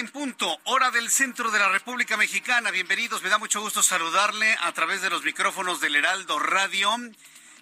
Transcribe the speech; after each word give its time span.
En 0.00 0.08
punto, 0.08 0.58
hora 0.64 0.90
del 0.90 1.10
centro 1.10 1.50
de 1.50 1.58
la 1.58 1.68
República 1.68 2.16
Mexicana. 2.16 2.70
Bienvenidos, 2.70 3.22
me 3.22 3.28
da 3.28 3.36
mucho 3.36 3.60
gusto 3.60 3.82
saludarle 3.82 4.56
a 4.62 4.72
través 4.72 5.02
de 5.02 5.10
los 5.10 5.22
micrófonos 5.24 5.78
del 5.82 5.94
Heraldo 5.94 6.38
Radio. 6.38 6.90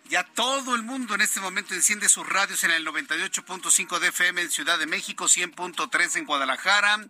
Ya 0.08 0.22
todo 0.22 0.77
el 0.77 0.84
mundo 0.84 1.17
en 1.17 1.20
este 1.20 1.41
momento 1.41 1.75
enciende 1.75 2.08
sus 2.08 2.28
radios 2.28 2.62
en 2.62 2.70
el 2.70 2.86
98.5 2.86 3.98
de 3.98 4.08
FM 4.08 4.42
en 4.42 4.50
Ciudad 4.53 4.78
de 4.78 4.86
México, 4.86 5.25
100.3 5.25 6.17
en 6.17 6.27
Guadalajara, 6.27 7.08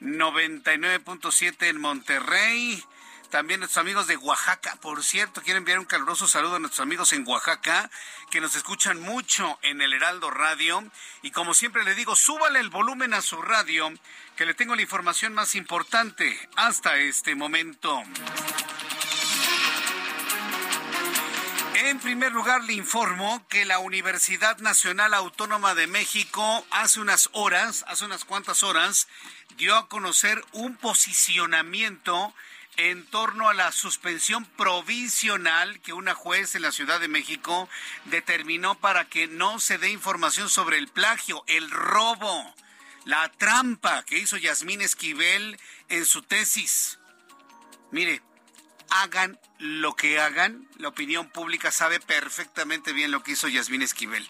99.7 0.00 1.68
en 1.68 1.80
Monterrey. 1.80 2.84
También 3.34 3.58
nuestros 3.58 3.82
amigos 3.82 4.06
de 4.06 4.16
Oaxaca, 4.16 4.76
por 4.80 5.02
cierto, 5.02 5.42
quiero 5.42 5.58
enviar 5.58 5.80
un 5.80 5.86
caluroso 5.86 6.28
saludo 6.28 6.54
a 6.54 6.58
nuestros 6.60 6.84
amigos 6.84 7.12
en 7.12 7.26
Oaxaca, 7.26 7.90
que 8.30 8.40
nos 8.40 8.54
escuchan 8.54 9.00
mucho 9.00 9.58
en 9.62 9.82
el 9.82 9.92
Heraldo 9.92 10.30
Radio. 10.30 10.84
Y 11.20 11.32
como 11.32 11.52
siempre 11.52 11.82
le 11.82 11.96
digo, 11.96 12.14
súbale 12.14 12.60
el 12.60 12.70
volumen 12.70 13.12
a 13.12 13.22
su 13.22 13.42
radio, 13.42 13.92
que 14.36 14.46
le 14.46 14.54
tengo 14.54 14.76
la 14.76 14.82
información 14.82 15.34
más 15.34 15.56
importante 15.56 16.38
hasta 16.54 16.96
este 16.98 17.34
momento. 17.34 18.04
En 21.74 21.98
primer 21.98 22.30
lugar, 22.30 22.62
le 22.62 22.74
informo 22.74 23.44
que 23.48 23.64
la 23.64 23.80
Universidad 23.80 24.58
Nacional 24.58 25.12
Autónoma 25.12 25.74
de 25.74 25.88
México 25.88 26.64
hace 26.70 27.00
unas 27.00 27.30
horas, 27.32 27.84
hace 27.88 28.04
unas 28.04 28.24
cuantas 28.24 28.62
horas, 28.62 29.08
dio 29.56 29.74
a 29.74 29.88
conocer 29.88 30.40
un 30.52 30.76
posicionamiento 30.76 32.32
en 32.76 33.06
torno 33.06 33.48
a 33.48 33.54
la 33.54 33.72
suspensión 33.72 34.44
provisional 34.44 35.80
que 35.80 35.92
una 35.92 36.14
juez 36.14 36.54
en 36.54 36.62
la 36.62 36.72
Ciudad 36.72 37.00
de 37.00 37.08
México 37.08 37.68
determinó 38.06 38.74
para 38.74 39.08
que 39.08 39.28
no 39.28 39.60
se 39.60 39.78
dé 39.78 39.90
información 39.90 40.48
sobre 40.48 40.78
el 40.78 40.88
plagio, 40.88 41.44
el 41.46 41.70
robo, 41.70 42.54
la 43.04 43.30
trampa 43.32 44.04
que 44.04 44.18
hizo 44.18 44.36
Yasmín 44.36 44.80
Esquivel 44.80 45.58
en 45.88 46.04
su 46.04 46.22
tesis. 46.22 46.98
Mire, 47.90 48.22
hagan 48.90 49.38
lo 49.58 49.94
que 49.94 50.20
hagan, 50.20 50.68
la 50.76 50.88
opinión 50.88 51.28
pública 51.30 51.70
sabe 51.70 52.00
perfectamente 52.00 52.92
bien 52.92 53.10
lo 53.10 53.22
que 53.22 53.32
hizo 53.32 53.48
Yasmín 53.48 53.82
Esquivel. 53.82 54.28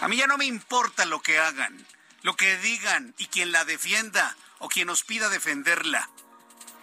A 0.00 0.08
mí 0.08 0.16
ya 0.16 0.26
no 0.26 0.38
me 0.38 0.44
importa 0.44 1.06
lo 1.06 1.20
que 1.20 1.38
hagan, 1.38 1.86
lo 2.22 2.36
que 2.36 2.56
digan 2.58 3.14
y 3.18 3.26
quien 3.26 3.52
la 3.52 3.64
defienda 3.64 4.36
o 4.58 4.68
quien 4.68 4.86
nos 4.86 5.02
pida 5.02 5.28
defenderla. 5.28 6.08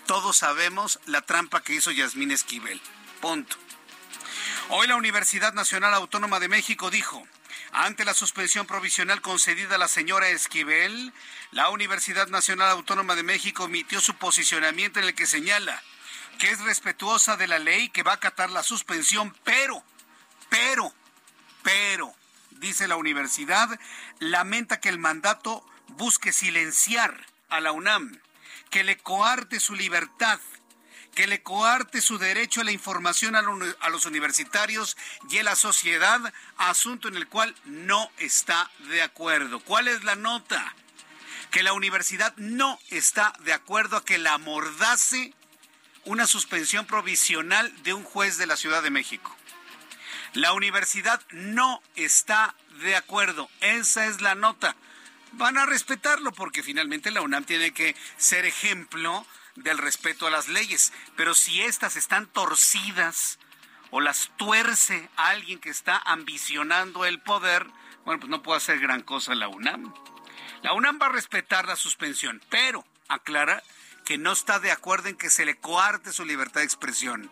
Todos 0.05 0.38
sabemos 0.38 0.99
la 1.07 1.21
trampa 1.21 1.63
que 1.63 1.73
hizo 1.73 1.89
Yasmín 1.89 2.29
Esquivel. 2.29 2.79
Punto. 3.21 3.57
Hoy 4.69 4.88
la 4.88 4.95
Universidad 4.95 5.53
Nacional 5.53 5.95
Autónoma 5.95 6.39
de 6.39 6.47
México 6.47 6.91
dijo, 6.91 7.27
ante 7.71 8.05
la 8.05 8.13
suspensión 8.13 8.67
provisional 8.67 9.21
concedida 9.21 9.75
a 9.75 9.79
la 9.79 9.88
señora 9.88 10.29
Esquivel, 10.29 11.11
la 11.51 11.69
Universidad 11.69 12.27
Nacional 12.27 12.69
Autónoma 12.69 13.16
de 13.16 13.23
México 13.23 13.66
emitió 13.66 13.99
su 13.99 14.13
posicionamiento 14.16 14.99
en 14.99 15.05
el 15.05 15.16
que 15.16 15.25
señala 15.25 15.81
que 16.37 16.51
es 16.51 16.59
respetuosa 16.61 17.35
de 17.35 17.47
la 17.47 17.57
ley, 17.57 17.89
que 17.89 18.03
va 18.03 18.11
a 18.11 18.16
acatar 18.16 18.51
la 18.51 18.61
suspensión, 18.61 19.35
pero, 19.43 19.83
pero, 20.49 20.93
pero, 21.63 22.13
dice 22.51 22.87
la 22.87 22.97
universidad, 22.97 23.79
lamenta 24.19 24.79
que 24.79 24.89
el 24.89 24.99
mandato 24.99 25.66
busque 25.87 26.31
silenciar 26.31 27.25
a 27.49 27.59
la 27.59 27.72
UNAM, 27.72 28.19
que 28.75 28.84
le 28.84 28.97
coarte 28.97 29.62
su 29.62 29.74
libertad, 29.74 30.38
que 31.13 31.28
le 31.28 31.41
coarte 31.41 32.02
su 32.02 32.18
derecho 32.18 32.59
a 32.59 32.66
la 32.66 32.74
información 32.74 33.38
a, 33.38 33.41
lo- 33.41 33.58
a 33.80 33.88
los 33.90 34.06
universitarios 34.06 34.97
y 35.30 35.38
a 35.38 35.44
la 35.44 35.56
sociedad, 35.56 36.19
asunto 36.58 37.08
en 37.08 37.16
el 37.16 37.25
cual 37.30 37.56
no 37.64 38.12
está 38.18 38.69
de 38.90 39.02
acuerdo. 39.02 39.62
¿Cuál 39.62 39.88
es 39.88 40.03
la 40.03 40.18
nota? 40.18 40.75
Que 41.52 41.64
la 41.64 41.72
universidad 41.72 42.35
no 42.35 42.78
está 42.90 43.31
de 43.46 43.53
acuerdo 43.53 43.96
a 43.96 44.03
que 44.03 44.18
la 44.18 44.34
amordace 44.34 45.34
una 46.03 46.28
suspensión 46.28 46.85
provisional 46.85 47.72
de 47.84 47.94
un 47.94 48.03
juez 48.03 48.38
de 48.38 48.46
la 48.46 48.58
Ciudad 48.58 48.84
de 48.84 48.90
México. 48.90 49.34
La 50.34 50.52
universidad 50.52 51.22
no 51.31 51.81
está 51.96 52.56
de 52.81 52.97
acuerdo. 52.97 53.50
Esa 53.62 54.08
es 54.08 54.19
la 54.19 54.35
nota. 54.35 54.75
Van 55.38 55.57
a 55.57 55.66
respetarlo 55.66 56.31
porque 56.31 56.63
finalmente 56.63 57.12
la 57.12 57.22
UNAM 57.22 57.44
tiene 57.44 57.72
que 57.72 57.94
ser 58.16 58.46
ejemplo 58.46 59.25
del 59.56 59.78
respeto 59.78 60.28
a 60.28 60.29
las 60.29 60.47
leyes. 60.47 60.94
Pero 61.18 61.35
si 61.35 61.62
estas 61.62 61.97
están 61.97 62.25
torcidas 62.28 63.38
o 63.91 64.00
las 64.00 64.31
tuerce 64.38 65.09
a 65.18 65.29
alguien 65.29 65.59
que 65.59 65.69
está 65.69 65.97
ambicionando 66.06 67.03
el 67.03 67.19
poder, 67.22 67.68
bueno, 68.06 68.22
pues 68.22 68.29
no 68.29 68.44
puede 68.44 68.57
hacer 68.57 68.79
gran 68.79 69.01
cosa 69.01 69.35
la 69.35 69.50
UNAM. 69.50 69.94
La 70.62 70.72
UNAM 70.72 71.00
va 71.01 71.07
a 71.07 71.12
respetar 71.12 71.67
la 71.67 71.75
suspensión, 71.75 72.41
pero 72.50 72.85
aclara 73.09 73.62
que 74.06 74.17
no 74.17 74.31
está 74.31 74.59
de 74.59 74.72
acuerdo 74.72 75.09
en 75.09 75.17
que 75.17 75.29
se 75.29 75.46
le 75.46 75.57
coarte 75.57 76.13
su 76.13 76.23
libertad 76.23 76.62
de 76.62 76.66
expresión, 76.66 77.29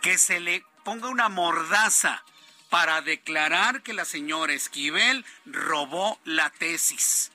que 0.00 0.16
se 0.16 0.40
le 0.40 0.64
ponga 0.82 1.08
una 1.08 1.28
mordaza 1.28 2.24
para 2.70 3.00
declarar 3.02 3.82
que 3.82 3.94
la 3.94 4.04
señora 4.04 4.52
Esquivel 4.52 5.24
robó 5.46 6.18
la 6.24 6.50
tesis. 6.50 7.30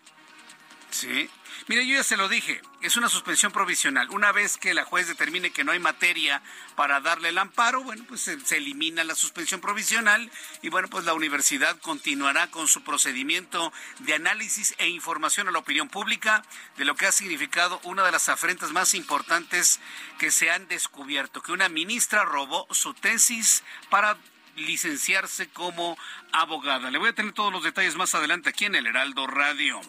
Sí. 0.94 1.30
Mire, 1.68 1.88
yo 1.88 1.96
ya 1.96 2.04
se 2.04 2.18
lo 2.18 2.28
dije, 2.28 2.62
es 2.82 2.98
una 2.98 3.10
suspensión 3.10 3.52
provisional. 3.52 4.10
Una 4.12 4.32
vez 4.32 4.58
que 4.58 4.74
la 4.74 4.84
juez 4.84 5.08
determine 5.08 5.52
que 5.52 5.64
no 5.64 5.72
hay 5.72 5.80
materia 5.80 6.44
para 6.76 7.00
darle 7.00 7.30
el 7.30 7.38
amparo, 7.38 7.84
bueno, 7.84 8.04
pues 8.08 8.22
se, 8.22 8.40
se 8.42 8.58
elimina 8.58 9.04
la 9.04 9.16
suspensión 9.16 9.60
provisional 9.60 10.30
y 10.62 10.70
bueno, 10.70 10.90
pues 10.90 11.06
la 11.06 11.14
universidad 11.14 11.80
continuará 11.80 12.52
con 12.52 12.68
su 12.68 12.84
procedimiento 12.84 13.74
de 14.00 14.14
análisis 14.14 14.76
e 14.78 14.88
información 14.90 15.48
a 15.48 15.52
la 15.52 15.60
opinión 15.60 15.90
pública 15.90 16.44
de 16.78 16.86
lo 16.86 16.96
que 16.96 17.08
ha 17.08 17.12
significado 17.12 17.80
una 17.84 18.04
de 18.04 18.12
las 18.12 18.30
afrentas 18.30 18.72
más 18.72 18.94
importantes 18.94 19.80
que 20.20 20.32
se 20.32 20.52
han 20.52 20.68
descubierto, 20.68 21.42
que 21.42 21.54
una 21.54 21.70
ministra 21.70 22.24
robó 22.26 22.68
su 22.72 22.94
tesis 22.94 23.64
para 23.90 24.18
licenciarse 24.56 25.50
como 25.50 25.98
abogada. 26.32 26.90
Le 26.92 26.98
voy 26.98 27.10
a 27.10 27.14
tener 27.14 27.34
todos 27.34 27.52
los 27.52 27.64
detalles 27.64 27.96
más 27.96 28.14
adelante 28.16 28.50
aquí 28.50 28.66
en 28.66 28.76
el 28.76 28.88
Heraldo 28.88 29.28
Radio. 29.28 29.80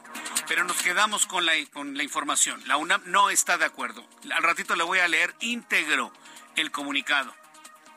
Pero 0.49 0.65
nos 0.65 0.77
quedamos 0.83 1.27
con 1.27 1.47
la, 1.47 1.53
con 1.73 1.97
la 1.97 2.03
información. 2.03 2.63
La 2.67 2.77
UNAM 2.77 3.03
no 3.07 3.31
está 3.31 3.57
de 3.59 3.65
acuerdo. 3.65 4.07
Al 4.35 4.43
ratito 4.43 4.77
le 4.77 4.85
voy 4.85 4.99
a 4.99 5.09
leer 5.09 5.35
íntegro 5.41 6.13
el 6.57 6.71
comunicado. 6.71 7.35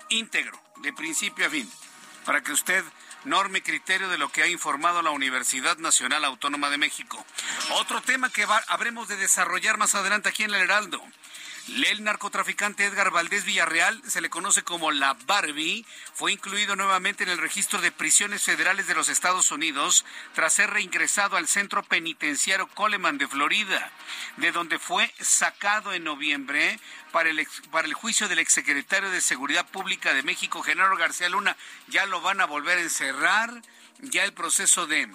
Íntegro, 0.09 0.59
de 0.77 0.93
principio 0.93 1.45
a 1.45 1.49
fin, 1.49 1.69
para 2.25 2.41
que 2.41 2.53
usted 2.53 2.83
norme 3.25 3.61
criterio 3.61 4.07
de 4.07 4.17
lo 4.17 4.29
que 4.29 4.41
ha 4.43 4.47
informado 4.47 5.01
la 5.01 5.09
Universidad 5.11 5.77
Nacional 5.77 6.23
Autónoma 6.23 6.69
de 6.69 6.77
México. 6.77 7.25
Otro 7.71 8.01
tema 8.01 8.29
que 8.31 8.45
va- 8.45 8.63
habremos 8.69 9.09
de 9.09 9.17
desarrollar 9.17 9.77
más 9.77 9.95
adelante 9.95 10.29
aquí 10.29 10.43
en 10.43 10.53
el 10.53 10.61
Heraldo. 10.61 11.01
El 11.67 12.03
narcotraficante 12.03 12.85
Edgar 12.85 13.11
Valdés 13.11 13.43
Villarreal, 13.43 14.01
se 14.07 14.21
le 14.21 14.29
conoce 14.29 14.63
como 14.63 14.91
la 14.91 15.15
Barbie, 15.25 15.85
fue 16.13 16.31
incluido 16.31 16.77
nuevamente 16.77 17.23
en 17.23 17.29
el 17.29 17.37
registro 17.37 17.81
de 17.81 17.91
prisiones 17.91 18.43
federales 18.43 18.87
de 18.87 18.95
los 18.95 19.09
Estados 19.09 19.51
Unidos 19.51 20.05
tras 20.33 20.53
ser 20.53 20.69
reingresado 20.69 21.35
al 21.35 21.47
centro 21.47 21.83
penitenciario 21.83 22.67
Coleman 22.67 23.17
de 23.17 23.27
Florida, 23.27 23.91
de 24.37 24.53
donde 24.53 24.79
fue 24.79 25.13
sacado 25.19 25.91
en 25.91 26.05
noviembre 26.05 26.79
para 27.11 27.29
el, 27.29 27.45
para 27.69 27.87
el 27.87 27.93
juicio 27.93 28.29
del 28.29 28.39
exsecretario 28.39 29.09
de 29.09 29.19
Seguridad 29.19 29.67
Pública 29.67 30.13
de 30.13 30.23
México, 30.23 30.61
Genaro 30.61 30.95
García 30.95 31.27
Luna. 31.27 31.57
Ya 31.89 32.05
lo 32.05 32.21
van 32.21 32.39
a 32.39 32.45
volver 32.45 32.77
a 32.77 32.81
encerrar, 32.81 33.61
ya 33.99 34.23
el 34.23 34.33
proceso 34.33 34.87
de 34.87 35.09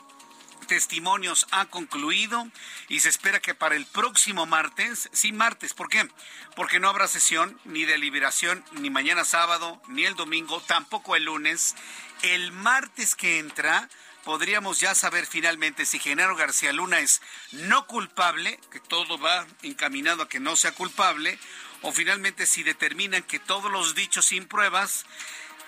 testimonios 0.73 1.47
ha 1.51 1.67
concluido 1.67 2.49
y 2.89 3.01
se 3.01 3.11
espera 3.11 3.41
que 3.41 3.55
para 3.55 3.77
el 3.77 3.85
próximo 3.85 4.47
martes, 4.47 5.11
sí 5.13 5.31
martes, 5.31 5.75
¿por 5.75 5.91
qué? 5.91 6.09
Porque 6.57 6.81
no 6.81 6.89
habrá 6.89 7.09
sesión 7.09 7.61
ni 7.67 7.85
deliberación 7.85 8.65
ni 8.73 8.89
mañana 8.89 9.27
sábado, 9.27 9.83
ni 9.89 10.07
el 10.07 10.15
domingo, 10.15 10.63
tampoco 10.63 11.15
el 11.15 11.25
lunes. 11.25 11.77
El 12.23 12.53
martes 12.53 13.15
que 13.15 13.39
entra 13.39 13.91
podríamos 14.25 14.81
ya 14.81 14.95
saber 14.95 15.27
finalmente 15.27 15.85
si 15.85 15.99
Genaro 15.99 16.37
García 16.37 16.73
Luna 16.73 17.01
es 17.01 17.21
no 17.51 17.87
culpable, 17.87 18.59
que 18.71 18.81
todo 18.81 19.19
va 19.19 19.47
encaminado 19.61 20.23
a 20.23 20.29
que 20.31 20.41
no 20.41 20.57
sea 20.57 20.73
culpable, 20.73 21.39
o 21.83 21.93
finalmente 21.93 22.47
si 22.47 22.63
determinan 22.63 23.25
que 23.25 23.41
todos 23.41 23.71
los 23.71 23.95
dichos 23.95 24.25
sin 24.25 24.49
pruebas 24.49 25.05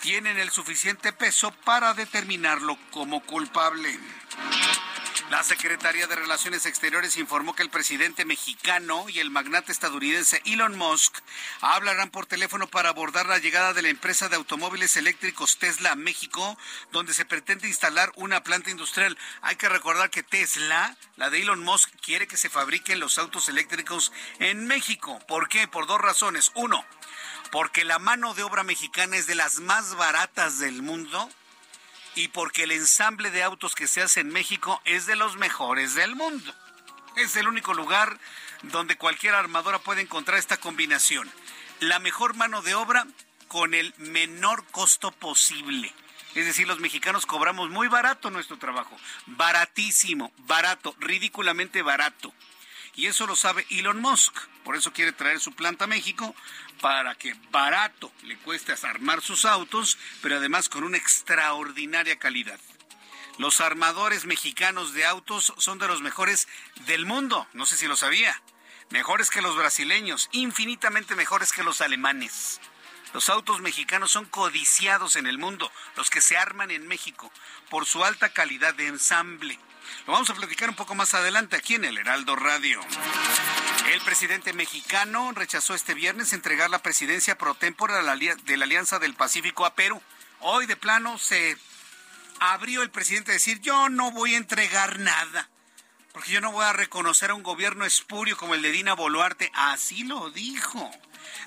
tienen 0.00 0.38
el 0.38 0.48
suficiente 0.48 1.12
peso 1.12 1.50
para 1.66 1.92
determinarlo 1.92 2.78
como 2.90 3.20
culpable. 3.20 3.98
La 5.30 5.42
Secretaría 5.42 6.06
de 6.06 6.16
Relaciones 6.16 6.66
Exteriores 6.66 7.16
informó 7.16 7.54
que 7.54 7.62
el 7.62 7.70
presidente 7.70 8.26
mexicano 8.26 9.08
y 9.08 9.20
el 9.20 9.30
magnate 9.30 9.72
estadounidense 9.72 10.42
Elon 10.44 10.76
Musk 10.76 11.16
hablarán 11.62 12.10
por 12.10 12.26
teléfono 12.26 12.66
para 12.66 12.90
abordar 12.90 13.26
la 13.26 13.38
llegada 13.38 13.72
de 13.72 13.80
la 13.80 13.88
empresa 13.88 14.28
de 14.28 14.36
automóviles 14.36 14.98
eléctricos 14.98 15.56
Tesla 15.58 15.92
a 15.92 15.96
México, 15.96 16.58
donde 16.92 17.14
se 17.14 17.24
pretende 17.24 17.66
instalar 17.66 18.12
una 18.16 18.42
planta 18.42 18.70
industrial. 18.70 19.16
Hay 19.40 19.56
que 19.56 19.70
recordar 19.70 20.10
que 20.10 20.22
Tesla, 20.22 20.94
la 21.16 21.30
de 21.30 21.40
Elon 21.40 21.64
Musk, 21.64 21.90
quiere 22.02 22.26
que 22.26 22.36
se 22.36 22.50
fabriquen 22.50 23.00
los 23.00 23.18
autos 23.18 23.48
eléctricos 23.48 24.12
en 24.40 24.66
México. 24.66 25.18
¿Por 25.26 25.48
qué? 25.48 25.66
Por 25.66 25.86
dos 25.86 26.02
razones. 26.02 26.52
Uno, 26.54 26.84
porque 27.50 27.84
la 27.84 27.98
mano 27.98 28.34
de 28.34 28.42
obra 28.42 28.62
mexicana 28.62 29.16
es 29.16 29.26
de 29.26 29.36
las 29.36 29.58
más 29.60 29.94
baratas 29.94 30.58
del 30.58 30.82
mundo 30.82 31.30
y 32.14 32.28
porque 32.28 32.64
el 32.64 32.72
ensamble 32.72 33.30
de 33.30 33.42
autos 33.42 33.74
que 33.74 33.86
se 33.86 34.02
hace 34.02 34.20
en 34.20 34.28
México 34.28 34.80
es 34.84 35.06
de 35.06 35.16
los 35.16 35.36
mejores 35.36 35.94
del 35.94 36.14
mundo. 36.14 36.54
Es 37.16 37.36
el 37.36 37.48
único 37.48 37.74
lugar 37.74 38.18
donde 38.62 38.96
cualquier 38.96 39.34
armadora 39.34 39.78
puede 39.78 40.02
encontrar 40.02 40.38
esta 40.38 40.56
combinación. 40.56 41.30
La 41.80 41.98
mejor 41.98 42.34
mano 42.34 42.62
de 42.62 42.74
obra 42.74 43.06
con 43.48 43.74
el 43.74 43.94
menor 43.98 44.64
costo 44.70 45.12
posible. 45.12 45.92
Es 46.34 46.46
decir, 46.46 46.66
los 46.66 46.80
mexicanos 46.80 47.26
cobramos 47.26 47.70
muy 47.70 47.86
barato 47.86 48.30
nuestro 48.30 48.58
trabajo. 48.58 48.96
Baratísimo, 49.26 50.32
barato, 50.38 50.96
ridículamente 50.98 51.82
barato. 51.82 52.32
Y 52.96 53.06
eso 53.06 53.26
lo 53.26 53.36
sabe 53.36 53.66
Elon 53.70 54.00
Musk. 54.00 54.34
Por 54.64 54.76
eso 54.76 54.92
quiere 54.92 55.12
traer 55.12 55.40
su 55.40 55.52
planta 55.52 55.84
a 55.84 55.88
México 55.88 56.34
para 56.80 57.14
que 57.14 57.34
barato 57.50 58.10
le 58.22 58.36
cueste 58.38 58.74
armar 58.82 59.20
sus 59.20 59.44
autos, 59.44 59.98
pero 60.22 60.36
además 60.36 60.68
con 60.68 60.84
una 60.84 60.96
extraordinaria 60.96 62.18
calidad. 62.18 62.58
Los 63.38 63.60
armadores 63.60 64.26
mexicanos 64.26 64.94
de 64.94 65.04
autos 65.04 65.52
son 65.58 65.78
de 65.78 65.88
los 65.88 66.00
mejores 66.02 66.48
del 66.86 67.04
mundo. 67.04 67.46
No 67.52 67.66
sé 67.66 67.76
si 67.76 67.86
lo 67.86 67.96
sabía. 67.96 68.40
Mejores 68.90 69.28
que 69.28 69.42
los 69.42 69.56
brasileños, 69.56 70.28
infinitamente 70.32 71.16
mejores 71.16 71.52
que 71.52 71.64
los 71.64 71.80
alemanes. 71.80 72.60
Los 73.12 73.28
autos 73.28 73.60
mexicanos 73.60 74.10
son 74.10 74.24
codiciados 74.24 75.16
en 75.16 75.26
el 75.26 75.38
mundo, 75.38 75.70
los 75.96 76.10
que 76.10 76.20
se 76.20 76.36
arman 76.36 76.70
en 76.70 76.86
México, 76.86 77.30
por 77.70 77.86
su 77.86 78.04
alta 78.04 78.28
calidad 78.28 78.74
de 78.74 78.88
ensamble. 78.88 79.58
Lo 80.06 80.12
vamos 80.12 80.28
a 80.30 80.34
platicar 80.34 80.68
un 80.68 80.74
poco 80.74 80.94
más 80.94 81.14
adelante 81.14 81.56
aquí 81.56 81.74
en 81.74 81.84
el 81.84 81.96
Heraldo 81.96 82.36
Radio. 82.36 82.80
El 83.92 84.00
presidente 84.02 84.52
mexicano 84.52 85.32
rechazó 85.32 85.74
este 85.74 85.94
viernes 85.94 86.32
entregar 86.32 86.70
la 86.70 86.80
presidencia 86.80 87.38
pro 87.38 87.54
tempore 87.54 87.94
de 87.94 88.56
la 88.56 88.64
Alianza 88.64 88.98
del 88.98 89.14
Pacífico 89.14 89.64
a 89.64 89.74
Perú. 89.74 90.02
Hoy 90.40 90.66
de 90.66 90.76
plano 90.76 91.16
se 91.18 91.56
abrió 92.40 92.82
el 92.82 92.90
presidente 92.90 93.30
a 93.30 93.34
decir, 93.34 93.60
yo 93.60 93.88
no 93.88 94.10
voy 94.10 94.34
a 94.34 94.38
entregar 94.38 94.98
nada, 94.98 95.48
porque 96.12 96.32
yo 96.32 96.40
no 96.40 96.52
voy 96.52 96.64
a 96.64 96.72
reconocer 96.72 97.30
a 97.30 97.34
un 97.34 97.42
gobierno 97.42 97.84
espurio 97.84 98.36
como 98.36 98.54
el 98.54 98.62
de 98.62 98.72
Dina 98.72 98.94
Boluarte. 98.94 99.50
Así 99.54 100.04
lo 100.04 100.30
dijo. 100.30 100.90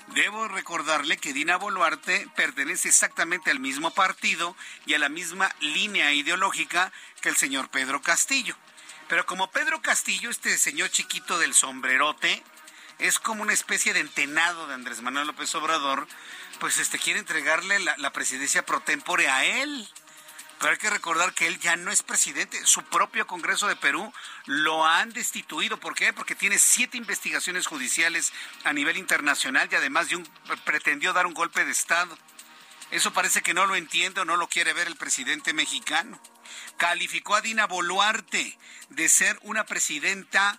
Debo 0.08 0.48
recordarle 0.48 1.16
que 1.16 1.32
Dina 1.32 1.56
Boluarte 1.56 2.28
pertenece 2.36 2.88
exactamente 2.88 3.50
al 3.50 3.60
mismo 3.60 3.90
partido 3.90 4.56
y 4.86 4.94
a 4.94 4.98
la 4.98 5.08
misma 5.08 5.54
línea 5.60 6.12
ideológica 6.12 6.92
que 7.20 7.28
el 7.28 7.36
señor 7.36 7.68
Pedro 7.70 8.02
Castillo. 8.02 8.56
Pero 9.08 9.24
como 9.26 9.50
Pedro 9.50 9.80
Castillo, 9.80 10.30
este 10.30 10.58
señor 10.58 10.90
chiquito 10.90 11.38
del 11.38 11.54
sombrerote, 11.54 12.42
es 12.98 13.18
como 13.18 13.42
una 13.42 13.52
especie 13.52 13.94
de 13.94 14.00
entenado 14.00 14.66
de 14.66 14.74
Andrés 14.74 15.02
Manuel 15.02 15.28
López 15.28 15.54
Obrador, 15.54 16.06
pues 16.58 16.78
este 16.78 16.98
quiere 16.98 17.20
entregarle 17.20 17.78
la, 17.78 18.12
presidencia 18.12 18.66
pro 18.66 18.80
tempore 18.80 19.28
a 19.28 19.44
él. 19.44 19.88
Pero 20.58 20.72
hay 20.72 20.78
que 20.78 20.90
recordar 20.90 21.34
que 21.34 21.46
él 21.46 21.60
ya 21.60 21.76
no 21.76 21.92
es 21.92 22.02
presidente. 22.02 22.60
Su 22.64 22.82
propio 22.82 23.26
Congreso 23.26 23.68
de 23.68 23.76
Perú 23.76 24.12
lo 24.46 24.84
han 24.84 25.12
destituido. 25.12 25.78
¿Por 25.78 25.94
qué? 25.94 26.12
Porque 26.12 26.34
tiene 26.34 26.58
siete 26.58 26.96
investigaciones 26.96 27.66
judiciales 27.66 28.32
a 28.64 28.72
nivel 28.72 28.96
internacional 28.96 29.68
y 29.70 29.76
además 29.76 30.08
de 30.08 30.16
un, 30.16 30.28
pretendió 30.64 31.12
dar 31.12 31.26
un 31.26 31.34
golpe 31.34 31.64
de 31.64 31.70
Estado. 31.70 32.18
Eso 32.90 33.12
parece 33.12 33.42
que 33.42 33.54
no 33.54 33.66
lo 33.66 33.76
entiende 33.76 34.22
o 34.22 34.24
no 34.24 34.36
lo 34.36 34.48
quiere 34.48 34.72
ver 34.72 34.88
el 34.88 34.96
presidente 34.96 35.52
mexicano. 35.52 36.20
Calificó 36.76 37.36
a 37.36 37.40
Dina 37.40 37.66
Boluarte 37.66 38.58
de 38.88 39.08
ser 39.08 39.38
una 39.42 39.64
presidenta 39.64 40.58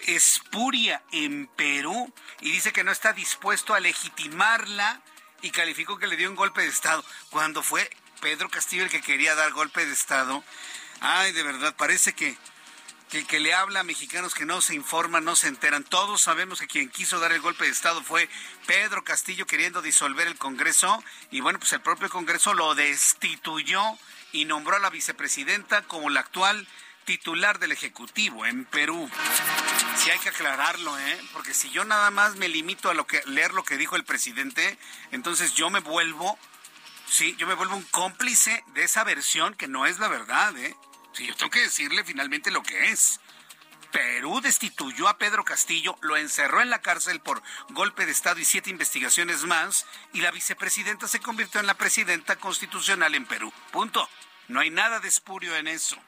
espuria 0.00 1.02
en 1.12 1.46
Perú 1.46 2.12
y 2.40 2.50
dice 2.50 2.72
que 2.72 2.82
no 2.82 2.90
está 2.90 3.12
dispuesto 3.12 3.74
a 3.74 3.80
legitimarla 3.80 5.00
y 5.42 5.50
calificó 5.50 5.98
que 5.98 6.06
le 6.06 6.16
dio 6.16 6.28
un 6.28 6.36
golpe 6.36 6.62
de 6.62 6.68
Estado 6.68 7.04
cuando 7.30 7.62
fue 7.62 7.88
Pedro 8.22 8.48
Castillo 8.48 8.84
el 8.84 8.88
que 8.88 9.02
quería 9.02 9.34
dar 9.34 9.52
golpe 9.52 9.84
de 9.84 9.92
Estado. 9.92 10.44
Ay, 11.00 11.32
de 11.32 11.42
verdad, 11.42 11.74
parece 11.76 12.12
que, 12.12 12.36
que, 13.10 13.40
le 13.40 13.52
habla 13.52 13.80
a 13.80 13.84
mexicanos 13.84 14.32
que 14.32 14.46
no 14.46 14.60
se 14.60 14.76
informan, 14.76 15.24
no 15.24 15.34
se 15.34 15.48
enteran. 15.48 15.82
Todos 15.82 16.22
sabemos 16.22 16.60
que 16.60 16.68
quien 16.68 16.88
quiso 16.88 17.18
dar 17.18 17.32
el 17.32 17.40
golpe 17.40 17.64
de 17.64 17.72
Estado 17.72 18.00
fue 18.00 18.28
Pedro 18.66 19.02
Castillo 19.02 19.44
queriendo 19.44 19.82
disolver 19.82 20.28
el 20.28 20.38
Congreso 20.38 21.02
y 21.32 21.40
bueno, 21.40 21.58
pues 21.58 21.72
el 21.72 21.80
propio 21.80 22.08
Congreso 22.08 22.54
lo 22.54 22.76
destituyó 22.76 23.82
y 24.30 24.44
nombró 24.44 24.76
a 24.76 24.78
la 24.78 24.90
vicepresidenta 24.90 25.82
como 25.82 26.08
la 26.08 26.20
actual 26.20 26.68
titular 27.04 27.58
del 27.58 27.72
Ejecutivo 27.72 28.46
en 28.46 28.64
Perú. 28.66 29.10
Sí 29.96 30.10
hay 30.10 30.20
que 30.20 30.28
aclararlo, 30.28 30.96
¿eh? 30.96 31.20
Porque 31.32 31.54
si 31.54 31.70
yo 31.70 31.84
nada 31.84 32.12
más 32.12 32.36
me 32.36 32.48
limito 32.48 32.88
a 32.88 32.94
lo 32.94 33.04
que, 33.04 33.20
leer 33.26 33.52
lo 33.52 33.64
que 33.64 33.76
dijo 33.76 33.96
el 33.96 34.04
presidente, 34.04 34.78
entonces 35.10 35.54
yo 35.54 35.70
me 35.70 35.80
vuelvo 35.80 36.38
Sí, 37.12 37.36
yo 37.36 37.46
me 37.46 37.52
vuelvo 37.52 37.76
un 37.76 37.82
cómplice 37.82 38.64
de 38.68 38.84
esa 38.84 39.04
versión 39.04 39.52
que 39.52 39.68
no 39.68 39.84
es 39.84 39.98
la 39.98 40.08
verdad, 40.08 40.56
¿eh? 40.56 40.74
Sí, 41.12 41.26
yo 41.26 41.36
tengo 41.36 41.50
que 41.50 41.60
decirle 41.60 42.04
finalmente 42.04 42.50
lo 42.50 42.62
que 42.62 42.88
es. 42.88 43.20
Perú 43.90 44.40
destituyó 44.40 45.08
a 45.08 45.18
Pedro 45.18 45.44
Castillo, 45.44 45.98
lo 46.00 46.16
encerró 46.16 46.62
en 46.62 46.70
la 46.70 46.80
cárcel 46.80 47.20
por 47.20 47.42
golpe 47.68 48.06
de 48.06 48.12
Estado 48.12 48.40
y 48.40 48.46
siete 48.46 48.70
investigaciones 48.70 49.44
más, 49.44 49.84
y 50.14 50.22
la 50.22 50.30
vicepresidenta 50.30 51.06
se 51.06 51.20
convirtió 51.20 51.60
en 51.60 51.66
la 51.66 51.74
presidenta 51.74 52.36
constitucional 52.36 53.14
en 53.14 53.26
Perú. 53.26 53.52
Punto. 53.72 54.08
No 54.48 54.60
hay 54.60 54.70
nada 54.70 54.98
de 54.98 55.08
espurio 55.08 55.54
en 55.54 55.68
eso. 55.68 55.98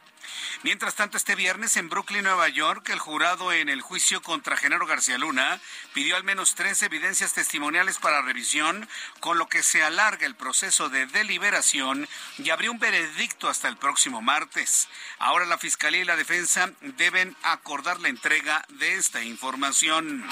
Mientras 0.62 0.95
tanto, 0.95 1.16
este 1.16 1.35
viernes 1.35 1.76
en 1.76 1.88
Brooklyn, 1.88 2.25
Nueva 2.25 2.49
York, 2.49 2.88
el 2.90 2.99
jurado 2.99 3.52
en 3.52 3.69
el 3.69 3.81
juicio 3.81 4.23
contra 4.23 4.57
Genaro 4.57 4.87
García 4.87 5.19
Luna 5.19 5.61
pidió 5.93 6.16
al 6.16 6.25
menos 6.25 6.54
tres 6.54 6.83
evidencias 6.83 7.33
testimoniales 7.33 7.99
para 7.99 8.23
revisión, 8.23 8.88
con 9.21 9.38
lo 9.38 9.49
que 9.49 9.62
se 9.62 9.83
alarga 9.83 10.26
el 10.26 10.35
proceso 10.35 10.88
de 10.88 11.07
deliberación 11.07 12.09
y 12.38 12.50
abrió 12.50 12.71
un 12.71 12.78
veredicto 12.78 13.49
hasta 13.49 13.69
el 13.69 13.76
próximo 13.76 14.23
martes. 14.23 14.88
Ahora 15.19 15.47
la 15.47 15.59
Fiscalía 15.59 16.02
y 16.02 16.04
la 16.04 16.16
Defensa 16.16 16.71
deben 16.81 17.37
acordar 17.43 18.00
la 18.00 18.09
entrega 18.09 18.64
de 18.69 18.95
esta 18.95 19.23
información. 19.23 20.25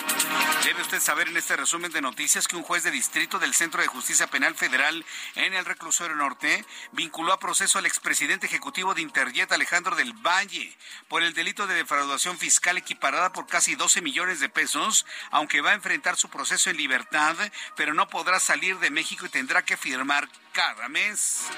Debe 0.64 0.82
usted 0.82 1.00
saber 1.00 1.28
en 1.28 1.36
este 1.36 1.56
resumen 1.56 1.90
de 1.90 2.00
noticias 2.00 2.46
que 2.46 2.56
un 2.56 2.62
juez 2.62 2.84
de 2.84 2.90
distrito 2.90 3.38
del 3.38 3.54
Centro 3.54 3.80
de 3.80 3.88
Justicia 3.88 4.28
Penal 4.28 4.54
Federal 4.54 5.04
en 5.34 5.54
el 5.54 5.64
Reclusorio 5.64 6.16
Norte 6.16 6.64
vinculó 6.92 7.32
a 7.32 7.40
proceso 7.40 7.78
al 7.78 7.86
expresidente 7.86 8.46
ejecutivo 8.46 8.94
de 8.94 9.02
Interjet, 9.02 9.50
Alejandro 9.50 9.81
Alejandro 9.82 9.96
del 9.96 10.12
Valle 10.24 10.76
por 11.08 11.22
el 11.22 11.34
delito 11.34 11.66
de 11.66 11.74
defraudación 11.74 12.38
fiscal 12.38 12.78
equiparada 12.78 13.32
por 13.32 13.46
casi 13.46 13.74
12 13.74 14.00
millones 14.00 14.38
de 14.38 14.48
pesos, 14.48 15.04
aunque 15.30 15.60
va 15.60 15.70
a 15.70 15.74
enfrentar 15.74 16.16
su 16.16 16.28
proceso 16.28 16.70
en 16.70 16.76
libertad, 16.76 17.36
pero 17.76 17.92
no 17.92 18.08
podrá 18.08 18.38
salir 18.38 18.78
de 18.78 18.90
México 18.90 19.26
y 19.26 19.28
tendrá 19.28 19.64
que 19.64 19.76
firmar 19.76 20.28
cada 20.52 20.88
mes. 20.88 21.48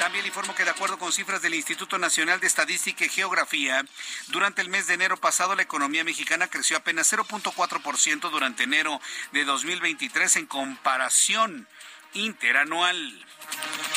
También 0.00 0.26
informo 0.26 0.54
que 0.54 0.64
de 0.64 0.70
acuerdo 0.70 0.98
con 0.98 1.12
cifras 1.12 1.40
del 1.40 1.54
Instituto 1.54 1.98
Nacional 1.98 2.40
de 2.40 2.48
Estadística 2.48 3.04
y 3.04 3.08
Geografía, 3.08 3.84
durante 4.28 4.60
el 4.60 4.68
mes 4.68 4.86
de 4.86 4.94
enero 4.94 5.16
pasado 5.16 5.54
la 5.54 5.62
economía 5.62 6.02
mexicana 6.02 6.48
creció 6.48 6.76
apenas 6.78 7.12
0.4% 7.12 8.30
durante 8.30 8.64
enero 8.64 9.00
de 9.32 9.44
2023 9.44 10.36
en 10.36 10.46
comparación 10.46 11.68
interanual. 12.14 13.26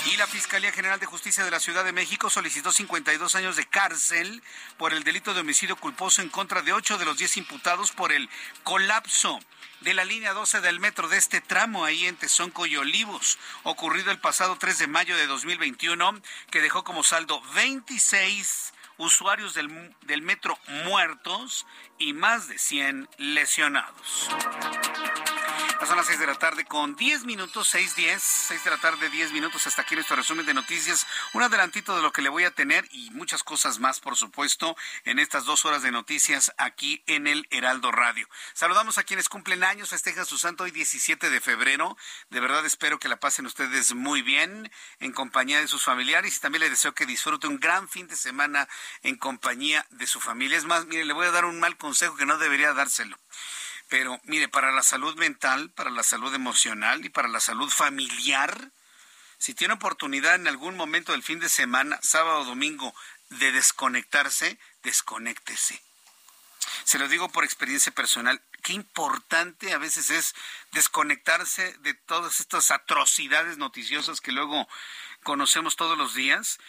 Y 0.06 0.18
la 0.18 0.26
Fiscalía 0.26 0.72
General 0.72 1.00
de 1.00 1.06
Justicia 1.06 1.44
de 1.44 1.52
la 1.52 1.60
Ciudad 1.60 1.86
de 1.86 1.92
México 1.92 2.30
solicitó 2.30 2.72
52 2.72 3.36
años 3.36 3.56
de 3.56 3.68
cárcel 3.68 4.42
por 4.78 4.94
el 4.94 5.04
delito 5.04 5.34
de 5.34 5.42
homicidio 5.42 5.76
culposo 5.76 6.22
en 6.22 6.30
contra 6.30 6.62
de 6.62 6.74
8 6.74 6.98
de 6.98 7.06
los 7.06 7.18
10 7.18 7.38
imputados 7.38 7.92
por 7.92 8.12
el 8.12 8.30
colapso 8.64 9.40
de 9.82 9.94
la 9.94 10.06
línea 10.06 10.34
12 10.34 10.62
del 10.62 10.80
metro 10.80 11.08
de 11.08 11.18
este 11.18 11.42
tramo 11.42 11.86
ahí 11.86 12.08
en 12.08 12.16
Tezonco 12.16 12.66
y 12.66 12.78
Olivos, 12.78 13.38
ocurrido 13.64 14.12
el 14.12 14.20
pasado 14.20 14.58
3 14.58 14.80
de 14.80 14.88
mayo 14.88 15.16
de 15.16 15.28
2021, 15.28 16.22
que 16.50 16.62
dejó 16.62 16.84
como 16.84 17.04
saldo 17.04 17.42
26 17.56 18.74
usuarios 18.98 19.54
del, 19.54 19.96
del 20.02 20.22
metro 20.22 20.58
muertos 20.86 21.66
y 21.98 22.14
más 22.14 22.48
de 22.48 22.58
100 22.58 23.10
lesionados 23.18 24.30
son 25.88 25.98
las 25.98 26.06
6 26.06 26.20
de 26.20 26.28
la 26.28 26.36
tarde 26.36 26.66
con 26.66 26.96
10 26.96 27.24
minutos, 27.26 27.68
6, 27.70 27.96
10, 27.96 28.22
6 28.22 28.64
de 28.64 28.70
la 28.70 28.78
tarde, 28.78 29.10
10 29.10 29.32
minutos. 29.32 29.66
Hasta 29.66 29.82
aquí 29.82 29.96
nuestro 29.96 30.16
resumen 30.16 30.46
de 30.46 30.54
noticias. 30.54 31.08
Un 31.34 31.42
adelantito 31.42 31.96
de 31.96 32.04
lo 32.04 32.12
que 32.12 32.22
le 32.22 32.30
voy 32.30 32.44
a 32.44 32.52
tener 32.52 32.88
y 32.92 33.10
muchas 33.12 33.44
cosas 33.44 33.80
más, 33.80 34.00
por 34.00 34.16
supuesto, 34.16 34.76
en 35.06 35.18
estas 35.18 35.46
dos 35.46 35.66
horas 35.66 35.82
de 35.82 35.92
noticias 35.92 36.54
aquí 36.58 37.04
en 37.08 37.26
el 37.26 37.48
Heraldo 37.50 37.92
Radio. 37.92 38.28
Saludamos 38.54 39.00
a 39.00 39.04
quienes 39.04 39.28
cumplen 39.28 39.64
años, 39.64 39.90
festejan 39.90 40.26
su 40.26 40.38
santo 40.38 40.66
hoy 40.66 40.72
17 40.72 41.30
de 41.30 41.42
febrero. 41.42 41.98
De 42.30 42.40
verdad 42.40 42.66
espero 42.66 43.00
que 43.00 43.10
la 43.10 43.20
pasen 43.20 43.48
ustedes 43.48 43.94
muy 43.96 44.22
bien 44.22 44.72
en 45.00 45.12
compañía 45.14 45.62
de 45.62 45.68
sus 45.68 45.84
familiares 45.84 46.38
y 46.38 46.40
también 46.40 46.62
les 46.62 46.70
deseo 46.70 46.94
que 46.94 47.08
disfrute 47.08 47.48
un 47.48 47.60
gran 47.60 47.90
fin 47.90 48.08
de 48.08 48.16
semana 48.16 48.68
en 49.02 49.16
compañía 49.16 49.86
de 49.90 50.06
su 50.06 50.20
familia. 50.20 50.58
Es 50.58 50.66
más, 50.66 50.86
mire, 50.86 51.06
le 51.06 51.14
voy 51.14 51.26
a 51.26 51.32
dar 51.32 51.46
un 51.46 51.60
mal 51.60 51.76
consejo 51.78 52.16
que 52.16 52.28
no 52.28 52.38
debería 52.38 52.74
dárselo. 52.74 53.18
Pero 53.92 54.22
mire, 54.24 54.48
para 54.48 54.72
la 54.72 54.84
salud 54.84 55.18
mental, 55.18 55.70
para 55.72 55.90
la 55.90 56.04
salud 56.04 56.34
emocional 56.34 57.04
y 57.04 57.10
para 57.10 57.28
la 57.28 57.42
salud 57.42 57.70
familiar, 57.70 58.72
si 59.38 59.54
tiene 59.54 59.74
oportunidad 59.74 60.36
en 60.36 60.48
algún 60.48 60.78
momento 60.78 61.12
del 61.12 61.24
fin 61.24 61.42
de 61.42 61.50
semana, 61.50 62.00
sábado 62.02 62.40
o 62.40 62.46
domingo, 62.46 62.96
de 63.32 63.52
desconectarse, 63.52 64.58
desconéctese. 64.82 65.84
Se 66.86 67.00
lo 67.00 67.10
digo 67.10 67.28
por 67.34 67.44
experiencia 67.44 67.92
personal, 67.92 68.42
qué 68.64 68.72
importante 68.72 69.74
a 69.74 69.78
veces 69.78 70.10
es 70.10 70.36
desconectarse 70.72 71.76
de 71.80 71.94
todas 71.94 72.40
estas 72.40 72.72
atrocidades 72.72 73.58
noticiosas 73.58 74.22
que 74.22 74.32
luego 74.32 74.70
conocemos 75.24 75.76
todos 75.76 75.98
los 75.98 76.14
días 76.14 76.60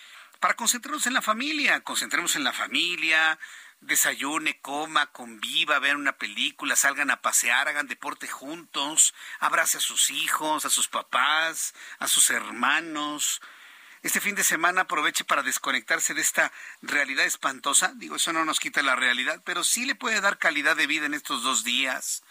para 0.40 0.54
concentrarnos 0.54 1.06
en 1.06 1.14
la 1.14 1.22
familia, 1.22 1.82
concentremos 1.82 2.34
en 2.34 2.42
la 2.42 2.52
familia, 2.52 3.38
desayune, 3.82 4.60
coma, 4.60 5.06
conviva, 5.06 5.78
vean 5.78 5.96
una 5.96 6.12
película, 6.12 6.76
salgan 6.76 7.10
a 7.10 7.20
pasear, 7.20 7.68
hagan 7.68 7.88
deporte 7.88 8.28
juntos, 8.28 9.14
abrace 9.40 9.78
a 9.78 9.80
sus 9.80 10.10
hijos, 10.10 10.64
a 10.64 10.70
sus 10.70 10.88
papás, 10.88 11.74
a 11.98 12.08
sus 12.08 12.30
hermanos. 12.30 13.42
Este 14.02 14.20
fin 14.20 14.34
de 14.34 14.44
semana 14.44 14.82
aproveche 14.82 15.24
para 15.24 15.42
desconectarse 15.42 16.14
de 16.14 16.22
esta 16.22 16.52
realidad 16.80 17.24
espantosa. 17.24 17.92
Digo, 17.96 18.16
eso 18.16 18.32
no 18.32 18.44
nos 18.44 18.58
quita 18.58 18.82
la 18.82 18.96
realidad, 18.96 19.42
pero 19.44 19.62
sí 19.62 19.84
le 19.84 19.94
puede 19.94 20.20
dar 20.20 20.38
calidad 20.38 20.76
de 20.76 20.86
vida 20.86 21.06
en 21.06 21.14
estos 21.14 21.42
dos 21.42 21.62
días. 21.62 22.22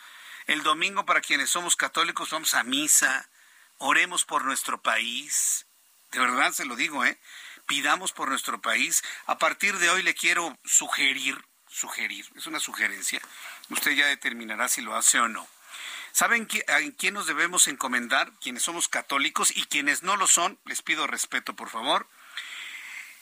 El 0.48 0.64
domingo, 0.64 1.06
para 1.06 1.22
quienes 1.22 1.50
somos 1.50 1.76
católicos, 1.76 2.32
vamos 2.32 2.56
a 2.56 2.64
misa, 2.64 3.30
oremos 3.78 4.26
por 4.26 4.44
nuestro 4.44 4.82
país. 4.82 5.66
De 6.12 6.20
verdad 6.20 6.52
se 6.52 6.66
lo 6.66 6.76
digo, 6.76 7.06
¿eh? 7.06 7.18
Pidamos 7.72 8.12
por 8.12 8.28
nuestro 8.28 8.60
país. 8.60 9.02
A 9.28 9.38
partir 9.38 9.78
de 9.78 9.90
hoy 9.90 10.04
le 10.04 10.14
quiero 10.14 10.60
sugerir, 10.66 11.42
sugerir, 11.70 12.26
es 12.36 12.46
una 12.46 12.60
sugerencia, 12.60 13.22
usted 13.70 13.92
ya 13.92 14.08
determinará 14.08 14.68
si 14.68 14.82
lo 14.82 14.94
hace 14.94 15.22
o 15.22 15.30
no. 15.30 15.48
¿Saben 16.12 16.50
en 16.68 16.92
quién 16.92 17.14
nos 17.14 17.28
debemos 17.28 17.70
encomendar? 17.70 18.30
Quienes 18.42 18.64
somos 18.64 18.90
católicos 18.90 19.56
y 19.56 19.64
quienes 19.68 20.04
no 20.04 20.18
lo 20.18 20.28
son, 20.28 20.60
les 20.66 20.82
pido 20.82 21.08
respeto, 21.08 21.56
por 21.56 21.70
favor. 21.70 22.10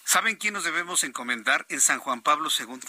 ¿Saben 0.03 0.36
quién 0.36 0.56
nos 0.56 0.63
debemos 0.63 1.03
encomendar? 1.03 1.68
En 1.70 1.79
San 1.79 2.00
Juan 2.00 2.24
Pablo 2.24 2.50
II. 2.50 2.79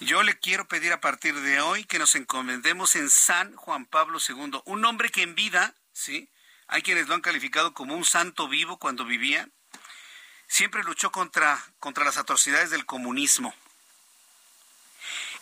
Yo 0.00 0.22
le 0.22 0.38
quiero 0.38 0.66
pedir 0.66 0.94
a 0.94 1.02
partir 1.02 1.38
de 1.38 1.60
hoy 1.60 1.84
que 1.84 1.98
nos 1.98 2.14
encomendemos 2.14 2.96
en 2.96 3.10
San 3.10 3.54
Juan 3.56 3.84
Pablo 3.84 4.18
II, 4.26 4.62
un 4.64 4.84
hombre 4.86 5.10
que 5.10 5.20
en 5.20 5.34
vida, 5.34 5.74
¿sí? 5.92 6.30
Hay 6.68 6.80
quienes 6.80 7.06
lo 7.06 7.14
han 7.14 7.20
calificado 7.20 7.74
como 7.74 7.94
un 7.94 8.06
santo 8.06 8.48
vivo 8.48 8.78
cuando 8.78 9.04
vivía, 9.04 9.50
siempre 10.54 10.84
luchó 10.84 11.10
contra, 11.10 11.60
contra 11.80 12.04
las 12.04 12.16
atrocidades 12.16 12.70
del 12.70 12.86
comunismo. 12.86 13.52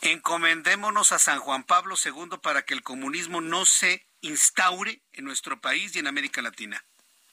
Encomendémonos 0.01 1.13
a 1.13 1.19
San 1.19 1.39
Juan 1.39 1.65
Pablo 1.65 1.97
II 2.03 2.39
para 2.43 2.63
que 2.63 2.73
el 2.73 2.83
comunismo 2.83 3.43
no 3.43 3.67
se 3.67 4.07
instaure 4.23 5.03
en 5.13 5.27
nuestro 5.27 5.61
país 5.61 5.95
y 5.95 5.99
en 5.99 6.07
América 6.07 6.41
Latina. 6.41 6.83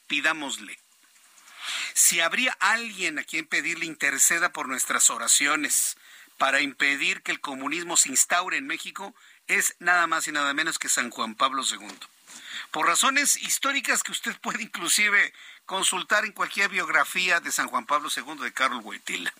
Pidámosle. 0.07 0.77
Si 1.93 2.19
habría 2.19 2.51
alguien 2.59 3.17
a 3.17 3.23
quien 3.23 3.47
pedirle 3.47 3.85
interceda 3.85 4.51
por 4.51 4.67
nuestras 4.67 5.09
oraciones 5.09 5.95
para 6.37 6.59
impedir 6.59 7.21
que 7.21 7.31
el 7.31 7.39
comunismo 7.39 7.95
se 7.95 8.09
instaure 8.09 8.57
en 8.57 8.67
México, 8.67 9.15
es 9.47 9.77
nada 9.79 10.05
más 10.05 10.27
y 10.27 10.33
nada 10.33 10.53
menos 10.53 10.79
que 10.79 10.89
San 10.89 11.11
Juan 11.11 11.35
Pablo 11.35 11.63
II. 11.63 11.87
Por 12.71 12.87
razones 12.87 13.37
históricas 13.37 14.03
que 14.03 14.11
usted 14.11 14.37
puede 14.41 14.63
inclusive 14.63 15.33
consultar 15.69 16.25
en 16.25 16.31
cualquier 16.31 16.67
biografía 16.67 17.39
de 17.41 17.51
San 17.51 17.67
Juan 17.67 17.85
Pablo 17.85 18.09
II 18.09 18.41
de 18.41 18.51
Carlos 18.51 18.83
Wojtyla. 18.83 19.31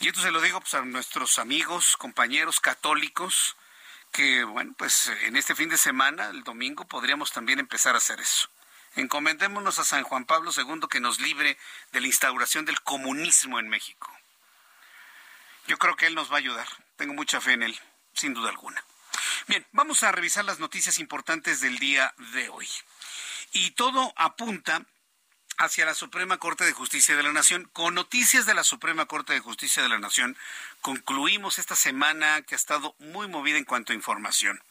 Y 0.00 0.08
esto 0.08 0.22
se 0.22 0.30
lo 0.30 0.40
digo 0.40 0.60
pues, 0.60 0.72
a 0.72 0.80
nuestros 0.80 1.38
amigos, 1.38 1.98
compañeros 1.98 2.58
católicos, 2.58 3.54
que 4.12 4.44
bueno, 4.44 4.72
pues 4.78 5.08
en 5.24 5.36
este 5.36 5.54
fin 5.54 5.68
de 5.68 5.76
semana, 5.76 6.30
el 6.30 6.42
domingo, 6.42 6.86
podríamos 6.86 7.32
también 7.32 7.58
empezar 7.58 7.94
a 7.94 7.98
hacer 7.98 8.18
eso. 8.18 8.48
Encomendémonos 8.96 9.78
a 9.78 9.84
San 9.84 10.04
Juan 10.04 10.24
Pablo 10.24 10.52
II 10.56 10.88
que 10.90 11.00
nos 11.00 11.20
libre 11.20 11.58
de 11.92 12.00
la 12.00 12.06
instauración 12.06 12.64
del 12.64 12.80
comunismo 12.80 13.60
en 13.60 13.68
México. 13.68 14.10
Yo 15.66 15.76
creo 15.76 15.96
que 15.96 16.06
él 16.06 16.14
nos 16.14 16.30
va 16.30 16.36
a 16.36 16.38
ayudar. 16.38 16.66
Tengo 16.96 17.12
mucha 17.12 17.42
fe 17.42 17.52
en 17.52 17.64
él, 17.64 17.78
sin 18.14 18.32
duda 18.32 18.48
alguna. 18.48 18.82
Bien, 19.48 19.66
vamos 19.72 20.02
a 20.02 20.12
revisar 20.12 20.46
las 20.46 20.60
noticias 20.60 20.98
importantes 20.98 21.60
del 21.60 21.78
día 21.78 22.14
de 22.32 22.48
hoy. 22.48 22.68
Y 23.52 23.72
todo 23.72 24.14
apunta 24.16 24.86
hacia 25.60 25.84
la 25.84 25.94
Suprema 25.94 26.38
Corte 26.38 26.64
de 26.64 26.72
Justicia 26.72 27.14
de 27.14 27.22
la 27.22 27.34
Nación. 27.34 27.68
Con 27.74 27.94
noticias 27.94 28.46
de 28.46 28.54
la 28.54 28.64
Suprema 28.64 29.04
Corte 29.04 29.34
de 29.34 29.40
Justicia 29.40 29.82
de 29.82 29.90
la 29.90 29.98
Nación, 29.98 30.38
concluimos 30.80 31.58
esta 31.58 31.76
semana 31.76 32.40
que 32.40 32.54
ha 32.54 32.56
estado 32.56 32.94
muy 32.98 33.28
movida 33.28 33.58
en 33.58 33.66
cuanto 33.66 33.92
a 33.92 33.94
información. 33.94 34.62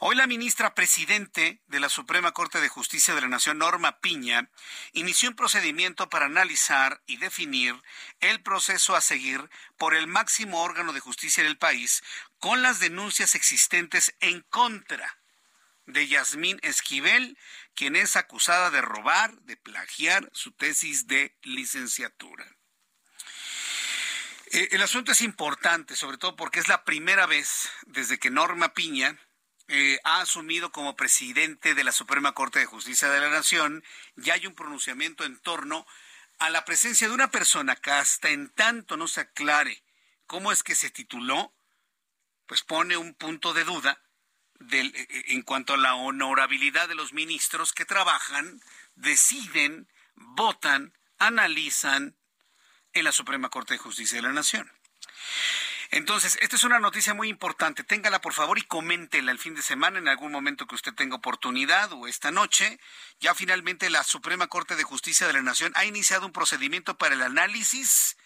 Hoy 0.00 0.16
la 0.16 0.26
ministra 0.26 0.74
presidente 0.74 1.60
de 1.68 1.80
la 1.80 1.88
Suprema 1.88 2.32
Corte 2.32 2.60
de 2.60 2.68
Justicia 2.68 3.14
de 3.14 3.22
la 3.22 3.28
Nación, 3.28 3.56
Norma 3.56 4.00
Piña, 4.00 4.50
inició 4.92 5.30
un 5.30 5.34
procedimiento 5.34 6.10
para 6.10 6.26
analizar 6.26 7.00
y 7.06 7.16
definir 7.16 7.74
el 8.20 8.42
proceso 8.42 8.96
a 8.96 9.00
seguir 9.00 9.48
por 9.78 9.94
el 9.94 10.08
máximo 10.08 10.60
órgano 10.60 10.92
de 10.92 11.00
justicia 11.00 11.42
del 11.42 11.56
país 11.56 12.04
con 12.38 12.60
las 12.60 12.80
denuncias 12.80 13.34
existentes 13.34 14.14
en 14.20 14.42
contra 14.50 15.16
de 15.88 16.06
Yasmín 16.06 16.60
Esquivel 16.62 17.38
quien 17.78 17.94
es 17.94 18.16
acusada 18.16 18.72
de 18.72 18.80
robar, 18.80 19.32
de 19.42 19.56
plagiar 19.56 20.28
su 20.32 20.50
tesis 20.50 21.06
de 21.06 21.36
licenciatura. 21.42 22.44
Eh, 24.50 24.70
el 24.72 24.82
asunto 24.82 25.12
es 25.12 25.20
importante, 25.20 25.94
sobre 25.94 26.18
todo 26.18 26.34
porque 26.34 26.58
es 26.58 26.66
la 26.66 26.82
primera 26.82 27.26
vez 27.26 27.70
desde 27.86 28.18
que 28.18 28.30
Norma 28.30 28.74
Piña 28.74 29.16
eh, 29.68 30.00
ha 30.02 30.22
asumido 30.22 30.72
como 30.72 30.96
presidente 30.96 31.76
de 31.76 31.84
la 31.84 31.92
Suprema 31.92 32.32
Corte 32.32 32.58
de 32.58 32.66
Justicia 32.66 33.10
de 33.10 33.20
la 33.20 33.30
Nación 33.30 33.84
y 34.16 34.30
hay 34.30 34.48
un 34.48 34.56
pronunciamiento 34.56 35.22
en 35.24 35.38
torno 35.38 35.86
a 36.40 36.50
la 36.50 36.64
presencia 36.64 37.06
de 37.06 37.14
una 37.14 37.30
persona 37.30 37.76
que 37.76 37.92
hasta 37.92 38.30
en 38.30 38.48
tanto 38.48 38.96
no 38.96 39.06
se 39.06 39.20
aclare 39.20 39.84
cómo 40.26 40.50
es 40.50 40.64
que 40.64 40.74
se 40.74 40.90
tituló, 40.90 41.54
pues 42.46 42.62
pone 42.62 42.96
un 42.96 43.14
punto 43.14 43.54
de 43.54 43.62
duda 43.62 44.02
eh, 44.60 44.92
eh, 44.94 45.24
en 45.28 45.42
cuanto 45.42 45.74
a 45.74 45.78
la 45.78 45.94
honorabilidad 45.94 46.88
de 46.88 46.94
los 46.94 47.12
ministros 47.12 47.72
que 47.72 47.84
trabajan, 47.84 48.60
deciden, 48.96 49.88
votan, 50.14 50.92
analizan 51.18 52.16
en 52.92 53.04
la 53.04 53.12
Suprema 53.12 53.48
Corte 53.48 53.74
de 53.74 53.78
Justicia 53.78 54.16
de 54.16 54.22
la 54.22 54.32
Nación. 54.32 54.70
Entonces, 55.90 56.36
esta 56.42 56.56
es 56.56 56.64
una 56.64 56.80
noticia 56.80 57.14
muy 57.14 57.28
importante. 57.28 57.82
Téngala 57.82 58.20
por 58.20 58.34
favor 58.34 58.58
y 58.58 58.62
coméntela 58.62 59.32
el 59.32 59.38
fin 59.38 59.54
de 59.54 59.62
semana 59.62 59.98
en 59.98 60.08
algún 60.08 60.32
momento 60.32 60.66
que 60.66 60.74
usted 60.74 60.92
tenga 60.92 61.16
oportunidad 61.16 61.92
o 61.92 62.06
esta 62.06 62.30
noche. 62.30 62.78
Ya 63.20 63.34
finalmente 63.34 63.88
la 63.88 64.04
Suprema 64.04 64.48
Corte 64.48 64.76
de 64.76 64.82
Justicia 64.82 65.26
de 65.26 65.32
la 65.32 65.42
Nación 65.42 65.72
ha 65.76 65.86
iniciado 65.86 66.26
un 66.26 66.32
procedimiento 66.32 66.98
para 66.98 67.14
el 67.14 67.22
análisis 67.22 68.18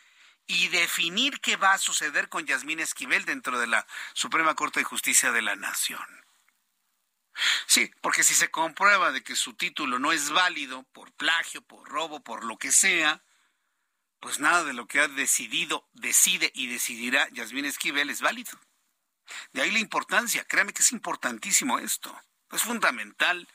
y 0.49 0.69
definir 0.69 1.41
qué 1.41 1.57
va 1.57 1.75
a 1.75 1.79
suceder 1.79 2.29
con 2.29 2.47
Yasmín 2.47 2.81
Esquivel 2.81 3.25
dentro 3.25 3.61
de 3.61 3.69
la 3.69 3.87
Suprema 4.12 4.57
Corte 4.57 4.81
de 4.81 4.85
Justicia 4.85 5.31
de 5.31 5.43
la 5.43 5.55
Nación. 5.55 6.22
Sí, 7.67 7.91
porque 8.01 8.25
si 8.25 8.35
se 8.35 8.51
comprueba 8.51 9.12
de 9.12 9.23
que 9.23 9.37
su 9.37 9.55
título 9.55 9.99
no 9.99 10.12
es 10.12 10.31
válido 10.31 10.83
por 10.93 11.12
plagio, 11.12 11.62
por 11.62 11.89
robo, 11.89 12.23
por 12.23 12.45
lo 12.45 12.59
que 12.59 12.71
sea, 12.71 13.23
pues 14.21 14.39
nada 14.39 14.65
de 14.65 14.73
lo 14.73 14.87
que 14.87 15.01
ha 15.01 15.09
decidido, 15.09 15.89
decide 15.93 16.53
y 16.55 16.69
decidirá 16.69 17.29
Yasmín 17.31 17.65
Esquivel 17.65 18.11
es 18.11 18.21
válido. 18.21 18.53
De 19.53 19.62
ahí 19.62 19.71
la 19.71 19.79
importancia, 19.79 20.45
créame 20.45 20.73
que 20.73 20.83
es 20.83 20.93
importantísimo 20.93 21.79
esto, 21.79 22.17
es 22.51 22.62
fundamental. 22.62 23.49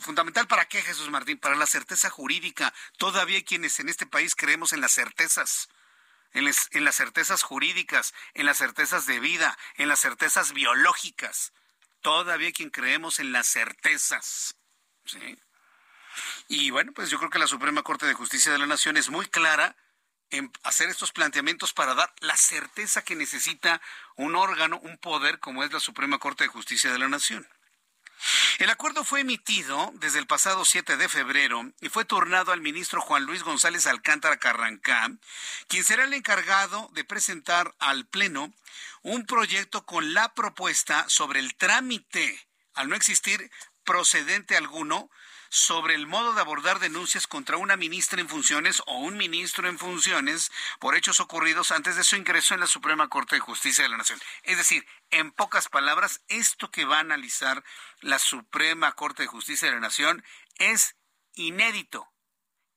¿Fundamental 0.00 0.46
para 0.46 0.66
qué, 0.66 0.80
Jesús 0.80 1.10
Martín? 1.10 1.38
Para 1.38 1.56
la 1.56 1.66
certeza 1.66 2.08
jurídica. 2.08 2.72
Todavía 2.96 3.36
hay 3.36 3.44
quienes 3.44 3.78
en 3.80 3.88
este 3.88 4.06
país 4.06 4.34
creemos 4.34 4.72
en 4.72 4.80
las 4.80 4.92
certezas, 4.92 5.68
en, 6.32 6.50
en 6.70 6.84
las 6.84 6.94
certezas 6.94 7.42
jurídicas, 7.42 8.14
en 8.32 8.46
las 8.46 8.58
certezas 8.58 9.06
de 9.06 9.20
vida, 9.20 9.58
en 9.74 9.88
las 9.88 10.00
certezas 10.00 10.52
biológicas. 10.52 11.52
Todavía 12.04 12.52
quien 12.52 12.68
creemos 12.68 13.18
en 13.18 13.32
las 13.32 13.46
certezas. 13.46 14.56
¿sí? 15.06 15.38
Y 16.48 16.68
bueno, 16.68 16.92
pues 16.92 17.08
yo 17.08 17.16
creo 17.16 17.30
que 17.30 17.38
la 17.38 17.46
Suprema 17.46 17.82
Corte 17.82 18.04
de 18.04 18.12
Justicia 18.12 18.52
de 18.52 18.58
la 18.58 18.66
Nación 18.66 18.98
es 18.98 19.08
muy 19.08 19.24
clara 19.26 19.74
en 20.28 20.52
hacer 20.64 20.90
estos 20.90 21.12
planteamientos 21.12 21.72
para 21.72 21.94
dar 21.94 22.12
la 22.20 22.36
certeza 22.36 23.02
que 23.02 23.16
necesita 23.16 23.80
un 24.16 24.36
órgano, 24.36 24.78
un 24.80 24.98
poder 24.98 25.40
como 25.40 25.64
es 25.64 25.72
la 25.72 25.80
Suprema 25.80 26.18
Corte 26.18 26.44
de 26.44 26.48
Justicia 26.48 26.92
de 26.92 26.98
la 26.98 27.08
Nación. 27.08 27.48
El 28.58 28.70
acuerdo 28.70 29.04
fue 29.04 29.20
emitido 29.20 29.92
desde 29.94 30.18
el 30.18 30.26
pasado 30.26 30.64
7 30.64 30.96
de 30.96 31.08
febrero 31.08 31.72
y 31.80 31.88
fue 31.88 32.04
turnado 32.04 32.52
al 32.52 32.60
ministro 32.60 33.00
Juan 33.00 33.24
Luis 33.24 33.42
González 33.42 33.86
Alcántara 33.86 34.38
Carrancá, 34.38 35.10
quien 35.68 35.84
será 35.84 36.04
el 36.04 36.14
encargado 36.14 36.88
de 36.92 37.04
presentar 37.04 37.74
al 37.78 38.06
Pleno 38.06 38.52
un 39.02 39.26
proyecto 39.26 39.84
con 39.84 40.14
la 40.14 40.32
propuesta 40.34 41.04
sobre 41.08 41.40
el 41.40 41.54
trámite, 41.56 42.46
al 42.74 42.88
no 42.88 42.96
existir 42.96 43.50
procedente 43.84 44.56
alguno, 44.56 45.10
sobre 45.54 45.94
el 45.94 46.08
modo 46.08 46.32
de 46.32 46.40
abordar 46.40 46.80
denuncias 46.80 47.28
contra 47.28 47.58
una 47.58 47.76
ministra 47.76 48.20
en 48.20 48.28
funciones 48.28 48.82
o 48.86 48.98
un 48.98 49.16
ministro 49.16 49.68
en 49.68 49.78
funciones 49.78 50.50
por 50.80 50.96
hechos 50.96 51.20
ocurridos 51.20 51.70
antes 51.70 51.94
de 51.94 52.02
su 52.02 52.16
ingreso 52.16 52.54
en 52.54 52.60
la 52.60 52.66
Suprema 52.66 53.08
Corte 53.08 53.36
de 53.36 53.40
Justicia 53.40 53.84
de 53.84 53.90
la 53.90 53.96
Nación. 53.96 54.18
Es 54.42 54.56
decir, 54.56 54.84
en 55.12 55.30
pocas 55.30 55.68
palabras, 55.68 56.22
esto 56.26 56.72
que 56.72 56.84
va 56.84 56.96
a 56.96 57.00
analizar 57.00 57.62
la 58.00 58.18
Suprema 58.18 58.90
Corte 58.96 59.22
de 59.22 59.28
Justicia 59.28 59.68
de 59.68 59.74
la 59.74 59.80
Nación 59.80 60.24
es 60.58 60.96
inédito, 61.34 62.12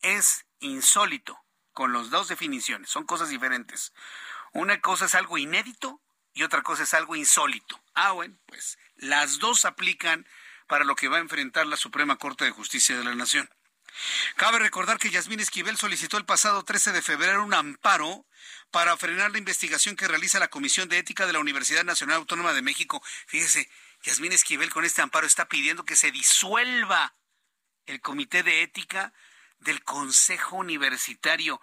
es 0.04 0.46
insólito, 0.60 1.44
con 1.72 1.94
las 1.94 2.12
dos 2.12 2.28
definiciones, 2.28 2.92
son 2.92 3.08
cosas 3.08 3.30
diferentes. 3.30 3.92
Una 4.54 4.82
cosa 4.82 5.06
es 5.06 5.16
algo 5.16 5.40
inédito 5.40 6.00
y 6.32 6.44
otra 6.44 6.62
cosa 6.62 6.84
es 6.84 6.94
algo 6.94 7.16
insólito. 7.16 7.82
Ah, 7.96 8.12
bueno, 8.12 8.38
pues 8.46 8.78
las 8.98 9.40
dos 9.40 9.66
aplican 9.66 10.28
para 10.68 10.86
lo 10.86 10.96
que 10.96 11.08
va 11.08 11.18
a 11.18 11.22
enfrentar 11.22 11.66
la 11.68 11.78
Suprema 11.78 12.18
Corte 12.18 12.46
de 12.46 12.52
Justicia 12.52 12.98
de 12.98 13.04
la 13.04 13.16
Nación. 13.16 13.50
Cabe 14.36 14.60
recordar 14.60 15.00
que 15.00 15.10
Yasmín 15.10 15.40
Esquivel 15.40 15.78
solicitó 15.78 16.18
el 16.18 16.26
pasado 16.26 16.64
13 16.64 16.92
de 16.92 17.02
febrero 17.02 17.44
un 17.44 17.54
amparo 17.54 18.26
para 18.70 18.96
frenar 18.98 19.32
la 19.32 19.38
investigación 19.38 19.96
que 19.96 20.08
realiza 20.08 20.40
la 20.40 20.50
Comisión 20.50 20.90
de 20.90 21.00
Ética 21.00 21.26
de 21.26 21.34
la 21.34 21.40
Universidad 21.40 21.84
Nacional 21.84 22.18
Autónoma 22.18 22.54
de 22.54 22.62
México. 22.62 23.02
Fíjese, 23.26 23.70
Yasmín 24.04 24.34
Esquivel 24.34 24.70
con 24.70 24.86
este 24.86 25.02
amparo 25.02 25.26
está 25.26 25.48
pidiendo 25.48 25.86
que 25.86 25.96
se 25.96 26.12
disuelva 26.12 27.16
el 27.86 28.02
Comité 28.02 28.44
de 28.44 28.62
Ética 28.62 29.14
del 29.60 29.84
Consejo 29.84 30.58
Universitario. 30.58 31.60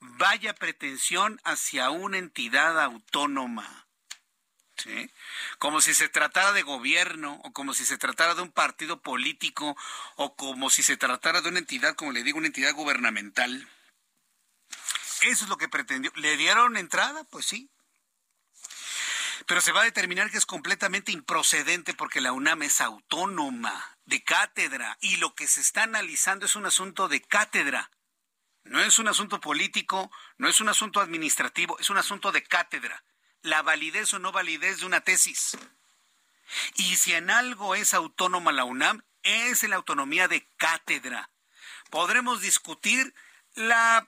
Vaya 0.00 0.54
pretensión 0.54 1.40
hacia 1.44 1.90
una 1.90 2.18
entidad 2.18 2.80
autónoma. 2.80 3.87
Como 5.58 5.80
si 5.80 5.94
se 5.94 6.08
tratara 6.08 6.52
de 6.52 6.62
gobierno 6.62 7.40
o 7.44 7.52
como 7.52 7.74
si 7.74 7.84
se 7.84 7.98
tratara 7.98 8.34
de 8.34 8.42
un 8.42 8.52
partido 8.52 9.00
político 9.00 9.76
o 10.16 10.36
como 10.36 10.70
si 10.70 10.82
se 10.82 10.96
tratara 10.96 11.40
de 11.40 11.48
una 11.48 11.58
entidad, 11.58 11.94
como 11.94 12.12
le 12.12 12.22
digo, 12.22 12.38
una 12.38 12.46
entidad 12.46 12.74
gubernamental. 12.74 13.68
Eso 15.22 15.44
es 15.44 15.48
lo 15.48 15.56
que 15.58 15.68
pretendió. 15.68 16.12
¿Le 16.16 16.36
dieron 16.36 16.76
entrada? 16.76 17.24
Pues 17.24 17.46
sí. 17.46 17.70
Pero 19.46 19.60
se 19.60 19.72
va 19.72 19.80
a 19.80 19.84
determinar 19.84 20.30
que 20.30 20.38
es 20.38 20.46
completamente 20.46 21.10
improcedente 21.10 21.94
porque 21.94 22.20
la 22.20 22.32
UNAM 22.32 22.62
es 22.62 22.80
autónoma, 22.80 23.96
de 24.04 24.22
cátedra, 24.22 24.98
y 25.00 25.16
lo 25.16 25.34
que 25.34 25.46
se 25.46 25.60
está 25.60 25.84
analizando 25.84 26.46
es 26.46 26.54
un 26.54 26.66
asunto 26.66 27.08
de 27.08 27.22
cátedra. 27.22 27.90
No 28.64 28.80
es 28.80 28.98
un 28.98 29.08
asunto 29.08 29.40
político, 29.40 30.10
no 30.36 30.48
es 30.48 30.60
un 30.60 30.68
asunto 30.68 31.00
administrativo, 31.00 31.78
es 31.78 31.88
un 31.88 31.96
asunto 31.96 32.30
de 32.30 32.42
cátedra 32.42 33.02
la 33.42 33.62
validez 33.62 34.12
o 34.14 34.18
no 34.18 34.32
validez 34.32 34.80
de 34.80 34.86
una 34.86 35.00
tesis. 35.00 35.56
Y 36.76 36.96
si 36.96 37.12
en 37.12 37.30
algo 37.30 37.74
es 37.74 37.94
autónoma 37.94 38.52
la 38.52 38.64
UNAM, 38.64 39.02
es 39.22 39.64
en 39.64 39.70
la 39.70 39.76
autonomía 39.76 40.28
de 40.28 40.46
cátedra. 40.56 41.30
Podremos 41.90 42.40
discutir 42.40 43.14
la 43.54 44.06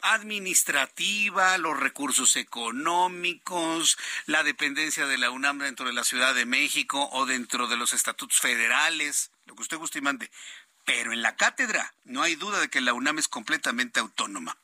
administrativa, 0.00 1.56
los 1.58 1.78
recursos 1.78 2.36
económicos, 2.36 3.96
la 4.26 4.42
dependencia 4.42 5.06
de 5.06 5.18
la 5.18 5.30
UNAM 5.30 5.58
dentro 5.58 5.86
de 5.86 5.94
la 5.94 6.04
Ciudad 6.04 6.34
de 6.34 6.44
México 6.44 7.08
o 7.12 7.24
dentro 7.24 7.68
de 7.68 7.76
los 7.76 7.92
estatutos 7.94 8.38
federales, 8.38 9.30
lo 9.46 9.54
que 9.54 9.62
usted 9.62 9.78
guste 9.78 9.98
y 9.98 10.02
mande. 10.02 10.30
Pero 10.84 11.12
en 11.12 11.22
la 11.22 11.36
cátedra 11.36 11.94
no 12.04 12.22
hay 12.22 12.34
duda 12.34 12.60
de 12.60 12.68
que 12.68 12.82
la 12.82 12.92
UNAM 12.92 13.18
es 13.18 13.28
completamente 13.28 14.00
autónoma. 14.00 14.58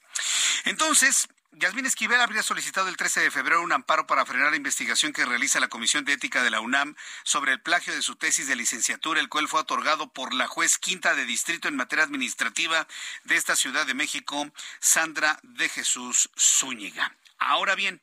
Entonces, 0.65 1.29
Yasmín 1.53 1.85
Esquivel 1.85 2.21
habría 2.21 2.45
solicitado 2.45 2.89
el 2.89 2.97
13 2.97 3.23
de 3.23 3.31
febrero 3.33 3.63
un 3.63 3.73
amparo 3.73 4.07
para 4.07 4.25
frenar 4.25 4.51
la 4.51 4.57
investigación 4.57 5.13
que 5.13 5.25
realiza 5.25 5.59
la 5.59 5.69
Comisión 5.69 6.05
de 6.05 6.13
Ética 6.13 6.45
de 6.45 6.51
la 6.51 6.61
UNAM 6.61 6.95
sobre 7.25 7.53
el 7.53 7.61
plagio 7.61 7.93
de 7.93 8.03
su 8.03 8.15
tesis 8.15 8.47
de 8.47 8.55
licenciatura, 8.55 9.19
el 9.21 9.29
cual 9.29 9.49
fue 9.49 9.61
otorgado 9.61 10.13
por 10.13 10.33
la 10.33 10.47
juez 10.47 10.79
quinta 10.79 11.15
de 11.17 11.25
distrito 11.25 11.67
en 11.67 11.75
materia 11.75 12.05
administrativa 12.05 12.87
de 13.25 13.35
esta 13.35 13.57
Ciudad 13.57 13.85
de 13.85 13.95
México, 13.95 14.49
Sandra 14.79 15.41
de 15.43 15.69
Jesús 15.69 16.31
Zúñiga. 16.39 17.17
Ahora 17.39 17.75
bien, 17.75 18.01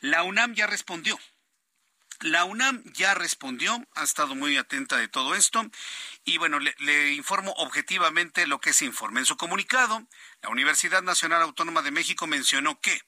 la 0.00 0.22
UNAM 0.22 0.54
ya 0.54 0.66
respondió. 0.66 1.18
La 2.20 2.44
UNAM 2.44 2.82
ya 2.92 3.14
respondió, 3.14 3.82
ha 3.94 4.02
estado 4.02 4.34
muy 4.34 4.58
atenta 4.58 4.98
de 4.98 5.08
todo 5.08 5.34
esto 5.34 5.64
y 6.30 6.38
bueno, 6.38 6.60
le, 6.60 7.12
informo 7.12 7.50
objetivamente 7.56 8.46
lo 8.46 8.60
que 8.60 8.72
se 8.72 8.84
informa. 8.84 9.18
En 9.18 9.26
su 9.26 9.36
comunicado, 9.36 10.06
la 10.42 10.48
Universidad 10.48 11.02
Nacional 11.02 11.42
Autónoma 11.42 11.82
de 11.82 11.90
México 11.90 12.28
mencionó 12.28 12.80
que 12.80 13.02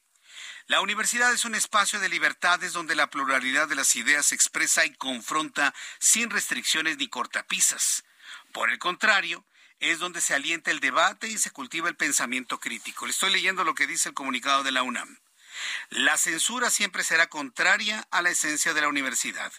la 0.67 0.81
universidad 0.81 1.33
es 1.33 1.45
un 1.45 1.55
espacio 1.55 2.01
de 2.01 2.09
libertades 2.09 2.73
donde 2.73 2.97
la 2.97 3.11
pluralidad 3.11 3.69
de 3.69 3.77
las 3.77 3.95
ideas 3.95 4.27
se 4.27 4.35
expresa 4.35 4.85
y 4.85 4.95
confronta 4.95 5.73
sin 6.01 6.31
restricciones 6.31 6.99
ni 6.99 7.09
cortapisas. 7.09 8.05
Por 8.53 8.71
el 8.71 8.81
contrario, 8.81 9.47
es 9.79 10.01
donde 10.01 10.21
se 10.21 10.35
alienta 10.35 10.73
el 10.73 10.81
debate 10.81 11.29
y 11.29 11.39
se 11.39 11.51
cultiva 11.53 11.89
el 11.89 11.97
pensamiento 11.97 12.59
crítico. 12.59 13.07
Le 13.07 13.13
estoy 13.13 13.31
leyendo 13.31 13.63
lo 13.63 13.75
que 13.75 13.87
dice 13.87 14.09
el 14.09 14.15
comunicado 14.17 14.65
de 14.65 14.73
la 14.73 14.83
UNAM. 14.83 15.21
La 15.91 16.17
censura 16.17 16.71
siempre 16.71 17.05
será 17.05 17.29
contraria 17.29 18.07
a 18.11 18.23
la 18.23 18.31
esencia 18.31 18.75
de 18.75 18.81
la 18.81 18.89
universidad, 18.89 19.53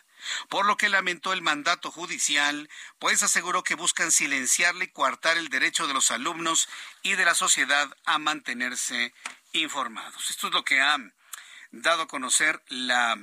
por 0.50 0.66
lo 0.66 0.78
que 0.78 0.90
lamentó 0.90 1.34
el 1.34 1.42
mandato 1.42 1.92
judicial, 1.92 2.70
pues 3.00 3.24
aseguró 3.24 3.64
que 3.64 3.76
buscan 3.76 4.12
silenciarle 4.12 4.86
y 4.86 4.92
coartar 4.92 5.38
el 5.38 5.50
derecho 5.50 5.88
de 5.88 5.94
los 5.94 6.12
alumnos 6.12 6.68
y 7.02 7.14
de 7.14 7.26
la 7.26 7.36
sociedad 7.36 7.90
a 8.06 8.20
mantenerse 8.20 9.14
informados. 9.54 10.30
Esto 10.30 10.48
es 10.48 10.54
lo 10.54 10.64
que 10.64 10.82
ha 10.82 10.98
dado 11.72 12.04
a 12.04 12.08
conocer 12.08 12.62
la 12.68 13.18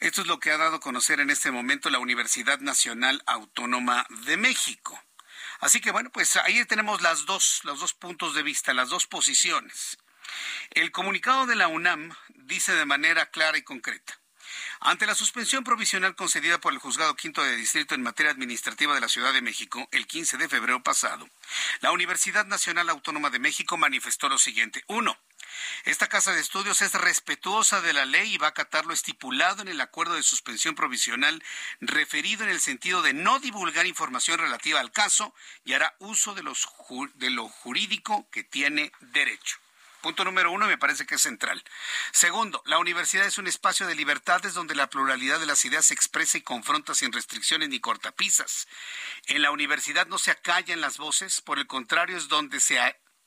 esto 0.00 0.20
es 0.20 0.26
lo 0.26 0.38
que 0.40 0.50
ha 0.50 0.58
dado 0.58 0.76
a 0.76 0.80
conocer 0.80 1.20
en 1.20 1.30
este 1.30 1.50
momento 1.50 1.88
la 1.88 1.98
Universidad 1.98 2.58
Nacional 2.60 3.22
Autónoma 3.26 4.06
de 4.26 4.36
México. 4.36 5.00
Así 5.60 5.80
que 5.80 5.92
bueno, 5.92 6.10
pues 6.10 6.36
ahí 6.36 6.64
tenemos 6.66 7.00
las 7.00 7.26
dos, 7.26 7.60
los 7.64 7.80
dos 7.80 7.94
puntos 7.94 8.34
de 8.34 8.42
vista, 8.42 8.74
las 8.74 8.90
dos 8.90 9.06
posiciones. 9.06 9.96
El 10.70 10.90
comunicado 10.90 11.46
de 11.46 11.56
la 11.56 11.68
UNAM 11.68 12.14
dice 12.28 12.74
de 12.74 12.84
manera 12.84 13.30
clara 13.30 13.56
y 13.56 13.62
concreta. 13.62 14.20
Ante 14.86 15.06
la 15.06 15.14
suspensión 15.14 15.64
provisional 15.64 16.14
concedida 16.14 16.60
por 16.60 16.74
el 16.74 16.78
Juzgado 16.78 17.16
Quinto 17.16 17.42
de 17.42 17.56
Distrito 17.56 17.94
en 17.94 18.02
materia 18.02 18.30
administrativa 18.30 18.94
de 18.94 19.00
la 19.00 19.08
Ciudad 19.08 19.32
de 19.32 19.40
México 19.40 19.88
el 19.92 20.06
15 20.06 20.36
de 20.36 20.46
febrero 20.46 20.82
pasado, 20.82 21.26
la 21.80 21.90
Universidad 21.90 22.44
Nacional 22.44 22.90
Autónoma 22.90 23.30
de 23.30 23.38
México 23.38 23.78
manifestó 23.78 24.28
lo 24.28 24.36
siguiente. 24.36 24.84
Uno, 24.88 25.16
esta 25.86 26.08
casa 26.08 26.34
de 26.34 26.42
estudios 26.42 26.82
es 26.82 26.92
respetuosa 26.92 27.80
de 27.80 27.94
la 27.94 28.04
ley 28.04 28.34
y 28.34 28.36
va 28.36 28.48
a 28.48 28.50
acatar 28.50 28.84
lo 28.84 28.92
estipulado 28.92 29.62
en 29.62 29.68
el 29.68 29.80
acuerdo 29.80 30.16
de 30.16 30.22
suspensión 30.22 30.74
provisional 30.74 31.42
referido 31.80 32.44
en 32.44 32.50
el 32.50 32.60
sentido 32.60 33.00
de 33.00 33.14
no 33.14 33.40
divulgar 33.40 33.86
información 33.86 34.38
relativa 34.38 34.80
al 34.80 34.92
caso 34.92 35.34
y 35.64 35.72
hará 35.72 35.96
uso 35.98 36.34
de, 36.34 36.42
los, 36.42 36.68
de 37.14 37.30
lo 37.30 37.48
jurídico 37.48 38.28
que 38.30 38.44
tiene 38.44 38.92
derecho. 39.00 39.63
Punto 40.04 40.22
número 40.22 40.52
uno 40.52 40.66
me 40.66 40.76
parece 40.76 41.06
que 41.06 41.14
es 41.14 41.22
central. 41.22 41.64
Segundo, 42.12 42.62
la 42.66 42.76
universidad 42.76 43.24
es 43.24 43.38
un 43.38 43.46
espacio 43.46 43.86
de 43.86 43.94
libertades 43.94 44.52
donde 44.52 44.74
la 44.74 44.90
pluralidad 44.90 45.40
de 45.40 45.46
las 45.46 45.64
ideas 45.64 45.86
se 45.86 45.94
expresa 45.94 46.36
y 46.36 46.42
confronta 46.42 46.94
sin 46.94 47.10
restricciones 47.10 47.70
ni 47.70 47.80
cortapisas. 47.80 48.68
En 49.28 49.40
la 49.40 49.50
universidad 49.50 50.06
no 50.06 50.18
se 50.18 50.30
acallan 50.30 50.82
las 50.82 50.98
voces, 50.98 51.40
por 51.40 51.58
el 51.58 51.66
contrario 51.66 52.18
es 52.18 52.28
donde 52.28 52.60
se 52.60 52.78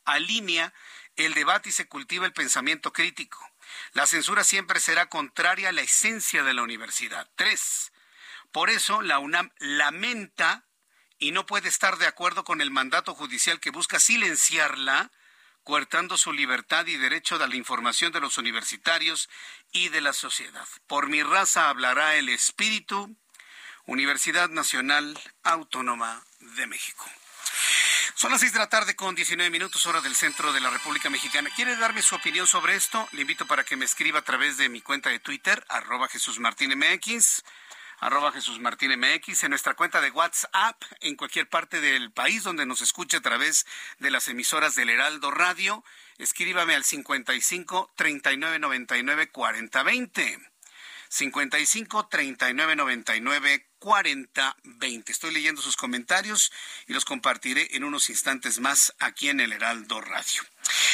alinea 0.05 0.71
el 1.15 1.33
debate 1.33 1.69
y 1.69 1.71
se 1.71 1.87
cultiva 1.87 2.27
el 2.27 2.33
pensamiento 2.33 2.93
crítico. 2.93 3.39
La 3.93 4.05
censura 4.05 4.43
siempre 4.43 4.79
será 4.79 5.09
contraria 5.09 5.69
a 5.69 5.71
la 5.71 5.81
esencia 5.81 6.43
de 6.43 6.53
la 6.53 6.61
universidad. 6.61 7.27
Tres, 7.35 7.91
por 8.51 8.69
eso 8.69 9.01
la 9.01 9.17
UNAM 9.17 9.49
lamenta 9.57 10.67
y 11.17 11.31
no 11.31 11.47
puede 11.47 11.69
estar 11.69 11.97
de 11.97 12.05
acuerdo 12.05 12.43
con 12.43 12.61
el 12.61 12.69
mandato 12.69 13.15
judicial 13.15 13.59
que 13.59 13.71
busca 13.71 13.97
silenciarla, 13.97 15.09
coartando 15.67 16.17
su 16.17 16.31
libertad 16.31 16.85
y 16.85 16.95
derecho 16.95 17.35
a 17.35 17.45
la 17.45 17.57
información 17.57 18.13
de 18.13 18.21
los 18.21 18.37
universitarios 18.37 19.29
y 19.73 19.89
de 19.89 19.99
la 19.99 20.13
sociedad. 20.13 20.65
Por 20.87 21.09
mi 21.09 21.21
raza 21.23 21.67
hablará 21.67 22.15
el 22.15 22.29
espíritu, 22.29 23.13
Universidad 23.85 24.47
Nacional 24.47 25.19
Autónoma 25.43 26.23
de 26.55 26.67
México. 26.67 27.03
Son 28.15 28.31
las 28.31 28.39
seis 28.39 28.53
de 28.53 28.59
la 28.59 28.69
tarde 28.69 28.95
con 28.95 29.13
19 29.13 29.49
minutos 29.49 29.85
hora 29.87 29.99
del 29.99 30.15
centro 30.15 30.53
de 30.53 30.61
la 30.61 30.69
República 30.69 31.09
Mexicana. 31.09 31.49
¿Quiere 31.53 31.75
darme 31.75 32.01
su 32.01 32.15
opinión 32.15 32.47
sobre 32.47 32.75
esto? 32.75 33.05
Le 33.11 33.23
invito 33.23 33.45
para 33.45 33.65
que 33.65 33.75
me 33.75 33.83
escriba 33.83 34.19
a 34.19 34.23
través 34.23 34.55
de 34.55 34.69
mi 34.69 34.79
cuenta 34.79 35.09
de 35.09 35.19
Twitter, 35.19 35.65
arroba 35.67 36.07
Jesús 36.07 36.39
Martín 36.39 36.71
arroba 37.99 38.31
Jesús 38.31 38.59
Martín 38.59 38.91
MX, 38.99 39.43
en 39.43 39.49
nuestra 39.49 39.73
cuenta 39.73 40.01
de 40.01 40.11
WhatsApp, 40.11 40.81
en 41.01 41.15
cualquier 41.15 41.49
parte 41.49 41.81
del 41.81 42.11
país 42.11 42.43
donde 42.43 42.65
nos 42.65 42.81
escuche 42.81 43.17
a 43.17 43.21
través 43.21 43.65
de 43.99 44.11
las 44.11 44.27
emisoras 44.27 44.75
del 44.75 44.89
Heraldo 44.89 45.31
Radio. 45.31 45.83
Escríbame 46.17 46.75
al 46.75 46.83
55 46.83 47.91
39 47.95 48.59
99 48.59 49.29
40 49.29 49.83
20. 49.83 50.39
55 51.09 52.07
39 52.07 52.75
99 52.75 53.67
40 53.79 54.57
20. 54.63 55.11
Estoy 55.11 55.33
leyendo 55.33 55.61
sus 55.61 55.77
comentarios 55.77 56.51
y 56.87 56.93
los 56.93 57.05
compartiré 57.05 57.69
en 57.71 57.83
unos 57.83 58.09
instantes 58.09 58.59
más 58.59 58.93
aquí 58.99 59.29
en 59.29 59.39
el 59.39 59.53
Heraldo 59.53 60.01
Radio. 60.01 60.43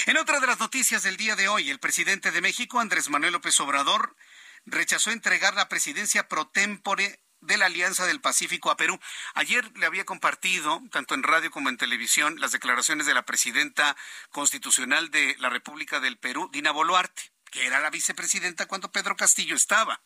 En 0.06 0.18
otra 0.18 0.40
de 0.40 0.48
las 0.48 0.60
noticias 0.60 1.04
del 1.04 1.18
día 1.18 1.36
de 1.36 1.48
hoy, 1.48 1.70
el 1.70 1.80
presidente 1.80 2.32
de 2.32 2.42
México, 2.42 2.80
Andrés 2.80 3.10
Manuel 3.10 3.34
López 3.34 3.60
Obrador, 3.60 4.16
rechazó 4.66 5.12
entregar 5.12 5.56
la 5.56 5.70
presidencia 5.70 6.28
pro 6.28 6.48
tempore 6.48 7.20
de 7.42 7.58
la 7.58 7.66
Alianza 7.66 8.06
del 8.06 8.22
Pacífico 8.22 8.72
a 8.72 8.78
Perú. 8.78 9.00
Ayer 9.34 9.70
le 9.78 9.86
había 9.86 10.06
compartido, 10.06 10.82
tanto 10.92 11.14
en 11.14 11.24
radio 11.24 11.52
como 11.52 11.70
en 11.70 11.78
televisión, 11.78 12.40
las 12.40 12.52
declaraciones 12.52 13.06
de 13.06 13.14
la 13.14 13.26
presidenta 13.26 13.96
constitucional 14.32 15.12
de 15.12 15.36
la 15.40 15.50
República 15.50 16.00
del 16.00 16.18
Perú, 16.18 16.50
Dina 16.54 16.72
Boluarte, 16.72 17.32
que 17.52 17.66
era 17.66 17.80
la 17.80 17.90
vicepresidenta 17.90 18.66
cuando 18.66 18.92
Pedro 18.92 19.16
Castillo 19.16 19.56
estaba. 19.56 20.02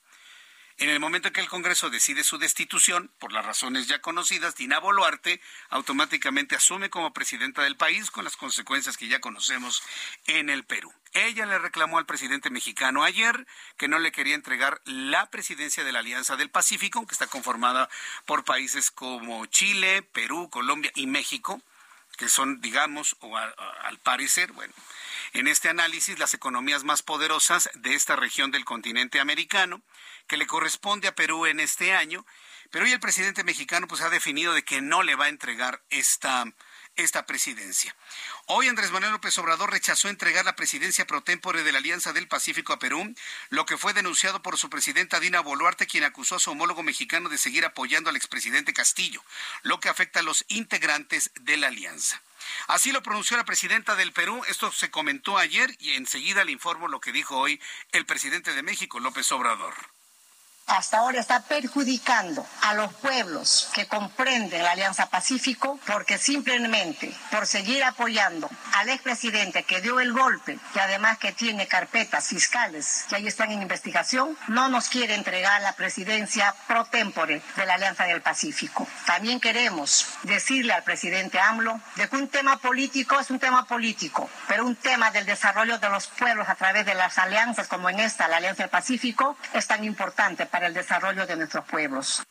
En 0.80 0.90
el 0.90 1.00
momento 1.00 1.30
en 1.30 1.34
que 1.34 1.42
el 1.42 1.50
Congreso 1.50 1.90
decide 1.90 2.24
su 2.24 2.38
destitución, 2.38 3.12
por 3.18 3.32
las 3.32 3.44
razones 3.44 3.88
ya 3.88 4.00
conocidas, 4.00 4.56
Dina 4.56 4.80
Boluarte 4.80 5.42
automáticamente 5.70 6.56
asume 6.56 6.92
como 6.92 7.14
presidenta 7.14 7.64
del 7.64 7.78
país 7.78 8.12
con 8.12 8.24
las 8.24 8.38
consecuencias 8.38 8.96
que 8.96 9.08
ya 9.08 9.20
conocemos 9.20 9.82
en 10.26 10.52
el 10.52 10.66
Perú. 10.66 10.94
Ella 11.26 11.48
le 11.48 11.58
reclamó 11.58 11.98
al 11.98 12.06
presidente 12.06 12.52
mexicano 12.52 13.04
ayer 13.04 13.48
que 13.76 13.88
no 13.88 13.98
le 13.98 14.12
quería 14.12 14.36
entregar 14.36 14.82
la 14.86 15.32
presidencia 15.32 15.84
de 15.84 15.92
la 15.92 16.00
Alianza 16.00 16.36
del 16.36 16.52
Pacífico, 16.52 17.08
que 17.08 17.14
está 17.16 17.26
conformada 17.26 17.90
por 18.28 18.44
países 18.44 18.92
como 18.92 19.44
Chile, 19.48 20.04
Perú, 20.04 20.48
Colombia 20.52 20.92
y 20.94 21.08
México, 21.08 21.60
que 22.18 22.30
son, 22.30 22.62
digamos, 22.62 23.16
o 23.22 23.36
al 23.36 23.98
parecer, 24.04 24.52
bueno, 24.52 24.76
en 25.34 25.48
este 25.48 25.70
análisis 25.70 26.20
las 26.20 26.36
economías 26.36 26.84
más 26.84 27.02
poderosas 27.02 27.72
de 27.74 27.96
esta 27.96 28.16
región 28.16 28.52
del 28.52 28.64
continente 28.64 29.20
americano, 29.20 29.82
que 30.28 30.38
le 30.38 30.46
corresponde 30.46 31.08
a 31.08 31.16
Perú 31.16 31.48
en 31.48 31.60
este 31.60 31.96
año, 31.96 32.28
pero 32.70 32.86
hoy 32.86 32.92
el 32.92 33.00
presidente 33.00 33.44
mexicano 33.44 33.88
pues 33.88 34.02
ha 34.02 34.10
definido 34.10 34.54
de 34.54 34.64
que 34.64 34.82
no 34.82 35.02
le 35.02 35.16
va 35.16 35.26
a 35.26 35.30
entregar 35.30 35.82
esta 35.90 36.46
esta 36.98 37.26
presidencia. 37.26 37.96
Hoy 38.48 38.68
Andrés 38.68 38.92
Manuel 38.92 39.14
López 39.14 39.38
Obrador 39.38 39.72
rechazó 39.72 40.10
entregar 40.10 40.44
la 40.46 40.56
presidencia 40.56 41.08
pro 41.08 41.22
tempore 41.22 41.64
de 41.64 41.72
la 41.72 41.78
Alianza 41.78 42.14
del 42.14 42.28
Pacífico 42.28 42.74
a 42.74 42.80
Perú, 42.80 43.14
lo 43.50 43.66
que 43.66 43.78
fue 43.78 43.94
denunciado 43.94 44.42
por 44.42 44.58
su 44.58 44.70
presidenta 44.70 45.20
Dina 45.20 45.40
Boluarte, 45.40 45.88
quien 45.88 46.04
acusó 46.04 46.36
a 46.36 46.40
su 46.40 46.52
homólogo 46.52 46.84
mexicano 46.84 47.30
de 47.30 47.38
seguir 47.38 47.66
apoyando 47.66 48.10
al 48.10 48.16
expresidente 48.16 48.74
Castillo, 48.74 49.24
lo 49.64 49.80
que 49.80 49.90
afecta 49.90 50.20
a 50.20 50.24
los 50.24 50.46
integrantes 50.50 51.32
de 51.42 51.58
la 51.58 51.68
alianza. 51.68 52.22
Así 52.68 52.92
lo 52.92 53.04
pronunció 53.04 53.38
la 53.38 53.46
presidenta 53.46 53.96
del 53.96 54.14
Perú. 54.14 54.44
Esto 54.48 54.72
se 54.72 54.92
comentó 54.92 55.38
ayer 55.38 55.76
y 55.80 55.94
enseguida 55.94 56.44
le 56.46 56.52
informo 56.52 56.88
lo 56.88 57.00
que 57.00 57.12
dijo 57.12 57.38
hoy 57.38 57.62
el 57.92 58.06
presidente 58.06 58.54
de 58.54 58.64
México, 58.64 59.00
López 59.00 59.32
Obrador 59.32 59.97
hasta 60.68 60.98
ahora 60.98 61.20
está 61.20 61.42
perjudicando 61.42 62.46
a 62.62 62.74
los 62.74 62.94
pueblos 62.96 63.70
que 63.74 63.88
comprenden 63.88 64.64
la 64.64 64.72
Alianza 64.72 65.08
Pacífico 65.08 65.80
porque 65.88 66.18
simplemente 66.18 67.14
por 67.32 67.48
seguir 67.48 67.84
apoyando 67.86 68.50
al 68.74 68.90
expresidente 68.90 69.64
que 69.64 69.82
dio 69.82 70.00
el 70.02 70.12
golpe 70.12 70.60
y 70.76 70.80
además 70.80 71.18
que 71.20 71.32
tiene 71.32 71.68
carpetas 71.68 72.28
fiscales 72.28 73.06
que 73.08 73.16
ahí 73.16 73.28
están 73.28 73.52
en 73.52 73.62
investigación, 73.62 74.38
no 74.50 74.68
nos 74.68 74.90
quiere 74.90 75.16
entregar 75.16 75.62
la 75.62 75.74
presidencia 75.74 76.54
pro 76.68 76.84
tempore 76.86 77.42
de 77.56 77.66
la 77.66 77.76
Alianza 77.76 78.04
del 78.04 78.22
Pacífico. 78.22 78.86
También 79.06 79.40
queremos 79.40 80.06
decirle 80.24 80.74
al 80.74 80.84
presidente 80.84 81.40
AMLO 81.40 81.80
de 81.96 82.10
que 82.10 82.16
un 82.18 82.28
tema 82.28 82.58
político 82.58 83.18
es 83.20 83.30
un 83.30 83.40
tema 83.40 83.66
político, 83.66 84.30
pero 84.48 84.66
un 84.66 84.76
tema 84.76 85.12
del 85.12 85.26
desarrollo 85.26 85.78
de 85.80 85.90
los 85.90 86.08
pueblos 86.08 86.50
a 86.50 86.56
través 86.56 86.86
de 86.86 86.94
las 86.94 87.18
alianzas 87.18 87.68
como 87.68 87.90
en 87.90 88.02
esta, 88.02 88.28
la 88.28 88.38
Alianza 88.38 88.64
del 88.64 88.70
Pacífico, 88.70 89.38
es 89.54 89.66
tan 89.66 89.84
importante 89.86 90.46
para 90.46 90.57
el 90.64 90.74
desarrollo 90.74 91.26
de 91.26 91.36
nuestros 91.36 91.66
pueblos. 91.66 92.24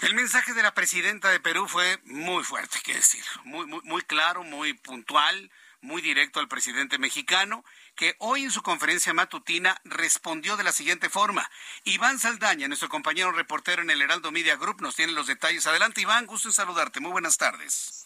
El 0.00 0.14
mensaje 0.14 0.52
de 0.52 0.62
la 0.62 0.74
presidenta 0.74 1.30
de 1.30 1.40
Perú 1.40 1.66
fue 1.66 1.98
muy 2.04 2.44
fuerte, 2.44 2.78
que 2.84 2.94
decir, 2.94 3.24
muy, 3.44 3.66
muy, 3.66 3.80
muy 3.84 4.02
claro, 4.02 4.42
muy 4.42 4.74
puntual, 4.74 5.50
muy 5.80 6.02
directo 6.02 6.40
al 6.40 6.48
presidente 6.48 6.98
mexicano, 6.98 7.64
que 7.94 8.16
hoy 8.18 8.44
en 8.44 8.50
su 8.50 8.62
conferencia 8.62 9.14
matutina 9.14 9.80
respondió 9.84 10.56
de 10.56 10.64
la 10.64 10.72
siguiente 10.72 11.08
forma. 11.08 11.48
Iván 11.84 12.18
Saldaña, 12.18 12.68
nuestro 12.68 12.88
compañero 12.88 13.32
reportero 13.32 13.82
en 13.82 13.90
el 13.90 14.02
Heraldo 14.02 14.32
Media 14.32 14.56
Group, 14.56 14.80
nos 14.80 14.96
tiene 14.96 15.12
los 15.12 15.26
detalles. 15.26 15.66
Adelante, 15.66 16.00
Iván, 16.00 16.26
gusto 16.26 16.48
en 16.48 16.54
saludarte. 16.54 17.00
Muy 17.00 17.12
buenas 17.12 17.36
tardes. 17.36 18.03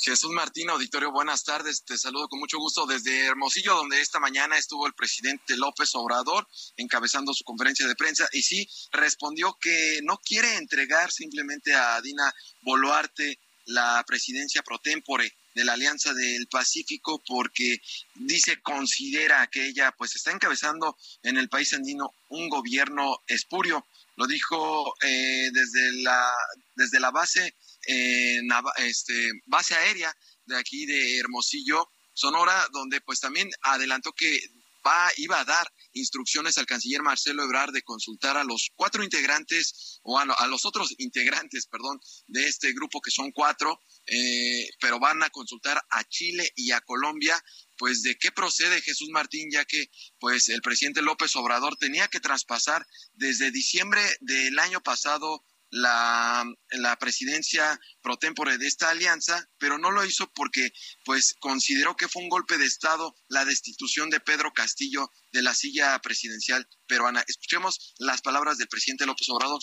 Jesús 0.00 0.30
Martín, 0.30 0.70
auditorio, 0.70 1.12
buenas 1.12 1.44
tardes. 1.44 1.84
Te 1.84 1.98
saludo 1.98 2.26
con 2.28 2.40
mucho 2.40 2.58
gusto 2.58 2.86
desde 2.86 3.26
Hermosillo, 3.26 3.74
donde 3.74 4.00
esta 4.00 4.18
mañana 4.18 4.56
estuvo 4.56 4.86
el 4.86 4.94
presidente 4.94 5.54
López 5.56 5.90
Obrador 5.94 6.48
encabezando 6.76 7.34
su 7.34 7.44
conferencia 7.44 7.86
de 7.86 7.94
prensa 7.94 8.26
y 8.32 8.42
sí 8.42 8.66
respondió 8.90 9.56
que 9.60 10.00
no 10.02 10.16
quiere 10.16 10.56
entregar 10.56 11.12
simplemente 11.12 11.74
a 11.74 12.00
Dina 12.00 12.32
Boluarte 12.62 13.38
la 13.66 14.02
presidencia 14.06 14.62
pro 14.62 14.78
tempore 14.78 15.30
de 15.54 15.64
la 15.64 15.74
Alianza 15.74 16.14
del 16.14 16.48
Pacífico 16.48 17.22
porque 17.26 17.76
dice 18.14 18.60
considera 18.62 19.46
que 19.48 19.66
ella 19.66 19.94
pues 19.96 20.16
está 20.16 20.30
encabezando 20.30 20.96
en 21.22 21.36
el 21.36 21.50
país 21.50 21.74
andino 21.74 22.14
un 22.30 22.48
gobierno 22.48 23.18
espurio. 23.26 23.86
Lo 24.16 24.26
dijo 24.26 24.94
eh, 25.02 25.50
desde 25.52 26.02
la 26.02 26.32
desde 26.74 26.98
la 26.98 27.10
base 27.10 27.54
en 27.86 28.48
este, 28.78 29.30
base 29.46 29.74
aérea 29.74 30.14
de 30.46 30.56
aquí 30.56 30.86
de 30.86 31.18
Hermosillo, 31.18 31.88
Sonora, 32.14 32.68
donde 32.72 33.00
pues 33.00 33.20
también 33.20 33.50
adelantó 33.62 34.12
que 34.12 34.38
va, 34.86 35.10
iba 35.16 35.40
a 35.40 35.44
dar 35.44 35.72
instrucciones 35.92 36.58
al 36.58 36.66
canciller 36.66 37.02
Marcelo 37.02 37.44
Ebrard 37.44 37.72
de 37.72 37.82
consultar 37.82 38.36
a 38.36 38.44
los 38.44 38.70
cuatro 38.74 39.02
integrantes, 39.02 40.00
o 40.02 40.18
a, 40.18 40.46
los 40.46 40.64
otros 40.64 40.94
integrantes, 40.98 41.66
perdón, 41.66 42.00
de 42.26 42.46
este 42.46 42.72
grupo 42.72 43.00
que 43.00 43.10
son 43.10 43.30
cuatro, 43.32 43.80
eh, 44.06 44.68
pero 44.80 44.98
van 44.98 45.22
a 45.22 45.30
consultar 45.30 45.80
a 45.90 46.04
Chile 46.04 46.50
y 46.56 46.72
a 46.72 46.80
Colombia, 46.80 47.42
pues 47.76 48.02
de 48.02 48.16
qué 48.16 48.32
procede 48.32 48.80
Jesús 48.80 49.08
Martín, 49.10 49.48
ya 49.50 49.64
que 49.64 49.90
pues 50.18 50.48
el 50.48 50.62
presidente 50.62 51.02
López 51.02 51.34
Obrador 51.36 51.76
tenía 51.76 52.08
que 52.08 52.20
traspasar 52.20 52.86
desde 53.14 53.50
diciembre 53.50 54.02
del 54.20 54.58
año 54.58 54.82
pasado 54.82 55.44
la, 55.72 56.44
la 56.70 56.96
presidencia 56.96 57.80
pro 58.02 58.18
tempore 58.18 58.58
de 58.58 58.66
esta 58.66 58.90
alianza, 58.90 59.48
pero 59.58 59.78
no 59.78 59.90
lo 59.90 60.04
hizo 60.04 60.30
porque 60.32 60.70
pues 61.04 61.34
consideró 61.40 61.96
que 61.96 62.08
fue 62.08 62.22
un 62.22 62.28
golpe 62.28 62.58
de 62.58 62.66
Estado 62.66 63.16
la 63.28 63.44
destitución 63.44 64.10
de 64.10 64.20
Pedro 64.20 64.52
Castillo 64.52 65.10
de 65.32 65.42
la 65.42 65.54
silla 65.54 65.98
presidencial 66.00 66.68
peruana. 66.86 67.24
Escuchemos 67.26 67.94
las 67.98 68.20
palabras 68.20 68.58
del 68.58 68.68
presidente 68.68 69.06
López 69.06 69.26
Obrador. 69.30 69.60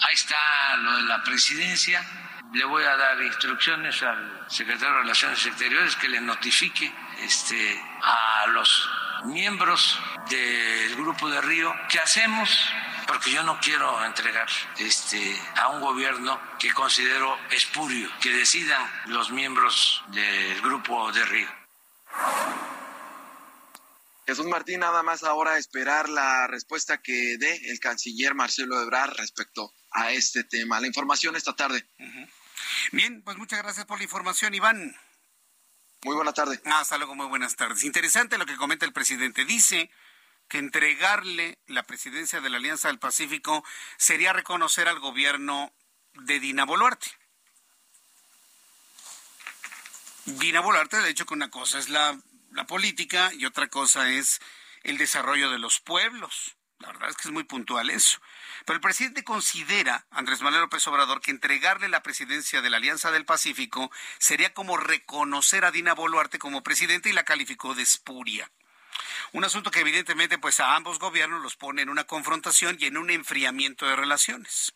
Ahí 0.00 0.14
está 0.14 0.76
lo 0.76 0.96
de 0.96 1.02
la 1.02 1.24
presidencia. 1.24 2.00
Le 2.54 2.64
voy 2.64 2.84
a 2.84 2.96
dar 2.96 3.20
instrucciones 3.20 4.00
al 4.02 4.46
secretario 4.48 4.94
de 4.94 5.00
Relaciones 5.00 5.44
Exteriores 5.44 5.96
que 5.96 6.08
le 6.08 6.20
notifique 6.20 6.90
este, 7.18 7.82
a 8.00 8.46
los 8.46 8.88
miembros 9.24 9.98
del 10.30 10.94
Grupo 10.94 11.28
de 11.28 11.40
Río 11.40 11.74
qué 11.90 11.98
hacemos 11.98 12.48
porque 13.08 13.32
yo 13.32 13.42
no 13.42 13.58
quiero 13.58 14.04
entregar 14.04 14.46
este, 14.76 15.34
a 15.56 15.68
un 15.68 15.80
gobierno 15.80 16.38
que 16.58 16.70
considero 16.72 17.38
espurio, 17.50 18.10
que 18.20 18.30
decidan 18.30 18.86
los 19.06 19.30
miembros 19.30 20.04
del 20.08 20.60
grupo 20.60 21.10
de 21.10 21.24
Río. 21.24 21.48
Jesús 24.26 24.44
Martín, 24.44 24.80
nada 24.80 25.02
más 25.02 25.24
ahora 25.24 25.56
esperar 25.56 26.10
la 26.10 26.46
respuesta 26.48 27.00
que 27.00 27.38
dé 27.38 27.70
el 27.70 27.80
canciller 27.80 28.34
Marcelo 28.34 28.78
Ebrard 28.82 29.16
respecto 29.16 29.72
a 29.90 30.12
este 30.12 30.44
tema. 30.44 30.78
La 30.78 30.86
información 30.86 31.34
esta 31.34 31.56
tarde. 31.56 31.88
Bien, 32.92 33.22
pues 33.22 33.38
muchas 33.38 33.62
gracias 33.62 33.86
por 33.86 33.96
la 33.96 34.04
información, 34.04 34.52
Iván. 34.52 34.94
Muy 36.04 36.14
buena 36.14 36.34
tarde. 36.34 36.60
Ah, 36.66 36.80
hasta 36.80 36.98
luego, 36.98 37.14
muy 37.14 37.26
buenas 37.26 37.56
tardes. 37.56 37.84
Interesante 37.84 38.36
lo 38.36 38.44
que 38.44 38.56
comenta 38.56 38.84
el 38.84 38.92
presidente. 38.92 39.46
Dice 39.46 39.90
que 40.48 40.58
entregarle 40.58 41.58
la 41.66 41.82
presidencia 41.82 42.40
de 42.40 42.50
la 42.50 42.56
Alianza 42.56 42.88
del 42.88 42.98
Pacífico 42.98 43.64
sería 43.96 44.32
reconocer 44.32 44.88
al 44.88 44.98
gobierno 44.98 45.72
de 46.14 46.40
Dina 46.40 46.64
Boluarte. 46.64 47.10
Dina 50.24 50.60
Boluarte 50.60 50.96
ha 50.96 51.04
dicho 51.04 51.26
que 51.26 51.34
una 51.34 51.50
cosa 51.50 51.78
es 51.78 51.88
la, 51.88 52.18
la 52.52 52.66
política 52.66 53.30
y 53.32 53.46
otra 53.46 53.68
cosa 53.68 54.10
es 54.10 54.40
el 54.82 54.98
desarrollo 54.98 55.50
de 55.50 55.58
los 55.58 55.80
pueblos. 55.80 56.56
La 56.78 56.88
verdad 56.88 57.10
es 57.10 57.16
que 57.16 57.28
es 57.28 57.32
muy 57.32 57.44
puntual 57.44 57.90
eso. 57.90 58.20
Pero 58.64 58.76
el 58.76 58.80
presidente 58.80 59.24
considera, 59.24 60.06
Andrés 60.10 60.42
Manuel 60.42 60.62
López 60.62 60.86
Obrador, 60.86 61.20
que 61.20 61.30
entregarle 61.30 61.88
la 61.88 62.02
presidencia 62.02 62.60
de 62.62 62.70
la 62.70 62.76
Alianza 62.76 63.10
del 63.10 63.24
Pacífico 63.24 63.90
sería 64.18 64.54
como 64.54 64.76
reconocer 64.76 65.64
a 65.64 65.70
Dina 65.72 65.94
Boluarte 65.94 66.38
como 66.38 66.62
presidente 66.62 67.08
y 67.08 67.12
la 67.12 67.24
calificó 67.24 67.74
de 67.74 67.82
espuria. 67.82 68.50
Un 69.32 69.44
asunto 69.44 69.70
que 69.70 69.80
evidentemente 69.80 70.38
pues 70.38 70.60
a 70.60 70.74
ambos 70.74 70.98
gobiernos 70.98 71.42
los 71.42 71.56
pone 71.56 71.82
en 71.82 71.88
una 71.88 72.04
confrontación 72.04 72.76
y 72.80 72.86
en 72.86 72.96
un 72.96 73.10
enfriamiento 73.10 73.86
de 73.86 73.96
relaciones. 73.96 74.72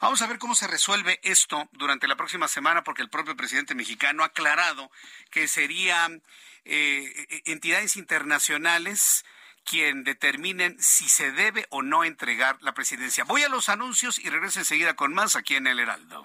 Vamos 0.00 0.22
a 0.22 0.26
ver 0.26 0.38
cómo 0.38 0.54
se 0.54 0.66
resuelve 0.66 1.20
esto 1.22 1.68
durante 1.72 2.06
la 2.06 2.16
próxima 2.16 2.48
semana, 2.48 2.84
porque 2.84 3.02
el 3.02 3.10
propio 3.10 3.36
presidente 3.36 3.74
mexicano 3.74 4.22
ha 4.22 4.26
aclarado 4.26 4.90
que 5.30 5.48
serían 5.48 6.22
eh, 6.64 7.42
entidades 7.46 7.96
internacionales 7.96 9.24
quien 9.64 10.04
determinen 10.04 10.76
si 10.78 11.08
se 11.08 11.32
debe 11.32 11.66
o 11.70 11.82
no 11.82 12.04
entregar 12.04 12.58
la 12.60 12.74
presidencia. 12.74 13.24
Voy 13.24 13.42
a 13.42 13.48
los 13.48 13.68
anuncios 13.68 14.18
y 14.18 14.28
regreso 14.28 14.58
enseguida 14.58 14.94
con 14.94 15.14
más 15.14 15.36
aquí 15.36 15.56
en 15.56 15.66
el 15.66 15.80
Heraldo. 15.80 16.24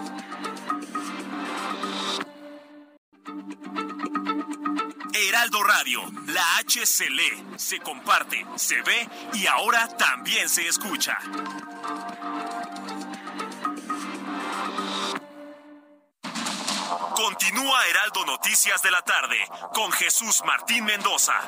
Heraldo 5.31 5.63
Radio, 5.63 6.01
la 6.25 6.57
H 6.57 6.85
se 6.85 7.09
lee, 7.09 7.45
se 7.55 7.79
comparte, 7.79 8.45
se 8.57 8.81
ve 8.81 9.09
y 9.31 9.47
ahora 9.47 9.87
también 9.87 10.49
se 10.49 10.67
escucha. 10.67 11.17
Continúa 17.15 17.87
Heraldo 17.87 18.25
Noticias 18.25 18.83
de 18.83 18.91
la 18.91 19.01
tarde 19.03 19.37
con 19.73 19.89
Jesús 19.93 20.41
Martín 20.45 20.83
Mendoza. 20.83 21.39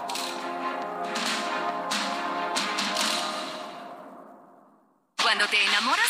Cuando 5.22 5.46
te 5.50 5.62
enamoras 5.62 6.03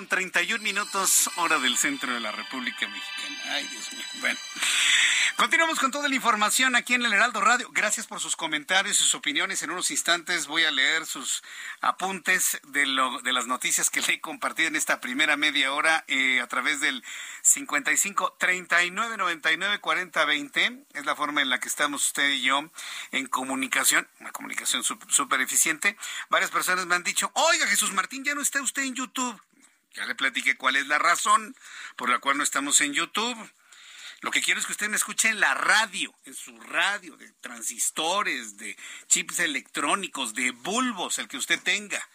con 0.00 0.06
31 0.06 0.64
minutos, 0.64 1.28
hora 1.36 1.58
del 1.58 1.76
centro 1.76 2.14
de 2.14 2.20
la 2.20 2.32
República 2.32 2.88
Mexicana. 2.88 3.36
Ay, 3.50 3.66
Dios 3.66 3.92
mío. 3.92 4.04
Bueno. 4.20 4.38
Continuamos 5.36 5.78
con 5.78 5.90
toda 5.90 6.08
la 6.08 6.14
información 6.14 6.74
aquí 6.74 6.94
en 6.94 7.04
el 7.04 7.12
Heraldo 7.12 7.42
Radio. 7.42 7.68
Gracias 7.70 8.06
por 8.06 8.18
sus 8.18 8.34
comentarios, 8.34 8.96
sus 8.96 9.14
opiniones. 9.14 9.62
En 9.62 9.70
unos 9.70 9.90
instantes 9.90 10.46
voy 10.46 10.64
a 10.64 10.70
leer 10.70 11.04
sus 11.04 11.42
apuntes 11.82 12.60
de, 12.68 12.86
lo, 12.86 13.20
de 13.20 13.34
las 13.34 13.46
noticias 13.46 13.90
que 13.90 14.00
le 14.00 14.14
he 14.14 14.20
compartido 14.22 14.68
en 14.68 14.76
esta 14.76 15.00
primera 15.00 15.36
media 15.36 15.74
hora 15.74 16.04
eh, 16.08 16.40
a 16.40 16.46
través 16.46 16.80
del 16.80 17.04
55 17.42 18.36
39 18.38 19.18
99 19.18 19.80
40 19.80 20.24
20. 20.24 20.84
Es 20.94 21.04
la 21.04 21.14
forma 21.14 21.42
en 21.42 21.50
la 21.50 21.60
que 21.60 21.68
estamos 21.68 22.06
usted 22.06 22.30
y 22.30 22.40
yo 22.40 22.70
en 23.12 23.26
comunicación, 23.26 24.08
una 24.18 24.32
comunicación 24.32 24.82
súper 24.82 25.42
eficiente. 25.42 25.98
Varias 26.30 26.50
personas 26.50 26.86
me 26.86 26.94
han 26.94 27.02
dicho, 27.02 27.30
oiga 27.34 27.66
Jesús 27.66 27.92
Martín, 27.92 28.24
ya 28.24 28.34
no 28.34 28.40
está 28.40 28.62
usted 28.62 28.82
en 28.82 28.94
YouTube. 28.94 29.38
Ya 29.94 30.06
le 30.06 30.14
platiqué 30.14 30.56
cuál 30.56 30.76
es 30.76 30.86
la 30.86 30.98
razón 30.98 31.56
por 31.96 32.08
la 32.08 32.18
cual 32.18 32.38
no 32.38 32.44
estamos 32.44 32.80
en 32.80 32.94
YouTube. 32.94 33.50
Lo 34.20 34.30
que 34.30 34.42
quiero 34.42 34.60
es 34.60 34.66
que 34.66 34.72
usted 34.72 34.88
me 34.88 34.96
escuche 34.96 35.28
en 35.28 35.40
la 35.40 35.54
radio, 35.54 36.14
en 36.24 36.34
su 36.34 36.58
radio, 36.60 37.16
de 37.16 37.30
transistores, 37.40 38.56
de 38.58 38.76
chips 39.08 39.38
electrónicos, 39.40 40.34
de 40.34 40.50
bulbos, 40.50 41.18
el 41.18 41.26
que 41.26 41.38
usted 41.38 41.60
tenga. 41.60 42.06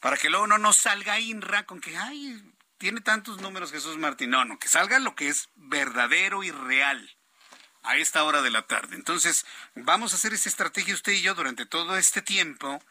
Para 0.00 0.16
que 0.16 0.28
luego 0.28 0.46
no 0.46 0.58
nos 0.58 0.76
salga 0.76 1.20
INRA 1.20 1.64
con 1.66 1.80
que, 1.80 1.96
ay, 1.96 2.42
tiene 2.78 3.00
tantos 3.00 3.40
números 3.40 3.72
Jesús 3.72 3.96
Martín. 3.96 4.30
No, 4.30 4.44
no, 4.44 4.58
que 4.58 4.68
salga 4.68 4.98
lo 4.98 5.14
que 5.14 5.28
es 5.28 5.48
verdadero 5.54 6.42
y 6.42 6.50
real 6.50 7.16
a 7.82 7.96
esta 7.96 8.24
hora 8.24 8.42
de 8.42 8.50
la 8.50 8.62
tarde. 8.66 8.96
Entonces, 8.96 9.46
vamos 9.74 10.12
a 10.12 10.16
hacer 10.16 10.32
esa 10.32 10.48
estrategia 10.48 10.94
usted 10.94 11.12
y 11.12 11.22
yo 11.22 11.34
durante 11.34 11.64
todo 11.64 11.96
este 11.96 12.22
tiempo 12.22 12.82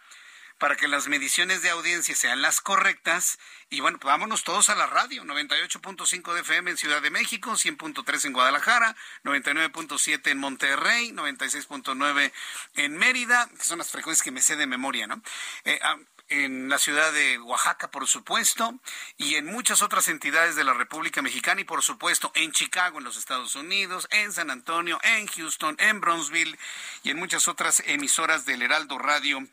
para 0.58 0.76
que 0.76 0.88
las 0.88 1.08
mediciones 1.08 1.62
de 1.62 1.70
audiencia 1.70 2.16
sean 2.16 2.42
las 2.42 2.62
correctas. 2.62 3.40
Y 3.70 3.80
bueno, 3.82 4.00
pues 4.00 4.12
vámonos 4.12 4.44
todos 4.44 4.70
a 4.70 4.76
la 4.76 4.88
radio, 4.88 5.24
98.5 5.24 6.34
de 6.34 6.42
FM 6.42 6.72
en 6.72 6.78
Ciudad 6.78 7.02
de 7.02 7.12
México, 7.12 7.52
100.3 7.52 8.26
en 8.26 8.34
Guadalajara, 8.34 8.96
99.7 9.24 10.32
en 10.32 10.38
Monterrey, 10.38 11.12
96.9 11.12 12.32
en 12.76 12.98
Mérida, 12.98 13.50
que 13.58 13.64
son 13.64 13.80
las 13.80 13.92
frecuencias 13.92 14.24
que 14.24 14.32
me 14.32 14.42
sé 14.42 14.56
de 14.56 14.68
memoria, 14.68 15.08
¿no? 15.08 15.22
Eh, 15.66 15.80
ah, 15.84 15.98
en 16.30 16.70
la 16.70 16.78
ciudad 16.78 17.14
de 17.14 17.40
Oaxaca, 17.40 17.90
por 17.90 18.08
supuesto, 18.08 18.80
y 19.18 19.36
en 19.36 19.46
muchas 19.46 19.82
otras 19.82 20.08
entidades 20.08 20.56
de 20.56 20.64
la 20.64 20.74
República 20.74 21.22
Mexicana 21.22 21.62
y, 21.62 21.64
por 21.64 21.84
supuesto, 21.84 22.32
en 22.36 22.52
Chicago, 22.52 22.98
en 22.98 23.06
los 23.06 23.18
Estados 23.18 23.56
Unidos, 23.56 24.08
en 24.12 24.34
San 24.34 24.52
Antonio, 24.52 25.00
en 25.04 25.28
Houston, 25.28 25.76
en 25.80 26.02
Bronzeville 26.02 26.58
y 27.04 27.12
en 27.12 27.18
muchas 27.18 27.48
otras 27.48 27.82
emisoras 27.86 28.46
del 28.46 28.62
Heraldo 28.62 28.98
Radio 28.98 29.48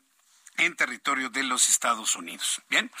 en 0.57 0.75
territorio 0.75 1.29
de 1.29 1.43
los 1.43 1.69
Estados 1.69 2.15
Unidos. 2.15 2.61
Bien. 2.69 2.91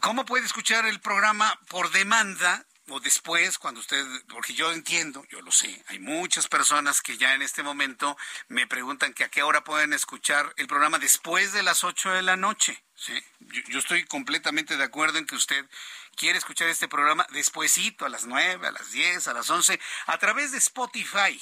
¿Cómo 0.00 0.24
puede 0.24 0.44
escuchar 0.44 0.86
el 0.86 1.00
programa 1.00 1.58
por 1.68 1.90
demanda? 1.90 2.66
o 2.90 3.00
después, 3.00 3.58
cuando 3.58 3.80
usted, 3.80 4.04
porque 4.28 4.54
yo 4.54 4.72
entiendo, 4.72 5.24
yo 5.30 5.42
lo 5.42 5.52
sé, 5.52 5.82
hay 5.88 5.98
muchas 5.98 6.48
personas 6.48 7.02
que 7.02 7.16
ya 7.18 7.34
en 7.34 7.42
este 7.42 7.62
momento 7.62 8.16
me 8.48 8.66
preguntan 8.66 9.12
que 9.12 9.24
a 9.24 9.28
qué 9.28 9.42
hora 9.42 9.64
pueden 9.64 9.92
escuchar 9.92 10.52
el 10.56 10.66
programa 10.66 10.98
después 10.98 11.52
de 11.52 11.62
las 11.62 11.84
8 11.84 12.10
de 12.10 12.22
la 12.22 12.36
noche. 12.36 12.82
¿sí? 12.94 13.12
Yo, 13.68 13.78
estoy 13.78 14.04
completamente 14.04 14.76
de 14.76 14.84
acuerdo 14.84 15.18
en 15.18 15.26
que 15.26 15.36
usted 15.36 15.66
quiere 16.16 16.38
escuchar 16.38 16.68
este 16.68 16.88
programa 16.88 17.26
despuesito, 17.30 18.06
a 18.06 18.08
las 18.08 18.26
9, 18.26 18.66
a 18.66 18.72
las 18.72 18.90
10, 18.90 19.28
a 19.28 19.34
las 19.34 19.50
11, 19.50 19.78
a 20.06 20.18
través 20.18 20.52
de 20.52 20.58
Spotify. 20.58 21.40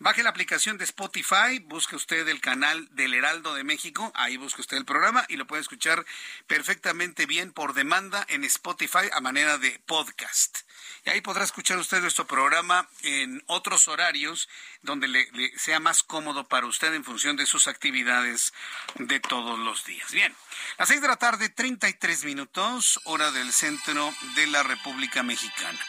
Baje 0.00 0.22
la 0.22 0.30
aplicación 0.30 0.78
de 0.78 0.84
Spotify, 0.84 1.58
busque 1.64 1.96
usted 1.96 2.28
el 2.28 2.40
canal 2.40 2.88
del 2.92 3.14
Heraldo 3.14 3.54
de 3.54 3.64
México, 3.64 4.12
ahí 4.14 4.36
busque 4.36 4.60
usted 4.60 4.76
el 4.76 4.84
programa 4.84 5.24
y 5.28 5.36
lo 5.36 5.48
puede 5.48 5.60
escuchar 5.60 6.06
perfectamente 6.46 7.26
bien 7.26 7.52
por 7.52 7.74
demanda 7.74 8.24
en 8.28 8.44
Spotify 8.44 9.10
a 9.12 9.20
manera 9.20 9.58
de 9.58 9.80
podcast. 9.86 10.60
Y 11.04 11.10
ahí 11.10 11.20
podrá 11.20 11.42
escuchar 11.42 11.78
usted 11.78 12.00
nuestro 12.00 12.28
programa 12.28 12.88
en 13.02 13.42
otros 13.46 13.88
horarios 13.88 14.48
donde 14.82 15.08
le, 15.08 15.28
sea 15.58 15.80
más 15.80 16.04
cómodo 16.04 16.46
para 16.46 16.66
usted 16.66 16.94
en 16.94 17.02
función 17.02 17.36
de 17.36 17.46
sus 17.46 17.66
actividades 17.66 18.52
de 19.00 19.18
todos 19.18 19.58
los 19.58 19.84
días. 19.84 20.12
Bien, 20.12 20.32
las 20.78 20.86
seis 20.86 21.02
de 21.02 21.08
la 21.08 21.16
tarde, 21.16 21.48
33 21.48 22.24
minutos, 22.24 23.00
hora 23.02 23.32
del 23.32 23.52
centro 23.52 24.14
de 24.36 24.46
la 24.46 24.62
República 24.62 25.24
Mexicana. 25.24 25.80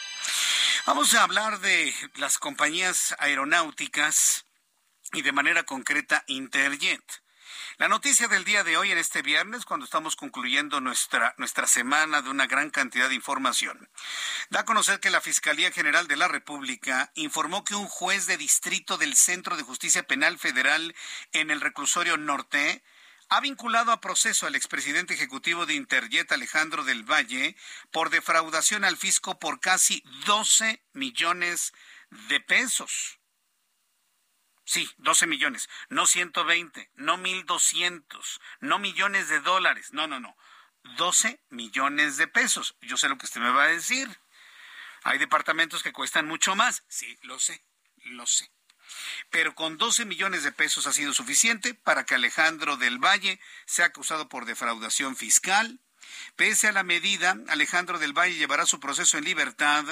Vamos 0.86 1.14
a 1.14 1.24
hablar 1.24 1.60
de 1.60 1.94
las 2.16 2.38
compañías 2.38 3.14
aeronáuticas 3.18 4.46
y 5.12 5.20
de 5.20 5.30
manera 5.30 5.64
concreta 5.64 6.24
Interjet. 6.26 7.02
La 7.76 7.88
noticia 7.88 8.28
del 8.28 8.44
día 8.44 8.64
de 8.64 8.78
hoy, 8.78 8.90
en 8.90 8.96
este 8.96 9.20
viernes, 9.20 9.66
cuando 9.66 9.84
estamos 9.84 10.16
concluyendo 10.16 10.80
nuestra, 10.80 11.34
nuestra 11.36 11.66
semana 11.66 12.22
de 12.22 12.30
una 12.30 12.46
gran 12.46 12.70
cantidad 12.70 13.10
de 13.10 13.14
información, 13.14 13.90
da 14.48 14.60
a 14.60 14.64
conocer 14.64 15.00
que 15.00 15.10
la 15.10 15.20
Fiscalía 15.20 15.70
General 15.70 16.08
de 16.08 16.16
la 16.16 16.28
República 16.28 17.12
informó 17.14 17.62
que 17.62 17.74
un 17.74 17.86
juez 17.86 18.26
de 18.26 18.38
distrito 18.38 18.96
del 18.96 19.16
Centro 19.16 19.56
de 19.56 19.62
Justicia 19.62 20.04
Penal 20.04 20.38
Federal 20.38 20.94
en 21.32 21.50
el 21.50 21.60
reclusorio 21.60 22.16
norte 22.16 22.82
ha 23.30 23.40
vinculado 23.40 23.92
a 23.92 24.00
proceso 24.00 24.46
al 24.46 24.56
expresidente 24.56 25.14
ejecutivo 25.14 25.64
de 25.64 25.74
Interjet, 25.74 26.30
Alejandro 26.32 26.82
del 26.82 27.04
Valle, 27.04 27.56
por 27.92 28.10
defraudación 28.10 28.84
al 28.84 28.96
fisco 28.96 29.38
por 29.38 29.60
casi 29.60 30.02
12 30.26 30.82
millones 30.92 31.72
de 32.28 32.40
pesos. 32.40 33.20
Sí, 34.64 34.90
12 34.98 35.28
millones, 35.28 35.68
no 35.88 36.06
120, 36.06 36.90
no 36.94 37.16
1200, 37.18 38.40
no 38.60 38.78
millones 38.80 39.28
de 39.28 39.40
dólares, 39.40 39.92
no, 39.92 40.08
no, 40.08 40.18
no, 40.18 40.36
12 40.96 41.40
millones 41.50 42.16
de 42.16 42.26
pesos. 42.26 42.76
Yo 42.80 42.96
sé 42.96 43.08
lo 43.08 43.16
que 43.16 43.26
usted 43.26 43.40
me 43.40 43.50
va 43.50 43.64
a 43.64 43.68
decir. 43.68 44.08
Hay 45.04 45.18
departamentos 45.18 45.82
que 45.84 45.92
cuestan 45.92 46.26
mucho 46.26 46.56
más. 46.56 46.84
Sí, 46.88 47.16
lo 47.22 47.38
sé, 47.38 47.64
lo 48.04 48.26
sé 48.26 48.50
pero 49.30 49.54
con 49.54 49.78
12 49.78 50.04
millones 50.04 50.42
de 50.42 50.52
pesos 50.52 50.86
ha 50.86 50.92
sido 50.92 51.12
suficiente 51.12 51.74
para 51.74 52.04
que 52.04 52.14
Alejandro 52.14 52.76
del 52.76 52.98
Valle 52.98 53.40
sea 53.66 53.86
acusado 53.86 54.28
por 54.28 54.44
defraudación 54.44 55.16
fiscal. 55.16 55.80
Pese 56.36 56.68
a 56.68 56.72
la 56.72 56.82
medida, 56.82 57.36
Alejandro 57.48 57.98
del 57.98 58.12
Valle 58.12 58.34
llevará 58.34 58.66
su 58.66 58.80
proceso 58.80 59.18
en 59.18 59.24
libertad 59.24 59.84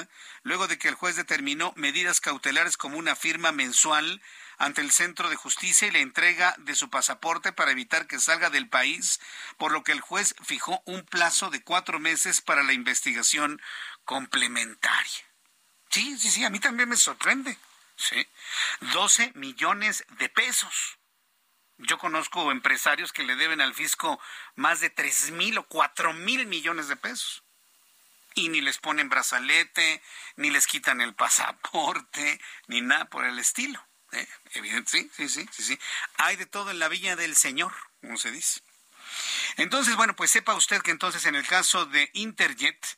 luego 0.43 0.67
de 0.67 0.77
que 0.77 0.87
el 0.87 0.95
juez 0.95 1.15
determinó 1.15 1.73
medidas 1.75 2.21
cautelares 2.21 2.77
como 2.77 2.97
una 2.97 3.15
firma 3.15 3.51
mensual 3.51 4.21
ante 4.57 4.81
el 4.81 4.91
Centro 4.91 5.29
de 5.29 5.37
Justicia 5.37 5.87
y 5.87 5.91
la 5.91 5.99
entrega 5.99 6.55
de 6.59 6.75
su 6.75 6.89
pasaporte 6.89 7.53
para 7.53 7.71
evitar 7.71 8.07
que 8.07 8.19
salga 8.19 8.49
del 8.49 8.67
país, 8.67 9.19
por 9.57 9.71
lo 9.71 9.83
que 9.83 9.93
el 9.93 10.01
juez 10.01 10.35
fijó 10.43 10.81
un 10.85 11.05
plazo 11.05 11.49
de 11.49 11.63
cuatro 11.63 11.99
meses 11.99 12.41
para 12.41 12.63
la 12.63 12.73
investigación 12.73 13.61
complementaria. 14.03 15.25
Sí, 15.89 16.17
sí, 16.19 16.29
sí, 16.29 16.43
a 16.43 16.49
mí 16.49 16.59
también 16.59 16.89
me 16.89 16.97
sorprende. 16.97 17.57
¿Sí? 17.99 18.27
12 18.93 19.33
millones 19.35 20.05
de 20.17 20.29
pesos. 20.29 20.97
Yo 21.77 21.97
conozco 21.97 22.51
empresarios 22.51 23.13
que 23.13 23.23
le 23.23 23.35
deben 23.35 23.61
al 23.61 23.73
fisco 23.73 24.19
más 24.55 24.79
de 24.79 24.89
3 24.89 25.31
mil 25.31 25.57
o 25.57 25.63
4 25.67 26.13
mil 26.13 26.45
millones 26.47 26.87
de 26.87 26.95
pesos. 26.95 27.43
Y 28.35 28.49
ni 28.49 28.61
les 28.61 28.77
ponen 28.77 29.09
brazalete, 29.09 30.01
ni 30.35 30.49
les 30.49 30.67
quitan 30.67 31.01
el 31.01 31.13
pasaporte, 31.13 32.39
ni 32.67 32.81
nada 32.81 33.05
por 33.05 33.25
el 33.25 33.39
estilo. 33.39 33.85
¿eh? 34.11 34.27
Sí, 34.85 35.09
sí, 35.17 35.29
sí, 35.29 35.47
sí, 35.51 35.63
sí. 35.63 35.79
Hay 36.17 36.35
de 36.35 36.45
todo 36.45 36.71
en 36.71 36.79
la 36.79 36.87
villa 36.87 37.15
del 37.15 37.35
Señor, 37.35 37.73
como 38.01 38.17
se 38.17 38.31
dice. 38.31 38.61
Entonces, 39.57 39.95
bueno, 39.95 40.15
pues 40.15 40.31
sepa 40.31 40.55
usted 40.55 40.81
que 40.81 40.91
entonces 40.91 41.25
en 41.25 41.35
el 41.35 41.47
caso 41.47 41.85
de 41.85 42.09
Interjet, 42.13 42.97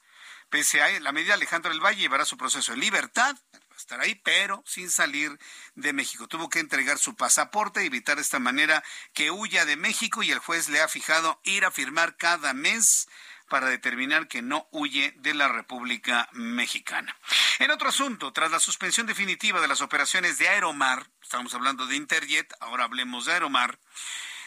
pese 0.50 0.82
a 0.82 1.00
la 1.00 1.12
medida 1.12 1.34
Alejandro 1.34 1.72
del 1.72 1.84
Valle 1.84 2.02
llevará 2.02 2.26
su 2.26 2.38
proceso 2.38 2.74
en 2.74 2.82
libertad, 2.82 3.38
estar 3.82 4.00
ahí, 4.00 4.16
pero 4.16 4.64
sin 4.66 4.90
salir 4.90 5.38
de 5.76 5.94
México. 5.94 6.28
Tuvo 6.28 6.50
que 6.50 6.60
entregar 6.60 6.98
su 6.98 7.16
pasaporte 7.16 7.84
y 7.84 7.88
evitar 7.88 8.16
de 8.16 8.22
esta 8.22 8.40
manera 8.40 8.84
que 9.14 9.32
huya 9.32 9.66
de 9.66 9.76
México 9.76 10.24
y 10.24 10.32
el 10.32 10.40
juez 10.40 10.70
le 10.70 10.82
ha 10.82 10.88
fijado 10.88 11.40
ir 11.44 11.66
a 11.66 11.72
firmar 11.72 12.16
cada 12.18 12.54
mes 12.54 13.08
para 13.52 13.68
determinar 13.68 14.30
que 14.30 14.42
no 14.42 14.70
huye 14.72 15.14
de 15.18 15.34
la 15.34 15.50
República 15.50 16.30
Mexicana. 16.32 17.14
En 17.60 17.70
otro 17.70 17.90
asunto, 17.90 18.32
tras 18.32 18.50
la 18.50 18.62
suspensión 18.62 19.08
definitiva 19.08 19.60
de 19.60 19.68
las 19.68 19.82
operaciones 19.82 20.38
de 20.38 20.48
Aeromar, 20.48 21.10
estamos 21.22 21.54
hablando 21.54 21.86
de 21.86 21.98
Interjet, 21.98 22.54
ahora 22.62 22.86
hablemos 22.86 23.26
de 23.26 23.34
Aeromar, 23.34 23.78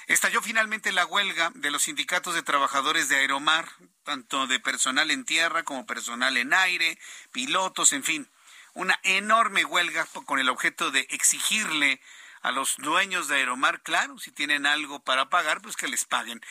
estalló 0.07 0.41
finalmente 0.41 0.91
la 0.91 1.05
huelga 1.05 1.53
de 1.55 1.71
los 1.71 1.83
sindicatos 1.83 2.35
de 2.35 2.43
trabajadores 2.43 3.11
de 3.11 3.17
Aeromar, 3.17 3.69
tanto 4.05 4.47
de 4.47 4.59
personal 4.59 5.11
en 5.11 5.27
tierra 5.27 5.65
como 5.65 5.85
personal 5.85 6.39
en 6.39 6.55
aire, 6.55 6.99
pilotos, 7.31 7.93
en 7.93 8.05
fin 8.05 8.31
una 8.75 8.99
enorme 9.03 9.65
huelga 9.65 10.07
con 10.27 10.39
el 10.39 10.49
objeto 10.49 10.91
de 10.91 11.07
exigirle 11.11 12.01
a 12.43 12.53
los 12.53 12.77
dueños 12.77 13.27
de 13.29 13.37
Aeromar, 13.37 13.83
claro, 13.83 14.19
si 14.19 14.31
tienen 14.31 14.67
algo 14.67 15.01
para 15.01 15.31
pagar, 15.31 15.63
pues 15.63 15.77
que 15.77 15.89
les 15.89 16.05
paguen. 16.05 16.43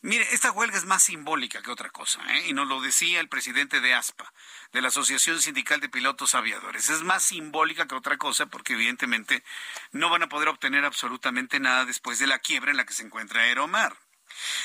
Mire, 0.00 0.26
esta 0.32 0.50
huelga 0.50 0.76
es 0.76 0.84
más 0.84 1.02
simbólica 1.02 1.62
que 1.62 1.70
otra 1.70 1.90
cosa, 1.90 2.20
¿eh? 2.34 2.48
y 2.48 2.54
nos 2.54 2.66
lo 2.66 2.80
decía 2.80 3.20
el 3.20 3.28
presidente 3.28 3.80
de 3.80 3.94
ASPA, 3.94 4.32
de 4.72 4.82
la 4.82 4.88
Asociación 4.88 5.40
Sindical 5.40 5.78
de 5.80 5.88
Pilotos 5.88 6.34
Aviadores. 6.34 6.88
Es 6.88 7.02
más 7.02 7.22
simbólica 7.22 7.86
que 7.86 7.94
otra 7.94 8.16
cosa 8.16 8.46
porque 8.46 8.72
evidentemente 8.72 9.44
no 9.92 10.08
van 10.08 10.24
a 10.24 10.28
poder 10.28 10.48
obtener 10.48 10.84
absolutamente 10.84 11.60
nada 11.60 11.84
después 11.84 12.18
de 12.18 12.26
la 12.26 12.40
quiebra 12.40 12.70
en 12.70 12.78
la 12.78 12.86
que 12.86 12.94
se 12.94 13.04
encuentra 13.04 13.42
Aeromar. 13.42 13.96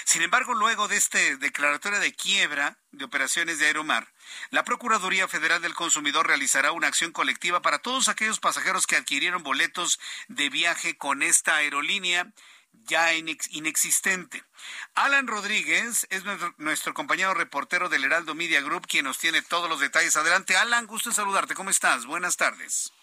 Sin 0.06 0.21
embargo, 0.21 0.53
luego 0.53 0.88
de 0.88 0.97
esta 0.97 1.19
declaratoria 1.38 1.99
de 1.99 2.13
quiebra 2.13 2.77
de 2.91 3.06
operaciones 3.06 3.60
de 3.60 3.67
Aeromar, 3.67 4.12
la 4.49 4.63
Procuraduría 4.63 5.27
Federal 5.27 5.62
del 5.62 5.73
Consumidor 5.73 6.27
realizará 6.27 6.71
una 6.71 6.88
acción 6.88 7.12
colectiva 7.12 7.62
para 7.62 7.80
todos 7.80 8.10
aquellos 8.10 8.39
pasajeros 8.39 8.88
que 8.88 8.95
adquirieron 8.95 9.43
boletos 9.43 9.99
de 10.27 10.49
viaje 10.49 10.97
con 10.97 11.23
esta 11.23 11.56
aerolínea 11.56 12.32
ya 12.86 13.13
inexistente. 13.13 14.43
Alan 14.95 15.27
Rodríguez 15.27 16.08
es 16.10 16.23
nuestro, 16.58 16.93
compañero 16.93 17.34
reportero 17.34 17.89
del 17.89 18.03
Heraldo 18.03 18.36
Media 18.36 18.62
Group, 18.62 18.88
quien 18.88 19.06
nos 19.06 19.17
tiene 19.17 19.41
todos 19.41 19.69
los 19.69 19.80
detalles. 19.80 20.15
Adelante, 20.15 20.56
Alan, 20.56 20.88
gusto 20.88 21.10
en 21.10 21.15
saludarte. 21.15 21.53
¿Cómo 21.53 21.69
estás? 21.69 22.06
Buenas 22.06 22.38
tardes. 22.38 22.93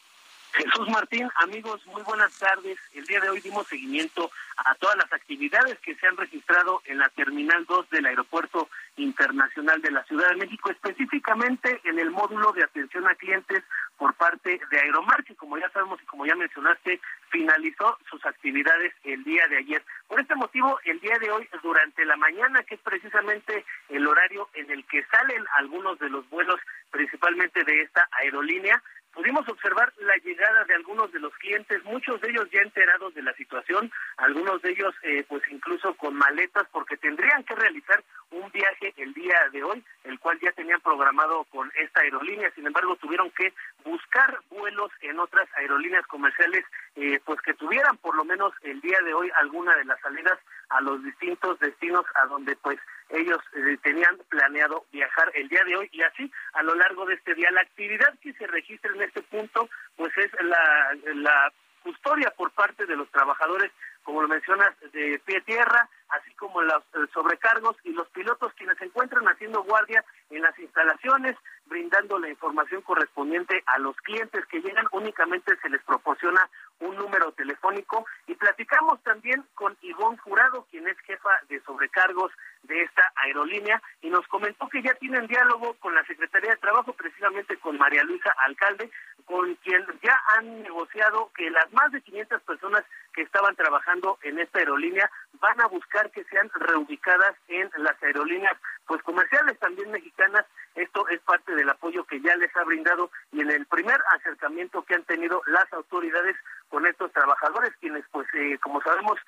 Jesús 0.54 0.88
Martín, 0.88 1.28
amigos, 1.42 1.84
muy 1.86 2.02
buenas 2.02 2.32
tardes. 2.38 2.78
El 2.94 3.04
día 3.06 3.18
de 3.18 3.28
hoy 3.28 3.40
dimos 3.40 3.66
seguimiento 3.66 4.30
a 4.56 4.76
todas 4.76 4.96
las 4.96 5.12
actividades 5.12 5.76
que 5.80 5.96
se 5.96 6.06
han 6.06 6.16
registrado 6.16 6.80
en 6.84 6.98
la 6.98 7.08
Terminal 7.08 7.64
2 7.66 7.90
del 7.90 8.06
Aeropuerto 8.06 8.68
Internacional 8.96 9.82
de 9.82 9.90
la 9.90 10.04
Ciudad 10.04 10.28
de 10.28 10.36
México, 10.36 10.70
específicamente 10.70 11.80
en 11.82 11.98
el 11.98 12.12
módulo 12.12 12.52
de 12.52 12.62
atención 12.62 13.04
a 13.08 13.16
clientes 13.16 13.64
por 13.96 14.14
parte 14.14 14.60
de 14.70 14.80
Aeromar, 14.80 15.24
como 15.36 15.58
ya 15.58 15.68
sabemos 15.70 16.00
y 16.00 16.06
como 16.06 16.24
ya 16.24 16.36
mencionaste, 16.36 17.00
finalizó 17.30 17.98
sus 18.08 18.24
actividades 18.24 18.94
el 19.02 19.24
día 19.24 19.48
de 19.48 19.58
ayer. 19.58 19.82
Por 20.06 20.20
este 20.20 20.36
motivo, 20.36 20.78
el 20.84 21.00
día 21.00 21.18
de 21.18 21.32
hoy, 21.32 21.48
durante 21.64 22.04
la 22.04 22.16
mañana, 22.16 22.62
que 22.62 22.76
es 22.76 22.80
precisamente 22.80 23.64
el 23.88 24.06
horario 24.06 24.48
en 24.54 24.70
el 24.70 24.84
que 24.86 25.04
salen 25.06 25.44
algunos 25.56 25.98
de 25.98 26.10
los 26.10 26.28
vuelos, 26.30 26.60
principalmente 26.92 27.64
de 27.64 27.82
esta 27.82 28.08
aerolínea, 28.12 28.80
pudimos 29.14 29.48
observar 29.48 29.92
la 29.98 30.16
llegada 30.16 30.64
de 30.64 30.74
algunos 30.74 31.10
de 31.12 31.20
los 31.20 31.32
clientes, 31.36 31.82
muchos 31.84 32.20
de 32.20 32.30
ellos 32.30 32.48
ya 32.52 32.60
enterados 32.60 33.14
de 33.14 33.22
la 33.22 33.32
situación, 33.34 33.90
algunos 34.16 34.60
de 34.62 34.70
ellos 34.70 34.94
eh, 35.02 35.24
pues 35.28 35.42
incluso 35.50 35.94
con 35.94 36.14
maletas 36.14 36.66
porque 36.72 36.96
tendrían 36.96 37.44
que 37.44 37.54
realizar 37.54 38.02
un 38.30 38.50
viaje 38.50 38.92
el 38.96 39.14
día 39.14 39.36
de 39.52 39.62
hoy, 39.62 39.84
el 40.04 40.18
cual 40.18 40.38
ya 40.40 40.52
tenían 40.52 40.80
programado 40.80 41.44
con 41.44 41.70
esta 41.76 42.00
aerolínea, 42.00 42.50
sin 42.54 42.66
embargo 42.66 42.96
tuvieron 42.96 43.30
que 43.30 43.52
buscar 43.84 44.40
vuelos 44.50 44.90
en 45.00 45.18
otras 45.20 45.48
aerolíneas 45.56 46.06
comerciales 46.06 46.64
eh, 46.96 47.20
pues 47.24 47.40
que 47.42 47.54
tuvieran 47.54 47.96
por 47.98 48.16
lo 48.16 48.24
menos 48.24 48.52
el 48.62 48.80
día 48.80 48.98
de 49.04 49.14
hoy 49.14 49.30
alguna 49.40 49.76
de 49.76 49.84
las 49.84 50.00
salidas 50.00 50.38
a 50.70 50.80
los 50.80 51.02
distintos 51.04 51.58
destinos 51.60 52.04
a 52.14 52.26
donde 52.26 52.56
pues 52.56 52.78
ellos 53.10 53.38
eh, 53.54 53.76
tenían 53.82 54.18
planeado 54.28 54.86
viajar 54.92 55.30
el 55.34 55.48
día 55.48 55.62
de 55.64 55.76
hoy 55.76 55.88
y 55.92 56.02
así 56.02 56.30
a 56.54 56.62
lo 56.62 56.74
largo 56.74 57.06
de 57.06 57.14
este 57.14 57.34
día. 57.34 57.50
La 57.50 57.60
actividad 57.60 58.18
que 58.20 58.32
se 58.34 58.46
registra 58.46 58.92
en 58.94 59.02
este 59.02 59.22
punto 59.22 59.68
pues 59.96 60.16
es 60.16 60.30
la, 60.42 60.96
la 61.14 61.52
custodia 61.82 62.30
por 62.30 62.50
parte 62.52 62.86
de 62.86 62.96
los 62.96 63.08
trabajadores, 63.10 63.70
como 64.02 64.22
lo 64.22 64.28
mencionas, 64.28 64.74
de 64.92 65.20
pie 65.24 65.40
tierra, 65.42 65.88
así 66.08 66.32
como 66.34 66.62
los 66.62 66.82
eh, 66.94 67.06
sobrecargos 67.12 67.76
y 67.84 67.92
los 67.92 68.08
pilotos 68.08 68.52
quienes 68.54 68.78
se 68.78 68.86
encuentran 68.86 69.26
haciendo 69.26 69.62
guardia 69.62 70.04
en 70.30 70.42
las 70.42 70.58
instalaciones, 70.58 71.36
brindando 71.66 72.18
la 72.18 72.28
información 72.28 72.82
correspondiente 72.82 73.62
a 73.66 73.78
los 73.78 73.96
clientes 73.98 74.44
que 74.46 74.60
llegan, 74.60 74.86
únicamente 74.92 75.56
se 75.62 75.68
les 75.68 75.82
proporciona 75.82 76.48
un 76.80 76.96
número 76.96 77.32
telefónico. 77.32 78.06
Y 78.26 78.34
platicamos 78.34 79.02
también 79.02 79.44
con 79.54 79.76
Ivonne 79.82 80.18
Jurado, 80.18 80.66
quien 80.70 80.86
es 80.88 80.98
jefa 81.00 81.30
de 81.48 81.60
sobrecargos 81.60 82.32
de 82.64 82.82
esta 82.82 83.12
aerolínea 83.16 83.82
y 84.02 84.10
nos 84.10 84.26
comentó 84.28 84.68
que 84.68 84.82
ya 84.82 84.94
tienen 84.94 85.26
diálogo 85.26 85.74
con 85.74 85.94
la 85.94 86.04
Secretaría 86.04 86.50
de 86.50 86.56
Trabajo, 86.56 86.92
precisamente 86.92 87.56
con 87.58 87.78
María 87.78 88.04
Luisa 88.04 88.34
Alcalde, 88.44 88.90
con 89.26 89.54
quien 89.56 89.84
ya 90.02 90.20
han 90.36 90.62
negociado 90.62 91.30
que 91.36 91.50
las 91.50 91.72
más 91.72 91.92
de 91.92 92.00
500 92.00 92.42
personas 92.42 92.84
que 93.12 93.22
estaban 93.22 93.54
trabajando 93.56 94.18
en 94.22 94.38
esta 94.38 94.58
aerolínea 94.58 95.10
van 95.40 95.60
a 95.60 95.66
buscar 95.66 96.10
que 96.10 96.24
sean 96.24 96.50
reubicadas 96.54 97.34
en 97.48 97.70
las 97.78 98.02
aerolíneas 98.02 98.56
pues 98.86 99.02
comerciales 99.02 99.58
también 99.58 99.90
mexicanas. 99.90 100.44
Esto 100.74 101.06
es 101.08 101.20
parte 101.20 101.54
del 101.54 101.68
apoyo 101.68 102.04
que 102.04 102.20
ya 102.20 102.34
les 102.36 102.54
ha 102.56 102.64
brindado 102.64 103.10
y 103.32 103.40
en 103.40 103.50
el 103.50 103.66
primer 103.66 104.00
acercamiento 104.16 104.82
que 104.82 104.94
han 104.94 105.04
tenido 105.04 105.42
las 105.46 105.72
autoridades 105.72 106.36
con 106.68 106.86
estos 106.86 107.12
trabajadores, 107.12 107.72
quienes 107.80 108.04
pues 108.10 108.26
eh, 108.34 108.58
como 108.60 108.80
sabemos 108.82 109.18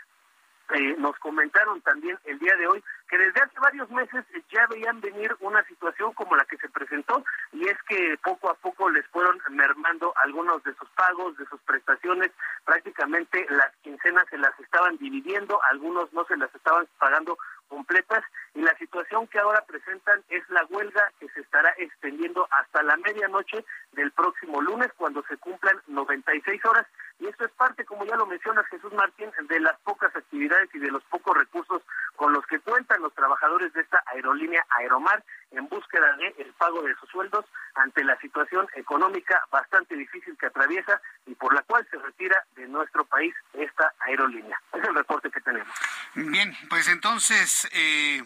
eh, 0.74 0.96
nos 0.98 1.16
comentaron 1.18 1.80
también 1.82 2.18
el 2.24 2.40
día 2.40 2.56
de 2.56 2.66
hoy 2.66 2.82
que 3.08 3.16
desde 3.16 3.40
hace 3.40 3.60
varios 3.60 3.88
meses 3.90 4.24
ya 4.50 4.66
veían 4.66 5.00
venir 5.00 5.36
una 5.38 5.62
situación 5.64 6.12
como 6.14 6.34
la 6.34 6.44
que 6.44 6.56
se 6.56 6.68
presentó 6.68 7.24
y 7.52 7.68
es 7.68 7.80
que 7.88 8.18
poco 8.24 8.50
a 8.50 8.54
poco 8.54 8.90
les 8.90 9.06
fueron 9.08 9.40
mermando 9.50 10.12
algunos 10.24 10.64
de 10.64 10.74
sus 10.74 10.88
pagos, 10.90 11.36
de 11.36 11.46
sus 11.46 11.60
prestaciones, 11.60 12.32
prácticamente 12.64 13.46
las 13.50 13.72
quincenas 13.82 14.24
se 14.28 14.38
las 14.38 14.58
estaban 14.58 14.96
dividiendo, 14.98 15.60
algunos 15.70 16.12
no 16.12 16.24
se 16.24 16.36
las 16.36 16.52
estaban 16.52 16.88
pagando 16.98 17.38
completas 17.68 18.24
y 18.54 18.62
la 18.62 18.76
situación 18.78 19.26
que 19.26 19.38
ahora 19.38 19.64
presentan 19.66 20.22
es 20.28 20.48
la 20.50 20.64
huelga 20.66 21.12
que 21.20 21.28
se 21.28 21.40
estará 21.40 21.74
extendiendo 21.78 22.46
hasta 22.50 22.82
la 22.82 22.96
medianoche 22.96 23.64
del 23.92 24.10
próximo 24.12 24.60
lunes 24.60 24.88
cuando 24.96 25.22
se 25.28 25.36
cumplan 25.36 25.80
96 25.86 26.64
horas 26.64 26.86
y 27.18 27.26
esto 27.26 27.44
es 27.44 27.52
parte, 27.52 27.84
como 27.84 28.04
ya 28.04 28.16
lo 28.16 28.26
mencionas 28.26 28.66
Jesús 28.66 28.92
Martín, 28.92 29.30
de 29.48 29.60
las 29.60 29.78
pocas 29.80 30.14
actividades 30.14 30.68
y 30.74 30.78
de 30.78 30.90
los 30.90 31.02
pocos 31.04 31.36
recursos 31.36 31.82
con 32.14 32.32
los 32.32 32.46
que 32.46 32.60
cuentan 32.60 33.02
los 33.02 33.14
trabajadores 33.14 33.72
de 33.72 33.80
esta 33.80 34.02
aerolínea 34.06 34.64
Aeromar 34.78 35.24
en 35.50 35.68
búsqueda 35.68 36.14
de 36.16 36.34
el 36.38 36.52
pago 36.54 36.82
de 36.82 36.94
sus 36.96 37.08
sueldos 37.08 37.44
ante 37.74 38.04
la 38.04 38.18
situación 38.18 38.66
económica 38.74 39.42
bastante 39.50 39.96
difícil 39.96 40.36
que 40.38 40.46
atraviesa 40.46 41.00
y 41.26 41.34
por 41.34 41.54
la 41.54 41.62
cual 41.62 41.86
se 41.90 41.98
retira 41.98 42.44
de 42.54 42.66
nuestro 42.68 43.04
país 43.04 43.34
esta 43.54 43.94
aerolínea. 44.00 44.60
Es 44.72 44.84
el 44.84 44.94
reporte 44.94 45.30
que 45.30 45.40
tenemos. 45.40 45.72
Bien, 46.14 46.54
pues 46.68 46.88
entonces 46.88 47.68
eh, 47.72 48.22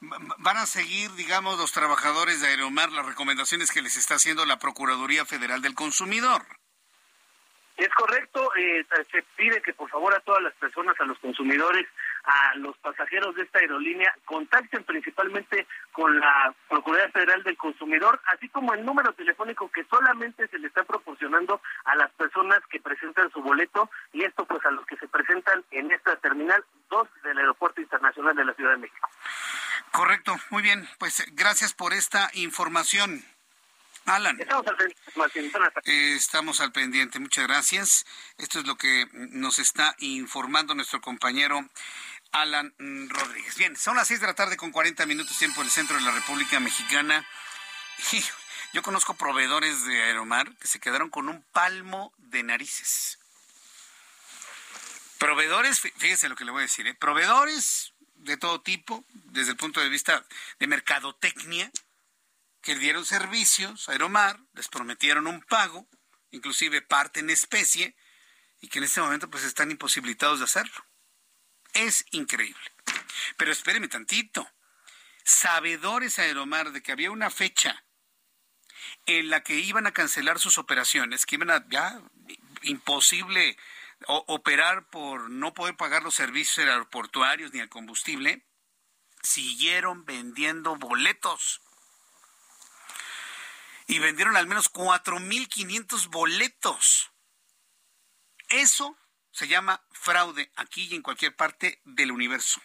van 0.00 0.56
a 0.56 0.66
seguir, 0.66 1.12
digamos, 1.12 1.58
los 1.58 1.72
trabajadores 1.72 2.40
de 2.40 2.48
Aeromar 2.48 2.92
las 2.92 3.06
recomendaciones 3.06 3.70
que 3.70 3.82
les 3.82 3.96
está 3.96 4.16
haciendo 4.16 4.44
la 4.44 4.58
Procuraduría 4.58 5.24
Federal 5.24 5.62
del 5.62 5.74
Consumidor. 5.74 6.42
Es 7.76 7.88
correcto, 7.88 8.52
eh, 8.56 8.86
se 9.10 9.22
pide 9.36 9.60
que 9.60 9.74
por 9.74 9.90
favor 9.90 10.14
a 10.14 10.20
todas 10.20 10.42
las 10.42 10.54
personas, 10.54 10.94
a 11.00 11.04
los 11.04 11.18
consumidores, 11.18 11.86
a 12.22 12.54
los 12.56 12.76
pasajeros 12.78 13.34
de 13.34 13.42
esta 13.42 13.58
aerolínea, 13.58 14.14
contacten 14.24 14.84
principalmente 14.84 15.66
con 15.90 16.18
la 16.20 16.54
Procuraduría 16.68 17.10
Federal 17.10 17.42
del 17.42 17.56
Consumidor, 17.56 18.20
así 18.26 18.48
como 18.48 18.74
el 18.74 18.84
número 18.84 19.12
telefónico 19.14 19.70
que 19.72 19.84
solamente 19.84 20.46
se 20.48 20.58
le 20.58 20.68
está 20.68 20.84
proporcionando 20.84 21.60
a 21.84 21.96
las 21.96 22.12
personas 22.12 22.60
que 22.70 22.80
presentan 22.80 23.30
su 23.32 23.42
boleto, 23.42 23.90
y 24.12 24.22
esto 24.22 24.44
pues 24.44 24.64
a 24.64 24.70
los 24.70 24.86
que 24.86 24.96
se 24.96 25.08
presentan 25.08 25.64
en 25.72 25.90
esta 25.90 26.14
terminal 26.16 26.64
2 26.90 27.08
del 27.24 27.38
Aeropuerto 27.38 27.80
Internacional 27.80 28.36
de 28.36 28.44
la 28.44 28.54
Ciudad 28.54 28.70
de 28.70 28.78
México. 28.78 29.08
Correcto, 29.90 30.36
muy 30.50 30.62
bien, 30.62 30.88
pues 30.98 31.24
gracias 31.34 31.72
por 31.72 31.92
esta 31.92 32.30
información. 32.34 33.33
Alan. 34.06 34.38
Estamos 34.40 34.66
al 34.66 34.76
pendiente. 34.76 35.80
Eh, 35.84 36.14
estamos 36.14 36.60
al 36.60 36.72
pendiente, 36.72 37.18
muchas 37.18 37.46
gracias. 37.46 38.06
Esto 38.38 38.60
es 38.60 38.66
lo 38.66 38.76
que 38.76 39.08
nos 39.12 39.58
está 39.58 39.94
informando 39.98 40.74
nuestro 40.74 41.00
compañero 41.00 41.68
Alan 42.32 42.74
Rodríguez. 42.78 43.56
Bien, 43.56 43.76
son 43.76 43.96
las 43.96 44.08
seis 44.08 44.20
de 44.20 44.26
la 44.26 44.34
tarde 44.34 44.56
con 44.56 44.72
40 44.72 45.06
minutos 45.06 45.38
tiempo 45.38 45.60
en 45.60 45.66
el 45.66 45.72
centro 45.72 45.96
de 45.96 46.02
la 46.02 46.10
República 46.10 46.60
Mexicana. 46.60 47.26
yo 48.72 48.82
conozco 48.82 49.14
proveedores 49.14 49.86
de 49.86 50.02
Aeromar 50.02 50.52
que 50.56 50.68
se 50.68 50.80
quedaron 50.80 51.10
con 51.10 51.28
un 51.28 51.42
palmo 51.52 52.12
de 52.18 52.42
narices. 52.42 53.18
Proveedores, 55.18 55.80
fíjese 55.80 56.28
lo 56.28 56.36
que 56.36 56.44
le 56.44 56.50
voy 56.50 56.60
a 56.60 56.62
decir, 56.62 56.86
¿eh? 56.86 56.94
proveedores 56.94 57.94
de 58.16 58.36
todo 58.36 58.60
tipo, 58.60 59.04
desde 59.12 59.52
el 59.52 59.56
punto 59.56 59.80
de 59.80 59.88
vista 59.88 60.24
de 60.58 60.66
mercadotecnia, 60.66 61.70
que 62.64 62.74
dieron 62.74 63.04
servicios 63.04 63.88
a 63.88 63.92
Aeromar, 63.92 64.40
les 64.54 64.68
prometieron 64.68 65.26
un 65.26 65.42
pago, 65.42 65.86
inclusive 66.30 66.80
parte 66.80 67.20
en 67.20 67.28
especie, 67.28 67.94
y 68.60 68.68
que 68.68 68.78
en 68.78 68.84
este 68.84 69.02
momento 69.02 69.28
pues 69.28 69.44
están 69.44 69.70
imposibilitados 69.70 70.38
de 70.38 70.46
hacerlo. 70.46 70.86
Es 71.74 72.06
increíble. 72.10 72.72
Pero 73.36 73.52
espéreme 73.52 73.88
tantito. 73.88 74.50
Sabedores 75.24 76.18
Aeromar 76.18 76.72
de 76.72 76.82
que 76.82 76.92
había 76.92 77.10
una 77.10 77.30
fecha 77.30 77.84
en 79.04 79.28
la 79.28 79.42
que 79.42 79.56
iban 79.56 79.86
a 79.86 79.92
cancelar 79.92 80.38
sus 80.38 80.56
operaciones, 80.56 81.26
que 81.26 81.34
iban 81.34 81.50
a 81.50 81.68
ya 81.68 82.00
imposible 82.62 83.58
operar 84.06 84.88
por 84.88 85.28
no 85.28 85.52
poder 85.52 85.76
pagar 85.76 86.02
los 86.02 86.14
servicios 86.14 86.66
aeroportuarios 86.66 87.52
ni 87.52 87.60
el 87.60 87.68
combustible, 87.68 88.46
siguieron 89.22 90.06
vendiendo 90.06 90.76
boletos 90.76 91.60
y 93.86 93.98
vendieron 93.98 94.36
al 94.36 94.46
menos 94.46 94.72
4.500 94.72 96.08
boletos. 96.08 97.10
Eso 98.48 98.96
se 99.30 99.48
llama 99.48 99.82
fraude 99.92 100.50
aquí 100.56 100.84
y 100.84 100.94
en 100.94 101.02
cualquier 101.02 101.34
parte 101.34 101.80
del 101.84 102.12
universo. 102.12 102.62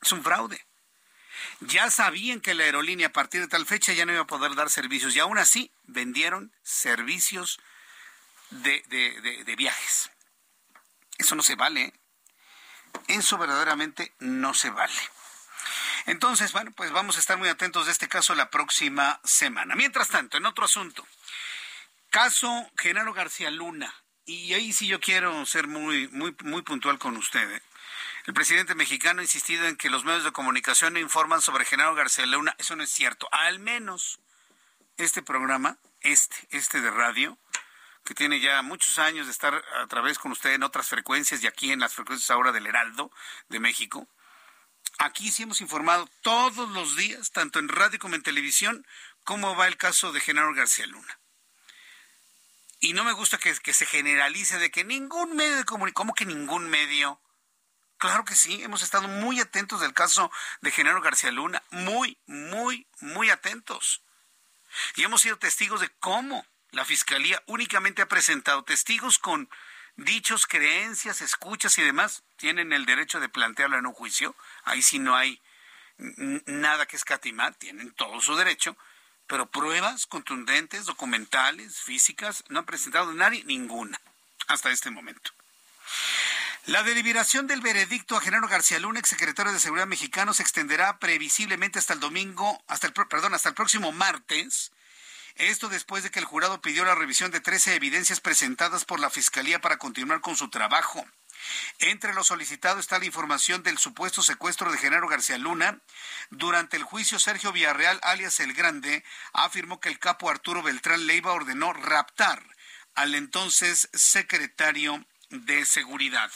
Es 0.00 0.12
un 0.12 0.22
fraude. 0.22 0.66
Ya 1.60 1.90
sabían 1.90 2.40
que 2.40 2.54
la 2.54 2.64
aerolínea 2.64 3.08
a 3.08 3.12
partir 3.12 3.40
de 3.40 3.48
tal 3.48 3.66
fecha 3.66 3.92
ya 3.92 4.04
no 4.04 4.12
iba 4.12 4.22
a 4.22 4.26
poder 4.26 4.54
dar 4.54 4.70
servicios 4.70 5.14
y 5.16 5.20
aún 5.20 5.38
así 5.38 5.72
vendieron 5.84 6.54
servicios 6.62 7.60
de, 8.50 8.82
de 9.46 9.56
viajes. 9.56 10.10
Eso 11.18 11.34
no 11.34 11.42
se 11.42 11.54
vale. 11.54 11.82
¿eh? 11.82 11.92
Eso 13.08 13.38
verdaderamente 13.38 14.12
no 14.18 14.54
se 14.54 14.70
vale. 14.70 14.92
Entonces, 16.06 16.52
bueno, 16.52 16.72
pues 16.72 16.90
vamos 16.90 17.16
a 17.16 17.20
estar 17.20 17.38
muy 17.38 17.48
atentos 17.48 17.86
de 17.86 17.92
este 17.92 18.08
caso 18.08 18.34
la 18.34 18.50
próxima 18.50 19.20
semana. 19.24 19.74
Mientras 19.74 20.08
tanto, 20.08 20.36
en 20.36 20.46
otro 20.46 20.64
asunto, 20.64 21.06
caso 22.10 22.70
Genaro 22.76 23.12
García 23.12 23.50
Luna, 23.50 23.94
y 24.24 24.54
ahí 24.54 24.72
sí 24.72 24.86
yo 24.86 25.00
quiero 25.00 25.44
ser 25.46 25.66
muy, 25.66 26.08
muy, 26.08 26.34
muy 26.44 26.62
puntual 26.62 26.98
con 26.98 27.16
usted. 27.16 27.50
¿eh? 27.50 27.62
El 28.26 28.34
presidente 28.34 28.74
mexicano 28.74 29.20
ha 29.20 29.24
insistido 29.24 29.66
en 29.66 29.76
que 29.76 29.90
los 29.90 30.04
medios 30.04 30.24
de 30.24 30.32
comunicación 30.32 30.92
no 30.92 31.00
informan 31.00 31.40
sobre 31.40 31.64
Genaro 31.64 31.94
García 31.94 32.26
Luna. 32.26 32.54
Eso 32.58 32.76
no 32.76 32.84
es 32.84 32.90
cierto. 32.90 33.28
Al 33.32 33.58
menos 33.58 34.20
este 34.96 35.22
programa, 35.22 35.78
este, 36.00 36.36
este 36.50 36.80
de 36.80 36.90
radio, 36.90 37.36
que 38.04 38.14
tiene 38.14 38.40
ya 38.40 38.62
muchos 38.62 38.98
años 38.98 39.26
de 39.26 39.32
estar 39.32 39.54
a 39.54 39.86
través 39.86 40.18
con 40.18 40.32
usted 40.32 40.52
en 40.52 40.62
otras 40.62 40.88
frecuencias 40.88 41.42
y 41.42 41.46
aquí 41.46 41.72
en 41.72 41.80
las 41.80 41.94
frecuencias 41.94 42.30
ahora 42.30 42.52
del 42.52 42.66
Heraldo 42.66 43.10
de 43.48 43.60
México, 43.60 44.08
Aquí 44.98 45.30
sí 45.30 45.42
hemos 45.42 45.60
informado 45.60 46.08
todos 46.20 46.68
los 46.70 46.96
días, 46.96 47.32
tanto 47.32 47.58
en 47.58 47.68
radio 47.68 47.98
como 47.98 48.14
en 48.14 48.22
televisión, 48.22 48.86
cómo 49.24 49.56
va 49.56 49.68
el 49.68 49.76
caso 49.76 50.12
de 50.12 50.20
Genaro 50.20 50.54
García 50.54 50.86
Luna. 50.86 51.18
Y 52.80 52.94
no 52.94 53.04
me 53.04 53.12
gusta 53.12 53.38
que, 53.38 53.54
se 53.54 53.86
generalice 53.86 54.58
de 54.58 54.70
que 54.70 54.84
ningún 54.84 55.36
medio 55.36 55.56
de 55.56 55.64
comunicación, 55.64 55.94
¿cómo 55.94 56.14
que 56.14 56.26
ningún 56.26 56.68
medio? 56.68 57.20
Claro 57.96 58.24
que 58.24 58.34
sí, 58.34 58.60
hemos 58.62 58.82
estado 58.82 59.06
muy 59.06 59.38
atentos 59.40 59.80
del 59.80 59.94
caso 59.94 60.32
de 60.60 60.72
Genaro 60.72 61.00
García 61.00 61.30
Luna, 61.30 61.62
muy, 61.70 62.18
muy, 62.26 62.88
muy 63.00 63.30
atentos. 63.30 64.02
Y 64.96 65.04
hemos 65.04 65.20
sido 65.20 65.38
testigos 65.38 65.80
de 65.80 65.90
cómo 66.00 66.44
la 66.72 66.84
Fiscalía 66.84 67.40
únicamente 67.46 68.02
ha 68.02 68.08
presentado 68.08 68.64
testigos 68.64 69.18
con 69.18 69.48
dichos, 69.96 70.46
creencias, 70.46 71.20
escuchas 71.20 71.76
y 71.78 71.82
demás, 71.82 72.22
tienen 72.36 72.72
el 72.72 72.86
derecho 72.86 73.20
de 73.20 73.28
plantearlo 73.28 73.78
en 73.78 73.86
un 73.86 73.92
juicio. 73.92 74.34
Ahí 74.64 74.82
sí 74.82 74.98
no 74.98 75.14
hay 75.14 75.40
nada 75.98 76.86
que 76.86 76.96
escatimar, 76.96 77.54
tienen 77.54 77.92
todo 77.92 78.20
su 78.20 78.34
derecho, 78.36 78.76
pero 79.26 79.46
pruebas 79.46 80.06
contundentes, 80.06 80.86
documentales, 80.86 81.80
físicas, 81.80 82.44
no 82.48 82.60
han 82.60 82.66
presentado 82.66 83.12
nadie 83.12 83.44
ninguna 83.44 84.00
hasta 84.48 84.70
este 84.70 84.90
momento. 84.90 85.30
La 86.66 86.84
deliberación 86.84 87.48
del 87.48 87.60
veredicto 87.60 88.16
a 88.16 88.20
Genaro 88.20 88.46
García 88.46 88.78
Luna, 88.78 89.00
exsecretario 89.00 89.52
de 89.52 89.58
Seguridad 89.58 89.86
mexicano, 89.86 90.32
se 90.32 90.42
extenderá 90.42 90.98
previsiblemente 90.98 91.80
hasta 91.80 91.94
el 91.94 92.00
domingo, 92.00 92.62
hasta 92.68 92.86
el, 92.86 92.92
perdón, 92.92 93.34
hasta 93.34 93.48
el 93.48 93.54
próximo 93.56 93.90
martes, 93.90 94.70
esto 95.36 95.68
después 95.68 96.02
de 96.02 96.10
que 96.10 96.18
el 96.18 96.24
jurado 96.24 96.60
pidió 96.60 96.84
la 96.84 96.94
revisión 96.94 97.30
de 97.30 97.40
13 97.40 97.74
evidencias 97.74 98.20
presentadas 98.20 98.84
por 98.84 99.00
la 99.00 99.10
Fiscalía 99.10 99.60
para 99.60 99.78
continuar 99.78 100.20
con 100.20 100.36
su 100.36 100.50
trabajo. 100.50 101.04
Entre 101.78 102.14
lo 102.14 102.22
solicitado 102.22 102.78
está 102.78 102.98
la 102.98 103.06
información 103.06 103.62
del 103.62 103.78
supuesto 103.78 104.22
secuestro 104.22 104.70
de 104.70 104.78
Genaro 104.78 105.08
García 105.08 105.38
Luna. 105.38 105.80
Durante 106.30 106.76
el 106.76 106.84
juicio, 106.84 107.18
Sergio 107.18 107.52
Villarreal, 107.52 107.98
alias 108.02 108.40
El 108.40 108.52
Grande, 108.52 109.04
afirmó 109.32 109.80
que 109.80 109.88
el 109.88 109.98
capo 109.98 110.30
Arturo 110.30 110.62
Beltrán 110.62 111.06
Leiva 111.06 111.32
ordenó 111.32 111.72
raptar 111.72 112.44
al 112.94 113.14
entonces 113.14 113.88
secretario 113.92 115.04
de 115.30 115.64
Seguridad. 115.64 116.30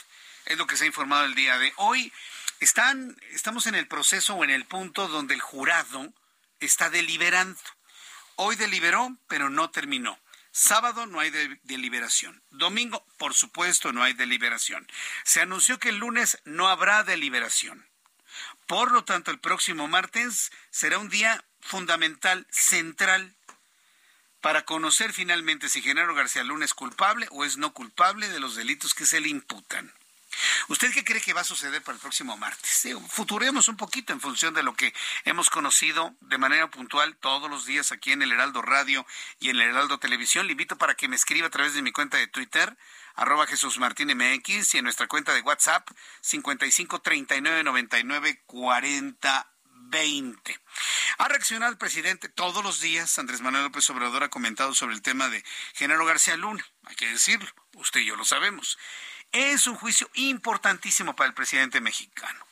Es 0.45 0.57
lo 0.57 0.67
que 0.67 0.77
se 0.77 0.85
ha 0.85 0.87
informado 0.87 1.25
el 1.25 1.35
día 1.35 1.57
de 1.57 1.73
hoy. 1.77 2.11
Están, 2.59 3.15
estamos 3.31 3.67
en 3.67 3.75
el 3.75 3.87
proceso 3.87 4.35
o 4.35 4.43
en 4.43 4.49
el 4.49 4.65
punto 4.65 5.07
donde 5.07 5.35
el 5.35 5.41
jurado 5.41 6.11
está 6.59 6.89
deliberando. 6.89 7.59
Hoy 8.39 8.55
deliberó, 8.55 9.17
pero 9.27 9.49
no 9.49 9.71
terminó. 9.71 10.19
Sábado 10.51 11.07
no 11.07 11.19
hay 11.19 11.31
deliberación. 11.63 12.43
Domingo, 12.51 13.03
por 13.17 13.33
supuesto, 13.33 13.91
no 13.93 14.03
hay 14.03 14.13
deliberación. 14.13 14.87
Se 15.23 15.41
anunció 15.41 15.79
que 15.79 15.89
el 15.89 15.97
lunes 15.97 16.39
no 16.45 16.67
habrá 16.67 17.03
deliberación. 17.03 17.87
Por 18.67 18.91
lo 18.91 19.03
tanto, 19.03 19.31
el 19.31 19.39
próximo 19.39 19.87
martes 19.87 20.51
será 20.69 20.99
un 20.99 21.09
día 21.09 21.43
fundamental, 21.61 22.45
central, 22.51 23.35
para 24.39 24.65
conocer 24.65 25.13
finalmente 25.13 25.67
si 25.67 25.81
Genaro 25.81 26.13
García 26.13 26.43
Luna 26.43 26.65
es 26.65 26.75
culpable 26.75 27.27
o 27.31 27.43
es 27.43 27.57
no 27.57 27.73
culpable 27.73 28.29
de 28.29 28.39
los 28.39 28.55
delitos 28.55 28.93
que 28.93 29.07
se 29.07 29.19
le 29.19 29.29
imputan. 29.29 29.91
¿Usted 30.67 30.91
qué 30.93 31.03
cree 31.03 31.21
que 31.21 31.33
va 31.33 31.41
a 31.41 31.45
suceder 31.45 31.81
para 31.81 31.95
el 31.95 32.01
próximo 32.01 32.37
martes? 32.37 32.87
futuremos 33.09 33.67
un 33.67 33.77
poquito 33.77 34.13
en 34.13 34.21
función 34.21 34.53
de 34.53 34.63
lo 34.63 34.73
que 34.73 34.93
hemos 35.25 35.49
conocido 35.49 36.13
de 36.21 36.37
manera 36.37 36.69
puntual 36.69 37.15
todos 37.17 37.49
los 37.49 37.65
días 37.65 37.91
aquí 37.91 38.11
en 38.11 38.21
el 38.21 38.31
Heraldo 38.31 38.61
Radio 38.61 39.05
y 39.39 39.49
en 39.49 39.57
el 39.57 39.69
Heraldo 39.69 39.99
Televisión. 39.99 40.45
Le 40.45 40.51
invito 40.51 40.77
para 40.77 40.95
que 40.95 41.07
me 41.07 41.15
escriba 41.15 41.47
a 41.47 41.51
través 41.51 41.73
de 41.73 41.81
mi 41.81 41.91
cuenta 41.91 42.17
de 42.17 42.27
Twitter, 42.27 42.77
arroba 43.15 43.47
Jesús 43.47 43.79
Martín 43.79 44.09
MX, 44.15 44.75
y 44.75 44.77
en 44.77 44.83
nuestra 44.83 45.07
cuenta 45.07 45.33
de 45.33 45.41
WhatsApp, 45.41 45.87
55 46.21 47.01
39 47.01 47.63
99 47.63 48.43
40 48.45 49.51
20. 49.89 50.59
Ha 51.19 51.27
reaccionado 51.27 51.71
el 51.71 51.77
presidente 51.77 52.29
todos 52.29 52.63
los 52.63 52.81
días. 52.81 53.17
Andrés 53.17 53.41
Manuel 53.41 53.63
López 53.63 53.89
Obrador 53.89 54.23
ha 54.23 54.29
comentado 54.29 54.73
sobre 54.73 54.95
el 54.95 55.01
tema 55.01 55.29
de 55.29 55.43
Genaro 55.73 56.05
García 56.05 56.35
Luna. 56.37 56.65
Hay 56.83 56.95
que 56.95 57.07
decirlo, 57.07 57.49
usted 57.75 58.01
y 58.01 58.05
yo 58.05 58.15
lo 58.15 58.25
sabemos. 58.25 58.77
Es 59.31 59.67
un 59.67 59.75
juicio 59.75 60.09
importantísimo 60.13 61.15
para 61.15 61.27
el 61.27 61.33
presidente 61.33 61.81
mexicano. 61.81 62.45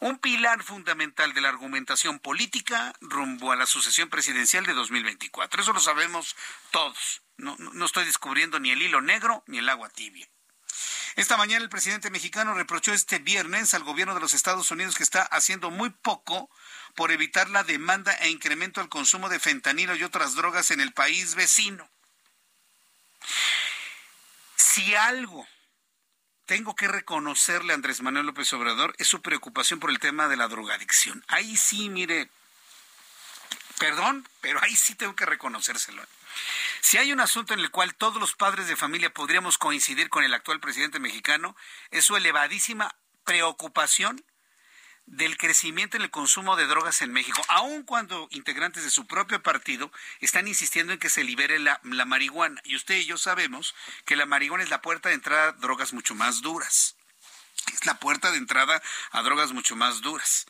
Un 0.00 0.18
pilar 0.18 0.62
fundamental 0.62 1.34
de 1.34 1.40
la 1.40 1.48
argumentación 1.48 2.18
política 2.18 2.94
rumbo 3.00 3.52
a 3.52 3.56
la 3.56 3.66
sucesión 3.66 4.08
presidencial 4.08 4.64
de 4.66 4.74
2024. 4.74 5.62
Eso 5.62 5.72
lo 5.72 5.80
sabemos 5.80 6.36
todos. 6.70 7.22
No, 7.36 7.56
no 7.58 7.84
estoy 7.84 8.04
descubriendo 8.04 8.60
ni 8.60 8.70
el 8.70 8.82
hilo 8.82 9.00
negro 9.00 9.42
ni 9.46 9.58
el 9.58 9.68
agua 9.68 9.88
tibia. 9.88 10.28
Esta 11.14 11.36
mañana 11.36 11.62
el 11.62 11.68
presidente 11.68 12.10
mexicano 12.10 12.54
reprochó 12.54 12.92
este 12.92 13.18
viernes 13.18 13.74
al 13.74 13.84
gobierno 13.84 14.14
de 14.14 14.20
los 14.20 14.32
Estados 14.32 14.70
Unidos 14.70 14.96
que 14.96 15.02
está 15.02 15.22
haciendo 15.22 15.70
muy 15.70 15.90
poco 15.90 16.48
por 16.94 17.12
evitar 17.12 17.50
la 17.50 17.64
demanda 17.64 18.12
e 18.14 18.30
incremento 18.30 18.80
al 18.80 18.88
consumo 18.88 19.28
de 19.28 19.38
fentanilo 19.38 19.94
y 19.94 20.04
otras 20.04 20.34
drogas 20.34 20.70
en 20.70 20.80
el 20.80 20.92
país 20.92 21.34
vecino. 21.34 21.88
Si 24.56 24.94
algo 24.94 25.46
tengo 26.46 26.74
que 26.74 26.88
reconocerle 26.88 27.72
a 27.72 27.76
Andrés 27.76 28.02
Manuel 28.02 28.26
López 28.26 28.52
Obrador 28.52 28.94
es 28.98 29.08
su 29.08 29.22
preocupación 29.22 29.80
por 29.80 29.90
el 29.90 29.98
tema 29.98 30.28
de 30.28 30.36
la 30.36 30.48
drogadicción. 30.48 31.24
Ahí 31.28 31.56
sí, 31.56 31.88
mire, 31.88 32.28
perdón, 33.78 34.28
pero 34.40 34.62
ahí 34.62 34.76
sí 34.76 34.94
tengo 34.94 35.14
que 35.14 35.26
reconocérselo. 35.26 36.04
Si 36.80 36.98
hay 36.98 37.12
un 37.12 37.20
asunto 37.20 37.54
en 37.54 37.60
el 37.60 37.70
cual 37.70 37.94
todos 37.94 38.20
los 38.20 38.34
padres 38.34 38.66
de 38.66 38.76
familia 38.76 39.12
podríamos 39.12 39.58
coincidir 39.58 40.08
con 40.08 40.24
el 40.24 40.34
actual 40.34 40.60
presidente 40.60 40.98
mexicano, 40.98 41.56
es 41.90 42.04
su 42.04 42.16
elevadísima 42.16 42.94
preocupación 43.24 44.22
del 45.06 45.36
crecimiento 45.36 45.96
en 45.96 46.02
el 46.02 46.10
consumo 46.10 46.56
de 46.56 46.66
drogas 46.66 47.02
en 47.02 47.12
México, 47.12 47.42
aun 47.48 47.82
cuando 47.82 48.28
integrantes 48.30 48.84
de 48.84 48.90
su 48.90 49.06
propio 49.06 49.42
partido 49.42 49.92
están 50.20 50.48
insistiendo 50.48 50.92
en 50.92 50.98
que 50.98 51.10
se 51.10 51.24
libere 51.24 51.58
la, 51.58 51.80
marihuana. 51.82 52.60
Y 52.64 52.76
usted 52.76 52.96
y 52.96 53.06
yo 53.06 53.18
sabemos 53.18 53.74
que 54.04 54.16
la 54.16 54.26
marihuana 54.26 54.64
es 54.64 54.70
la 54.70 54.82
puerta 54.82 55.08
de 55.08 55.16
entrada 55.16 55.48
a 55.48 55.52
drogas 55.52 55.92
mucho 55.92 56.14
más 56.14 56.40
duras. 56.40 56.96
Es 57.72 57.84
la 57.86 57.98
puerta 57.98 58.30
de 58.30 58.38
entrada 58.38 58.82
a 59.10 59.22
drogas 59.22 59.52
mucho 59.52 59.76
más 59.76 60.00
duras. 60.00 60.46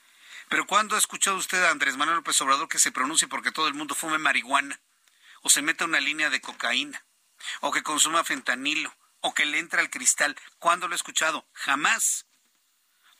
Pero 0.48 0.66
¿cuándo 0.66 0.96
ha 0.96 0.98
escuchado 0.98 1.36
usted 1.36 1.62
a 1.64 1.70
Andrés 1.70 1.96
Manuel 1.96 2.18
López 2.18 2.40
Obrador 2.40 2.68
que 2.68 2.78
se 2.78 2.92
pronuncie 2.92 3.28
porque 3.28 3.52
todo 3.52 3.68
el 3.68 3.74
mundo 3.74 3.94
fume 3.94 4.18
marihuana? 4.18 4.80
O 5.42 5.50
se 5.50 5.62
meta 5.62 5.84
una 5.84 6.00
línea 6.00 6.30
de 6.30 6.40
cocaína. 6.40 7.04
O 7.60 7.72
que 7.72 7.82
consuma 7.82 8.22
fentanilo. 8.22 8.94
O 9.20 9.34
que 9.34 9.46
le 9.46 9.58
entra 9.58 9.80
al 9.80 9.90
cristal. 9.90 10.36
¿Cuándo 10.58 10.88
lo 10.88 10.94
ha 10.94 10.96
escuchado? 10.96 11.46
Jamás 11.52 12.26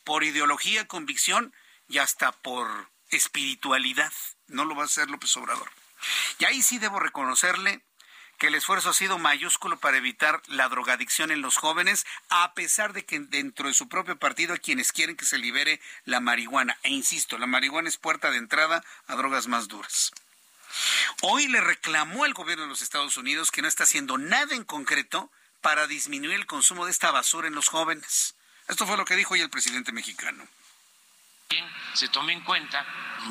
por 0.03 0.23
ideología, 0.23 0.87
convicción 0.87 1.53
y 1.87 1.99
hasta 1.99 2.31
por 2.31 2.89
espiritualidad. 3.09 4.11
No 4.47 4.65
lo 4.65 4.75
va 4.75 4.83
a 4.83 4.85
hacer 4.85 5.09
López 5.09 5.35
Obrador. 5.37 5.69
Y 6.39 6.45
ahí 6.45 6.61
sí 6.61 6.79
debo 6.79 6.99
reconocerle 6.99 7.81
que 8.37 8.47
el 8.47 8.55
esfuerzo 8.55 8.89
ha 8.89 8.93
sido 8.93 9.19
mayúsculo 9.19 9.79
para 9.79 9.97
evitar 9.97 10.41
la 10.47 10.67
drogadicción 10.67 11.31
en 11.31 11.41
los 11.41 11.57
jóvenes, 11.57 12.05
a 12.29 12.53
pesar 12.53 12.93
de 12.93 13.05
que 13.05 13.19
dentro 13.19 13.67
de 13.67 13.73
su 13.73 13.87
propio 13.87 14.17
partido 14.17 14.53
hay 14.53 14.59
quienes 14.59 14.91
quieren 14.91 15.15
que 15.15 15.25
se 15.25 15.37
libere 15.37 15.79
la 16.03 16.19
marihuana. 16.19 16.77
E 16.83 16.89
insisto, 16.89 17.37
la 17.37 17.47
marihuana 17.47 17.89
es 17.89 17.97
puerta 17.97 18.31
de 18.31 18.37
entrada 18.37 18.83
a 19.07 19.15
drogas 19.15 19.47
más 19.47 19.67
duras. 19.67 20.11
Hoy 21.21 21.47
le 21.47 21.61
reclamó 21.61 22.23
al 22.23 22.33
gobierno 22.33 22.63
de 22.63 22.69
los 22.69 22.81
Estados 22.81 23.17
Unidos 23.17 23.51
que 23.51 23.61
no 23.61 23.67
está 23.67 23.83
haciendo 23.83 24.17
nada 24.17 24.55
en 24.55 24.63
concreto 24.63 25.31
para 25.61 25.87
disminuir 25.87 26.35
el 26.35 26.45
consumo 26.45 26.85
de 26.85 26.91
esta 26.91 27.11
basura 27.11 27.47
en 27.47 27.55
los 27.55 27.69
jóvenes. 27.69 28.35
Esto 28.67 28.87
fue 28.87 28.97
lo 28.97 29.05
que 29.05 29.15
dijo 29.15 29.33
hoy 29.33 29.41
el 29.41 29.49
presidente 29.49 29.91
mexicano. 29.91 30.47
Se 31.93 32.07
tome 32.07 32.33
en 32.33 32.41
cuenta 32.41 32.83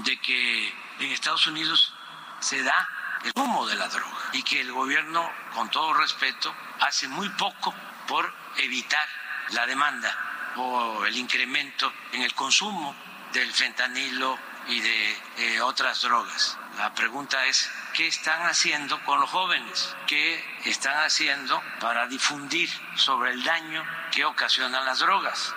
de 0.04 0.16
que 0.20 0.68
en 1.00 1.10
Estados 1.10 1.46
Unidos 1.48 1.92
se 2.40 2.62
da 2.62 2.88
el 3.24 3.32
humo 3.34 3.66
de 3.66 3.74
la 3.74 3.88
droga 3.88 4.30
y 4.32 4.42
que 4.42 4.60
el 4.60 4.72
gobierno, 4.72 5.28
con 5.54 5.68
todo 5.70 5.94
respeto, 5.94 6.54
hace 6.80 7.08
muy 7.08 7.28
poco 7.30 7.74
por 8.06 8.32
evitar 8.58 9.08
la 9.50 9.66
demanda 9.66 10.52
o 10.56 11.04
el 11.06 11.16
incremento 11.16 11.92
en 12.12 12.22
el 12.22 12.34
consumo 12.34 12.94
del 13.32 13.52
fentanilo 13.52 14.38
y 14.68 14.80
de 14.80 15.60
otras 15.62 16.02
drogas. 16.02 16.58
La 16.78 16.94
pregunta 16.94 17.46
es, 17.46 17.70
¿qué 17.94 18.06
están 18.06 18.46
haciendo 18.46 19.02
con 19.04 19.20
los 19.20 19.30
jóvenes? 19.30 19.94
¿Qué 20.06 20.42
están 20.64 21.04
haciendo 21.04 21.62
para 21.80 22.06
difundir 22.06 22.70
sobre 22.96 23.32
el 23.32 23.44
daño 23.44 23.84
que 24.10 24.24
ocasionan 24.24 24.84
las 24.84 25.00
drogas? 25.00 25.54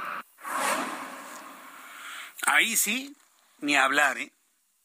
Ahí 2.45 2.75
sí, 2.75 3.15
ni 3.59 3.75
hablar, 3.75 4.17
¿eh? 4.17 4.33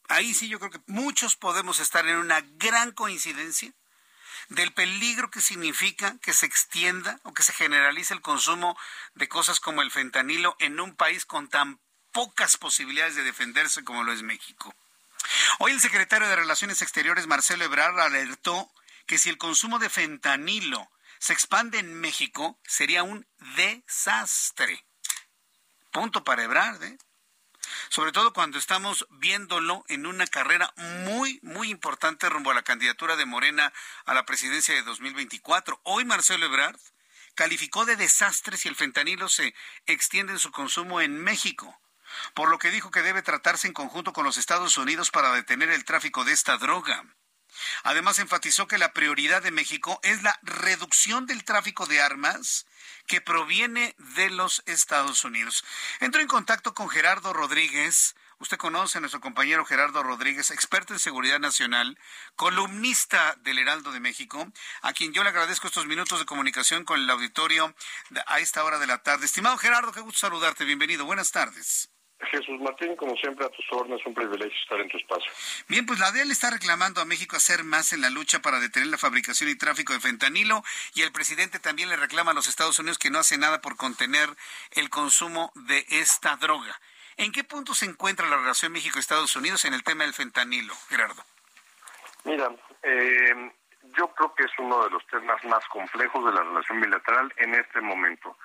Ahí 0.08 0.34
sí 0.34 0.48
yo 0.48 0.58
creo 0.58 0.70
que 0.70 0.80
muchos 0.86 1.36
podemos 1.36 1.78
estar 1.78 2.06
en 2.06 2.16
una 2.16 2.40
gran 2.40 2.92
coincidencia 2.92 3.72
del 4.48 4.72
peligro 4.72 5.30
que 5.30 5.40
significa 5.40 6.18
que 6.20 6.32
se 6.32 6.46
extienda 6.46 7.20
o 7.22 7.32
que 7.32 7.42
se 7.42 7.52
generalice 7.52 8.14
el 8.14 8.20
consumo 8.20 8.76
de 9.14 9.28
cosas 9.28 9.60
como 9.60 9.82
el 9.82 9.90
fentanilo 9.90 10.56
en 10.58 10.80
un 10.80 10.96
país 10.96 11.26
con 11.26 11.48
tan 11.48 11.80
pocas 12.12 12.56
posibilidades 12.56 13.14
de 13.16 13.22
defenderse 13.22 13.84
como 13.84 14.04
lo 14.04 14.12
es 14.12 14.22
México. 14.22 14.74
Hoy 15.58 15.72
el 15.72 15.80
secretario 15.80 16.28
de 16.28 16.36
Relaciones 16.36 16.82
Exteriores, 16.82 17.26
Marcelo 17.26 17.64
Ebrard, 17.64 17.98
alertó 18.00 18.70
que 19.06 19.18
si 19.18 19.28
el 19.28 19.38
consumo 19.38 19.78
de 19.78 19.90
fentanilo 19.90 20.90
se 21.18 21.32
expande 21.32 21.78
en 21.78 21.94
México, 22.00 22.58
sería 22.66 23.02
un 23.02 23.26
desastre. 23.56 24.84
Punto 25.90 26.24
para 26.24 26.44
Ebrard, 26.44 26.82
¿eh? 26.82 26.98
Sobre 27.88 28.12
todo 28.12 28.32
cuando 28.32 28.58
estamos 28.58 29.06
viéndolo 29.10 29.84
en 29.88 30.06
una 30.06 30.26
carrera 30.26 30.72
muy, 30.76 31.38
muy 31.42 31.70
importante 31.70 32.28
rumbo 32.28 32.50
a 32.50 32.54
la 32.54 32.62
candidatura 32.62 33.16
de 33.16 33.26
Morena 33.26 33.72
a 34.06 34.14
la 34.14 34.24
presidencia 34.24 34.74
de 34.74 34.82
2024. 34.82 35.80
Hoy 35.84 36.04
Marcelo 36.04 36.46
Ebrard 36.46 36.80
calificó 37.34 37.84
de 37.84 37.96
desastre 37.96 38.56
si 38.56 38.68
el 38.68 38.76
fentanilo 38.76 39.28
se 39.28 39.54
extiende 39.86 40.32
en 40.32 40.38
su 40.38 40.50
consumo 40.50 41.00
en 41.00 41.18
México 41.22 41.78
por 42.34 42.48
lo 42.50 42.58
que 42.58 42.70
dijo 42.70 42.90
que 42.90 43.02
debe 43.02 43.22
tratarse 43.22 43.66
en 43.66 43.74
conjunto 43.74 44.12
con 44.12 44.24
los 44.24 44.36
Estados 44.36 44.76
Unidos 44.76 45.10
para 45.10 45.32
detener 45.32 45.70
el 45.70 45.84
tráfico 45.84 46.24
de 46.24 46.32
esta 46.32 46.56
droga. 46.56 47.04
Además, 47.82 48.18
enfatizó 48.18 48.66
que 48.66 48.78
la 48.78 48.92
prioridad 48.92 49.42
de 49.42 49.50
México 49.50 50.00
es 50.02 50.22
la 50.22 50.38
reducción 50.42 51.26
del 51.26 51.44
tráfico 51.44 51.86
de 51.86 52.00
armas 52.00 52.66
que 53.06 53.20
proviene 53.20 53.94
de 53.98 54.30
los 54.30 54.62
Estados 54.66 55.24
Unidos. 55.24 55.64
Entró 56.00 56.20
en 56.20 56.28
contacto 56.28 56.74
con 56.74 56.88
Gerardo 56.88 57.32
Rodríguez. 57.32 58.14
Usted 58.38 58.56
conoce 58.56 58.96
a 58.96 59.00
nuestro 59.02 59.20
compañero 59.20 59.66
Gerardo 59.66 60.02
Rodríguez, 60.02 60.50
experto 60.50 60.94
en 60.94 60.98
seguridad 60.98 61.38
nacional, 61.40 61.98
columnista 62.36 63.36
del 63.40 63.58
Heraldo 63.58 63.92
de 63.92 64.00
México, 64.00 64.50
a 64.80 64.94
quien 64.94 65.12
yo 65.12 65.22
le 65.22 65.28
agradezco 65.28 65.66
estos 65.66 65.84
minutos 65.86 66.18
de 66.18 66.24
comunicación 66.24 66.84
con 66.84 67.00
el 67.00 67.10
auditorio 67.10 67.74
a 68.26 68.40
esta 68.40 68.64
hora 68.64 68.78
de 68.78 68.86
la 68.86 69.02
tarde. 69.02 69.26
Estimado 69.26 69.58
Gerardo, 69.58 69.92
qué 69.92 70.00
gusto 70.00 70.20
saludarte. 70.20 70.64
Bienvenido. 70.64 71.04
Buenas 71.04 71.32
tardes. 71.32 71.90
Jesús 72.30 72.60
Martín, 72.60 72.96
como 72.96 73.16
siempre, 73.16 73.46
a 73.46 73.48
tus 73.48 73.64
órdenes, 73.72 74.04
un 74.04 74.14
privilegio 74.14 74.56
estar 74.62 74.78
en 74.80 74.88
tu 74.88 74.98
espacio. 74.98 75.32
Bien, 75.68 75.86
pues 75.86 75.98
la 75.98 76.12
DEA 76.12 76.24
está 76.24 76.50
reclamando 76.50 77.00
a 77.00 77.04
México 77.04 77.36
hacer 77.36 77.64
más 77.64 77.92
en 77.92 78.02
la 78.02 78.10
lucha 78.10 78.40
para 78.42 78.60
detener 78.60 78.88
la 78.88 78.98
fabricación 78.98 79.48
y 79.48 79.54
tráfico 79.54 79.92
de 79.92 80.00
fentanilo 80.00 80.62
y 80.94 81.02
el 81.02 81.12
presidente 81.12 81.58
también 81.58 81.88
le 81.88 81.96
reclama 81.96 82.32
a 82.32 82.34
los 82.34 82.46
Estados 82.46 82.78
Unidos 82.78 82.98
que 82.98 83.10
no 83.10 83.18
hace 83.18 83.38
nada 83.38 83.60
por 83.60 83.76
contener 83.76 84.28
el 84.72 84.90
consumo 84.90 85.50
de 85.54 85.86
esta 85.88 86.36
droga. 86.36 86.78
¿En 87.16 87.32
qué 87.32 87.44
punto 87.44 87.74
se 87.74 87.86
encuentra 87.86 88.28
la 88.28 88.36
relación 88.36 88.72
México-Estados 88.72 89.34
Unidos 89.36 89.64
en 89.64 89.74
el 89.74 89.82
tema 89.82 90.04
del 90.04 90.14
fentanilo, 90.14 90.74
Gerardo? 90.88 91.22
Mira, 92.24 92.50
eh, 92.82 93.52
yo 93.96 94.08
creo 94.14 94.34
que 94.34 94.44
es 94.44 94.52
uno 94.58 94.84
de 94.84 94.90
los 94.90 95.06
temas 95.06 95.42
más 95.44 95.64
complejos 95.68 96.24
de 96.24 96.32
la 96.32 96.42
relación 96.42 96.80
bilateral 96.80 97.32
en 97.38 97.54
este 97.54 97.80
momento. 97.80 98.36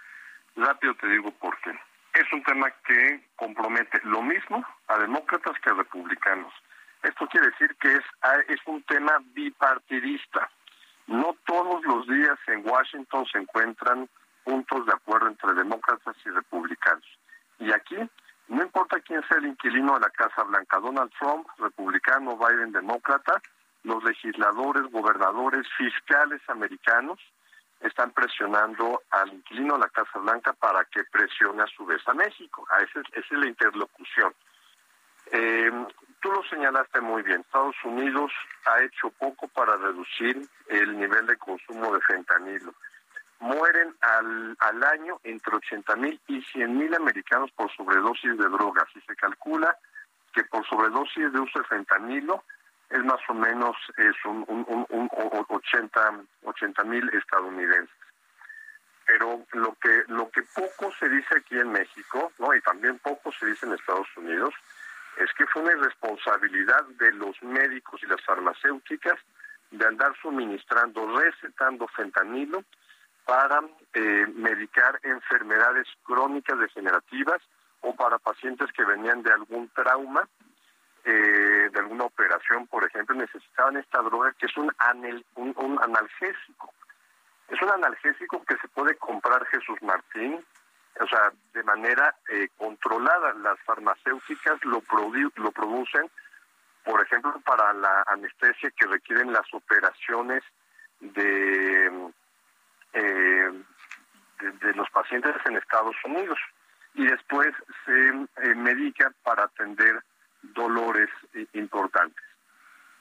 Rápido 0.56 0.96
te 0.96 1.08
digo 1.08 1.32
por 1.32 1.60
qué 1.62 1.72
es 2.16 2.32
un 2.32 2.44
tema 2.44 2.72
que 2.88 3.22
compromete 3.36 4.00
lo 4.04 4.22
mismo 4.22 4.66
a 4.88 4.98
demócratas 5.00 5.54
que 5.60 5.70
a 5.70 5.74
republicanos. 5.74 6.54
Esto 7.04 7.28
quiere 7.28 7.48
decir 7.48 7.76
que 7.80 7.94
es, 7.94 8.04
ah, 8.22 8.38
es 8.48 8.60
un 8.66 8.82
tema 8.84 9.22
bipartidista. 9.34 10.50
No 11.08 11.36
todos 11.46 11.84
los 11.84 12.08
días 12.08 12.38
en 12.48 12.68
Washington 12.68 13.26
se 13.32 13.40
encuentran 13.40 14.10
puntos 14.44 14.86
de 14.86 14.94
acuerdo 14.94 15.28
entre 15.28 15.54
demócratas 15.54 16.16
y 16.26 16.30
republicanos. 16.30 17.06
Y 17.60 17.72
aquí, 17.72 17.98
no 18.48 18.64
importa 18.64 19.00
quién 19.02 19.22
sea 19.28 19.38
el 19.38 19.48
inquilino 19.48 19.96
de 19.96 20.00
la 20.02 20.10
Casa 20.10 20.44
Blanca, 20.44 20.80
Donald 20.80 21.12
Trump, 21.20 21.48
republicano, 21.58 22.38
Biden, 22.38 22.72
demócrata, 22.72 23.42
los 23.84 24.04
legisladores, 24.04 24.90
gobernadores, 24.92 25.68
fiscales 25.78 26.42
americanos 26.48 27.20
están 27.88 28.12
presionando 28.12 29.04
al 29.12 29.34
inquilino 29.34 29.76
de 29.76 29.82
la 29.82 29.90
Casa 29.90 30.20
Blanca 30.20 30.54
para 30.54 30.86
que 30.86 31.04
presione 31.06 31.64
a 31.64 31.68
su 31.68 31.86
vez 31.86 32.02
a 32.08 32.14
México. 32.14 32.66
A 32.70 32.82
esa, 32.82 33.02
es, 33.14 33.32
la 33.32 33.48
interlocución. 33.48 34.34
Eh, 35.32 35.72
tú 36.22 36.32
lo 36.32 36.44
señalaste 36.44 37.02
muy 37.02 37.22
bien. 37.24 37.42
Estados 37.42 37.76
Unidos 37.84 38.32
ha 38.66 38.82
hecho 38.82 39.10
poco 39.12 39.48
para 39.50 39.78
reducir 39.78 40.48
el 40.68 40.98
nivel 40.98 41.26
de 41.28 41.38
consumo 41.38 41.94
de 41.94 42.02
fentanilo. 42.02 42.74
Mueren 43.40 43.96
al, 44.02 44.56
al 44.60 44.84
año 44.84 45.20
entre 45.24 45.56
80 45.56 45.96
mil 45.98 46.20
y 46.28 46.42
100 46.42 46.78
mil 46.78 46.96
americanos 46.96 47.52
por 47.52 47.72
sobredosis 47.76 48.38
de 48.38 48.50
drogas 48.50 48.86
y 48.96 49.02
se 49.02 49.16
calcula 49.16 49.78
que 50.34 50.44
por 50.46 50.66
sobredosis 50.68 51.32
de 51.32 51.40
uso 51.40 51.60
de 51.60 51.66
fentanilo 51.66 52.44
es 52.90 53.04
más 53.04 53.20
o 53.28 53.34
menos 53.34 53.76
es 53.98 54.16
un, 54.26 54.46
un, 54.48 54.86
un, 54.90 55.10
80 56.44 56.84
mil 56.84 57.10
estadounidenses. 57.10 57.96
Pero 59.06 59.46
lo 59.54 59.76
que 59.76 60.04
lo 60.08 60.30
que 60.30 60.42
poco 60.56 60.92
se 61.00 61.08
dice 61.10 61.38
aquí 61.38 61.60
en 61.60 61.72
México, 61.72 62.32
no 62.40 62.54
y 62.54 62.62
también 62.62 62.98
poco 63.00 63.32
se 63.32 63.46
dice 63.46 63.66
en 63.66 63.74
Estados 63.74 64.08
Unidos, 64.18 64.54
es 65.18 65.32
que 65.34 65.46
fue 65.48 65.62
una 65.62 65.74
irresponsabilidad 65.74 66.84
de 67.00 67.12
los 67.14 67.42
médicos 67.44 68.02
y 68.04 68.08
las 68.08 68.24
farmacéuticas 68.24 69.20
de 69.72 69.86
andar 69.86 70.16
suministrando, 70.22 71.18
recetando 71.20 71.88
fentanilo 71.88 72.64
para 73.26 73.62
eh, 73.94 74.28
medicar 74.36 75.00
enfermedades 75.04 75.88
crónicas 76.04 76.60
degenerativas 76.60 77.42
o 77.82 77.96
para 77.96 78.18
pacientes 78.20 78.72
que 78.72 78.86
venían 78.86 79.24
de 79.24 79.32
algún 79.32 79.70
trauma 79.70 80.28
eh, 81.08 81.70
de 81.72 81.80
alguna 81.80 82.06
operación, 82.06 82.66
por 82.66 82.84
ejemplo, 82.84 83.16
necesitaban 83.16 83.78
esta 83.78 84.02
droga 84.02 84.34
que 84.40 84.48
es 84.48 84.58
un, 84.58 84.72
un, 85.36 85.80
analgésico. 85.80 86.74
Es 87.48 87.62
un 87.62 87.70
analgésico 87.70 88.44
que 88.44 88.58
se 88.58 88.68
puede 88.70 88.96
comprar 88.96 89.46
Jesús 89.46 89.80
Martín, 89.84 90.44
o 91.00 91.08
sea, 91.08 91.32
de 91.54 91.64
manera 91.64 92.16
eh, 92.30 92.48
controlada. 92.58 93.34
Las 93.36 93.60
farmacéuticas 93.66 94.66
lo, 94.66 94.82
lo 95.36 95.52
producen, 95.52 96.10
por 96.84 97.00
ejemplo, 97.04 97.40
para 97.46 97.72
la 97.74 98.04
anestesia 98.08 98.72
que 98.72 98.88
requieren 98.88 99.32
las 99.32 99.46
operaciones 99.54 100.42
de, 101.02 102.12
eh, 102.94 103.64
de, 104.40 104.74
los 104.74 104.90
pacientes 104.90 105.36
en 105.46 105.58
Estados 105.58 105.96
Unidos. 106.04 106.40
Y 106.96 107.06
después 107.06 107.54
se 107.86 108.56
medica 108.56 109.14
para 109.24 109.44
atender 109.44 110.02
dolores 110.54 111.10
importantes. 111.54 112.24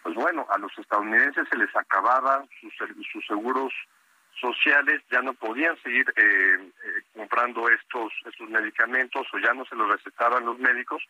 Pues 0.05 0.16
bueno, 0.16 0.47
a 0.51 0.59
los 0.59 0.70
estadounidenses 0.78 1.49
se 1.49 1.57
les 1.57 1.74
acababa 1.74 2.45
sus, 2.61 3.26
seguros 3.26 3.72
sociales, 4.38 5.01
ya 5.11 5.22
no 5.22 5.32
podían 5.32 5.80
seguir 5.82 6.05
eh, 6.16 6.57
eh, 6.61 7.03
comprando 7.16 7.70
estos, 7.70 8.12
estos 8.26 8.51
medicamentos 8.51 9.26
o 9.32 9.38
ya 9.38 9.55
no 9.55 9.64
se 9.64 9.74
los 9.74 9.88
recetaban 9.88 10.45
los 10.45 10.59
médicos, 10.59 11.03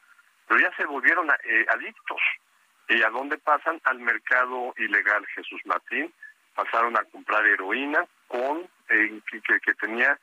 pero 0.46 0.60
ya 0.60 0.70
se 0.76 0.86
volvieron 0.86 1.28
eh, 1.28 1.66
adictos. 1.70 2.20
¿Y 2.88 3.02
a 3.02 3.10
dónde 3.10 3.36
pasan? 3.38 3.80
Al 3.82 3.98
mercado 3.98 4.72
ilegal 4.76 5.26
Jesús 5.34 5.60
Martín. 5.64 6.12
Pasaron 6.54 6.96
a 6.96 7.02
comprar 7.02 7.44
heroína 7.46 8.06
con 8.28 8.68
que, 8.86 9.20
que 9.60 9.74
tenía 9.74 10.16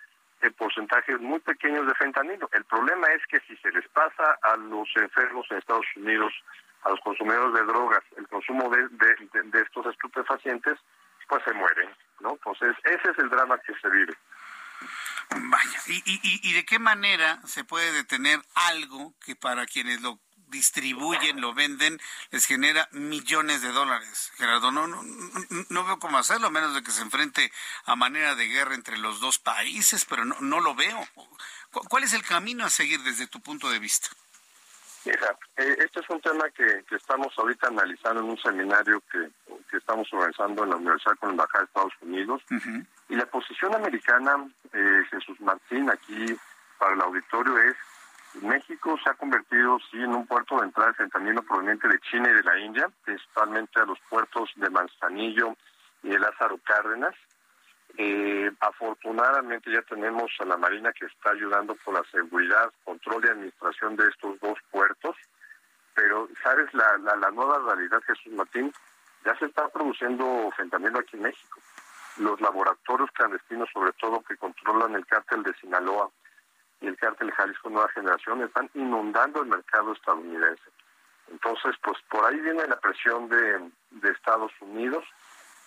porcentajes 0.50 1.20
muy 1.20 1.40
pequeños 1.40 1.86
de 1.86 1.94
fentanilo. 1.94 2.50
El 2.54 2.64
problema 2.66 3.08
es 3.10 3.22
que 3.28 3.40
si 3.42 3.56
se 3.58 3.72
les 3.72 3.88
pasa 3.90 4.40
a 4.42 4.58
los 4.58 4.88
enfermos 4.96 5.46
en 5.52 5.58
Estados 5.58 5.86
Unidos, 5.96 6.34
a 6.84 6.90
los 6.90 7.00
consumidores 7.02 7.54
de 7.54 7.66
drogas, 7.72 8.02
el 8.18 8.28
consumo 8.28 8.70
de, 8.70 8.88
de, 8.90 9.62
estos 9.62 9.86
estupefacientes, 9.86 10.80
pues 11.28 11.44
se 11.44 11.54
mueren, 11.54 11.90
¿no? 12.22 12.32
Entonces, 12.32 12.76
ese 12.84 13.12
es 13.12 13.18
el 13.20 13.30
drama 13.30 13.60
que 13.60 13.74
se 13.80 13.90
vive. 13.90 14.14
Vaya, 15.30 15.80
¿y, 15.88 16.02
y, 16.06 16.50
y 16.50 16.54
de 16.54 16.66
qué 16.66 16.80
manera 16.80 17.40
se 17.46 17.64
puede 17.64 17.92
detener 17.94 18.40
algo 18.56 19.14
que 19.24 19.36
para 19.36 19.66
quienes 19.66 20.02
lo 20.02 20.20
distribuyen, 20.52 21.42
lo 21.42 21.54
venden, 21.54 22.00
les 22.30 22.46
genera 22.46 22.88
millones 22.92 23.62
de 23.62 23.72
dólares. 23.72 24.32
Gerardo, 24.36 24.72
no, 24.72 24.88
no, 24.88 25.02
no 25.70 25.84
veo 25.84 26.00
cómo 26.00 26.18
hacerlo, 26.18 26.48
a 26.48 26.52
menos 26.52 26.76
de 26.76 26.84
que 26.84 26.92
se 26.92 27.02
enfrente 27.02 27.52
a 27.86 27.96
manera 27.96 28.36
de 28.36 28.48
guerra 28.48 28.76
entre 28.76 28.98
los 28.98 29.20
dos 29.20 29.40
países, 29.40 30.06
pero 30.06 30.26
no, 30.26 30.36
no 30.42 30.60
lo 30.60 30.76
veo. 30.76 31.08
¿Cuál 31.72 32.04
es 32.04 32.14
el 32.14 32.24
camino 32.24 32.66
a 32.66 32.70
seguir 32.70 33.02
desde 33.02 33.28
tu 33.28 33.42
punto 33.42 33.70
de 33.70 33.80
vista? 33.80 34.10
Mira, 35.06 35.36
eh, 35.58 35.78
este 35.80 36.00
es 36.00 36.10
un 36.10 36.22
tema 36.22 36.48
que, 36.52 36.84
que, 36.88 36.96
estamos 36.96 37.34
ahorita 37.36 37.68
analizando 37.68 38.22
en 38.22 38.30
un 38.30 38.38
seminario 38.38 39.02
que, 39.12 39.32
que, 39.70 39.78
estamos 39.78 40.08
organizando 40.14 40.64
en 40.64 40.70
la 40.70 40.76
Universidad 40.76 41.16
con 41.18 41.30
la 41.30 41.34
Embajada 41.34 41.60
de 41.60 41.66
Estados 41.66 41.94
Unidos. 42.02 42.44
Y 43.10 43.16
la 43.16 43.26
posición 43.26 43.74
americana, 43.74 44.48
eh, 44.74 45.04
Jesús 45.10 45.40
Martín, 45.42 45.90
aquí 45.90 46.38
para 46.78 46.94
el 46.94 47.02
auditorio 47.02 47.58
es 47.64 47.76
México 48.42 48.98
se 49.04 49.10
ha 49.10 49.14
convertido, 49.14 49.78
sí, 49.92 49.98
en 49.98 50.16
un 50.16 50.26
puerto 50.26 50.58
de 50.58 50.66
entrada 50.66 50.92
de 50.92 50.96
fentanilo 50.96 51.44
proveniente 51.44 51.88
de 51.88 52.00
China 52.00 52.30
y 52.30 52.34
de 52.34 52.44
la 52.44 52.60
India, 52.60 52.90
principalmente 53.04 53.80
a 53.80 53.86
los 53.86 54.00
puertos 54.10 54.50
de 54.56 54.70
Manzanillo 54.70 55.56
y 56.04 56.10
de 56.10 56.20
Lázaro 56.20 56.58
Cárdenas. 56.64 57.14
Eh, 57.98 58.50
afortunadamente 58.62 59.70
ya 59.72 59.82
tenemos 59.82 60.32
a 60.40 60.46
la 60.46 60.56
Marina 60.56 60.94
que 60.94 61.06
está 61.06 61.32
ayudando 61.32 61.76
con 61.84 61.94
la 61.94 62.04
seguridad, 62.10 62.72
control 62.86 63.26
y 63.26 63.30
administración 63.30 63.98
de 63.98 64.08
estos 64.08 64.40
dos 64.40 64.58
puertos, 64.72 65.16
pero, 65.94 66.30
¿sabes? 66.42 66.74
La, 66.74 66.98
la, 66.98 67.32
nueva 67.32 67.60
realidad, 67.60 68.02
Jesús 68.08 68.32
Martín, 68.32 68.72
ya 69.26 69.38
se 69.38 69.46
está 69.46 69.68
produciendo 69.68 70.50
fentanilo 70.56 71.00
aquí 71.00 71.18
en 71.18 71.24
México. 71.24 71.60
Los 72.18 72.40
laboratorios 72.40 73.12
clandestinos, 73.12 73.70
sobre 73.74 73.92
todo, 73.94 74.22
que 74.22 74.38
controlan 74.38 74.96
el 74.96 75.06
cártel 75.06 75.44
de 75.44 75.54
Sinaloa, 75.56 76.10
y 76.82 76.88
el 76.88 76.98
cártel 76.98 77.32
Jalisco 77.32 77.70
Nueva 77.70 77.90
Generación 77.90 78.44
están 78.44 78.70
inundando 78.74 79.42
el 79.42 79.50
mercado 79.50 79.94
estadounidense. 79.94 80.64
Entonces, 81.32 81.76
pues 81.84 81.98
por 82.10 82.26
ahí 82.26 82.40
viene 82.40 82.68
la 82.68 82.80
presión 82.80 83.30
de, 83.30 83.72
Estados 84.12 84.52
Unidos 84.60 85.06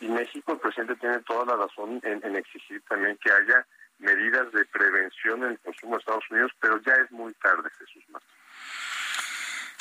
y 0.01 0.09
México, 0.09 0.53
el 0.53 0.59
presidente 0.59 0.97
tiene 0.97 1.21
toda 1.21 1.47
la 1.47 1.65
razón 1.65 2.01
en, 2.03 2.37
exigir 2.37 2.83
también 2.89 3.17
que 3.19 3.33
haya 3.33 3.67
medidas 3.99 4.53
de 4.53 4.65
prevención 4.67 5.45
en 5.45 5.53
el 5.53 5.59
consumo 5.61 5.95
de 5.95 6.01
Estados 6.01 6.31
Unidos, 6.31 6.53
pero 6.61 6.79
ya 6.83 6.95
es 6.95 7.11
muy 7.11 7.33
tarde, 7.35 7.71
Jesús 7.79 8.05
Martín. 8.09 8.44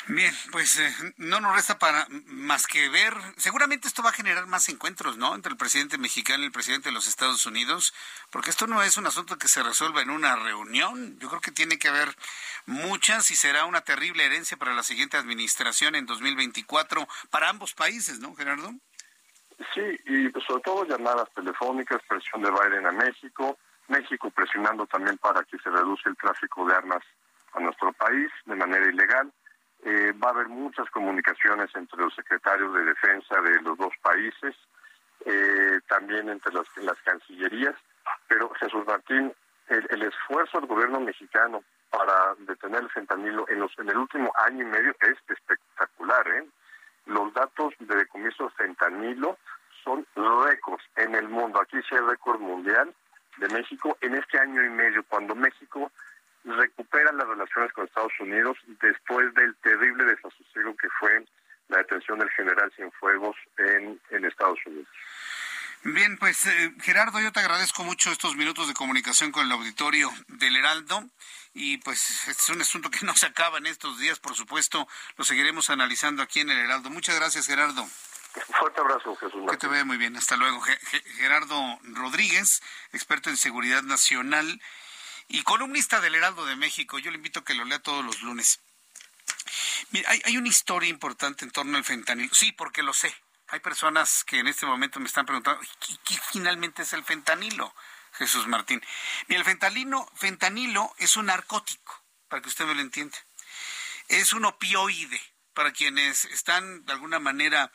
Bien, 0.06 0.34
pues 0.52 0.78
eh, 0.78 1.14
no 1.16 1.40
nos 1.40 1.54
resta 1.54 1.78
para 1.78 2.06
más 2.26 2.66
que 2.66 2.90
ver. 2.90 3.14
Seguramente 3.38 3.88
esto 3.88 4.02
va 4.02 4.10
a 4.10 4.14
generar 4.14 4.46
más 4.46 4.68
encuentros, 4.68 5.16
¿no? 5.16 5.34
Entre 5.34 5.50
el 5.50 5.56
presidente 5.56 5.96
mexicano 5.96 6.42
y 6.42 6.46
el 6.46 6.52
presidente 6.52 6.90
de 6.90 6.94
los 6.94 7.08
Estados 7.08 7.46
Unidos, 7.46 7.94
porque 8.30 8.50
esto 8.50 8.66
no 8.66 8.82
es 8.82 8.98
un 8.98 9.06
asunto 9.06 9.38
que 9.38 9.48
se 9.48 9.62
resuelva 9.62 10.02
en 10.02 10.10
una 10.10 10.36
reunión. 10.36 11.18
Yo 11.20 11.28
creo 11.30 11.40
que 11.40 11.52
tiene 11.52 11.78
que 11.78 11.88
haber 11.88 12.08
muchas 12.66 13.30
y 13.30 13.34
será 13.34 13.64
una 13.64 13.80
terrible 13.80 14.26
herencia 14.26 14.58
para 14.58 14.74
la 14.74 14.82
siguiente 14.82 15.16
administración 15.16 15.94
en 15.94 16.04
2024 16.04 17.08
para 17.30 17.48
ambos 17.48 17.72
países, 17.72 18.20
¿no, 18.20 18.34
Gerardo? 18.34 18.74
Sí, 19.72 20.00
y 20.04 20.28
pues 20.28 20.44
sobre 20.44 20.62
todo 20.64 20.84
llamadas 20.84 21.32
telefónicas, 21.34 22.02
presión 22.06 22.42
de 22.42 22.50
Biden 22.50 22.86
a 22.86 22.92
México, 22.92 23.56
México 23.88 24.30
presionando 24.30 24.86
también 24.86 25.16
para 25.16 25.42
que 25.44 25.58
se 25.58 25.70
reduzca 25.70 26.10
el 26.10 26.16
tráfico 26.16 26.66
de 26.66 26.74
armas 26.74 27.02
a 27.54 27.60
nuestro 27.60 27.90
país 27.94 28.30
de 28.44 28.56
manera 28.56 28.86
ilegal 28.86 29.32
eh, 29.84 30.12
va 30.12 30.28
a 30.28 30.32
haber 30.32 30.48
muchas 30.48 30.88
comunicaciones 30.90 31.70
entre 31.74 32.00
los 32.00 32.14
secretarios 32.14 32.72
de 32.72 32.84
defensa 32.86 33.40
de 33.42 33.60
los 33.60 33.76
dos 33.76 33.92
países, 34.02 34.54
eh, 35.26 35.78
también 35.88 36.28
entre 36.30 36.52
las, 36.54 36.66
cancillerías, 37.04 37.74
pero 38.26 38.48
Jesús 38.54 38.86
Martín, 38.86 39.32
el, 39.68 40.02
esfuerzo 40.02 40.58
del 40.58 40.68
gobierno 40.68 41.00
mexicano 41.00 41.62
para 41.90 42.34
detener 42.38 42.82
el 42.82 42.90
fentanilo 42.90 43.46
en, 43.48 43.60
los, 43.60 43.78
en 43.78 43.88
el 43.90 43.96
último 43.98 44.32
año 44.46 44.62
y 44.62 44.66
medio 44.66 44.94
es 45.00 45.16
espectacular. 45.28 46.26
¿eh? 46.28 46.46
Los 47.06 47.32
datos 47.34 47.74
de 47.78 47.94
decomiso 47.94 48.44
de 48.44 48.50
fentanilo 48.50 49.38
son 49.84 50.06
récords 50.14 50.84
en 50.96 51.14
el 51.14 51.28
mundo. 51.28 51.60
Aquí 51.60 51.76
sí 51.88 51.94
hay 51.94 52.00
récord 52.00 52.40
mundial 52.40 52.92
de 53.36 53.48
México 53.48 53.96
en 54.00 54.14
este 54.14 54.38
año 54.38 54.64
y 54.64 54.70
medio, 54.70 55.04
cuando 55.04 55.34
México 55.34 55.90
recupera 56.44 57.12
las 57.12 57.26
relaciones 57.26 57.72
con 57.72 57.86
Estados 57.86 58.12
Unidos 58.20 58.56
después 58.80 59.32
del 59.34 59.54
terrible 59.56 60.04
desasosiego 60.04 60.76
que 60.76 60.88
fue 61.00 61.24
la 61.68 61.78
detención 61.78 62.18
del 62.18 62.30
general 62.30 62.70
Cienfuegos 62.76 63.36
en, 63.58 64.00
en 64.10 64.24
Estados 64.24 64.58
Unidos. 64.66 64.88
Bien, 65.86 66.16
pues 66.16 66.46
eh, 66.46 66.74
Gerardo, 66.80 67.20
yo 67.20 67.30
te 67.30 67.40
agradezco 67.40 67.84
mucho 67.84 68.10
estos 68.10 68.36
minutos 68.36 68.68
de 68.68 68.74
comunicación 68.74 69.32
con 69.32 69.44
el 69.44 69.52
auditorio 69.52 70.10
del 70.28 70.56
Heraldo 70.56 71.04
y 71.52 71.76
pues 71.78 72.26
es 72.26 72.48
un 72.48 72.60
asunto 72.60 72.90
que 72.90 73.00
no 73.06 73.14
se 73.14 73.26
acaba 73.26 73.58
en 73.58 73.66
estos 73.66 73.98
días, 73.98 74.18
por 74.18 74.34
supuesto, 74.34 74.88
lo 75.16 75.24
seguiremos 75.24 75.68
analizando 75.68 76.22
aquí 76.22 76.40
en 76.40 76.50
el 76.50 76.58
Heraldo. 76.58 76.88
Muchas 76.88 77.16
gracias, 77.16 77.46
Gerardo. 77.46 77.86
Fuerte 78.58 78.80
abrazo, 78.80 79.14
Jesús. 79.16 79.48
Que 79.48 79.56
te 79.56 79.68
vea 79.68 79.84
muy 79.84 79.96
bien. 79.96 80.16
Hasta 80.16 80.36
luego. 80.36 80.60
Gerardo 81.18 81.78
Rodríguez, 81.84 82.62
experto 82.92 83.30
en 83.30 83.36
seguridad 83.36 83.82
nacional 83.82 84.60
y 85.28 85.42
columnista 85.42 86.00
del 86.00 86.14
Heraldo 86.14 86.46
de 86.46 86.56
México. 86.56 86.98
Yo 86.98 87.10
le 87.10 87.16
invito 87.16 87.40
a 87.40 87.44
que 87.44 87.54
lo 87.54 87.64
lea 87.64 87.78
todos 87.78 88.04
los 88.04 88.22
lunes. 88.22 88.60
Mira, 89.90 90.10
hay, 90.10 90.36
una 90.36 90.48
historia 90.48 90.88
importante 90.88 91.44
en 91.44 91.50
torno 91.50 91.76
al 91.76 91.84
fentanilo. 91.84 92.34
Sí, 92.34 92.52
porque 92.52 92.82
lo 92.82 92.92
sé. 92.92 93.14
Hay 93.48 93.60
personas 93.60 94.24
que 94.24 94.38
en 94.38 94.48
este 94.48 94.66
momento 94.66 95.00
me 95.00 95.06
están 95.06 95.26
preguntando, 95.26 95.60
¿qué, 96.04 96.18
finalmente 96.32 96.82
es 96.82 96.92
el 96.92 97.04
fentanilo, 97.04 97.74
Jesús 98.12 98.46
Martín? 98.46 98.82
Mira, 99.28 99.40
el 99.40 99.44
fentanilo, 99.44 100.10
fentanilo 100.16 100.94
es 100.98 101.16
un 101.16 101.26
narcótico, 101.26 102.02
para 102.28 102.42
que 102.42 102.48
usted 102.48 102.64
me 102.64 102.74
lo 102.74 102.80
entienda. 102.80 103.16
Es 104.08 104.32
un 104.32 104.44
opioide 104.44 105.20
para 105.52 105.72
quienes 105.72 106.24
están 106.26 106.84
de 106.84 106.92
alguna 106.92 107.20
manera 107.20 107.70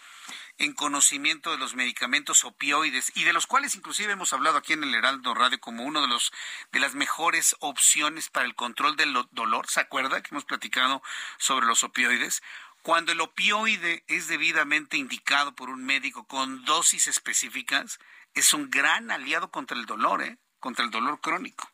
en 0.59 0.73
conocimiento 0.73 1.51
de 1.51 1.57
los 1.57 1.73
medicamentos 1.73 2.43
opioides 2.43 3.11
y 3.15 3.23
de 3.23 3.33
los 3.33 3.47
cuales 3.47 3.75
inclusive 3.75 4.13
hemos 4.13 4.33
hablado 4.33 4.57
aquí 4.57 4.73
en 4.73 4.83
el 4.83 4.93
Heraldo 4.93 5.33
Radio 5.33 5.59
como 5.59 5.83
uno 5.83 6.01
de 6.01 6.07
los 6.07 6.31
de 6.71 6.79
las 6.79 6.95
mejores 6.95 7.55
opciones 7.59 8.29
para 8.29 8.45
el 8.45 8.55
control 8.55 8.95
del 8.95 9.15
dolor. 9.31 9.67
¿Se 9.67 9.79
acuerda 9.79 10.21
que 10.21 10.29
hemos 10.31 10.45
platicado 10.45 11.01
sobre 11.37 11.65
los 11.65 11.83
opioides? 11.83 12.43
Cuando 12.81 13.11
el 13.11 13.21
opioide 13.21 14.03
es 14.07 14.27
debidamente 14.27 14.97
indicado 14.97 15.55
por 15.55 15.69
un 15.69 15.83
médico 15.83 16.25
con 16.25 16.63
dosis 16.65 17.07
específicas, 17.07 17.99
es 18.33 18.53
un 18.53 18.69
gran 18.69 19.11
aliado 19.11 19.51
contra 19.51 19.77
el 19.77 19.85
dolor, 19.85 20.21
¿eh? 20.21 20.37
contra 20.59 20.85
el 20.85 20.91
dolor 20.91 21.19
crónico. 21.21 21.69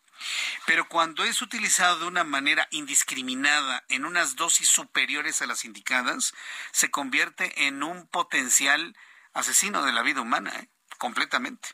Pero 0.66 0.88
cuando 0.88 1.24
es 1.24 1.42
utilizado 1.42 2.00
de 2.00 2.06
una 2.06 2.24
manera 2.24 2.68
indiscriminada 2.72 3.84
en 3.90 4.06
unas 4.06 4.36
dosis 4.36 4.68
superiores 4.68 5.42
a 5.42 5.46
las 5.46 5.66
indicadas, 5.66 6.34
se 6.72 6.92
convierte 6.92 7.68
en 7.68 7.84
un 7.84 8.08
potencial 8.08 8.96
asesino 9.34 9.84
de 9.84 9.92
la 9.94 10.02
vida 10.02 10.22
humana, 10.22 10.52
¿eh? 10.56 10.70
completamente. 10.98 11.70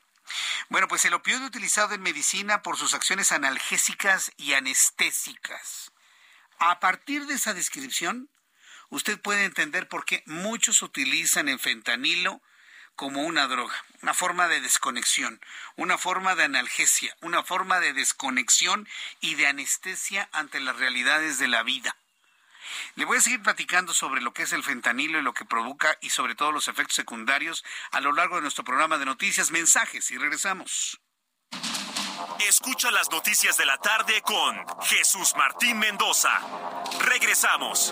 Bueno, 0.70 0.88
pues 0.88 1.06
el 1.06 1.14
opioide 1.14 1.46
utilizado 1.46 1.94
en 1.94 2.02
medicina 2.02 2.62
por 2.62 2.78
sus 2.78 2.94
acciones 2.94 3.32
analgésicas 3.32 4.32
y 4.38 4.54
anestésicas. 4.54 5.92
A 6.60 6.80
partir 6.80 7.26
de 7.26 7.36
esa 7.36 7.54
descripción, 7.54 8.30
usted 8.90 9.20
puede 9.20 9.46
entender 9.46 9.88
por 9.88 10.06
qué 10.06 10.24
muchos 10.26 10.82
utilizan 10.82 11.50
el 11.50 11.60
fentanilo 11.60 12.42
como 13.02 13.24
una 13.24 13.48
droga, 13.48 13.74
una 14.04 14.14
forma 14.14 14.48
de 14.48 14.62
desconexión, 14.62 15.42
una 15.76 15.98
forma 15.98 16.36
de 16.36 16.44
analgesia, 16.44 17.18
una 17.22 17.42
forma 17.42 17.80
de 17.80 17.94
desconexión 17.94 18.88
y 19.22 19.34
de 19.34 19.48
anestesia 19.48 20.30
ante 20.32 20.60
las 20.60 20.76
realidades 20.76 21.40
de 21.40 21.48
la 21.48 21.64
vida. 21.64 21.96
Le 22.94 23.06
voy 23.06 23.18
a 23.18 23.22
seguir 23.22 23.42
platicando 23.42 23.96
sobre 23.96 24.22
lo 24.22 24.34
que 24.34 24.44
es 24.44 24.54
el 24.54 24.62
fentanilo 24.62 25.18
y 25.18 25.24
lo 25.24 25.34
que 25.34 25.46
provoca 25.46 25.98
y 26.00 26.12
sobre 26.12 26.36
todo 26.36 26.52
los 26.52 26.68
efectos 26.68 26.96
secundarios 26.96 27.66
a 27.90 28.02
lo 28.02 28.12
largo 28.12 28.36
de 28.36 28.44
nuestro 28.44 28.64
programa 28.64 29.00
de 29.00 29.06
noticias, 29.06 29.50
mensajes 29.50 30.12
y 30.12 30.20
regresamos. 30.20 31.02
Escucha 32.48 32.92
las 32.92 33.10
noticias 33.10 33.58
de 33.58 33.66
la 33.66 33.80
tarde 33.80 34.22
con 34.22 34.64
Jesús 34.84 35.34
Martín 35.36 35.80
Mendoza. 35.80 36.40
Regresamos. 37.00 37.92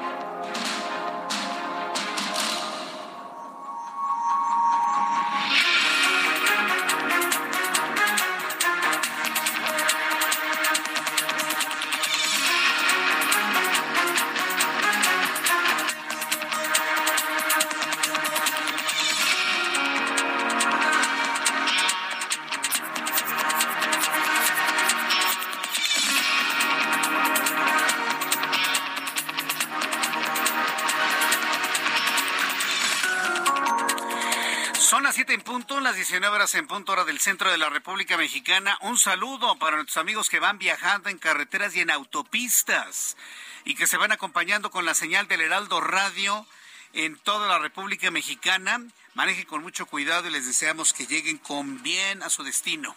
19 36.01 36.35
horas 36.35 36.55
en 36.55 36.65
punto 36.65 36.93
hora 36.93 37.05
del 37.05 37.19
centro 37.19 37.51
de 37.51 37.59
la 37.59 37.69
República 37.69 38.17
Mexicana. 38.17 38.75
Un 38.81 38.97
saludo 38.97 39.59
para 39.59 39.75
nuestros 39.75 39.97
amigos 39.97 40.29
que 40.29 40.39
van 40.39 40.57
viajando 40.57 41.09
en 41.09 41.19
carreteras 41.19 41.75
y 41.75 41.81
en 41.81 41.91
autopistas 41.91 43.17
y 43.65 43.75
que 43.75 43.85
se 43.85 43.97
van 43.97 44.11
acompañando 44.11 44.71
con 44.71 44.83
la 44.83 44.95
señal 44.95 45.27
del 45.27 45.41
Heraldo 45.41 45.79
Radio 45.79 46.47
en 46.93 47.17
toda 47.17 47.47
la 47.47 47.59
República 47.59 48.09
Mexicana. 48.09 48.81
Manejen 49.13 49.45
con 49.45 49.61
mucho 49.61 49.85
cuidado 49.85 50.27
y 50.27 50.31
les 50.31 50.45
deseamos 50.45 50.93
que 50.93 51.05
lleguen 51.05 51.37
con 51.37 51.83
bien 51.83 52.23
a 52.23 52.29
su 52.29 52.43
destino. 52.43 52.95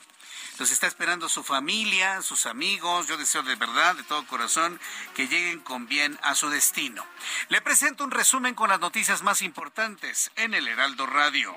Los 0.59 0.71
está 0.71 0.87
esperando 0.87 1.29
su 1.29 1.43
familia, 1.43 2.23
sus 2.23 2.47
amigos. 2.47 3.09
Yo 3.09 3.17
deseo 3.17 3.43
de 3.43 3.57
verdad, 3.57 3.97
de 3.97 4.05
todo 4.05 4.25
corazón, 4.29 4.81
que 5.17 5.27
lleguen 5.27 5.59
con 5.59 5.89
bien 5.89 6.17
a 6.23 6.37
su 6.37 6.49
destino. 6.49 7.05
Le 7.49 7.61
presento 7.61 8.05
un 8.05 8.13
resumen 8.13 8.55
con 8.55 8.69
las 8.69 8.79
noticias 8.79 9.23
más 9.23 9.43
importantes 9.43 10.31
en 10.37 10.55
el 10.55 10.69
Heraldo 10.69 11.07
Radio. 11.07 11.57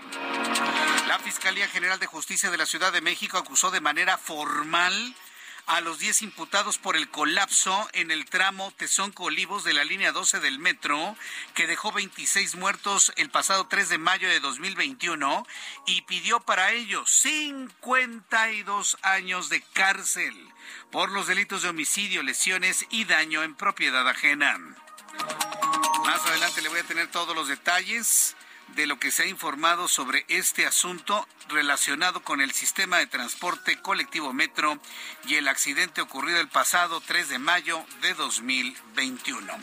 La 1.08 1.20
Fiscalía 1.20 1.68
General 1.68 2.00
de 2.00 2.08
Justicia 2.08 2.50
de 2.50 2.58
la 2.58 2.66
Ciudad 2.66 2.92
de 2.92 3.02
México 3.02 3.38
acusó 3.38 3.70
de 3.70 3.82
manera 3.82 4.18
formal 4.18 5.16
a 5.68 5.82
los 5.82 6.00
10 6.00 6.22
imputados 6.22 6.78
por 6.78 6.96
el 6.96 7.10
colapso 7.10 7.88
en 7.92 8.10
el 8.10 8.26
tramo 8.26 8.72
Tezonco-Olivos 8.78 9.66
de 9.66 9.74
la 9.74 9.84
línea 9.84 10.14
12 10.14 10.40
del 10.40 10.60
metro, 10.60 11.16
que 11.54 11.68
dejó 11.68 11.92
26 11.92 12.56
muertos 12.56 13.12
el 13.18 13.30
pasado 13.30 13.68
3 13.68 13.90
de 13.90 13.98
mayo 13.98 14.30
de 14.30 14.40
2021 14.40 15.46
y 15.86 16.04
pidió 16.04 16.40
para 16.40 16.72
ellos 16.72 17.12
52 17.12 18.98
años 19.02 19.50
de 19.50 19.62
cárcel 19.74 20.34
por 20.90 21.12
los 21.12 21.28
delitos 21.28 21.64
de 21.64 21.70
homicidio, 21.70 22.24
lesiones 22.24 22.86
y 22.90 23.04
daño 23.04 23.44
en 23.44 23.54
propiedad 23.54 24.08
ajena. 24.08 24.58
Más 26.06 26.26
adelante 26.26 26.62
le 26.62 26.70
voy 26.70 26.80
a 26.80 26.84
tener 26.84 27.12
todos 27.12 27.36
los 27.36 27.50
detalles 27.50 28.37
de 28.76 28.86
lo 28.86 29.00
que 29.00 29.12
se 29.12 29.24
ha 29.24 29.28
informado 29.28 29.88
sobre 29.88 30.26
este 30.28 30.66
asunto 30.66 31.28
relacionado 31.50 32.22
con 32.22 32.42
el 32.42 32.52
sistema 32.52 32.98
de 32.98 33.08
transporte 33.08 33.82
colectivo 33.82 34.34
Metro 34.34 34.80
y 35.26 35.36
el 35.36 35.48
accidente 35.48 36.02
ocurrido 36.02 36.40
el 36.40 36.50
pasado 36.50 37.02
3 37.02 37.30
de 37.30 37.40
mayo 37.40 37.84
de 38.02 38.14
2021. 38.14 39.54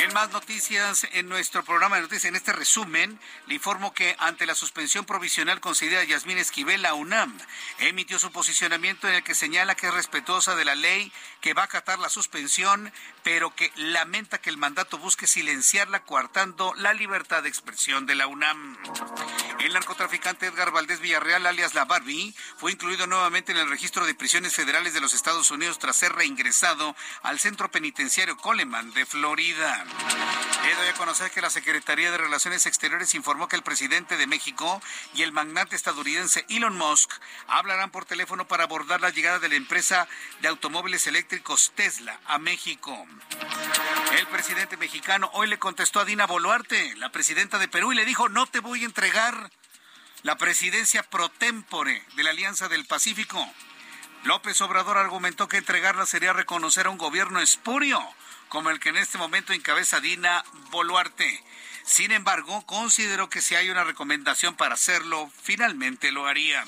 En 0.00 0.14
más 0.14 0.30
noticias, 0.30 1.08
en 1.12 1.28
nuestro 1.28 1.64
programa 1.64 1.96
de 1.96 2.02
noticias, 2.02 2.26
en 2.26 2.36
este 2.36 2.52
resumen, 2.52 3.18
le 3.46 3.54
informo 3.54 3.92
que 3.92 4.14
ante 4.20 4.46
la 4.46 4.54
suspensión 4.54 5.04
provisional 5.04 5.60
concedida 5.60 6.00
a 6.00 6.04
Yasmín 6.04 6.38
Esquivel, 6.38 6.82
la 6.82 6.94
UNAM 6.94 7.36
emitió 7.78 8.18
su 8.20 8.30
posicionamiento 8.30 9.08
en 9.08 9.16
el 9.16 9.24
que 9.24 9.34
señala 9.34 9.74
que 9.74 9.88
es 9.88 9.94
respetuosa 9.94 10.54
de 10.54 10.64
la 10.64 10.76
ley, 10.76 11.12
que 11.40 11.52
va 11.52 11.62
a 11.62 11.64
acatar 11.64 11.98
la 11.98 12.08
suspensión, 12.10 12.92
pero 13.24 13.54
que 13.56 13.72
lamenta 13.74 14.38
que 14.38 14.50
el 14.50 14.56
mandato 14.56 14.98
busque 14.98 15.26
silenciarla, 15.26 16.04
coartando 16.04 16.74
la 16.76 16.94
libertad 16.94 17.42
de 17.42 17.48
expresión 17.48 18.06
de 18.06 18.14
la 18.14 18.28
UNAM. 18.28 18.78
El 19.58 19.72
narcotraficante 19.72 20.46
Edgar 20.46 20.70
Valdés 20.70 21.00
Villarreal, 21.00 21.44
alias 21.44 21.74
La 21.74 21.84
Barbie, 21.84 22.34
fue 22.56 22.70
incluido 22.70 23.08
nuevamente 23.08 23.50
en 23.50 23.58
el 23.58 23.68
registro 23.68 24.06
de 24.06 24.14
prisiones 24.14 24.54
federales 24.54 24.94
de 24.94 25.00
los 25.00 25.14
Estados 25.14 25.50
Unidos 25.50 25.80
tras 25.80 25.96
ser 25.96 26.12
reingresado 26.12 26.94
al 27.22 27.40
centro 27.40 27.68
penitenciario 27.68 28.36
Coleman 28.36 28.92
de 28.92 29.04
Florida. 29.04 29.87
He 30.64 30.74
doy 30.74 30.88
a 30.88 30.94
conocer 30.94 31.30
que 31.30 31.40
la 31.40 31.50
Secretaría 31.50 32.10
de 32.10 32.18
Relaciones 32.18 32.66
Exteriores 32.66 33.14
informó 33.14 33.48
que 33.48 33.56
el 33.56 33.62
presidente 33.62 34.16
de 34.16 34.26
México 34.26 34.82
y 35.14 35.22
el 35.22 35.32
magnate 35.32 35.76
estadounidense 35.76 36.44
Elon 36.50 36.76
Musk 36.76 37.10
hablarán 37.46 37.90
por 37.90 38.04
teléfono 38.04 38.46
para 38.46 38.64
abordar 38.64 39.00
la 39.00 39.10
llegada 39.10 39.38
de 39.38 39.48
la 39.48 39.54
empresa 39.54 40.06
de 40.42 40.48
automóviles 40.48 41.06
eléctricos 41.06 41.72
Tesla 41.74 42.20
a 42.26 42.38
México. 42.38 43.06
El 44.18 44.26
presidente 44.26 44.76
mexicano 44.76 45.30
hoy 45.32 45.48
le 45.48 45.58
contestó 45.58 46.00
a 46.00 46.04
Dina 46.04 46.26
Boluarte, 46.26 46.94
la 46.96 47.12
presidenta 47.12 47.58
de 47.58 47.68
Perú, 47.68 47.92
y 47.92 47.96
le 47.96 48.04
dijo, 48.04 48.28
no 48.28 48.46
te 48.46 48.60
voy 48.60 48.82
a 48.82 48.86
entregar 48.86 49.50
la 50.22 50.36
presidencia 50.36 51.02
pro 51.02 51.28
tempore 51.28 52.04
de 52.16 52.22
la 52.24 52.30
Alianza 52.30 52.68
del 52.68 52.84
Pacífico. 52.84 53.42
López 54.24 54.60
Obrador 54.60 54.98
argumentó 54.98 55.48
que 55.48 55.58
entregarla 55.58 56.04
sería 56.04 56.32
reconocer 56.32 56.86
a 56.86 56.90
un 56.90 56.98
gobierno 56.98 57.40
espurio 57.40 58.02
como 58.48 58.70
el 58.70 58.80
que 58.80 58.90
en 58.90 58.96
este 58.96 59.18
momento 59.18 59.52
encabeza 59.52 60.00
Dina 60.00 60.44
Boluarte. 60.70 61.42
Sin 61.84 62.12
embargo, 62.12 62.66
considero 62.66 63.30
que 63.30 63.40
si 63.40 63.54
hay 63.54 63.70
una 63.70 63.82
recomendación 63.82 64.54
para 64.56 64.74
hacerlo, 64.74 65.30
finalmente 65.42 66.12
lo 66.12 66.26
haría. 66.26 66.62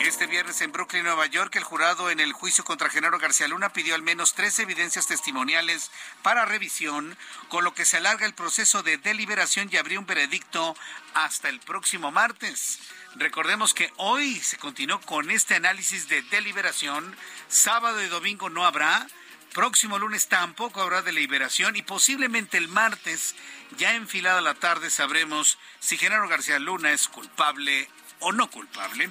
Este 0.00 0.26
viernes 0.26 0.60
en 0.60 0.72
Brooklyn, 0.72 1.04
Nueva 1.04 1.26
York, 1.26 1.54
el 1.54 1.62
jurado 1.62 2.10
en 2.10 2.18
el 2.18 2.32
juicio 2.32 2.64
contra 2.64 2.90
Genaro 2.90 3.20
García 3.20 3.46
Luna 3.46 3.72
pidió 3.72 3.94
al 3.94 4.02
menos 4.02 4.34
tres 4.34 4.58
evidencias 4.58 5.06
testimoniales 5.06 5.92
para 6.22 6.44
revisión, 6.46 7.16
con 7.48 7.62
lo 7.62 7.74
que 7.74 7.84
se 7.84 7.98
alarga 7.98 8.26
el 8.26 8.34
proceso 8.34 8.82
de 8.82 8.98
deliberación 8.98 9.68
y 9.70 9.76
abrió 9.76 10.00
un 10.00 10.06
veredicto 10.06 10.76
hasta 11.14 11.48
el 11.48 11.60
próximo 11.60 12.10
martes. 12.10 12.80
Recordemos 13.14 13.72
que 13.72 13.92
hoy 13.96 14.40
se 14.40 14.58
continuó 14.58 15.00
con 15.00 15.30
este 15.30 15.54
análisis 15.54 16.08
de 16.08 16.22
deliberación. 16.22 17.16
Sábado 17.48 18.02
y 18.02 18.08
domingo 18.08 18.50
no 18.50 18.66
habrá. 18.66 19.06
Próximo 19.54 19.98
lunes 19.98 20.28
tampoco 20.28 20.80
habrá 20.80 21.02
deliberación 21.02 21.76
y 21.76 21.82
posiblemente 21.82 22.58
el 22.58 22.68
martes, 22.68 23.34
ya 23.76 23.94
enfilada 23.94 24.40
la 24.40 24.54
tarde, 24.54 24.90
sabremos 24.90 25.58
si 25.80 25.96
Genaro 25.96 26.28
García 26.28 26.58
Luna 26.58 26.92
es 26.92 27.08
culpable 27.08 27.88
o 28.20 28.32
no 28.32 28.50
culpable. 28.50 29.08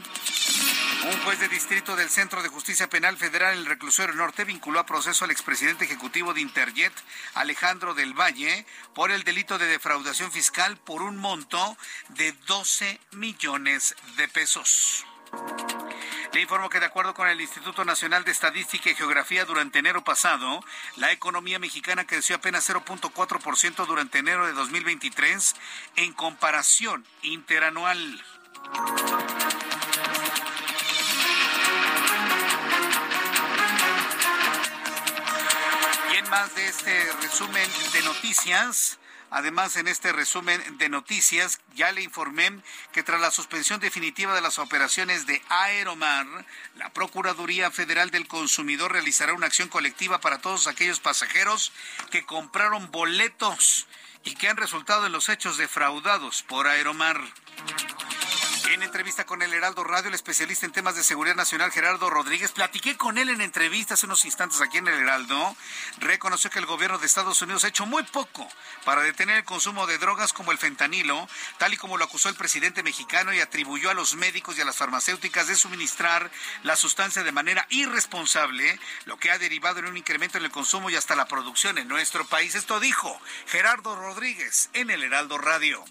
Un 1.06 1.20
juez 1.24 1.40
de 1.40 1.48
distrito 1.48 1.96
del 1.96 2.10
Centro 2.10 2.44
de 2.44 2.50
Justicia 2.50 2.90
Penal 2.90 3.18
Federal 3.18 3.54
en 3.54 3.60
el 3.60 3.66
Reclusorio 3.66 4.16
Norte 4.16 4.46
vinculó 4.46 4.80
a 4.80 4.86
proceso 4.86 5.26
al 5.26 5.32
expresidente 5.32 5.86
ejecutivo 5.86 6.34
de 6.34 6.42
Interjet, 6.42 6.94
Alejandro 7.34 7.94
del 7.94 8.14
Valle, 8.14 8.66
por 8.94 9.12
el 9.12 9.24
delito 9.24 9.58
de 9.58 9.68
defraudación 9.68 10.32
fiscal 10.32 10.78
por 10.78 11.02
un 11.02 11.18
monto 11.18 11.78
de 12.10 12.34
12 12.48 13.00
millones 13.12 13.96
de 14.18 14.28
pesos. 14.28 15.06
Le 16.34 16.42
informo 16.42 16.70
que 16.70 16.80
de 16.80 16.86
acuerdo 16.86 17.16
con 17.16 17.28
el 17.28 17.42
Instituto 17.42 17.84
Nacional 17.84 18.24
de 18.24 18.32
Estadística 18.32 18.90
y 18.92 18.96
Geografía 18.96 19.46
durante 19.46 19.80
enero 19.80 20.04
pasado, 20.04 20.64
la 20.98 21.12
economía 21.12 21.58
mexicana 21.58 22.06
creció 22.06 22.36
apenas 22.36 22.70
0.4% 22.70 23.88
durante 23.88 24.20
enero 24.20 24.46
de 24.46 24.54
2023 24.54 25.56
en 25.96 26.14
comparación 26.14 27.06
interanual. 27.24 28.24
Y 36.14 36.16
en 36.18 36.30
más 36.30 36.54
de 36.54 36.68
este 36.68 37.14
resumen 37.22 37.70
de 37.94 38.02
noticias, 38.04 39.00
Además, 39.30 39.76
en 39.76 39.88
este 39.88 40.14
resumen 40.14 40.78
de 40.78 40.90
noticias, 40.90 41.60
ya 41.76 41.92
le 41.92 42.02
informé 42.02 42.62
que 42.94 43.04
tras 43.04 43.20
la 43.20 43.32
suspensión 43.32 43.80
definitiva 43.80 44.34
de 44.34 44.42
las 44.42 44.58
operaciones 44.58 45.26
de 45.26 45.42
Aeromar, 45.50 46.26
la 46.76 46.94
Procuraduría 46.94 47.70
Federal 47.70 48.10
del 48.10 48.28
Consumidor 48.28 48.94
realizará 48.94 49.34
una 49.34 49.48
acción 49.48 49.68
colectiva 49.68 50.22
para 50.22 50.40
todos 50.40 50.68
aquellos 50.68 51.00
pasajeros 51.00 51.74
que 52.10 52.26
compraron 52.26 52.90
boletos 52.92 53.88
y 54.24 54.36
que 54.36 54.48
han 54.48 54.58
resultado 54.58 55.06
en 55.06 55.12
los 55.12 55.30
hechos 55.30 55.58
defraudados 55.58 56.44
por 56.44 56.68
Aeromar. 56.68 57.20
En 58.70 58.84
entrevista 58.84 59.26
con 59.26 59.42
el 59.42 59.54
Heraldo 59.54 59.86
Radio, 59.86 60.10
el 60.10 60.14
especialista 60.14 60.66
en 60.66 60.74
temas 60.74 60.96
de 60.96 61.04
seguridad 61.04 61.36
nacional 61.36 61.72
Gerardo 61.72 62.10
Rodríguez, 62.10 62.52
platiqué 62.52 62.98
con 62.98 63.18
él 63.18 63.30
en 63.30 63.40
entrevista 63.40 63.94
hace 63.94 64.06
unos 64.06 64.26
instantes 64.26 64.60
aquí 64.60 64.78
en 64.78 64.90
el 64.90 64.96
Heraldo, 64.96 65.56
reconoció 66.00 66.50
que 66.50 66.60
el 66.60 66.66
gobierno 66.66 66.98
de 66.98 67.06
Estados 67.06 67.42
Unidos 67.42 67.64
ha 67.64 67.70
hecho 67.70 67.86
muy 67.86 68.04
poco 68.04 68.46
para 68.84 69.02
detener 69.02 69.38
el 69.38 69.44
consumo 69.46 69.88
de 69.88 69.98
drogas 69.98 70.34
como 70.34 70.52
el 70.52 70.58
fentanilo, 70.58 71.30
tal 71.58 71.74
y 71.74 71.78
como 71.78 71.98
lo 71.98 72.04
acusó 72.04 72.28
el 72.28 72.36
presidente 72.36 72.84
mexicano 72.84 73.34
y 73.34 73.40
atribuyó 73.40 73.90
a 73.90 73.94
los 73.94 74.16
médicos 74.16 74.58
y 74.58 74.62
a 74.62 74.66
las 74.66 74.76
farmacéuticas 74.76 75.48
de 75.48 75.56
suministrar 75.56 76.30
la 76.64 76.76
sustancia 76.76 77.24
de 77.24 77.32
manera 77.32 77.66
irresponsable, 77.70 78.80
lo 79.06 79.18
que 79.18 79.32
ha 79.32 79.40
derivado 79.40 79.80
en 79.80 79.86
un 79.86 79.98
incremento 79.98 80.38
en 80.38 80.44
el 80.44 80.52
consumo 80.52 80.90
y 80.90 80.98
hasta 80.98 81.16
la 81.16 81.28
producción 81.28 81.78
en 81.78 81.88
nuestro 81.88 82.26
país. 82.26 82.54
Esto 82.54 82.82
dijo 82.82 83.18
Gerardo 83.48 83.96
Rodríguez 83.96 84.70
en 84.74 84.90
el 84.90 85.04
Heraldo 85.04 85.38
Radio 85.38 85.86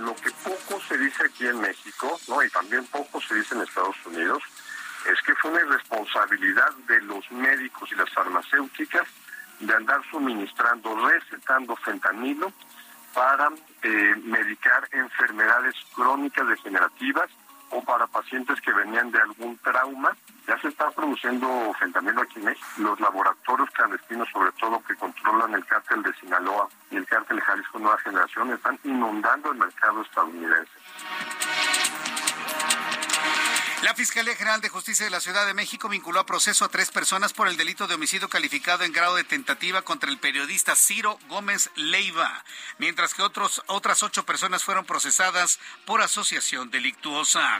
lo 0.00 0.14
que 0.16 0.30
poco 0.42 0.80
se 0.88 0.96
dice 0.98 1.24
aquí 1.24 1.46
en 1.46 1.60
México, 1.60 2.18
¿no? 2.28 2.42
y 2.42 2.50
también 2.50 2.84
poco 2.86 3.20
se 3.20 3.34
dice 3.34 3.54
en 3.54 3.62
Estados 3.62 3.96
Unidos, 4.06 4.42
es 5.10 5.20
que 5.22 5.34
fue 5.36 5.50
una 5.50 5.60
irresponsabilidad 5.60 6.72
de 6.88 7.00
los 7.02 7.30
médicos 7.30 7.90
y 7.92 7.94
las 7.94 8.10
farmacéuticas 8.10 9.06
de 9.60 9.74
andar 9.74 10.00
suministrando, 10.10 10.94
recetando 11.06 11.76
fentanilo 11.76 12.52
para 13.14 13.50
eh, 13.82 14.14
medicar 14.24 14.88
enfermedades 14.92 15.74
crónicas 15.94 16.48
degenerativas 16.48 17.30
o 17.70 17.82
para 17.82 18.06
pacientes 18.06 18.60
que 18.60 18.72
venían 18.72 19.10
de 19.10 19.20
algún 19.20 19.56
trauma. 19.58 20.16
Ya 20.46 20.58
se 20.60 20.68
está 20.68 20.90
produciendo 20.90 21.48
fentanilo 21.78 22.22
aquí 22.22 22.38
en 22.38 22.46
México. 22.46 22.66
Los 22.78 23.00
laboratorios 23.00 23.70
clandestinos, 23.70 24.28
sobre 24.32 24.52
todo 24.52 24.82
que 24.84 24.96
controlan 24.96 25.54
el 25.54 25.64
cártel 25.66 26.02
de 26.02 26.12
Sinaloa 26.14 26.68
y 26.90 26.96
el 26.96 27.06
cártel 27.06 27.40
Jalisco 27.40 27.78
Nueva 27.78 27.98
Generación, 27.98 28.52
están 28.52 28.78
inundando 28.84 29.52
el 29.52 29.58
mercado 29.58 30.02
estadounidense. 30.02 30.70
La 33.82 33.94
Fiscalía 33.94 34.36
General 34.36 34.60
de 34.60 34.68
Justicia 34.68 35.06
de 35.06 35.10
la 35.10 35.20
Ciudad 35.20 35.46
de 35.46 35.54
México 35.54 35.88
vinculó 35.88 36.20
a 36.20 36.26
proceso 36.26 36.66
a 36.66 36.68
tres 36.68 36.90
personas 36.90 37.32
por 37.32 37.48
el 37.48 37.56
delito 37.56 37.86
de 37.86 37.94
homicidio 37.94 38.28
calificado 38.28 38.84
en 38.84 38.92
grado 38.92 39.16
de 39.16 39.24
tentativa 39.24 39.80
contra 39.80 40.10
el 40.10 40.18
periodista 40.18 40.76
Ciro 40.76 41.18
Gómez 41.30 41.70
Leiva, 41.76 42.44
mientras 42.76 43.14
que 43.14 43.22
otros, 43.22 43.62
otras 43.68 44.02
ocho 44.02 44.26
personas 44.26 44.64
fueron 44.64 44.84
procesadas 44.84 45.58
por 45.86 46.02
asociación 46.02 46.70
delictuosa. 46.70 47.58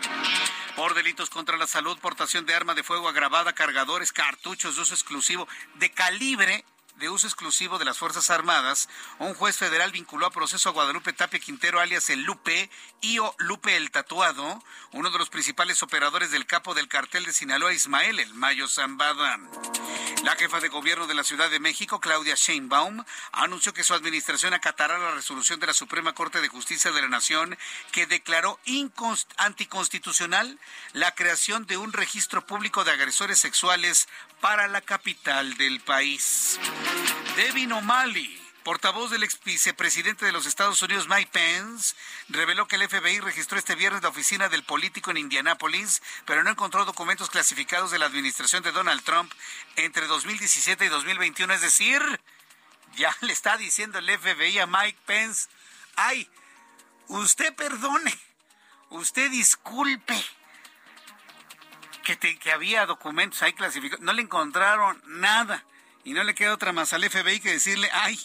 Por 0.76 0.92
delitos 0.92 1.30
contra 1.30 1.56
la 1.56 1.66
salud, 1.66 1.98
portación 1.98 2.44
de 2.44 2.54
arma 2.54 2.74
de 2.74 2.82
fuego 2.82 3.08
agravada, 3.08 3.54
cargadores, 3.54 4.12
cartuchos 4.12 4.76
de 4.76 4.82
uso 4.82 4.92
exclusivo 4.92 5.48
de 5.76 5.90
calibre 5.90 6.66
de 7.00 7.08
uso 7.08 7.26
exclusivo 7.26 7.78
de 7.78 7.86
las 7.86 7.98
Fuerzas 7.98 8.28
Armadas, 8.28 8.88
un 9.18 9.34
juez 9.34 9.56
federal 9.56 9.90
vinculó 9.90 10.26
a 10.26 10.30
proceso 10.30 10.68
a 10.68 10.72
Guadalupe 10.72 11.14
Tapia 11.14 11.40
Quintero, 11.40 11.80
alias 11.80 12.10
el 12.10 12.22
Lupe, 12.22 12.70
y 13.00 13.18
o 13.18 13.34
Lupe 13.38 13.76
el 13.76 13.90
Tatuado, 13.90 14.62
uno 14.92 15.10
de 15.10 15.18
los 15.18 15.30
principales 15.30 15.82
operadores 15.82 16.30
del 16.30 16.46
capo 16.46 16.74
del 16.74 16.88
cartel 16.88 17.24
de 17.24 17.32
Sinaloa, 17.32 17.72
Ismael 17.72 18.20
El 18.20 18.34
Mayo 18.34 18.68
Zambada. 18.68 19.38
La 20.24 20.36
jefa 20.36 20.60
de 20.60 20.68
gobierno 20.68 21.06
de 21.06 21.14
la 21.14 21.24
Ciudad 21.24 21.50
de 21.50 21.60
México, 21.60 21.98
Claudia 21.98 22.34
Sheinbaum, 22.34 23.02
anunció 23.32 23.72
que 23.72 23.84
su 23.84 23.94
administración 23.94 24.52
acatará 24.52 24.98
la 24.98 25.12
resolución 25.12 25.58
de 25.58 25.68
la 25.68 25.74
Suprema 25.74 26.12
Corte 26.12 26.42
de 26.42 26.48
Justicia 26.48 26.92
de 26.92 27.00
la 27.00 27.08
Nación 27.08 27.56
que 27.90 28.06
declaró 28.06 28.60
anticonstitucional 29.38 30.58
la 30.92 31.14
creación 31.14 31.64
de 31.64 31.78
un 31.78 31.94
registro 31.94 32.44
público 32.44 32.84
de 32.84 32.90
agresores 32.90 33.40
sexuales 33.40 34.08
para 34.40 34.68
la 34.68 34.82
capital 34.82 35.56
del 35.56 35.80
país. 35.80 36.58
Devin 37.36 37.72
O'Malley, 37.72 38.40
portavoz 38.64 39.10
del 39.10 39.22
ex 39.22 39.40
vicepresidente 39.42 40.26
de 40.26 40.32
los 40.32 40.46
Estados 40.46 40.82
Unidos 40.82 41.08
Mike 41.08 41.30
Pence, 41.32 41.94
reveló 42.28 42.68
que 42.68 42.76
el 42.76 42.88
FBI 42.88 43.20
registró 43.20 43.58
este 43.58 43.74
viernes 43.74 44.02
la 44.02 44.10
oficina 44.10 44.48
del 44.48 44.62
político 44.62 45.10
en 45.10 45.16
Indianápolis, 45.16 46.02
pero 46.26 46.44
no 46.44 46.50
encontró 46.50 46.84
documentos 46.84 47.30
clasificados 47.30 47.90
de 47.90 47.98
la 47.98 48.06
administración 48.06 48.62
de 48.62 48.72
Donald 48.72 49.02
Trump 49.02 49.32
entre 49.76 50.06
2017 50.06 50.84
y 50.84 50.88
2021. 50.88 51.54
Es 51.54 51.62
decir, 51.62 52.02
ya 52.96 53.16
le 53.22 53.32
está 53.32 53.56
diciendo 53.56 53.98
el 53.98 54.18
FBI 54.18 54.58
a 54.58 54.66
Mike 54.66 54.98
Pence, 55.06 55.48
ay, 55.96 56.28
usted 57.08 57.54
perdone, 57.54 58.16
usted 58.90 59.30
disculpe 59.30 60.22
que, 62.04 62.38
que 62.38 62.52
había 62.52 62.86
documentos 62.86 63.42
ahí 63.42 63.52
clasificados. 63.52 64.04
No 64.04 64.12
le 64.12 64.22
encontraron 64.22 65.00
nada. 65.06 65.64
Y 66.04 66.12
no 66.12 66.24
le 66.24 66.34
queda 66.34 66.54
otra 66.54 66.72
más 66.72 66.92
al 66.92 67.08
FBI 67.08 67.40
que 67.40 67.52
decirle, 67.52 67.90
ay, 67.92 68.18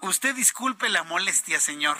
usted 0.00 0.34
disculpe 0.34 0.88
la 0.88 1.02
molestia, 1.02 1.60
señor. 1.60 1.98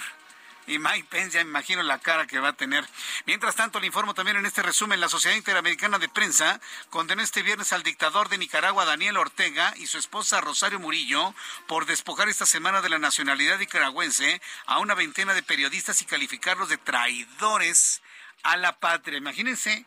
Y 0.67 0.79
Mike 0.79 1.09
Pence, 1.11 1.33
ya 1.33 1.45
me 1.45 1.51
imagino 1.51 1.83
la 1.83 1.99
cara 1.99 2.27
que 2.27 2.39
va 2.39 2.49
a 2.49 2.53
tener. 2.55 2.89
Mientras 3.27 3.55
tanto, 3.55 3.81
le 3.81 3.87
informo 3.87 4.15
también 4.15 4.39
en 4.39 4.47
este 4.47 4.63
resumen, 4.63 4.99
la 4.99 5.11
Sociedad 5.11 5.37
Interamericana 5.37 5.99
de 5.99 6.09
Prensa 6.09 6.59
condenó 6.89 7.23
este 7.23 7.43
viernes 7.43 7.73
al 7.75 7.83
dictador 7.83 8.31
de 8.31 8.39
Nicaragua, 8.39 8.87
Daniel 8.87 9.19
Ortega, 9.19 9.75
y 9.77 9.87
su 9.87 9.99
esposa 9.99 10.41
Rosario 10.41 10.81
Murillo 10.81 11.35
por 11.67 11.85
despojar 11.85 12.29
esta 12.29 12.47
semana 12.47 12.81
de 12.81 12.89
la 12.89 12.99
nacionalidad 12.99 13.59
nicaragüense 13.59 14.41
a 14.65 14.79
una 14.79 14.95
veintena 14.95 15.35
de 15.35 15.43
periodistas 15.43 16.01
y 16.01 16.07
calificarlos 16.07 16.71
de 16.71 16.79
traidores 16.79 18.01
a 18.43 18.57
la 18.57 18.79
patria. 18.79 19.19
Imagínense 19.19 19.85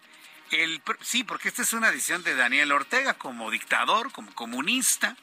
el, 0.51 0.81
sí, 1.01 1.23
porque 1.23 1.49
esta 1.49 1.61
es 1.61 1.73
una 1.73 1.91
decisión 1.91 2.23
de 2.23 2.35
Daniel 2.35 2.71
Ortega 2.71 3.13
como 3.15 3.51
dictador, 3.51 4.11
como 4.11 4.33
comunista, 4.33 5.15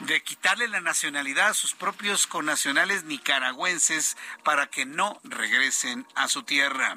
de 0.00 0.22
quitarle 0.22 0.68
la 0.68 0.80
nacionalidad 0.80 1.48
a 1.48 1.54
sus 1.54 1.74
propios 1.74 2.26
connacionales 2.26 3.04
nicaragüenses 3.04 4.16
para 4.42 4.68
que 4.68 4.86
no 4.86 5.20
regresen 5.24 6.06
a 6.14 6.28
su 6.28 6.42
tierra. 6.42 6.96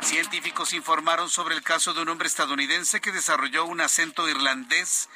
Científicos 0.00 0.72
informaron 0.72 1.30
sobre 1.30 1.54
el 1.54 1.62
caso 1.62 1.94
de 1.94 2.02
un 2.02 2.08
hombre 2.08 2.28
estadounidense 2.28 3.00
que 3.00 3.12
desarrolló 3.12 3.64
un 3.64 3.80
acento 3.80 4.28
irlandés 4.28 5.08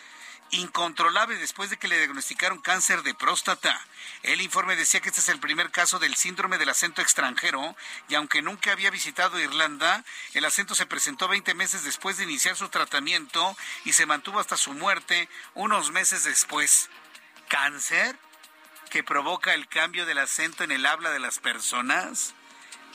incontrolable 0.50 1.36
después 1.36 1.70
de 1.70 1.76
que 1.76 1.88
le 1.88 1.98
diagnosticaron 1.98 2.60
cáncer 2.60 3.02
de 3.02 3.14
próstata. 3.14 3.80
El 4.22 4.40
informe 4.40 4.76
decía 4.76 5.00
que 5.00 5.08
este 5.08 5.20
es 5.20 5.28
el 5.28 5.40
primer 5.40 5.70
caso 5.70 5.98
del 5.98 6.14
síndrome 6.14 6.58
del 6.58 6.68
acento 6.68 7.02
extranjero 7.02 7.76
y 8.08 8.14
aunque 8.14 8.42
nunca 8.42 8.72
había 8.72 8.90
visitado 8.90 9.40
Irlanda, 9.40 10.04
el 10.34 10.44
acento 10.44 10.74
se 10.74 10.86
presentó 10.86 11.28
20 11.28 11.54
meses 11.54 11.84
después 11.84 12.16
de 12.16 12.24
iniciar 12.24 12.56
su 12.56 12.68
tratamiento 12.68 13.56
y 13.84 13.92
se 13.92 14.06
mantuvo 14.06 14.38
hasta 14.38 14.56
su 14.56 14.72
muerte 14.72 15.28
unos 15.54 15.90
meses 15.90 16.24
después. 16.24 16.88
¿Cáncer? 17.48 18.16
¿Que 18.90 19.02
provoca 19.02 19.54
el 19.54 19.66
cambio 19.66 20.06
del 20.06 20.18
acento 20.18 20.62
en 20.62 20.70
el 20.70 20.86
habla 20.86 21.10
de 21.10 21.18
las 21.18 21.40
personas? 21.40 22.35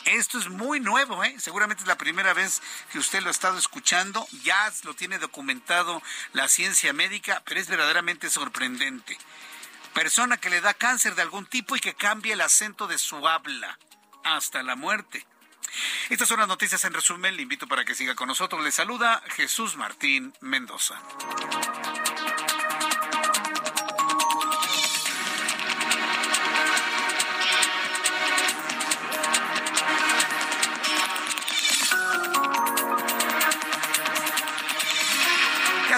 Esto 0.05 0.39
es 0.39 0.49
muy 0.49 0.79
nuevo, 0.79 1.23
¿eh? 1.23 1.35
seguramente 1.37 1.83
es 1.83 1.87
la 1.87 1.97
primera 1.97 2.33
vez 2.33 2.61
que 2.91 2.99
usted 2.99 3.21
lo 3.21 3.27
ha 3.27 3.31
estado 3.31 3.57
escuchando, 3.57 4.27
ya 4.43 4.71
lo 4.83 4.95
tiene 4.95 5.19
documentado 5.19 6.01
la 6.33 6.47
ciencia 6.47 6.91
médica, 6.91 7.43
pero 7.45 7.59
es 7.59 7.67
verdaderamente 7.67 8.29
sorprendente. 8.29 9.17
Persona 9.93 10.37
que 10.37 10.49
le 10.49 10.61
da 10.61 10.73
cáncer 10.73 11.15
de 11.15 11.21
algún 11.21 11.45
tipo 11.45 11.75
y 11.75 11.79
que 11.79 11.93
cambia 11.93 12.33
el 12.33 12.41
acento 12.41 12.87
de 12.87 12.97
su 12.97 13.27
habla 13.27 13.77
hasta 14.23 14.63
la 14.63 14.75
muerte. 14.75 15.25
Estas 16.09 16.27
son 16.27 16.39
las 16.39 16.47
noticias 16.47 16.83
en 16.85 16.93
resumen, 16.93 17.35
le 17.35 17.43
invito 17.43 17.67
para 17.67 17.85
que 17.85 17.95
siga 17.95 18.15
con 18.15 18.27
nosotros. 18.27 18.63
Le 18.63 18.71
saluda 18.71 19.21
Jesús 19.35 19.77
Martín 19.77 20.33
Mendoza. 20.41 20.99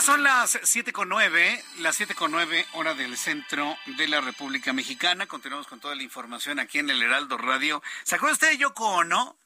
Son 0.03 0.21
las 0.21 0.59
siete 0.63 0.91
con 0.91 1.07
nueve, 1.07 1.63
las 1.77 1.95
siete 1.95 2.13
con 2.13 2.29
nueve 2.29 2.67
hora 2.73 2.93
del 2.93 3.17
centro 3.17 3.77
de 3.85 4.09
la 4.09 4.19
República 4.19 4.73
Mexicana. 4.73 5.27
Continuamos 5.27 5.65
con 5.67 5.79
toda 5.79 5.95
la 5.95 6.03
información 6.03 6.59
aquí 6.59 6.79
en 6.79 6.89
el 6.89 7.01
Heraldo 7.01 7.37
Radio. 7.37 7.81
¿Se 8.03 8.15
acuerda 8.15 8.33
usted 8.33 8.49
de 8.49 8.57
Yoko 8.57 8.85
Ono? 8.85 9.37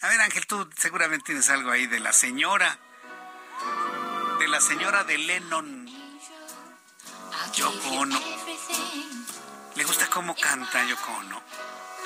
A 0.00 0.08
ver, 0.08 0.18
Ángel, 0.22 0.46
tú 0.46 0.66
seguramente 0.78 1.26
tienes 1.26 1.50
algo 1.50 1.70
ahí 1.70 1.86
de 1.86 2.00
la 2.00 2.14
señora. 2.14 2.78
De 4.38 4.48
la 4.48 4.62
señora 4.62 5.04
de 5.04 5.18
Lennon. 5.18 5.86
Yoko 7.54 7.90
Ono. 7.90 8.18
¿Le 9.74 9.84
gusta 9.84 10.08
cómo 10.08 10.34
canta 10.34 10.86
Yoko 10.86 11.12
Ono? 11.18 11.42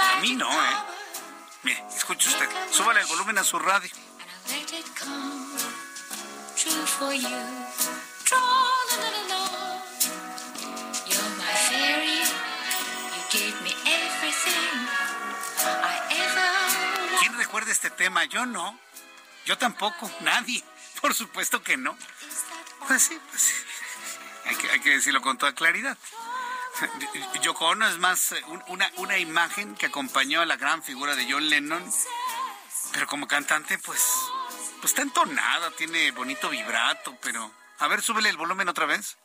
A 0.01 0.21
mí 0.21 0.35
no, 0.35 0.51
¿eh? 0.51 0.77
Mire, 1.63 1.85
escuche 1.95 2.29
usted. 2.29 2.49
Súbale 2.73 3.01
el 3.01 3.07
volumen 3.07 3.39
a 3.39 3.45
su 3.45 3.61
radio. 3.61 3.91
¿Quién 17.21 17.39
recuerda 17.39 17.73
este 17.73 17.91
tema? 17.91 18.25
Yo 18.25 18.47
no. 18.47 18.79
Yo 19.45 19.59
tampoco. 19.59 20.11
Nadie. 20.21 20.63
Por 21.01 21.15
supuesto 21.15 21.63
que 21.63 21.77
no. 21.77 21.97
Pues 22.87 23.03
sí, 23.03 23.19
pues 23.31 23.43
sí. 23.43 23.55
Hay 24.73 24.81
que, 24.81 24.91
decirlo 24.91 25.21
con 25.21 25.39
toda 25.39 25.55
claridad. 25.55 25.97
Yoko 27.43 27.67
Ono 27.67 27.89
es 27.89 27.99
más 27.99 28.35
una, 28.69 28.91
una 28.97 29.19
imagen 29.19 29.75
que 29.75 29.87
acompañó 29.87 30.41
a 30.41 30.47
la 30.47 30.57
gran 30.57 30.83
figura 30.83 31.15
de 31.15 31.31
John 31.31 31.49
Lennon, 31.49 31.85
pero 32.93 33.07
como 33.07 33.29
cantante, 33.29 33.79
pues 33.79 34.01
pues 34.83 34.91
está 34.91 35.03
entonada, 35.03 35.71
tiene 35.71 36.11
bonito 36.11 36.51
vibrato, 36.51 37.17
pero... 37.23 37.55
A 37.79 37.87
ver, 37.87 38.03
súbele 38.03 38.29
el 38.29 38.37
volumen 38.37 38.69
otra 38.69 38.85
vez. 38.85 39.17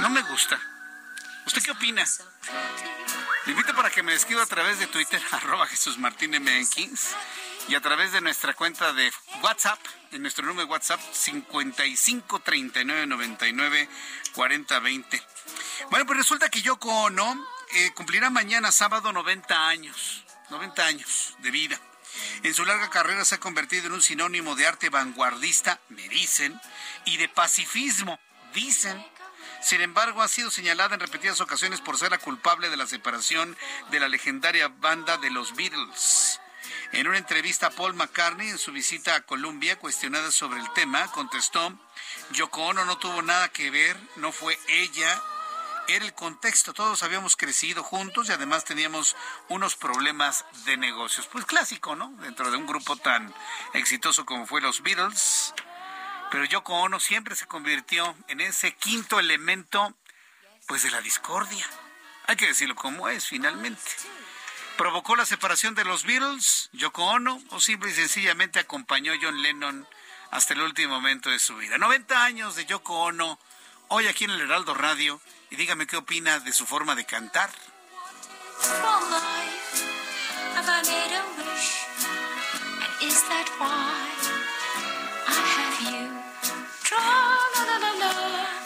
No 0.00 0.10
me 0.10 0.22
gusta. 0.22 0.58
¿Usted 1.46 1.62
qué 1.62 1.70
opina? 1.72 2.04
Le 3.44 3.52
invito 3.52 3.74
para 3.74 3.90
que 3.90 4.02
me 4.02 4.14
escriba 4.14 4.42
a 4.42 4.46
través 4.46 4.78
de 4.78 4.86
Twitter, 4.86 5.20
arroba 5.30 5.66
Jesús 5.66 5.98
Martín 5.98 6.30
MX, 6.42 7.14
y 7.68 7.74
a 7.74 7.80
través 7.80 8.12
de 8.12 8.20
nuestra 8.20 8.54
cuenta 8.54 8.92
de 8.94 9.12
WhatsApp, 9.42 9.78
en 10.12 10.22
nuestro 10.22 10.46
número 10.46 10.66
de 10.66 10.72
WhatsApp 10.72 11.00
55 11.12 12.40
39 12.40 13.06
99 13.06 13.88
40 14.34 14.78
20. 14.80 15.22
Bueno, 15.90 16.06
pues 16.06 16.18
resulta 16.18 16.48
que 16.48 16.62
Yoko 16.62 16.88
Ono 16.88 17.46
eh, 17.74 17.92
cumplirá 17.94 18.30
mañana 18.30 18.72
sábado 18.72 19.12
90 19.12 19.68
años, 19.68 20.24
90 20.48 20.86
años 20.86 21.36
de 21.40 21.50
vida. 21.50 21.78
En 22.42 22.54
su 22.54 22.64
larga 22.64 22.88
carrera 22.88 23.24
se 23.26 23.34
ha 23.34 23.40
convertido 23.40 23.86
en 23.86 23.92
un 23.92 24.02
sinónimo 24.02 24.56
de 24.56 24.66
arte 24.66 24.88
vanguardista, 24.88 25.78
me 25.90 26.08
dicen, 26.08 26.58
y 27.04 27.18
de 27.18 27.28
pacifismo, 27.28 28.18
dicen. 28.54 29.04
Sin 29.60 29.82
embargo, 29.82 30.22
ha 30.22 30.28
sido 30.28 30.50
señalada 30.50 30.94
en 30.94 31.00
repetidas 31.00 31.40
ocasiones 31.42 31.80
por 31.82 31.98
ser 31.98 32.12
la 32.12 32.18
culpable 32.18 32.70
de 32.70 32.76
la 32.76 32.86
separación 32.86 33.56
de 33.90 34.00
la 34.00 34.08
legendaria 34.08 34.68
banda 34.68 35.18
de 35.18 35.30
los 35.30 35.54
Beatles. 35.54 36.40
En 36.92 37.06
una 37.06 37.18
entrevista 37.18 37.66
a 37.66 37.70
Paul 37.70 37.94
McCartney 37.94 38.48
en 38.48 38.58
su 38.58 38.72
visita 38.72 39.14
a 39.14 39.20
Colombia, 39.20 39.78
cuestionada 39.78 40.32
sobre 40.32 40.60
el 40.60 40.72
tema, 40.72 41.06
contestó, 41.12 41.78
Yoko 42.32 42.62
Ono 42.62 42.84
no 42.86 42.96
tuvo 42.98 43.20
nada 43.20 43.48
que 43.50 43.70
ver, 43.70 43.96
no 44.16 44.32
fue 44.32 44.58
ella, 44.68 45.22
era 45.86 46.04
el 46.04 46.14
contexto, 46.14 46.72
todos 46.72 47.02
habíamos 47.02 47.36
crecido 47.36 47.82
juntos 47.82 48.28
y 48.28 48.32
además 48.32 48.64
teníamos 48.64 49.16
unos 49.48 49.76
problemas 49.76 50.46
de 50.64 50.76
negocios. 50.78 51.26
Pues 51.26 51.44
clásico, 51.44 51.94
¿no? 51.94 52.10
Dentro 52.20 52.50
de 52.50 52.56
un 52.56 52.66
grupo 52.66 52.96
tan 52.96 53.34
exitoso 53.74 54.24
como 54.24 54.46
fue 54.46 54.60
los 54.60 54.82
Beatles. 54.82 55.54
Pero 56.30 56.44
Yoko 56.46 56.74
Ono 56.74 57.00
siempre 57.00 57.36
se 57.36 57.46
convirtió 57.46 58.16
en 58.28 58.40
ese 58.40 58.74
quinto 58.74 59.18
elemento, 59.18 59.94
pues 60.66 60.82
de 60.82 60.90
la 60.90 61.00
discordia. 61.00 61.66
Hay 62.26 62.36
que 62.36 62.46
decirlo 62.46 62.74
como 62.74 63.08
es, 63.08 63.26
finalmente 63.26 63.80
provocó 64.78 65.16
la 65.16 65.26
separación 65.26 65.74
de 65.74 65.84
los 65.84 66.04
Beatles, 66.04 66.70
Yoko 66.72 67.04
Ono, 67.04 67.42
o 67.50 67.60
simple 67.60 67.90
y 67.90 67.94
sencillamente 67.94 68.60
acompañó 68.60 69.12
a 69.12 69.16
John 69.20 69.42
Lennon 69.42 69.86
hasta 70.30 70.54
el 70.54 70.62
último 70.62 70.94
momento 70.94 71.30
de 71.30 71.40
su 71.40 71.56
vida. 71.56 71.76
90 71.78 72.24
años 72.24 72.54
de 72.54 72.64
Yoko 72.64 73.00
Ono, 73.00 73.40
hoy 73.88 74.06
aquí 74.06 74.24
en 74.24 74.30
el 74.30 74.40
Heraldo 74.40 74.74
Radio, 74.74 75.20
y 75.50 75.56
dígame 75.56 75.88
qué 75.88 75.96
opina 75.96 76.38
de 76.38 76.52
su 76.52 76.64
forma 76.64 76.94
de 76.94 77.04
cantar. 77.04 77.50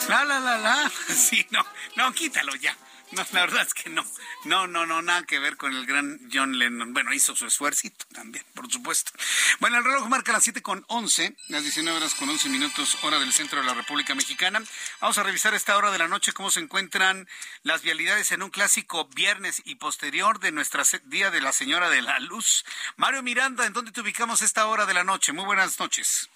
La 0.08 0.24
la 0.24 0.40
la 0.40 0.58
la, 0.58 0.92
sí, 1.14 1.46
no, 1.50 1.64
no, 1.96 2.12
quítalo 2.12 2.54
ya. 2.56 2.76
No, 3.16 3.26
la 3.32 3.40
verdad 3.42 3.62
es 3.62 3.74
que 3.74 3.90
no. 3.90 4.04
No, 4.44 4.66
no, 4.66 4.86
no, 4.86 5.02
nada 5.02 5.22
que 5.24 5.38
ver 5.38 5.58
con 5.58 5.74
el 5.76 5.84
gran 5.84 6.18
John 6.32 6.58
Lennon. 6.58 6.94
Bueno, 6.94 7.12
hizo 7.12 7.36
su 7.36 7.46
esfuerzo 7.46 7.88
también, 8.12 8.44
por 8.54 8.70
supuesto. 8.70 9.12
Bueno, 9.60 9.78
el 9.78 9.84
reloj 9.84 10.08
marca 10.08 10.32
las 10.32 10.44
7 10.44 10.62
con 10.62 10.84
11, 10.88 11.36
las 11.48 11.62
19 11.62 11.98
horas 11.98 12.14
con 12.14 12.28
11 12.28 12.48
minutos, 12.48 12.96
hora 13.02 13.18
del 13.18 13.32
centro 13.32 13.60
de 13.60 13.66
la 13.66 13.74
República 13.74 14.14
Mexicana. 14.14 14.62
Vamos 15.00 15.18
a 15.18 15.22
revisar 15.22 15.54
esta 15.54 15.76
hora 15.76 15.90
de 15.90 15.98
la 15.98 16.08
noche 16.08 16.32
cómo 16.32 16.50
se 16.50 16.60
encuentran 16.60 17.28
las 17.62 17.82
vialidades 17.82 18.32
en 18.32 18.42
un 18.42 18.50
clásico 18.50 19.04
viernes 19.14 19.60
y 19.64 19.74
posterior 19.74 20.40
de 20.40 20.52
nuestra 20.52 20.82
Día 21.04 21.30
de 21.30 21.40
la 21.40 21.52
Señora 21.52 21.90
de 21.90 22.02
la 22.02 22.18
Luz. 22.18 22.64
Mario 22.96 23.22
Miranda, 23.22 23.66
¿en 23.66 23.72
dónde 23.72 23.92
te 23.92 24.00
ubicamos 24.00 24.42
esta 24.42 24.66
hora 24.66 24.86
de 24.86 24.94
la 24.94 25.04
noche? 25.04 25.32
Muy 25.32 25.44
buenas 25.44 25.78
noches. 25.78 26.28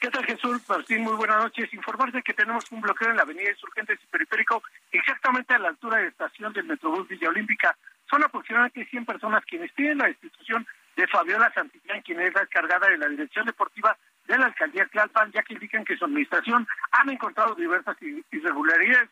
¿Qué 0.00 0.08
tal 0.08 0.24
Jesús 0.24 0.66
Martín? 0.66 1.02
Muy 1.02 1.12
buenas 1.12 1.42
noches. 1.42 1.74
Informarse 1.74 2.22
que 2.22 2.32
tenemos 2.32 2.64
un 2.72 2.80
bloqueo 2.80 3.10
en 3.10 3.16
la 3.16 3.22
avenida 3.22 3.50
Insurgentes 3.50 3.98
y 4.02 4.06
Periférico, 4.06 4.62
exactamente 4.90 5.52
a 5.52 5.58
la 5.58 5.68
altura 5.68 5.98
de 5.98 6.04
la 6.04 6.08
estación 6.08 6.54
del 6.54 6.64
Metrobús 6.64 7.06
Villa 7.06 7.28
Olímpica. 7.28 7.76
Son 8.08 8.24
aproximadamente 8.24 8.86
100 8.86 9.04
personas 9.04 9.44
quienes 9.44 9.70
tienen 9.74 9.98
la 9.98 10.08
institución 10.08 10.66
de 10.96 11.06
Fabiola 11.06 11.52
Santillán, 11.52 12.00
quien 12.00 12.18
es 12.18 12.32
la 12.32 12.40
encargada 12.40 12.88
de 12.88 12.96
la 12.96 13.08
dirección 13.08 13.44
deportiva 13.44 13.94
de 14.26 14.38
la 14.38 14.46
alcaldía 14.46 14.86
Tlalpan, 14.86 15.32
ya 15.32 15.42
que 15.42 15.52
indican 15.52 15.84
que 15.84 15.98
su 15.98 16.06
administración 16.06 16.66
han 16.92 17.10
encontrado 17.10 17.54
diversas 17.54 17.98
irregularidades. 18.00 19.10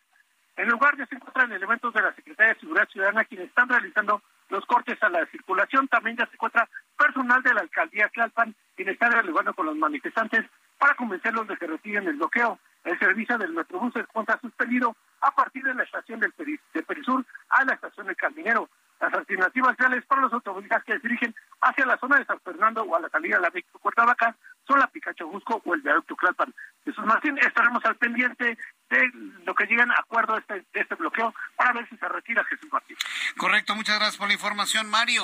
En 0.56 0.70
lugar 0.70 0.96
de 0.96 1.04
se 1.04 1.16
encuentran 1.16 1.52
elementos 1.52 1.92
de 1.92 2.00
la 2.00 2.14
Secretaría 2.14 2.54
de 2.54 2.60
Seguridad 2.60 2.88
Ciudadana 2.88 3.24
quienes 3.26 3.48
están 3.48 3.68
realizando 3.68 4.22
los 4.48 4.64
cortes 4.64 4.96
a 5.02 5.10
la 5.10 5.26
circulación. 5.26 5.86
También 5.88 6.16
ya 6.16 6.24
se 6.28 6.32
encuentra 6.32 6.66
personal 6.96 7.42
de 7.42 7.52
la 7.52 7.60
alcaldía 7.60 8.08
Tlalpan 8.08 8.54
quien 8.74 8.88
está 8.88 9.10
dialogando 9.10 9.52
con 9.52 9.66
los 9.66 9.76
manifestantes 9.76 10.46
para 10.78 10.94
convencerlos 10.94 11.46
de 11.48 11.56
que 11.56 11.66
retiren 11.66 12.06
el 12.06 12.16
bloqueo. 12.16 12.58
El 12.84 12.98
servicio 12.98 13.36
del 13.36 13.52
Metrobús 13.52 13.92
se 13.92 14.00
encuentra 14.00 14.38
suspendido 14.40 14.96
a 15.20 15.30
partir 15.32 15.62
de 15.64 15.74
la 15.74 15.82
estación 15.82 16.20
del 16.20 16.32
de 16.72 16.82
Perisur 16.82 17.24
a 17.50 17.64
la 17.64 17.74
estación 17.74 18.06
del 18.06 18.16
Caminero. 18.16 18.68
Las 19.00 19.12
alternativas 19.12 19.76
reales 19.76 20.04
para 20.06 20.22
los 20.22 20.32
automovilistas 20.32 20.82
que 20.84 20.94
se 20.94 20.98
dirigen 21.00 21.34
hacia 21.60 21.86
la 21.86 21.98
zona 21.98 22.18
de 22.18 22.24
San 22.24 22.40
Fernando 22.40 22.82
o 22.82 22.96
a 22.96 23.00
la 23.00 23.08
salida 23.08 23.36
de 23.36 23.42
la 23.42 23.50
México 23.50 23.78
Vaca 23.96 24.34
son 24.66 24.80
la 24.80 24.86
Picacho 24.88 25.28
Jusco 25.28 25.62
o 25.64 25.74
el 25.74 25.82
viaducto 25.82 26.16
Tlalpan. 26.16 26.54
Jesús 26.84 27.04
Martín, 27.04 27.38
estaremos 27.38 27.84
al 27.84 27.96
pendiente 27.96 28.58
de 28.90 29.10
lo 29.44 29.54
que 29.54 29.66
llegan 29.66 29.90
a 29.90 29.96
acuerdo 29.98 30.34
de 30.34 30.40
este, 30.40 30.54
de 30.72 30.80
este 30.80 30.94
bloqueo 30.94 31.34
para 31.56 31.72
ver 31.72 31.88
si 31.88 31.96
se 31.96 32.08
retira 32.08 32.44
Jesús 32.44 32.70
Martín. 32.72 32.96
Correcto, 33.36 33.74
muchas 33.74 33.96
gracias 33.96 34.16
por 34.16 34.28
la 34.28 34.34
información, 34.34 34.88
Mario. 34.90 35.22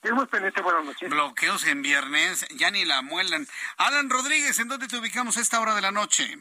Tenemos 0.00 0.28
pendiente, 0.28 0.62
buenas 0.62 0.84
noches. 0.84 1.10
Bloqueos 1.10 1.66
en 1.66 1.82
viernes, 1.82 2.46
ya 2.56 2.70
ni 2.70 2.86
la 2.86 3.02
muelan. 3.02 3.46
Alan 3.76 4.08
Rodríguez, 4.08 4.58
¿en 4.58 4.68
dónde 4.68 4.88
te 4.88 4.96
ubicamos 4.96 5.36
a 5.36 5.40
esta 5.40 5.60
hora 5.60 5.74
de 5.74 5.82
la 5.82 5.90
noche? 5.90 6.38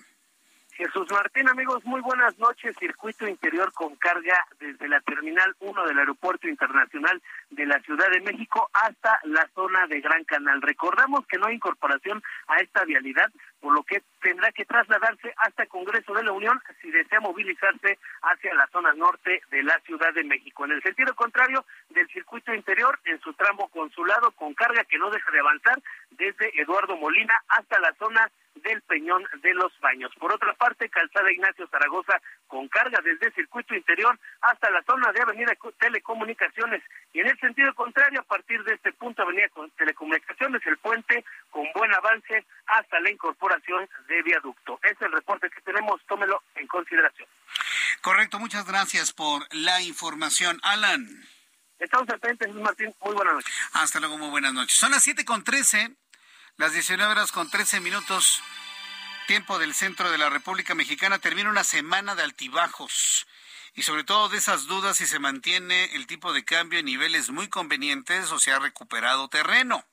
Jesús 0.80 1.12
Martín, 1.12 1.50
amigos, 1.50 1.84
muy 1.84 2.00
buenas 2.00 2.40
noches. 2.40 2.74
Circuito 2.80 3.28
interior 3.28 3.74
con 3.74 3.98
carga 3.98 4.46
desde 4.62 4.88
la 4.88 5.02
Terminal 5.02 5.54
1 5.60 5.86
del 5.86 6.00
Aeropuerto 6.00 6.48
Internacional 6.48 7.22
de 7.50 7.66
la 7.66 7.82
Ciudad 7.82 8.10
de 8.10 8.22
México 8.22 8.70
hasta 8.72 9.20
la 9.26 9.46
zona 9.54 9.88
de 9.88 10.00
Gran 10.00 10.24
Canal. 10.24 10.62
Recordamos 10.62 11.28
que 11.28 11.38
no 11.38 11.48
hay 11.48 11.56
incorporación 11.56 12.24
a 12.48 12.62
esta 12.62 12.86
vialidad, 12.86 13.30
por 13.60 13.74
lo 13.74 13.84
que 13.84 14.02
tendrá 14.22 14.54
que 14.54 14.64
trasladarse 14.64 15.34
hasta 15.36 15.66
Congreso 15.66 16.14
de 16.14 16.24
la 16.24 16.32
Unión 16.32 16.58
si 16.82 16.90
desea 16.92 17.20
movilizarse 17.20 18.00
hacia 18.22 18.54
la 18.54 18.66
zona 18.68 18.94
norte 18.94 19.42
de 19.52 19.64
la 19.64 19.78
Ciudad 19.82 20.14
de 20.14 20.24
México. 20.24 20.64
En 20.64 20.72
el 20.72 20.82
sentido 20.82 21.14
contrario 21.14 21.66
del 22.00 22.08
circuito 22.14 22.54
interior, 22.54 22.98
en 23.04 23.20
su 23.20 23.34
tramo 23.34 23.68
consulado 23.68 24.32
con 24.32 24.54
carga 24.54 24.86
que 24.86 24.98
no 24.98 25.10
deja 25.10 25.30
de 25.32 25.40
avanzar 25.40 25.82
desde 26.12 26.50
Eduardo 26.62 26.96
Molina 26.96 27.34
hasta 27.50 27.78
la 27.82 27.94
zona 28.00 28.32
del 28.56 28.82
Peñón 28.84 29.26
de 29.42 29.54
los 29.54 29.78
Baños. 29.82 30.12
Por 30.18 30.34
otra 30.34 30.54
parte, 30.54 30.90
Calzada 30.90 31.32
Ignacio 31.32 31.68
Zaragoza 31.68 32.22
con 32.48 32.68
carga 32.70 33.00
desde 33.04 33.28
el 33.28 33.34
circuito 33.34 33.76
interior 33.76 34.18
hasta 34.42 34.70
la 34.70 34.82
zona 34.84 35.12
de 35.12 35.22
Avenida 35.22 35.54
Telecomunicaciones. 35.78 36.82
Y 37.12 37.20
en 37.20 37.28
el 37.28 37.40
sentido 37.40 37.74
contrario, 37.76 38.22
a 38.22 38.24
partir 38.24 38.64
de 38.64 38.76
este 38.76 38.94
punto, 38.94 39.24
Avenida 39.24 39.48
Telecomunicaciones, 39.78 40.66
el 40.66 40.78
puente 40.78 41.26
con 41.52 41.68
buen 41.76 41.94
avance 41.94 42.46
hasta 42.68 43.00
la 43.02 43.12
incorporación 43.12 43.90
de 44.08 44.22
viaducto. 44.24 44.80
Es 44.84 45.00
el 45.02 45.12
reporte 45.12 45.50
que 45.50 45.62
tenemos, 45.62 46.02
tómelo 46.08 46.44
en 46.56 46.68
consideración. 46.68 47.28
Correcto, 48.02 48.40
muchas 48.40 48.66
gracias 48.66 49.12
por 49.12 49.44
la 49.52 49.82
información. 49.82 50.60
Alan. 50.64 51.39
Estamos 51.80 52.08
pendiente, 52.08 52.48
Martín. 52.50 52.94
Muy 53.02 53.14
buenas 53.14 53.36
noches. 53.36 53.54
Hasta 53.74 54.00
luego, 54.00 54.18
muy 54.18 54.30
buenas 54.30 54.54
noches. 54.54 54.78
Son 54.78 54.92
las 54.92 55.04
siete 55.04 55.24
con 55.26 55.44
trece. 55.44 55.96
Las 56.58 56.74
19 56.74 57.10
horas 57.10 57.32
con 57.32 57.50
13 57.50 57.80
minutos, 57.80 58.44
tiempo 59.28 59.60
del 59.60 59.74
centro 59.74 60.12
de 60.12 60.18
la 60.18 60.30
República 60.30 60.76
Mexicana, 60.76 61.18
termina 61.20 61.50
una 61.50 61.64
semana 61.64 62.16
de 62.16 62.24
altibajos 62.24 63.28
y 63.76 63.84
sobre 63.84 64.04
todo 64.04 64.28
de 64.28 64.40
esas 64.40 64.66
dudas 64.66 64.98
si 64.98 65.08
se 65.08 65.20
mantiene 65.20 65.96
el 65.96 66.06
tipo 66.06 66.34
de 66.34 66.44
cambio 66.44 66.80
en 66.80 66.86
niveles 66.86 67.30
muy 67.30 67.48
convenientes 67.48 68.30
o 68.34 68.40
se 68.40 68.52
ha 68.52 68.60
recuperado 68.60 69.30
terreno. 69.30 69.86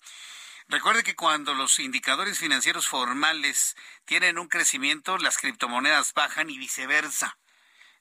Recuerde 0.66 1.04
que 1.04 1.14
cuando 1.14 1.54
los 1.54 1.78
indicadores 1.78 2.40
financieros 2.40 2.88
formales 2.88 3.76
tienen 4.04 4.36
un 4.36 4.48
crecimiento, 4.48 5.18
las 5.18 5.38
criptomonedas 5.38 6.14
bajan 6.14 6.50
y 6.50 6.58
viceversa. 6.58 7.38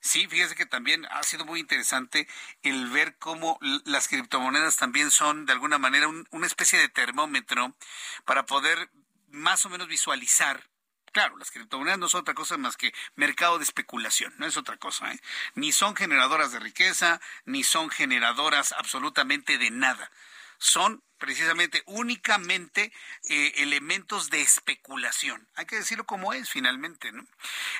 Sí, 0.05 0.27
fíjese 0.27 0.53
que 0.53 0.67
también 0.67 1.03
ha 1.07 1.23
sido 1.23 1.45
muy 1.45 1.59
interesante 1.59 2.27
el 2.61 2.89
ver 2.91 3.17
cómo 3.17 3.57
las 3.85 4.07
criptomonedas 4.07 4.77
también 4.77 5.09
son 5.09 5.47
de 5.47 5.53
alguna 5.53 5.79
manera 5.79 6.07
una 6.29 6.45
especie 6.45 6.77
de 6.77 6.89
termómetro 6.89 7.75
para 8.23 8.45
poder 8.45 8.91
más 9.29 9.65
o 9.65 9.69
menos 9.69 9.87
visualizar 9.87 10.69
Claro, 11.11 11.37
las 11.37 11.49
criptomonedas 11.49 11.97
no 11.97 12.09
son 12.09 12.21
otra 12.21 12.33
cosa 12.33 12.57
más 12.57 12.75
que 12.75 12.93
mercado 13.15 13.57
de 13.57 13.63
especulación, 13.63 14.33
no 14.37 14.45
es 14.45 14.57
otra 14.57 14.75
cosa. 14.75 15.13
¿eh? 15.13 15.19
Ni 15.53 15.71
son 15.71 15.95
generadoras 15.95 16.51
de 16.51 16.59
riqueza, 16.59 17.21
ni 17.45 17.63
son 17.63 17.89
generadoras 17.89 18.73
absolutamente 18.73 19.57
de 19.57 19.71
nada. 19.71 20.11
Son 20.57 21.04
precisamente 21.17 21.83
únicamente 21.85 22.91
eh, 23.29 23.53
elementos 23.57 24.29
de 24.29 24.41
especulación. 24.41 25.47
Hay 25.55 25.65
que 25.65 25.77
decirlo 25.77 26.05
como 26.05 26.33
es 26.33 26.49
finalmente, 26.49 27.11
¿no? 27.11 27.25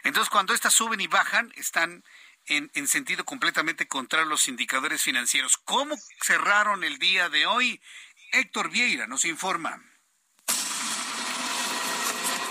Entonces, 0.04 0.30
cuando 0.30 0.54
estas 0.54 0.74
suben 0.74 1.02
y 1.02 1.08
bajan, 1.08 1.52
están 1.56 2.04
en, 2.46 2.72
en, 2.74 2.88
sentido 2.88 3.26
completamente 3.26 3.88
contrario 3.88 4.28
a 4.28 4.30
los 4.30 4.48
indicadores 4.48 5.02
financieros. 5.02 5.58
¿Cómo 5.58 5.96
cerraron 6.22 6.84
el 6.84 7.00
día 7.00 7.30
de 7.30 7.46
hoy? 7.46 7.82
Héctor 8.32 8.70
Vieira 8.70 9.08
nos 9.08 9.26
informa. 9.26 9.82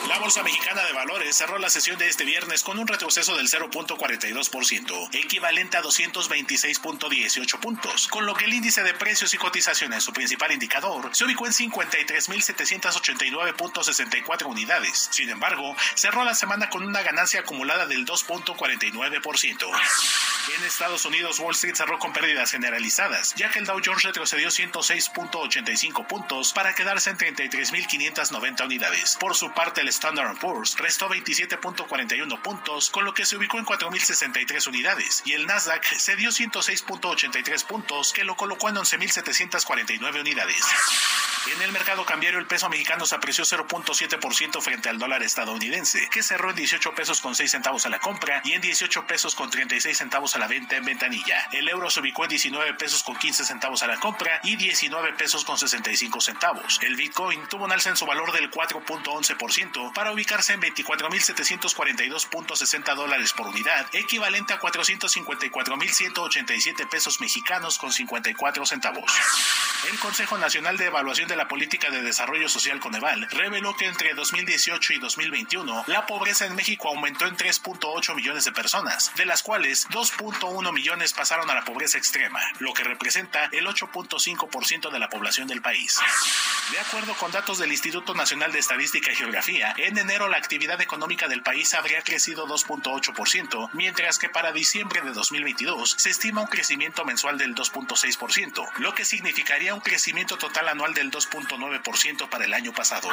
La 0.09 0.19
Bolsa 0.19 0.43
Mexicana 0.43 0.83
de 0.85 0.93
Valores 0.93 1.35
cerró 1.35 1.57
la 1.59 1.71
sesión 1.71 1.97
de 1.99 2.09
este 2.09 2.25
viernes 2.25 2.63
con 2.63 2.79
un 2.79 2.87
retroceso 2.87 3.35
del 3.37 3.49
0.42%, 3.49 5.09
equivalente 5.15 5.79
a 5.79 5.83
226.18 5.83 7.59
puntos, 7.59 8.07
con 8.09 8.27
lo 8.27 8.35
que 8.35 8.45
el 8.45 8.53
índice 8.53 8.83
de 8.83 8.93
precios 8.93 9.33
y 9.33 9.39
cotizaciones, 9.39 10.05
su 10.05 10.13
principal 10.13 10.53
indicador, 10.53 11.09
se 11.13 11.25
ubicó 11.25 11.47
en 11.47 11.53
53.789.64 11.53 14.45
unidades. 14.45 15.09
Sin 15.11 15.31
embargo, 15.31 15.75
cerró 15.95 16.23
la 16.25 16.35
semana 16.35 16.69
con 16.69 16.85
una 16.85 17.01
ganancia 17.03 17.41
acumulada 17.41 17.87
del 17.87 18.05
2.49%. 18.05 19.71
En 20.59 20.65
Estados 20.65 21.07
Unidos, 21.07 21.39
Wall 21.39 21.55
Street 21.55 21.75
cerró 21.75 21.99
con 21.99 22.13
pérdidas 22.13 22.51
generalizadas, 22.51 23.33
ya 23.35 23.51
que 23.51 23.61
el 23.61 23.65
Dow 23.65 23.81
Jones 23.83 24.03
retrocedió 24.03 24.49
106.85 24.49 26.07
puntos 26.07 26.53
para 26.53 26.75
quedarse 26.75 27.09
en 27.09 27.17
33.590 27.17 28.67
unidades. 28.67 29.17
Por 29.19 29.35
su 29.35 29.51
parte, 29.53 29.81
el 29.81 29.94
Standard 29.95 30.39
Poor's 30.39 30.77
restó 30.79 31.09
27.41 31.09 32.43
puntos, 32.43 32.91
con 32.91 33.05
lo 33.05 33.15
que 33.15 33.25
se 33.25 33.37
ubicó 33.37 33.59
en 33.59 33.65
4.063 33.65 34.67
unidades, 34.67 35.23
y 35.25 35.33
el 35.33 35.47
Nasdaq 35.47 35.85
cedió 35.85 36.31
106.83 36.31 37.65
puntos, 37.65 38.13
que 38.13 38.25
lo 38.25 38.37
colocó 38.37 38.69
en 38.69 38.77
11.749 38.77 40.21
unidades. 40.21 40.65
En 41.55 41.61
el 41.61 41.73
mercado 41.73 42.07
cambiario 42.07 42.41
el 42.41 42.47
peso 42.47 42.71
mexicano 42.71 43.05
se 43.05 43.15
apreció 43.15 43.45
0.7% 43.45 44.63
frente 44.63 44.89
al 44.89 44.99
dólar 44.99 45.23
estadounidense, 45.23 46.09
que 46.11 46.23
cerró 46.23 46.51
en 46.51 46.57
18 46.57 46.95
pesos 46.95 47.21
con 47.21 47.35
6 47.35 47.51
centavos 47.51 47.85
a 47.85 47.91
la 47.91 47.99
compra 47.99 48.41
y 48.45 48.53
en 48.53 48.63
18 48.63 49.07
pesos 49.07 49.35
con 49.35 49.51
36 49.51 49.97
centavos 49.97 50.35
a 50.35 50.39
la 50.39 50.49
venta 50.49 50.77
en 50.77 50.87
ventanilla. 50.87 51.49
El 51.53 51.69
euro 51.69 51.91
se 51.91 52.01
ubicó 52.01 52.25
en 52.25 52.31
19 52.31 52.75
pesos 52.75 53.03
con 53.03 53.17
15 53.17 53.45
centavos 53.45 53.83
a 53.83 53.87
la 53.87 54.01
compra 54.01 54.41
y 54.43 54.57
19 54.57 55.13
pesos 55.13 55.45
con 55.45 55.59
65 55.59 56.21
centavos. 56.23 56.81
El 56.83 56.97
Bitcoin 56.97 57.47
tuvo 57.49 57.65
un 57.65 57.73
alza 57.73 57.91
en 57.91 57.97
su 57.97 58.07
valor 58.07 58.33
del 58.33 58.51
4.11% 58.51 59.84
para 59.93 60.13
ubicarse 60.13 60.53
en 60.53 60.61
24.742.60 60.61 62.95
dólares 62.95 63.33
por 63.33 63.49
unidad, 63.49 63.87
equivalente 63.93 64.53
a 64.53 64.61
454.187 64.61 66.89
pesos 66.89 67.21
mexicanos 67.21 67.79
con 67.79 67.93
54 67.93 68.67
centavos. 68.67 69.13
El 69.91 69.99
Consejo 69.99 70.39
Nacional 70.39 70.79
de 70.79 70.87
Evaluación 70.87 71.29
de 71.29 71.37
la 71.37 71.49
Política 71.49 71.91
de 71.91 72.03
Desarrollo 72.03 72.49
Social 72.49 72.81
Coneval 72.81 73.29
reveló 73.31 73.77
que 73.77 73.87
entre 73.87 74.15
2018 74.15 74.95
y 74.95 74.99
2021 74.99 75.85
la 75.89 76.07
pobreza 76.07 76.47
en 76.47 76.55
México 76.55 76.89
aumentó 76.89 77.27
en 77.27 77.37
3.8 77.37 78.15
millones 78.15 78.45
de 78.45 78.53
personas, 78.53 79.13
de 79.17 79.27
las 79.27 79.43
cuales 79.43 79.89
2.1 79.91 80.73
millones 80.73 81.13
pasaron 81.13 81.51
a 81.51 81.55
la 81.55 81.65
pobreza 81.65 81.99
extrema, 81.99 82.41
lo 82.61 82.73
que 82.73 82.85
representa 82.85 83.49
el 83.53 83.67
8.5% 83.67 84.91
de 84.91 84.99
la 84.99 85.09
población 85.09 85.49
del 85.49 85.61
país. 85.61 85.99
De 86.71 86.81
acuerdo 86.81 87.15
con 87.15 87.31
datos 87.31 87.59
del 87.59 87.73
Instituto 87.73 88.15
Nacional 88.15 88.53
de 88.53 88.59
Estadística 88.59 89.13
y 89.13 89.17
Geografía, 89.17 89.74
en 89.79 89.99
enero 89.99 90.29
la 90.29 90.37
actividad 90.37 90.81
económica 90.81 91.29
del 91.29 91.43
país 91.43 91.75
habría 91.75 92.03
crecido 92.03 92.47
2.8%, 92.47 93.71
mientras 93.73 94.19
que 94.19 94.29
para 94.29 94.53
diciembre 94.53 95.01
de 95.03 95.13
2022 95.13 95.95
se 95.99 96.11
estima 96.11 96.43
un 96.43 96.47
crecimiento 96.47 97.05
mensual 97.05 97.39
del 97.39 97.55
2.6%, 97.55 98.69
lo 98.79 98.95
que 98.95 99.05
significaría 99.05 99.75
un 99.75 99.81
crecimiento 99.81 100.39
total 100.39 100.69
anual 100.69 100.95
del 100.95 101.11
2.9% 101.11 102.29
para 102.29 102.45
el 102.45 102.55
año 102.55 102.73
pasado. 102.73 103.09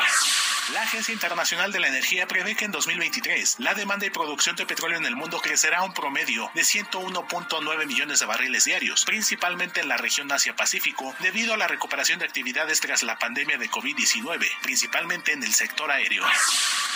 La 0.74 0.84
Agencia 0.84 1.14
Internacional 1.14 1.72
de 1.72 1.80
la 1.80 1.88
Energía 1.88 2.28
prevé 2.28 2.56
que 2.56 2.66
en 2.66 2.72
2023 2.72 3.56
la 3.60 3.74
demanda 3.74 4.06
y 4.06 4.10
producción 4.10 4.56
de 4.56 4.66
petróleo 4.66 4.98
en 4.98 5.06
el 5.06 5.16
mundo 5.16 5.40
crecerá 5.42 5.80
a 5.80 5.84
un 5.84 5.94
promedio 5.94 6.50
de 6.54 6.62
101.9 6.62 7.86
millones 7.86 8.20
de 8.20 8.26
barriles 8.26 8.66
diarios, 8.66 9.06
principalmente 9.06 9.82
en 9.82 9.88
la 9.88 9.98
región 9.98 10.32
Asia-Pacífico, 10.32 11.16
debido 11.20 11.54
a 11.54 11.58
la 11.58 11.68
recuperación 11.68 12.20
de 12.20 12.26
actividades 12.26 12.80
tras 12.80 13.04
la 13.04 13.18
pandemia 13.18 13.58
de 13.58 13.70
COVID-19, 13.70 14.48
principalmente 14.62 15.34
en 15.34 15.44
el 15.44 15.54
sector 15.54 15.92
aéreo. 15.92 16.24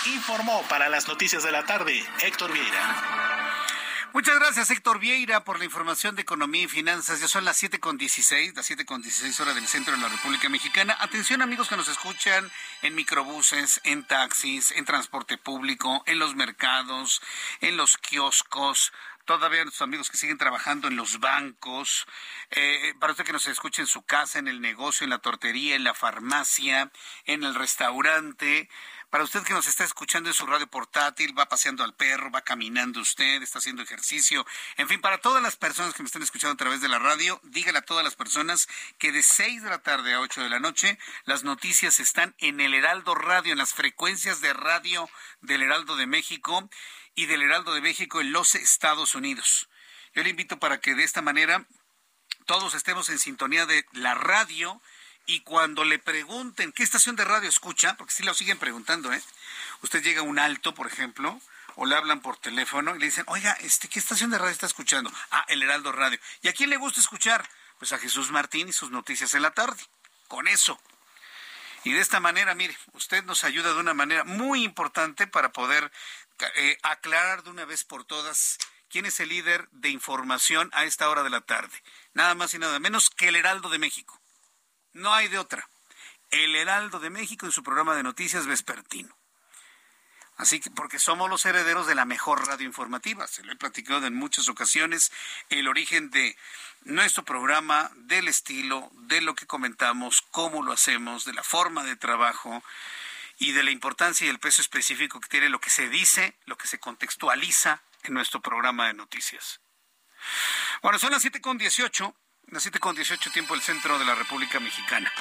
Informó 0.06 0.64
para 0.70 0.90
las 0.90 1.08
noticias 1.08 1.44
de 1.44 1.52
la 1.52 1.66
tarde 1.66 2.06
Héctor 2.22 2.52
Vieira. 2.52 3.36
Muchas 4.16 4.40
gracias, 4.40 4.72
Héctor 4.72 5.00
Vieira, 5.00 5.44
por 5.44 5.60
la 5.60 5.66
información 5.66 6.16
de 6.16 6.22
economía 6.22 6.64
y 6.64 6.68
finanzas. 6.70 7.20
Ya 7.20 7.28
son 7.28 7.44
las 7.44 7.62
7.16, 7.62 8.56
las 8.56 8.72
7.16 8.72 9.38
horas 9.42 9.56
del 9.56 9.68
centro 9.68 9.94
de 9.94 10.02
la 10.02 10.08
República 10.08 10.48
Mexicana. 10.48 10.96
Atención, 11.02 11.42
amigos 11.42 11.68
que 11.68 11.76
nos 11.76 11.90
escuchan 11.90 12.50
en 12.82 12.96
microbuses, 12.96 13.82
en 13.84 14.06
taxis, 14.06 14.72
en 14.72 14.86
transporte 14.86 15.38
público, 15.38 16.02
en 16.06 16.20
los 16.20 16.34
mercados, 16.34 17.22
en 17.60 17.76
los 17.76 17.98
kioscos, 17.98 18.94
todavía 19.26 19.64
nuestros 19.64 19.86
amigos 19.86 20.10
que 20.10 20.18
siguen 20.18 20.38
trabajando 20.38 20.88
en 20.88 20.96
los 20.96 21.20
bancos, 21.20 22.08
eh, 22.52 22.94
para 23.00 23.12
usted 23.12 23.26
que 23.26 23.34
nos 23.34 23.48
escuche 23.48 23.82
en 23.82 23.88
su 23.88 24.04
casa, 24.04 24.40
en 24.40 24.48
el 24.48 24.62
negocio, 24.62 25.04
en 25.04 25.10
la 25.10 25.20
tortería, 25.20 25.76
en 25.76 25.84
la 25.84 25.94
farmacia, 25.94 26.92
en 27.26 27.44
el 27.44 27.56
restaurante, 27.56 28.70
para 29.16 29.24
usted 29.24 29.44
que 29.44 29.54
nos 29.54 29.68
está 29.68 29.86
escuchando 29.86 30.30
en 30.30 30.34
su 30.34 30.46
radio 30.46 30.68
portátil, 30.68 31.34
va 31.40 31.48
paseando 31.48 31.86
al 31.86 31.96
perro, 31.96 32.32
va 32.32 32.42
caminando 32.42 33.00
usted, 33.00 33.42
está 33.42 33.60
haciendo 33.60 33.82
ejercicio, 33.82 34.46
en 34.76 34.90
fin, 34.90 35.00
para 35.00 35.20
todas 35.20 35.42
las 35.42 35.56
personas 35.56 35.94
que 35.94 36.04
me 36.04 36.08
están 36.08 36.22
escuchando 36.22 36.56
a 36.56 36.58
través 36.58 36.82
de 36.82 36.90
la 36.90 37.00
radio, 37.00 37.40
dígale 37.44 37.78
a 37.78 37.84
todas 37.84 38.04
las 38.04 38.18
personas 38.18 38.68
que 38.98 39.14
de 39.14 39.24
6 39.24 39.64
de 39.64 39.70
la 39.70 39.82
tarde 39.82 40.14
a 40.14 40.20
8 40.20 40.44
de 40.44 40.50
la 40.50 40.60
noche 40.60 41.00
las 41.24 41.46
noticias 41.46 42.02
están 42.02 42.36
en 42.40 42.60
el 42.60 42.74
Heraldo 42.74 43.16
Radio, 43.16 43.54
en 43.54 43.58
las 43.58 43.74
frecuencias 43.74 44.42
de 44.42 44.52
radio 44.52 45.10
del 45.40 45.62
Heraldo 45.62 45.96
de 45.96 46.08
México 46.08 46.70
y 47.16 47.28
del 47.28 47.42
Heraldo 47.42 47.74
de 47.74 47.80
México 47.80 48.20
en 48.20 48.34
los 48.34 48.54
Estados 48.54 49.16
Unidos. 49.16 49.70
Yo 50.14 50.24
le 50.24 50.30
invito 50.32 50.60
para 50.60 50.82
que 50.82 50.94
de 50.94 51.06
esta 51.06 51.22
manera 51.22 51.66
todos 52.46 52.74
estemos 52.74 53.08
en 53.08 53.20
sintonía 53.20 53.66
de 53.66 53.86
la 53.94 54.14
radio 54.14 54.82
y 55.26 55.42
cuando 55.42 55.84
le 55.84 56.00
pregunten 56.00 56.72
qué 56.72 56.84
estación 56.84 57.16
de 57.16 57.26
radio 57.26 57.50
escucha, 57.50 57.96
porque 57.98 58.14
si 58.14 58.24
lo 58.24 58.34
siguen 58.34 58.58
preguntando, 58.58 59.12
¿eh? 59.12 59.22
Usted 59.82 60.04
llega 60.04 60.22
a 60.22 60.24
un 60.24 60.40
alto, 60.40 60.74
por 60.74 60.88
ejemplo, 60.88 61.40
o 61.76 61.86
le 61.86 61.96
hablan 61.96 62.22
por 62.22 62.38
teléfono 62.38 62.96
y 62.96 63.00
le 63.00 63.06
dicen, 63.06 63.26
oiga, 63.28 63.54
este, 63.62 63.88
¿qué 63.88 64.00
estación 64.00 64.32
de 64.32 64.38
radio 64.38 64.52
está 64.52 64.66
escuchando? 64.66 65.12
Ah, 65.32 65.46
el 65.48 65.62
Heraldo 65.62 65.92
Radio. 65.92 66.20
¿Y 66.42 66.48
a 66.48 66.54
quién 66.54 66.70
le 66.70 66.78
gusta 66.78 67.00
escuchar? 67.00 67.48
Pues 67.80 67.92
a 67.92 67.98
Jesús 67.98 68.32
Martín 68.32 68.70
y 68.70 68.74
sus 68.74 68.92
noticias 68.92 69.34
en 69.34 69.42
la 69.42 69.52
tarde. 69.52 69.84
Con 70.28 70.48
eso. 70.48 70.80
Y 71.84 71.92
de 71.92 72.02
esta 72.02 72.20
manera, 72.20 72.56
mire, 72.56 72.76
usted 72.94 73.24
nos 73.26 73.44
ayuda 73.44 73.74
de 73.74 73.80
una 73.80 73.94
manera 73.94 74.24
muy 74.24 74.64
importante 74.64 75.28
para 75.28 75.52
poder 75.52 75.92
eh, 76.56 76.78
aclarar 76.82 77.44
de 77.44 77.52
una 77.52 77.66
vez 77.66 77.84
por 77.84 78.06
todas 78.06 78.58
quién 78.90 79.06
es 79.06 79.20
el 79.20 79.30
líder 79.30 79.70
de 79.72 79.90
información 79.90 80.70
a 80.74 80.86
esta 80.86 81.10
hora 81.10 81.24
de 81.24 81.30
la 81.30 81.42
tarde. 81.42 81.84
Nada 82.14 82.34
más 82.34 82.54
y 82.54 82.60
nada 82.60 82.80
menos 82.80 83.10
que 83.10 83.28
el 83.28 83.36
Heraldo 83.36 83.70
de 83.70 83.78
México. 83.78 84.20
No 84.96 85.14
hay 85.14 85.28
de 85.28 85.38
otra. 85.38 85.68
El 86.32 86.56
Heraldo 86.56 87.00
de 87.00 87.10
México 87.10 87.46
en 87.46 87.52
su 87.52 87.64
programa 87.64 87.96
de 87.96 88.04
noticias 88.04 88.48
vespertino. 88.48 89.14
Así 90.38 90.62
que, 90.62 90.70
porque 90.70 91.00
somos 91.00 91.30
los 91.30 91.46
herederos 91.46 91.86
de 91.86 91.96
la 91.96 92.06
mejor 92.06 92.48
radio 92.48 92.66
informativa. 92.66 93.28
Se 93.28 93.44
lo 93.44 93.52
he 93.52 93.58
platicado 93.58 94.08
en 94.08 94.16
muchas 94.16 94.48
ocasiones 94.48 95.12
el 95.50 95.68
origen 95.68 96.12
de 96.12 96.38
nuestro 96.84 97.26
programa, 97.26 97.92
del 97.96 98.30
estilo, 98.30 98.90
de 98.94 99.20
lo 99.20 99.36
que 99.36 99.46
comentamos, 99.46 100.22
cómo 100.32 100.64
lo 100.64 100.72
hacemos, 100.72 101.26
de 101.26 101.34
la 101.34 101.44
forma 101.44 101.84
de 101.84 101.98
trabajo 101.98 102.64
y 103.38 103.52
de 103.52 103.64
la 103.64 103.72
importancia 103.72 104.26
y 104.26 104.30
el 104.30 104.40
peso 104.40 104.62
específico 104.62 105.20
que 105.20 105.28
tiene 105.28 105.50
lo 105.50 105.60
que 105.60 105.70
se 105.70 105.90
dice, 105.90 106.38
lo 106.46 106.58
que 106.58 106.68
se 106.68 106.80
contextualiza 106.80 107.82
en 108.04 108.14
nuestro 108.14 108.42
programa 108.42 108.88
de 108.88 108.94
noticias. 108.94 109.60
Bueno, 110.82 111.00
son 111.00 111.12
las 111.12 111.26
7.18 111.26 112.16
las 112.52 112.64
7 112.64 112.80
con 112.80 112.96
18 112.96 113.32
tiempo 113.32 113.54
del 113.54 113.64
centro 113.64 113.98
de 113.98 114.06
la 114.06 114.16
República 114.16 114.60
Mexicana. 114.60 115.12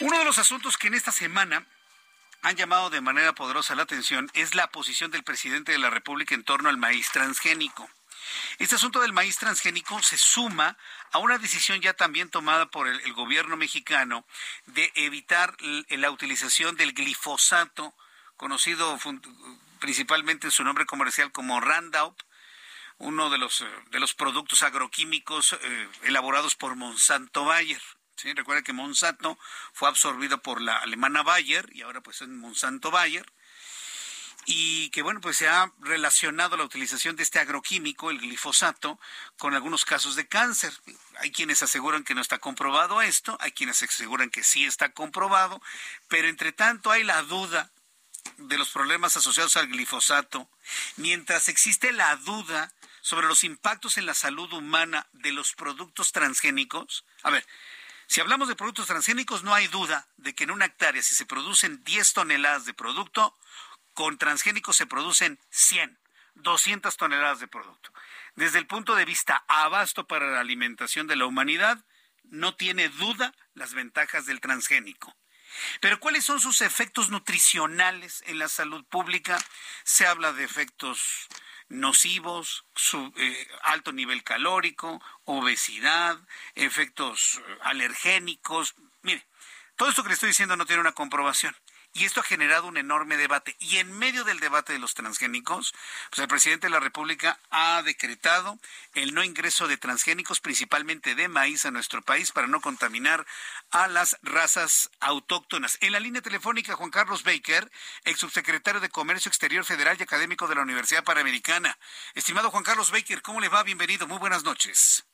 Uno 0.00 0.18
de 0.18 0.24
los 0.24 0.38
asuntos 0.38 0.76
que 0.76 0.88
en 0.88 0.94
esta 0.94 1.12
semana 1.12 1.66
han 2.42 2.56
llamado 2.56 2.90
de 2.90 3.00
manera 3.00 3.34
poderosa 3.34 3.74
la 3.74 3.82
atención 3.82 4.30
es 4.34 4.54
la 4.54 4.70
posición 4.70 5.10
del 5.10 5.24
presidente 5.24 5.72
de 5.72 5.78
la 5.78 5.90
República 5.90 6.34
en 6.34 6.44
torno 6.44 6.68
al 6.68 6.76
maíz 6.76 7.10
transgénico. 7.10 7.88
Este 8.58 8.74
asunto 8.74 9.00
del 9.00 9.12
maíz 9.12 9.38
transgénico 9.38 10.02
se 10.02 10.18
suma 10.18 10.76
a 11.12 11.18
una 11.18 11.38
decisión 11.38 11.80
ya 11.80 11.94
también 11.94 12.30
tomada 12.30 12.66
por 12.66 12.86
el, 12.86 13.00
el 13.00 13.12
gobierno 13.12 13.56
mexicano 13.56 14.26
de 14.66 14.92
evitar 14.94 15.56
la 15.88 16.10
utilización 16.10 16.76
del 16.76 16.92
glifosato, 16.92 17.94
conocido 18.36 18.98
principalmente 19.80 20.46
en 20.46 20.50
su 20.50 20.64
nombre 20.64 20.86
comercial 20.86 21.32
como 21.32 21.60
Roundup, 21.60 22.16
uno 22.98 23.30
de 23.30 23.38
los, 23.38 23.60
eh, 23.60 23.66
de 23.90 24.00
los 24.00 24.14
productos 24.14 24.62
agroquímicos 24.62 25.52
eh, 25.52 25.88
elaborados 26.02 26.56
por 26.56 26.76
Monsanto 26.76 27.44
Bayer. 27.44 27.82
¿sí? 28.16 28.32
Recuerda 28.34 28.62
que 28.62 28.72
Monsanto 28.72 29.38
fue 29.72 29.88
absorbido 29.88 30.42
por 30.42 30.60
la 30.60 30.78
alemana 30.78 31.22
Bayer 31.22 31.68
y 31.72 31.82
ahora 31.82 32.00
pues 32.00 32.22
es 32.22 32.28
Monsanto 32.28 32.90
Bayer. 32.90 33.26
Y 34.50 34.88
que 34.90 35.02
bueno, 35.02 35.20
pues 35.20 35.36
se 35.36 35.46
ha 35.46 35.70
relacionado 35.80 36.56
la 36.56 36.64
utilización 36.64 37.16
de 37.16 37.22
este 37.22 37.38
agroquímico, 37.38 38.10
el 38.10 38.18
glifosato, 38.18 38.98
con 39.36 39.54
algunos 39.54 39.84
casos 39.84 40.16
de 40.16 40.26
cáncer. 40.26 40.72
Hay 41.18 41.30
quienes 41.32 41.62
aseguran 41.62 42.02
que 42.02 42.14
no 42.14 42.22
está 42.22 42.38
comprobado 42.38 43.02
esto, 43.02 43.36
hay 43.40 43.52
quienes 43.52 43.82
aseguran 43.82 44.30
que 44.30 44.42
sí 44.42 44.64
está 44.64 44.90
comprobado, 44.92 45.60
pero 46.08 46.28
entre 46.28 46.52
tanto 46.52 46.90
hay 46.90 47.04
la 47.04 47.20
duda 47.22 47.70
de 48.38 48.56
los 48.56 48.70
problemas 48.70 49.16
asociados 49.18 49.56
al 49.58 49.68
glifosato, 49.68 50.48
mientras 50.96 51.48
existe 51.48 51.92
la 51.92 52.16
duda 52.16 52.72
sobre 53.08 53.26
los 53.26 53.42
impactos 53.42 53.96
en 53.96 54.04
la 54.04 54.12
salud 54.12 54.52
humana 54.52 55.06
de 55.12 55.32
los 55.32 55.54
productos 55.54 56.12
transgénicos? 56.12 57.06
A 57.22 57.30
ver, 57.30 57.46
si 58.06 58.20
hablamos 58.20 58.48
de 58.48 58.54
productos 58.54 58.86
transgénicos, 58.86 59.42
no 59.42 59.54
hay 59.54 59.66
duda 59.66 60.06
de 60.18 60.34
que 60.34 60.44
en 60.44 60.50
una 60.50 60.66
hectárea, 60.66 61.00
si 61.00 61.14
se 61.14 61.24
producen 61.24 61.82
10 61.84 62.12
toneladas 62.12 62.66
de 62.66 62.74
producto, 62.74 63.34
con 63.94 64.18
transgénicos 64.18 64.76
se 64.76 64.84
producen 64.84 65.40
100, 65.48 65.98
200 66.34 66.98
toneladas 66.98 67.40
de 67.40 67.48
producto. 67.48 67.90
Desde 68.36 68.58
el 68.58 68.66
punto 68.66 68.94
de 68.94 69.06
vista 69.06 69.42
abasto 69.48 70.06
para 70.06 70.30
la 70.30 70.40
alimentación 70.40 71.06
de 71.06 71.16
la 71.16 71.24
humanidad, 71.24 71.82
no 72.24 72.56
tiene 72.56 72.90
duda 72.90 73.32
las 73.54 73.72
ventajas 73.72 74.26
del 74.26 74.42
transgénico. 74.42 75.16
Pero 75.80 75.98
¿cuáles 75.98 76.26
son 76.26 76.40
sus 76.40 76.60
efectos 76.60 77.08
nutricionales 77.08 78.22
en 78.26 78.38
la 78.38 78.48
salud 78.48 78.84
pública? 78.84 79.38
Se 79.84 80.06
habla 80.06 80.34
de 80.34 80.44
efectos 80.44 81.26
nocivos, 81.68 82.64
su, 82.74 83.12
eh, 83.16 83.48
alto 83.62 83.92
nivel 83.92 84.24
calórico, 84.24 85.02
obesidad, 85.24 86.18
efectos 86.54 87.40
eh, 87.46 87.58
alergénicos. 87.62 88.74
Mire, 89.02 89.26
todo 89.76 89.88
esto 89.88 90.02
que 90.02 90.08
le 90.08 90.14
estoy 90.14 90.28
diciendo 90.30 90.56
no 90.56 90.66
tiene 90.66 90.80
una 90.80 90.92
comprobación. 90.92 91.54
Y 91.92 92.04
esto 92.04 92.20
ha 92.20 92.24
generado 92.24 92.66
un 92.66 92.76
enorme 92.76 93.16
debate. 93.16 93.56
Y 93.58 93.78
en 93.78 93.90
medio 93.98 94.24
del 94.24 94.40
debate 94.40 94.72
de 94.72 94.78
los 94.78 94.94
transgénicos, 94.94 95.74
pues 96.10 96.20
el 96.20 96.28
presidente 96.28 96.66
de 96.66 96.70
la 96.70 96.80
República 96.80 97.40
ha 97.50 97.82
decretado 97.82 98.58
el 98.94 99.14
no 99.14 99.24
ingreso 99.24 99.66
de 99.66 99.78
transgénicos, 99.78 100.40
principalmente 100.40 101.14
de 101.14 101.28
maíz, 101.28 101.64
a 101.64 101.70
nuestro 101.70 102.02
país 102.02 102.30
para 102.30 102.46
no 102.46 102.60
contaminar 102.60 103.26
a 103.70 103.88
las 103.88 104.16
razas 104.22 104.90
autóctonas. 105.00 105.78
En 105.80 105.92
la 105.92 106.00
línea 106.00 106.22
telefónica, 106.22 106.76
Juan 106.76 106.90
Carlos 106.90 107.24
Baker, 107.24 107.70
ex 108.04 108.20
subsecretario 108.20 108.80
de 108.80 108.90
Comercio 108.90 109.28
Exterior 109.28 109.64
Federal 109.64 109.96
y 109.98 110.02
académico 110.02 110.46
de 110.46 110.54
la 110.54 110.62
Universidad 110.62 111.04
Panamericana. 111.04 111.78
Estimado 112.14 112.50
Juan 112.50 112.64
Carlos 112.64 112.90
Baker, 112.90 113.22
¿cómo 113.22 113.40
le 113.40 113.48
va? 113.48 113.62
Bienvenido. 113.62 114.06
Muy 114.06 114.18
buenas 114.18 114.44
noches. 114.44 115.07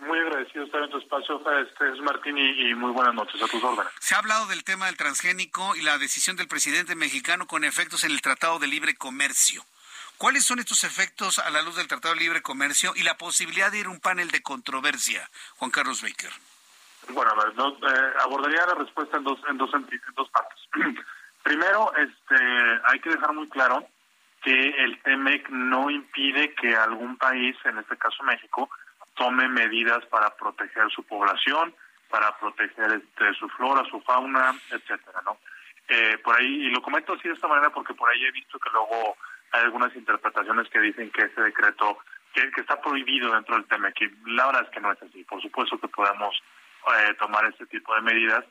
Muy 0.00 0.18
agradecido 0.18 0.64
estar 0.64 0.82
en 0.82 0.90
tu 0.90 0.98
espacio, 0.98 1.42
este, 1.60 1.92
es 1.92 2.00
Martín, 2.00 2.38
y, 2.38 2.74
muy 2.74 2.92
buenas 2.92 3.14
noches 3.14 3.42
a 3.42 3.48
tus 3.48 3.62
órdenes. 3.62 3.92
Se 3.98 4.14
ha 4.14 4.18
hablado 4.18 4.46
del 4.46 4.62
tema 4.62 4.86
del 4.86 4.96
transgénico 4.96 5.74
y 5.74 5.82
la 5.82 5.98
decisión 5.98 6.36
del 6.36 6.46
presidente 6.46 6.94
mexicano 6.94 7.46
con 7.46 7.64
efectos 7.64 8.04
en 8.04 8.12
el 8.12 8.22
Tratado 8.22 8.60
de 8.60 8.68
Libre 8.68 8.94
Comercio. 8.94 9.64
¿Cuáles 10.16 10.44
son 10.44 10.60
estos 10.60 10.84
efectos 10.84 11.38
a 11.40 11.50
la 11.50 11.62
luz 11.62 11.76
del 11.76 11.88
Tratado 11.88 12.14
de 12.14 12.20
Libre 12.20 12.42
Comercio 12.42 12.92
y 12.94 13.02
la 13.02 13.16
posibilidad 13.16 13.72
de 13.72 13.78
ir 13.78 13.86
a 13.86 13.90
un 13.90 14.00
panel 14.00 14.30
de 14.30 14.42
controversia, 14.42 15.28
Juan 15.56 15.70
Carlos 15.70 16.00
Baker? 16.00 16.30
Bueno, 17.08 17.32
a 17.32 17.44
ver, 17.44 17.54
eh, 17.56 18.12
abordaría 18.20 18.66
la 18.66 18.74
respuesta 18.74 19.16
en 19.16 19.24
dos, 19.24 19.40
en 19.48 19.58
dos, 19.58 19.70
en 19.74 19.86
dos 20.14 20.28
partes. 20.30 20.58
Primero, 21.42 21.92
este, 21.96 22.36
hay 22.84 23.00
que 23.00 23.10
dejar 23.10 23.32
muy 23.32 23.48
claro 23.48 23.84
que 24.42 24.52
el 24.52 25.00
TEMEC 25.02 25.48
no 25.50 25.90
impide 25.90 26.54
que 26.54 26.76
algún 26.76 27.16
país, 27.16 27.56
en 27.64 27.78
este 27.78 27.96
caso 27.96 28.22
México, 28.22 28.70
tome 29.18 29.48
medidas 29.48 30.06
para 30.06 30.34
proteger 30.36 30.88
su 30.90 31.02
población, 31.02 31.74
para 32.08 32.38
proteger 32.38 32.92
este, 32.92 33.34
su 33.34 33.48
flora, 33.50 33.84
su 33.90 34.00
fauna, 34.00 34.54
etcétera, 34.70 35.20
¿no? 35.24 35.36
Eh, 35.88 36.18
por 36.22 36.36
ahí, 36.36 36.66
y 36.66 36.70
lo 36.70 36.80
comento 36.80 37.14
así 37.14 37.28
de 37.28 37.34
esta 37.34 37.48
manera 37.48 37.70
porque 37.70 37.94
por 37.94 38.08
ahí 38.08 38.24
he 38.24 38.30
visto 38.30 38.58
que 38.58 38.70
luego 38.70 39.16
hay 39.52 39.62
algunas 39.62 39.94
interpretaciones 39.96 40.68
que 40.68 40.80
dicen 40.80 41.10
que 41.10 41.22
ese 41.22 41.40
decreto, 41.40 41.98
que, 42.32 42.48
está 42.60 42.80
prohibido 42.80 43.34
dentro 43.34 43.56
del 43.56 43.66
tema, 43.66 43.90
que 43.92 44.08
la 44.26 44.46
verdad 44.46 44.64
es 44.64 44.70
que 44.70 44.80
no 44.80 44.92
es 44.92 45.02
así. 45.02 45.24
Por 45.24 45.42
supuesto 45.42 45.78
que 45.78 45.88
podemos 45.88 46.40
eh, 46.94 47.14
tomar 47.18 47.44
este 47.46 47.66
tipo 47.66 47.94
de 47.94 48.02
medidas 48.02 48.44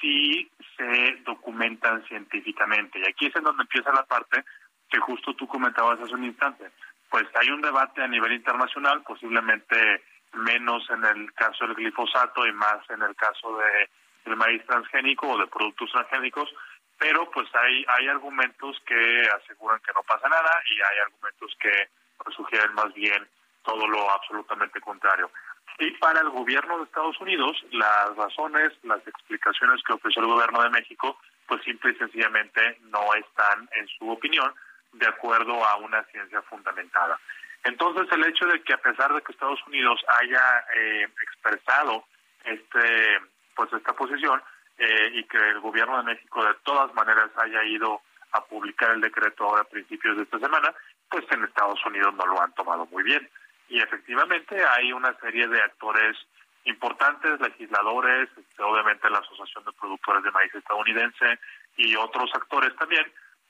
si 0.00 0.50
se 0.76 1.18
documentan 1.26 2.04
científicamente. 2.06 3.00
Y 3.00 3.08
aquí 3.08 3.26
es 3.26 3.36
en 3.36 3.42
donde 3.42 3.62
empieza 3.62 3.92
la 3.92 4.04
parte 4.04 4.44
que 4.88 5.00
justo 5.00 5.34
tú 5.34 5.46
comentabas 5.46 6.00
hace 6.00 6.14
un 6.14 6.24
instante 6.24 6.70
pues 7.10 7.24
hay 7.34 7.50
un 7.50 7.62
debate 7.62 8.02
a 8.02 8.08
nivel 8.08 8.32
internacional, 8.32 9.02
posiblemente 9.02 10.02
menos 10.32 10.88
en 10.90 11.04
el 11.04 11.32
caso 11.34 11.66
del 11.66 11.74
glifosato 11.74 12.46
y 12.46 12.52
más 12.52 12.78
en 12.90 13.02
el 13.02 13.14
caso 13.16 13.56
de 13.56 13.88
del 14.24 14.36
maíz 14.36 14.62
transgénico 14.66 15.26
o 15.28 15.38
de 15.38 15.46
productos 15.46 15.90
transgénicos, 15.90 16.52
pero 16.98 17.30
pues 17.30 17.48
hay 17.54 17.84
hay 17.88 18.08
argumentos 18.08 18.76
que 18.84 19.28
aseguran 19.42 19.80
que 19.80 19.92
no 19.94 20.02
pasa 20.02 20.28
nada 20.28 20.50
y 20.70 20.74
hay 20.74 20.98
argumentos 21.06 21.56
que 21.60 21.88
pues 22.22 22.36
sugieren 22.36 22.74
más 22.74 22.92
bien 22.92 23.26
todo 23.62 23.86
lo 23.86 24.10
absolutamente 24.10 24.80
contrario. 24.80 25.30
Y 25.78 25.92
para 25.92 26.20
el 26.20 26.30
gobierno 26.30 26.78
de 26.78 26.84
Estados 26.84 27.20
Unidos, 27.20 27.56
las 27.70 28.16
razones, 28.16 28.72
las 28.82 29.06
explicaciones 29.06 29.80
que 29.84 29.92
ofreció 29.92 30.22
el 30.22 30.28
gobierno 30.28 30.62
de 30.62 30.70
México, 30.70 31.16
pues 31.46 31.62
simple 31.62 31.92
y 31.92 31.94
sencillamente 31.94 32.78
no 32.90 33.14
están, 33.14 33.68
en 33.72 33.86
su 33.86 34.10
opinión, 34.10 34.52
de 34.92 35.06
acuerdo 35.06 35.64
a 35.64 35.76
una 35.76 36.02
ciencia 36.04 36.42
fundamentada. 36.42 37.18
Entonces, 37.64 38.06
el 38.12 38.24
hecho 38.24 38.46
de 38.46 38.62
que 38.62 38.74
a 38.74 38.78
pesar 38.78 39.12
de 39.12 39.22
que 39.22 39.32
Estados 39.32 39.60
Unidos 39.66 40.00
haya 40.20 40.64
eh, 40.74 41.08
expresado 41.22 42.04
este, 42.44 43.20
pues 43.54 43.72
esta 43.72 43.92
posición 43.92 44.40
eh, 44.78 45.10
y 45.14 45.24
que 45.24 45.36
el 45.36 45.60
gobierno 45.60 45.98
de 45.98 46.14
México 46.14 46.44
de 46.44 46.54
todas 46.62 46.92
maneras 46.94 47.30
haya 47.36 47.64
ido 47.64 48.00
a 48.32 48.44
publicar 48.44 48.90
el 48.92 49.00
decreto 49.00 49.44
ahora 49.44 49.62
a 49.62 49.68
principios 49.68 50.16
de 50.16 50.22
esta 50.22 50.38
semana, 50.38 50.72
pues 51.10 51.24
en 51.30 51.44
Estados 51.44 51.84
Unidos 51.86 52.14
no 52.14 52.26
lo 52.26 52.40
han 52.40 52.52
tomado 52.54 52.86
muy 52.86 53.02
bien. 53.02 53.28
Y 53.68 53.80
efectivamente 53.80 54.64
hay 54.64 54.92
una 54.92 55.14
serie 55.18 55.48
de 55.48 55.60
actores 55.60 56.16
importantes, 56.64 57.40
legisladores, 57.40 58.28
este, 58.36 58.62
obviamente 58.62 59.10
la 59.10 59.18
Asociación 59.18 59.64
de 59.64 59.72
Productores 59.72 60.22
de 60.22 60.30
Maíz 60.30 60.54
estadounidense 60.54 61.38
y 61.76 61.96
otros 61.96 62.30
actores 62.34 62.74
también 62.76 63.04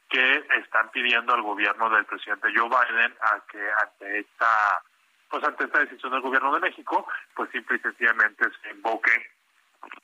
que 0.09 0.47
están 0.61 0.91
pidiendo 0.91 1.35
al 1.35 1.43
gobierno 1.43 1.91
del 1.91 2.05
presidente 2.07 2.49
Joe 2.55 2.69
Biden 2.69 3.15
a 3.21 3.41
que 3.51 3.71
ante 3.83 4.21
esta 4.21 4.83
pues 5.31 5.45
ante 5.45 5.65
esta 5.65 5.81
decisión 5.81 6.13
del 6.13 6.23
gobierno 6.23 6.55
de 6.55 6.61
México, 6.61 7.07
pues 7.35 7.51
simple 7.51 7.77
y 7.77 7.81
sencillamente 7.81 8.47
se 8.63 8.71
invoque 8.71 9.13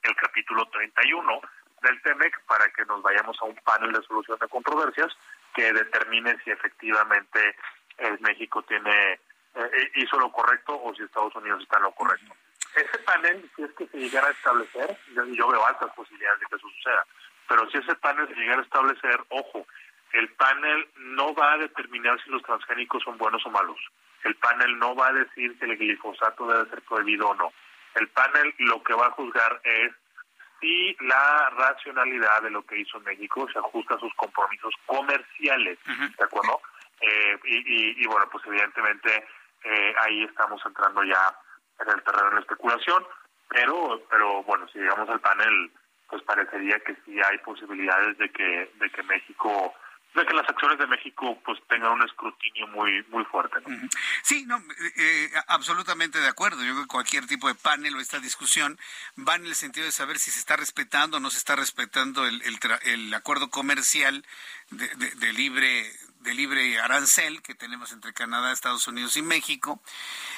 el 0.03 0.17
capítulo 0.17 0.67
31 0.67 1.41
del 1.83 2.03
TEMEC 2.03 2.41
para 2.47 2.69
que 2.71 2.85
nos 2.85 3.03
vayamos 3.03 3.37
a 3.41 3.47
un 3.47 3.57
panel 3.65 3.93
de 3.93 4.03
solución 4.03 4.39
de 4.39 4.49
controversias 4.49 5.17
que 5.55 5.73
determine 5.73 6.37
si 6.45 6.51
efectivamente 6.51 7.57
eh, 7.99 8.17
México 8.21 8.63
tiene 8.63 9.21
eh, 9.55 9.93
hizo 9.95 10.19
lo 10.19 10.31
correcto 10.33 10.81
o 10.83 10.95
si 10.95 11.03
Estados 11.03 11.35
Unidos 11.37 11.63
está 11.63 11.79
en 11.79 11.85
lo 11.85 11.93
correcto. 11.93 12.35
Ese 12.75 12.99
panel, 13.05 13.49
si 13.55 13.63
es 13.63 13.73
que 13.73 13.87
se 13.87 13.99
llegara 13.99 14.27
a 14.27 14.33
establecer, 14.33 14.99
yo, 15.15 15.25
yo 15.27 15.49
veo 15.49 15.65
altas 15.65 15.95
posibilidades 15.95 16.41
de 16.41 16.47
que 16.47 16.57
eso 16.57 16.69
suceda, 16.69 17.07
pero 17.49 17.71
si 17.71 17.79
ese 17.79 17.95
panel 17.97 18.27
se 18.27 18.35
llegara 18.35 18.61
a 18.61 18.65
establecer, 18.65 19.25
ojo, 19.29 19.67
el 20.15 20.29
panel 20.31 20.89
no 20.97 21.35
va 21.35 21.55
a 21.55 21.59
determinar 21.59 22.23
si 22.23 22.31
los 22.31 22.43
transgénicos 22.43 23.03
son 23.03 23.19
buenos 23.19 23.45
o 23.47 23.51
malos. 23.51 23.79
El 24.23 24.37
panel 24.37 24.79
no 24.79 24.95
va 24.95 25.09
a 25.09 25.13
decir 25.13 25.57
si 25.59 25.65
el 25.65 25.77
glifosato 25.77 26.47
debe 26.47 26.71
ser 26.71 26.83
prohibido 26.83 27.29
o 27.29 27.35
no. 27.35 27.53
El 27.97 28.09
panel 28.09 28.55
lo 28.59 28.83
que 28.83 28.95
va 28.95 29.09
a 29.09 29.11
juzgar 29.11 29.61
es 29.65 29.93
si 30.61 30.97
la 31.01 31.51
racionalidad 31.51 32.43
de 32.43 32.51
lo 32.51 32.65
que 32.65 32.79
hizo 32.79 33.01
México 33.01 33.49
se 33.53 33.59
ajusta 33.59 33.95
a 33.97 33.99
sus 33.99 34.15
compromisos 34.15 34.73
comerciales, 34.87 35.79
¿de 35.85 36.25
acuerdo? 36.25 36.61
Eh, 37.01 37.39
y, 37.45 38.07
bueno, 38.07 38.29
pues 38.31 38.45
evidentemente 38.47 39.27
eh, 39.65 39.95
ahí 40.01 40.23
estamos 40.23 40.63
entrando 40.65 41.03
ya 41.03 41.37
en 41.81 41.89
el 41.89 42.03
terreno 42.05 42.29
de 42.29 42.35
la 42.37 42.41
especulación, 42.41 43.05
pero, 43.49 44.01
pero 44.09 44.43
bueno, 44.45 44.67
si 44.69 44.79
llegamos 44.79 45.09
al 45.09 45.21
panel, 45.21 45.73
pues 46.09 46.23
parecería 46.23 46.79
que 46.81 46.95
sí 47.05 47.21
hay 47.21 47.39
posibilidades 47.39 48.17
de 48.19 48.31
que, 48.31 48.71
de 48.77 48.91
que 48.91 49.03
México 49.03 49.75
de 50.15 50.25
que 50.25 50.33
las 50.33 50.49
acciones 50.49 50.79
de 50.79 50.87
México 50.87 51.39
pues 51.45 51.59
tengan 51.69 51.93
un 51.93 52.03
escrutinio 52.05 52.69
muy 52.69 53.05
muy 53.09 53.25
fuerte. 53.25 53.57
Sí, 54.23 54.45
no, 54.47 54.59
eh, 54.59 54.93
eh, 54.97 55.31
absolutamente 55.49 56.21
de 56.21 56.29
acuerdo. 56.29 56.63
Yo 56.63 56.73
creo 56.73 56.83
que 56.83 56.89
cualquier 56.89 57.27
tipo 57.27 57.49
de 57.49 57.55
panel 57.55 57.97
o 57.97 58.01
esta 58.01 58.21
discusión 58.21 58.79
va 59.17 59.37
en 59.37 59.47
el 59.47 59.55
sentido 59.55 59.87
de 59.87 59.93
saber 59.93 60.19
si 60.19 60.31
se 60.31 60.39
está 60.39 60.57
respetando 60.57 61.17
o 61.17 61.21
no 61.21 61.31
se 61.31 61.39
está 61.39 61.57
respetando 61.57 62.27
el, 62.27 62.43
el, 62.85 63.15
acuerdo 63.15 63.51
comercial 63.51 64.25
de, 64.71 64.89
de 64.89 65.33
libre 65.33 65.91
de 66.25 66.35
libre 66.35 66.81
arancel 66.81 67.43
que 67.43 67.55
tenemos 67.55 67.93
entre 67.93 68.15
Canadá, 68.15 68.51
Estados 68.51 68.89
Unidos 68.89 69.17
y 69.17 69.23
México, 69.23 69.81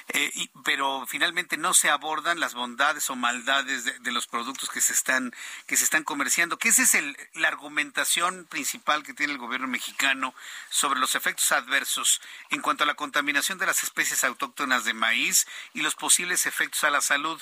eh, 0.09 0.49
pero 0.65 1.07
finalmente 1.07 1.57
no 1.57 1.75
se 1.75 1.91
abordan 1.91 2.41
las 2.41 2.55
bondades 2.55 3.09
o 3.09 3.17
maldades 3.17 3.85
de, 3.85 4.13
los 4.13 4.27
productos 4.27 4.69
que 4.69 4.81
se 4.81 4.93
están 4.93 5.33
que 5.67 5.77
se 5.77 5.85
están 5.85 6.03
comerciando. 6.03 6.59
Que 6.59 6.69
es 6.69 6.95
el, 6.95 7.17
la 7.35 7.49
argumentación 7.49 8.47
principal 8.47 9.05
que 9.05 9.15
tiene 9.15 9.33
el 9.33 9.39
gobierno 9.39 9.69
mexicano 9.69 10.35
sobre 10.71 10.99
los 10.99 11.15
efectos 11.15 11.53
adversos 11.53 12.21
en 12.51 12.61
cuanto 12.61 12.83
a 12.83 12.87
la 12.87 12.95
contaminación 12.95 13.59
de 13.59 13.67
las 13.67 13.85
especies 13.85 14.25
autóctonas 14.25 14.85
de 14.85 14.93
maíz 14.93 15.47
y 15.73 15.83
los 15.83 15.95
posibles 15.95 16.47
efectos 16.47 16.83
a 16.85 16.91
la 16.91 17.01
salud. 17.01 17.41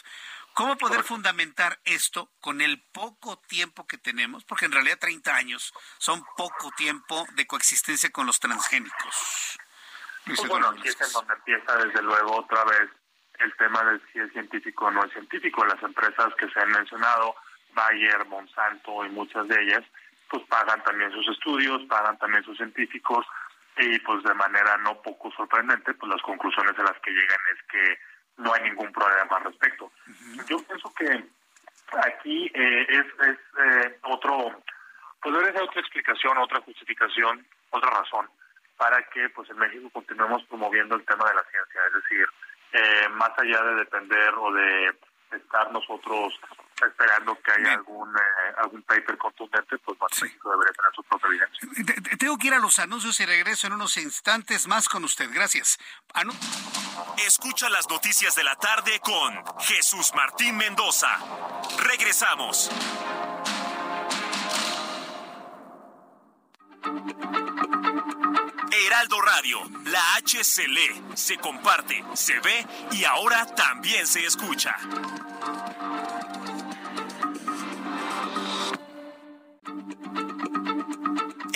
¿Cómo 0.54 0.76
poder 0.76 1.02
fundamentar 1.02 1.80
esto 1.84 2.30
con 2.40 2.60
el 2.60 2.80
poco 2.92 3.38
tiempo 3.48 3.86
que 3.88 3.98
tenemos? 3.98 4.44
Porque 4.44 4.66
en 4.66 4.72
realidad 4.72 4.98
30 5.00 5.34
años 5.34 5.74
son 5.98 6.24
poco 6.36 6.70
tiempo 6.76 7.26
de 7.34 7.46
coexistencia 7.46 8.10
con 8.10 8.26
los 8.26 8.38
transgénicos. 8.38 9.58
Pues 10.24 10.48
bueno, 10.48 10.68
aquí 10.68 10.88
es 10.88 11.00
en 11.00 11.12
donde 11.12 11.34
empieza 11.34 11.76
desde 11.76 12.02
luego 12.02 12.36
otra 12.36 12.64
vez 12.64 12.88
el 13.40 13.54
tema 13.56 13.82
de 13.82 14.00
si 14.12 14.20
es 14.20 14.32
científico 14.32 14.86
o 14.86 14.90
no 14.92 15.04
es 15.04 15.12
científico. 15.12 15.64
Las 15.64 15.82
empresas 15.82 16.32
que 16.38 16.48
se 16.48 16.60
han 16.60 16.70
mencionado, 16.70 17.34
Bayer, 17.74 18.24
Monsanto 18.26 19.04
y 19.04 19.08
muchas 19.10 19.48
de 19.48 19.60
ellas, 19.60 19.82
pues 20.30 20.44
pagan 20.44 20.82
también 20.84 21.10
sus 21.10 21.28
estudios, 21.28 21.82
pagan 21.88 22.16
también 22.18 22.44
sus 22.44 22.56
científicos 22.56 23.26
y 23.76 23.98
pues 23.98 24.22
de 24.22 24.34
manera 24.34 24.76
no 24.78 25.02
poco 25.02 25.32
sorprendente, 25.32 25.94
pues 25.94 26.10
las 26.10 26.22
conclusiones 26.22 26.78
a 26.78 26.84
las 26.84 27.00
que 27.00 27.10
llegan 27.10 27.40
es 27.52 27.62
que 27.64 27.98
no 28.36 28.52
hay 28.52 28.62
ningún 28.62 28.92
problema 28.92 29.36
al 29.36 29.44
respecto. 29.44 29.90
Yo 30.48 30.58
pienso 30.64 30.92
que 30.94 31.24
aquí 31.98 32.50
eh, 32.54 32.86
es, 32.88 33.06
es 33.28 33.38
eh, 33.58 33.98
otro, 34.02 34.62
pues 35.22 35.34
debe 35.34 35.52
ser 35.52 35.62
otra 35.62 35.80
explicación, 35.80 36.38
otra 36.38 36.60
justificación, 36.62 37.46
otra 37.70 37.90
razón 37.90 38.28
para 38.76 39.02
que 39.10 39.28
pues 39.30 39.48
en 39.50 39.58
México 39.58 39.88
continuemos 39.92 40.42
promoviendo 40.44 40.96
el 40.96 41.04
tema 41.04 41.28
de 41.28 41.34
la 41.34 41.44
ciencia, 41.44 41.80
es 41.86 42.02
decir, 42.02 42.26
eh, 42.72 43.08
más 43.10 43.30
allá 43.38 43.62
de 43.62 43.74
depender 43.76 44.34
o 44.34 44.52
de 44.52 44.94
estar 45.32 45.72
nosotros 45.72 46.34
esperando 46.82 47.38
que 47.42 47.52
haya 47.52 47.74
algún 47.74 48.08
eh, 48.16 48.54
algún 48.58 48.82
paper 48.82 49.16
contundente, 49.18 49.78
pues 49.78 49.98
más 50.00 50.22
México 50.22 50.50
debería 50.50 50.72
tener 50.72 50.92
su 50.94 51.02
propia 51.04 51.28
evidencia. 51.28 52.16
Tengo 52.18 52.38
que 52.38 52.46
ir 52.48 52.54
a 52.54 52.58
los 52.58 52.78
anuncios 52.78 53.18
y 53.20 53.26
regreso 53.26 53.66
en 53.66 53.74
unos 53.74 53.96
instantes 53.96 54.66
más 54.66 54.88
con 54.88 55.04
usted. 55.04 55.28
Gracias. 55.32 55.78
Escucha 57.26 57.68
las 57.68 57.88
noticias 57.88 58.34
de 58.34 58.44
la 58.44 58.56
tarde 58.56 59.00
con 59.00 59.42
Jesús 59.60 60.12
Martín 60.14 60.56
Mendoza. 60.56 61.08
Regresamos. 61.82 62.70
Heraldo 68.86 69.20
Radio, 69.22 69.58
la 69.86 70.16
H 70.16 70.44
se 70.44 70.68
lee, 70.68 71.02
se 71.14 71.38
comparte, 71.38 72.04
se 72.14 72.38
ve 72.40 72.66
y 72.92 73.04
ahora 73.04 73.46
también 73.54 74.06
se 74.06 74.24
escucha. 74.26 74.76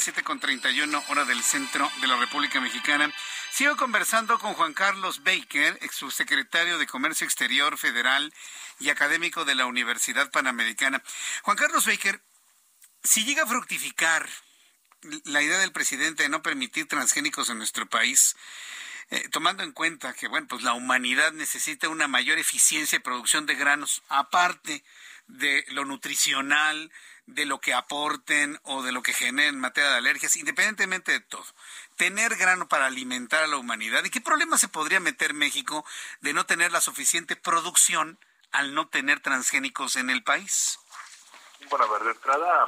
las 0.00 0.16
7.31 0.16 1.04
hora 1.08 1.26
del 1.26 1.42
centro 1.42 1.90
de 2.00 2.06
la 2.06 2.16
República 2.16 2.58
Mexicana. 2.58 3.12
Sigo 3.52 3.76
conversando 3.76 4.38
con 4.38 4.54
Juan 4.54 4.72
Carlos 4.72 5.22
Baker, 5.22 5.78
ex 5.82 5.94
subsecretario 5.94 6.78
de 6.78 6.86
Comercio 6.86 7.26
Exterior 7.26 7.76
Federal 7.76 8.32
y 8.78 8.88
académico 8.88 9.44
de 9.44 9.54
la 9.54 9.66
Universidad 9.66 10.30
Panamericana. 10.30 11.02
Juan 11.42 11.58
Carlos 11.58 11.84
Baker, 11.84 12.22
si 13.02 13.26
llega 13.26 13.42
a 13.42 13.46
fructificar 13.46 14.26
la 15.24 15.42
idea 15.42 15.58
del 15.58 15.72
presidente 15.72 16.22
de 16.22 16.28
no 16.30 16.40
permitir 16.40 16.88
transgénicos 16.88 17.50
en 17.50 17.58
nuestro 17.58 17.86
país, 17.86 18.36
eh, 19.10 19.28
tomando 19.30 19.62
en 19.64 19.72
cuenta 19.72 20.14
que 20.14 20.28
bueno, 20.28 20.46
pues 20.48 20.62
la 20.62 20.72
humanidad 20.72 21.32
necesita 21.32 21.90
una 21.90 22.08
mayor 22.08 22.38
eficiencia 22.38 22.98
de 22.98 23.04
producción 23.04 23.44
de 23.44 23.54
granos, 23.54 24.02
aparte 24.08 24.82
de 25.38 25.64
lo 25.68 25.84
nutricional, 25.84 26.90
de 27.26 27.46
lo 27.46 27.60
que 27.60 27.74
aporten 27.74 28.58
o 28.64 28.82
de 28.82 28.92
lo 28.92 29.02
que 29.02 29.12
generen 29.12 29.54
en 29.54 29.60
materia 29.60 29.90
de 29.90 29.98
alergias, 29.98 30.36
independientemente 30.36 31.12
de 31.12 31.20
todo. 31.20 31.44
Tener 31.96 32.36
grano 32.36 32.68
para 32.68 32.86
alimentar 32.86 33.44
a 33.44 33.46
la 33.46 33.56
humanidad. 33.56 34.04
¿Y 34.04 34.10
qué 34.10 34.20
problema 34.20 34.58
se 34.58 34.68
podría 34.68 35.00
meter 35.00 35.34
México 35.34 35.84
de 36.20 36.32
no 36.32 36.46
tener 36.46 36.72
la 36.72 36.80
suficiente 36.80 37.36
producción 37.36 38.18
al 38.52 38.74
no 38.74 38.88
tener 38.88 39.20
transgénicos 39.20 39.96
en 39.96 40.10
el 40.10 40.22
país? 40.22 40.78
Bueno, 41.68 41.84
a 41.84 41.92
ver, 41.92 42.02
de 42.02 42.10
entrada 42.12 42.66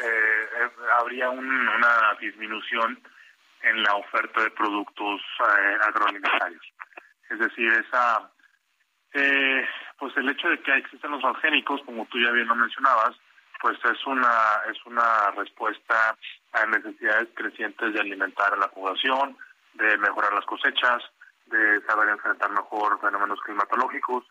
eh, 0.00 0.04
eh, 0.04 0.70
habría 0.98 1.30
una 1.30 2.14
disminución 2.20 3.00
en 3.62 3.82
la 3.82 3.94
oferta 3.94 4.42
de 4.42 4.50
productos 4.50 5.20
eh, 5.40 5.78
agroalimentarios. 5.86 6.62
Es 7.30 7.38
decir, 7.38 7.72
esa 7.72 8.30
eh, 9.14 9.66
pues 10.04 10.18
el 10.18 10.28
hecho 10.28 10.50
de 10.50 10.60
que 10.60 10.76
existen 10.76 11.12
los 11.12 11.22
transgénicos, 11.22 11.80
como 11.86 12.04
tú 12.04 12.18
ya 12.20 12.30
bien 12.30 12.46
lo 12.46 12.54
mencionabas, 12.54 13.16
pues 13.62 13.78
es 13.86 14.06
una 14.06 14.60
es 14.70 14.76
una 14.84 15.30
respuesta 15.30 16.14
a 16.52 16.66
necesidades 16.66 17.30
crecientes 17.32 17.94
de 17.94 18.00
alimentar 18.00 18.52
a 18.52 18.58
la 18.58 18.68
población, 18.68 19.34
de 19.72 19.96
mejorar 19.96 20.34
las 20.34 20.44
cosechas, 20.44 21.02
de 21.46 21.80
saber 21.86 22.10
enfrentar 22.10 22.50
mejor 22.50 23.00
fenómenos 23.00 23.40
climatológicos. 23.40 24.24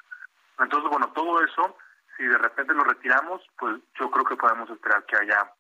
Entonces, 0.60 0.91
bueno, 0.91 1.12
todo 1.12 1.44
eso, 1.44 1.76
si 2.18 2.24
de 2.24 2.38
repente 2.38 2.76
lo 2.76 2.84
retiramos, 2.84 3.41
pues 3.58 3.78
yo 4.00 4.12
creo 4.12 4.26
que 4.26 4.36
podemos 4.36 4.70
esperar 4.70 5.04
que 5.08 5.18
haya 5.18 5.54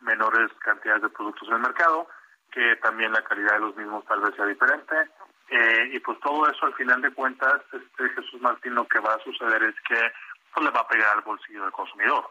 menores 0.00 0.50
cantidades 0.58 1.02
de 1.02 1.10
productos 1.10 1.46
en 1.50 1.54
el 1.54 1.60
mercado, 1.60 2.08
que 2.50 2.74
también 2.82 3.12
la 3.12 3.22
calidad 3.22 3.52
de 3.52 3.60
los 3.60 3.76
mismos 3.76 4.04
tal 4.06 4.22
vez 4.22 4.34
sea 4.34 4.46
diferente. 4.46 5.08
Eh, 5.48 5.90
y 5.92 6.00
pues 6.00 6.18
todo 6.20 6.50
eso 6.50 6.66
al 6.66 6.74
final 6.74 7.00
de 7.02 7.12
cuentas, 7.12 7.62
este 7.72 8.08
Jesús 8.10 8.40
Martín, 8.40 8.74
lo 8.74 8.86
que 8.88 8.98
va 8.98 9.14
a 9.14 9.22
suceder 9.22 9.62
es 9.62 9.74
que 9.82 10.12
pues, 10.52 10.64
le 10.64 10.72
va 10.72 10.80
a 10.80 10.88
pegar 10.88 11.16
al 11.16 11.22
bolsillo 11.22 11.62
del 11.62 11.72
consumidor 11.72 12.28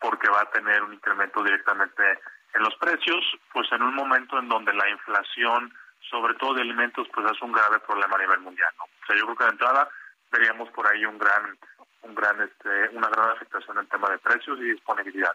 porque 0.00 0.28
va 0.28 0.42
a 0.42 0.50
tener 0.50 0.82
un 0.82 0.94
incremento 0.94 1.42
directamente 1.42 2.02
en 2.54 2.62
los 2.62 2.74
precios, 2.76 3.24
pues 3.52 3.70
en 3.72 3.82
un 3.82 3.94
momento 3.94 4.38
en 4.38 4.48
donde 4.48 4.74
la 4.74 4.88
inflación, 4.90 5.72
sobre 6.10 6.34
todo 6.34 6.54
de 6.54 6.62
alimentos, 6.62 7.08
pues 7.14 7.30
es 7.30 7.40
un 7.40 7.52
grave 7.52 7.78
problema 7.80 8.16
a 8.16 8.18
nivel 8.18 8.40
mundial. 8.40 8.70
¿no? 8.78 8.84
O 8.84 9.06
sea, 9.06 9.16
yo 9.16 9.24
creo 9.24 9.36
que 9.36 9.44
de 9.44 9.50
entrada 9.50 9.88
veríamos 10.30 10.68
por 10.70 10.86
ahí 10.86 11.04
un 11.04 11.18
gran, 11.18 11.56
un 12.02 12.14
gran, 12.14 12.40
este, 12.42 12.88
una 12.96 13.08
gran 13.08 13.30
afectación 13.30 13.78
en 13.78 13.86
tema 13.86 14.10
de 14.10 14.18
precios 14.18 14.58
y 14.58 14.72
disponibilidad. 14.72 15.32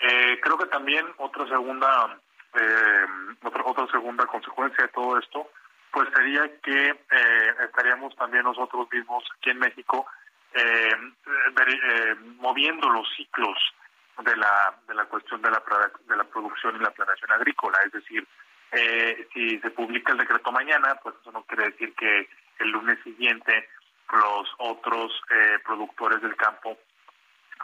Eh, 0.00 0.40
creo 0.42 0.56
que 0.56 0.66
también 0.66 1.06
otra 1.18 1.46
segunda, 1.46 2.18
eh, 2.54 3.06
otra, 3.42 3.62
otra 3.64 3.86
segunda 3.88 4.26
consecuencia 4.26 4.84
de 4.84 4.92
todo 4.92 5.18
esto, 5.18 5.50
pues 5.90 6.08
sería 6.14 6.48
que 6.60 6.90
eh, 6.90 7.54
estaríamos 7.64 8.14
también 8.16 8.44
nosotros 8.44 8.88
mismos 8.92 9.24
aquí 9.36 9.50
en 9.50 9.58
México 9.58 10.06
eh, 10.54 10.94
eh, 10.94 12.14
moviendo 12.36 12.88
los 12.88 13.08
ciclos 13.16 13.58
de 14.24 14.36
la 14.36 14.74
de 14.86 14.94
la 14.94 15.04
cuestión 15.04 15.40
de 15.42 15.50
la 15.50 15.62
de 16.06 16.16
la 16.16 16.24
producción 16.24 16.76
y 16.76 16.80
la 16.80 16.90
planeación 16.90 17.30
agrícola. 17.32 17.78
Es 17.86 17.92
decir 17.92 18.26
eh, 18.72 19.28
si 19.32 19.58
se 19.60 19.70
publica 19.70 20.12
el 20.12 20.18
decreto 20.18 20.52
mañana 20.52 20.94
pues 21.02 21.14
eso 21.20 21.32
no 21.32 21.42
quiere 21.44 21.70
decir 21.70 21.94
que 21.94 22.28
el 22.58 22.70
lunes 22.70 22.98
siguiente 23.02 23.68
los 24.12 24.48
otros 24.58 25.12
eh, 25.30 25.58
productores 25.64 26.20
del 26.22 26.36
campo 26.36 26.78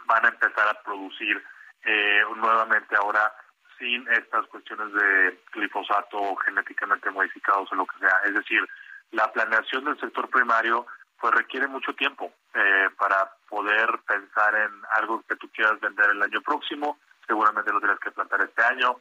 van 0.05 0.25
a 0.25 0.29
empezar 0.29 0.67
a 0.67 0.81
producir 0.83 1.43
eh, 1.83 2.21
nuevamente 2.35 2.95
ahora 2.95 3.33
sin 3.77 4.07
estas 4.09 4.45
cuestiones 4.47 4.93
de 4.93 5.39
glifosato 5.53 6.35
genéticamente 6.37 7.09
modificados 7.11 7.71
o 7.71 7.75
lo 7.75 7.85
que 7.85 7.99
sea 7.99 8.21
es 8.25 8.33
decir 8.33 8.67
la 9.11 9.31
planeación 9.31 9.85
del 9.85 9.99
sector 9.99 10.29
primario 10.29 10.85
pues 11.19 11.33
requiere 11.33 11.67
mucho 11.67 11.93
tiempo 11.93 12.31
eh, 12.53 12.89
para 12.97 13.31
poder 13.49 13.99
pensar 14.07 14.55
en 14.55 14.71
algo 14.97 15.23
que 15.27 15.35
tú 15.37 15.49
quieras 15.49 15.79
vender 15.79 16.09
el 16.11 16.21
año 16.21 16.41
próximo, 16.41 16.99
seguramente 17.25 17.71
lo 17.71 17.79
tienes 17.79 17.99
que 17.99 18.11
plantar 18.11 18.41
este 18.41 18.63
año. 18.63 18.97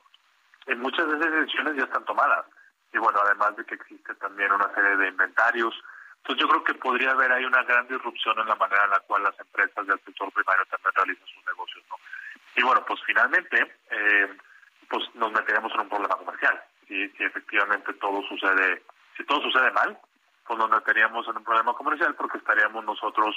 En 0.67 0.81
muchas 0.81 1.07
de 1.07 1.19
esas 1.19 1.33
decisiones 1.33 1.77
ya 1.77 1.85
están 1.85 2.05
tomadas. 2.05 2.47
Y 2.93 2.99
bueno, 2.99 3.21
además 3.21 3.57
de 3.57 3.65
que 3.65 3.75
existe 3.75 4.15
también 4.15 4.53
una 4.53 4.73
serie 4.75 4.97
de 4.97 5.09
inventarios. 5.09 5.75
Entonces 6.19 6.43
yo 6.43 6.49
creo 6.49 6.65
que 6.65 6.75
podría 6.75 7.11
haber 7.11 7.33
ahí 7.33 7.45
una 7.45 7.63
gran 7.65 7.87
disrupción 7.89 8.39
en 8.39 8.49
la 8.49 8.55
manera 8.55 8.85
en 8.85 8.91
la 8.91 9.01
cual 9.01 9.25
las 9.25 9.39
empresas 9.39 9.87
del 9.87 10.01
sector 10.01 10.33
primario 10.33 10.65
también 10.67 10.95
realizan 10.95 11.27
sus 11.27 11.45
negocios. 11.45 11.85
¿no? 11.91 11.97
Y 12.57 12.63
bueno, 12.63 12.85
pues 12.87 13.01
finalmente, 13.05 13.77
eh, 13.91 14.37
pues 14.85 15.05
nos 15.15 15.33
meteremos 15.33 15.73
en 15.75 15.81
un 15.81 15.89
problema 15.89 16.17
comercial. 16.17 16.63
Si, 16.87 17.09
si 17.11 17.25
efectivamente 17.25 17.93
todo 17.95 18.23
sucede, 18.29 18.83
si 19.17 19.25
todo 19.25 19.41
sucede 19.43 19.71
mal, 19.73 19.99
pues 20.47 20.59
nos 20.59 20.71
meteríamos 20.71 21.27
en 21.29 21.37
un 21.37 21.45
problema 21.45 21.75
comercial 21.75 22.15
porque 22.15 22.39
estaríamos 22.39 22.85
nosotros 22.85 23.37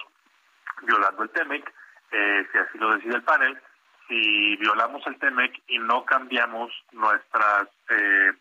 violando 0.83 1.23
el 1.23 1.29
TEMEC, 1.29 1.73
eh, 2.11 2.47
si 2.51 2.57
así 2.57 2.77
lo 2.77 2.95
decide 2.95 3.15
el 3.15 3.23
panel. 3.23 3.59
Si 4.07 4.55
violamos 4.57 5.05
el 5.07 5.19
TEMEC 5.19 5.61
y 5.67 5.79
no 5.79 6.05
cambiamos 6.05 6.71
nuestras 6.91 7.67
eh, 7.89 8.31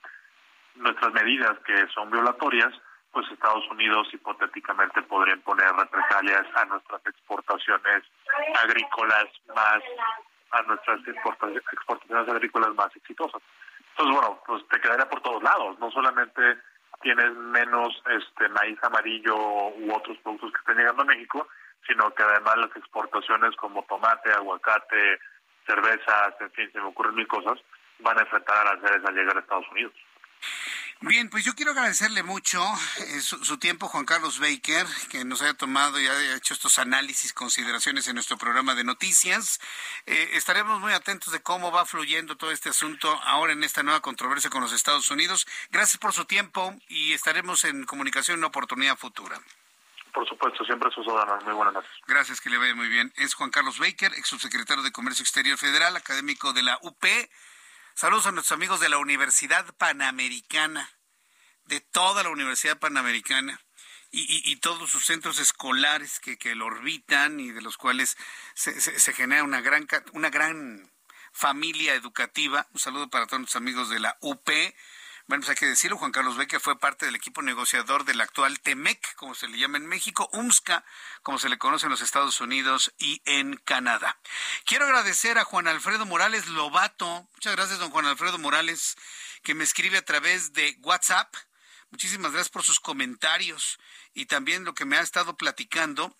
nuestras 0.76 1.12
medidas 1.12 1.58
que 1.66 1.86
son 1.88 2.10
violatorias, 2.10 2.72
pues 3.12 3.26
Estados 3.30 3.64
Unidos 3.70 4.08
hipotéticamente 4.12 5.02
podría 5.02 5.36
poner 5.38 5.72
represalias 5.72 6.44
a 6.54 6.64
nuestras 6.66 7.00
exportaciones 7.06 8.02
agrícolas 8.62 9.26
más 9.54 9.82
a 10.58 10.62
nuestras 10.62 11.00
exportaciones 11.06 12.28
agrícolas 12.28 12.74
más 12.74 12.94
exitosas. 12.96 13.42
Entonces, 13.90 14.20
bueno, 14.20 14.42
pues 14.46 14.66
te 14.68 14.80
quedaría 14.80 15.08
por 15.08 15.20
todos 15.22 15.42
lados, 15.42 15.78
no 15.78 15.90
solamente 15.90 16.58
tienes 17.02 17.32
menos 17.34 18.02
este 18.10 18.48
maíz 18.48 18.78
amarillo 18.82 19.36
u 19.36 19.92
otros 19.94 20.18
productos 20.18 20.52
que 20.52 20.58
estén 20.58 20.78
llegando 20.78 21.02
a 21.02 21.06
México, 21.06 21.48
sino 21.86 22.10
que 22.14 22.22
además 22.22 22.56
las 22.56 22.76
exportaciones 22.76 23.54
como 23.56 23.84
tomate, 23.84 24.32
aguacate, 24.32 25.18
cervezas, 25.66 26.34
en 26.40 26.50
fin, 26.52 26.70
se 26.72 26.80
me 26.80 26.86
ocurren 26.86 27.14
mil 27.14 27.26
cosas, 27.28 27.58
van 28.00 28.18
a 28.18 28.22
enfrentar 28.22 28.66
a 28.66 28.74
las 28.74 28.82
redes 28.82 29.04
al 29.04 29.14
llegar 29.14 29.36
a 29.36 29.40
Estados 29.40 29.68
Unidos. 29.70 29.92
Bien, 31.02 31.28
pues 31.28 31.44
yo 31.44 31.54
quiero 31.54 31.72
agradecerle 31.72 32.22
mucho 32.22 32.64
eh, 32.98 33.20
su, 33.20 33.58
tiempo, 33.58 33.86
Juan 33.86 34.06
Carlos 34.06 34.38
Baker, 34.38 34.86
que 35.10 35.26
nos 35.26 35.42
haya 35.42 35.52
tomado 35.52 36.00
y 36.00 36.06
haya 36.06 36.36
hecho 36.36 36.54
estos 36.54 36.78
análisis, 36.78 37.34
consideraciones 37.34 38.08
en 38.08 38.14
nuestro 38.14 38.38
programa 38.38 38.74
de 38.74 38.82
noticias. 38.82 39.60
Eh, 40.06 40.30
estaremos 40.32 40.80
muy 40.80 40.94
atentos 40.94 41.34
de 41.34 41.42
cómo 41.42 41.70
va 41.70 41.84
fluyendo 41.84 42.36
todo 42.36 42.50
este 42.50 42.70
asunto 42.70 43.10
ahora 43.24 43.52
en 43.52 43.62
esta 43.62 43.82
nueva 43.82 44.00
controversia 44.00 44.48
con 44.48 44.62
los 44.62 44.72
Estados 44.72 45.10
Unidos. 45.10 45.46
Gracias 45.70 45.98
por 45.98 46.14
su 46.14 46.24
tiempo 46.24 46.74
y 46.88 47.12
estaremos 47.12 47.64
en 47.64 47.84
comunicación 47.84 48.36
en 48.36 48.38
una 48.38 48.48
oportunidad 48.48 48.96
futura. 48.96 49.38
Por 50.14 50.26
supuesto, 50.26 50.64
siempre 50.64 50.90
sus 50.92 51.06
órdenes. 51.06 51.44
Muy 51.44 51.52
buenas 51.52 51.74
noches. 51.74 51.90
Gracias, 52.06 52.40
que 52.40 52.48
le 52.48 52.56
vaya 52.56 52.74
muy 52.74 52.88
bien. 52.88 53.12
Es 53.16 53.34
Juan 53.34 53.50
Carlos 53.50 53.78
Baker, 53.78 54.14
ex 54.14 54.28
subsecretario 54.28 54.82
de 54.82 54.92
Comercio 54.92 55.22
Exterior 55.22 55.58
Federal, 55.58 55.94
académico 55.94 56.54
de 56.54 56.62
la 56.62 56.78
UP 56.80 57.04
Saludos 57.96 58.26
a 58.26 58.32
nuestros 58.32 58.54
amigos 58.54 58.78
de 58.80 58.90
la 58.90 58.98
Universidad 58.98 59.64
Panamericana, 59.76 60.86
de 61.64 61.80
toda 61.80 62.22
la 62.22 62.28
Universidad 62.28 62.78
Panamericana. 62.78 63.58
Y, 64.10 64.54
todos 64.56 64.90
sus 64.90 65.06
centros 65.06 65.38
escolares 65.38 66.20
que, 66.20 66.36
que, 66.36 66.54
lo 66.54 66.66
orbitan 66.66 67.40
y 67.40 67.52
de 67.52 67.62
los 67.62 67.78
cuales 67.78 68.18
se, 68.54 68.80
se, 68.80 69.12
genera 69.14 69.44
una 69.44 69.62
gran, 69.62 69.86
una 70.12 70.28
gran 70.28 70.90
familia 71.32 71.94
educativa. 71.94 72.66
Un 72.72 72.80
saludo 72.80 73.08
para 73.08 73.26
todos 73.26 73.40
nuestros 73.40 73.60
amigos 73.62 73.88
de 73.88 74.00
la 74.00 74.18
UP. 74.20 74.48
Bueno, 75.28 75.40
pues 75.40 75.50
hay 75.50 75.56
que 75.56 75.66
decirlo, 75.66 75.98
Juan 75.98 76.12
Carlos 76.12 76.36
Becker 76.36 76.60
fue 76.60 76.78
parte 76.78 77.04
del 77.04 77.16
equipo 77.16 77.42
negociador 77.42 78.04
del 78.04 78.20
actual 78.20 78.60
TEMEC, 78.60 79.16
como 79.16 79.34
se 79.34 79.48
le 79.48 79.58
llama 79.58 79.76
en 79.76 79.86
México, 79.86 80.30
UMSCA, 80.32 80.84
como 81.24 81.40
se 81.40 81.48
le 81.48 81.58
conoce 81.58 81.86
en 81.86 81.90
los 81.90 82.00
Estados 82.00 82.40
Unidos 82.40 82.94
y 82.96 83.22
en 83.24 83.56
Canadá. 83.56 84.20
Quiero 84.66 84.84
agradecer 84.84 85.36
a 85.38 85.44
Juan 85.44 85.66
Alfredo 85.66 86.06
Morales 86.06 86.46
Lobato. 86.46 87.28
Muchas 87.34 87.56
gracias, 87.56 87.80
don 87.80 87.90
Juan 87.90 88.06
Alfredo 88.06 88.38
Morales, 88.38 88.96
que 89.42 89.56
me 89.56 89.64
escribe 89.64 89.98
a 89.98 90.04
través 90.04 90.52
de 90.52 90.78
WhatsApp. 90.82 91.34
Muchísimas 91.90 92.30
gracias 92.30 92.50
por 92.50 92.62
sus 92.62 92.78
comentarios 92.78 93.80
y 94.14 94.26
también 94.26 94.64
lo 94.64 94.74
que 94.74 94.84
me 94.84 94.96
ha 94.96 95.00
estado 95.00 95.36
platicando 95.36 96.16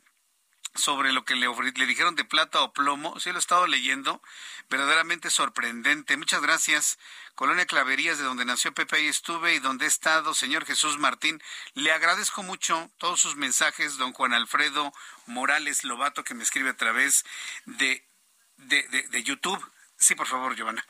sobre 0.77 1.13
lo 1.13 1.25
que 1.25 1.37
le, 1.37 1.49
le 1.75 1.87
dijeron 1.87 2.15
de 2.15 2.25
plata 2.25 2.63
o 2.63 2.73
plomo. 2.73 3.19
Sí, 3.21 3.31
lo 3.31 3.37
he 3.37 3.39
estado 3.39 3.67
leyendo. 3.67 4.23
Verdaderamente 4.69 5.31
sorprendente. 5.31 6.17
Muchas 6.17 6.43
gracias. 6.43 6.99
Colonia 7.35 7.67
Claverías, 7.67 8.19
de 8.19 8.25
donde 8.25 8.45
nació 8.45 8.73
Pepe, 8.73 8.97
ahí 8.97 9.07
estuve 9.09 9.55
y 9.55 9.59
donde 9.59 9.85
he 9.85 9.89
estado, 9.89 10.35
señor 10.35 10.65
Jesús 10.65 10.99
Martín. 10.99 11.43
Le 11.75 11.93
agradezco 11.93 12.43
mucho 12.43 12.91
todos 12.99 13.21
sus 13.21 13.37
mensajes, 13.37 13.99
don 13.99 14.13
Juan 14.13 14.33
Alfredo 14.33 14.93
Morales 15.27 15.85
Lobato, 15.85 16.25
que 16.25 16.35
me 16.35 16.43
escribe 16.43 16.71
a 16.71 16.77
través 16.77 17.25
de, 17.67 18.07
de, 18.57 18.83
de, 18.89 19.03
de 19.09 19.23
YouTube. 19.23 19.63
Sí, 20.07 20.15
por 20.15 20.29
favor, 20.29 20.55
Giovanna. 20.55 20.87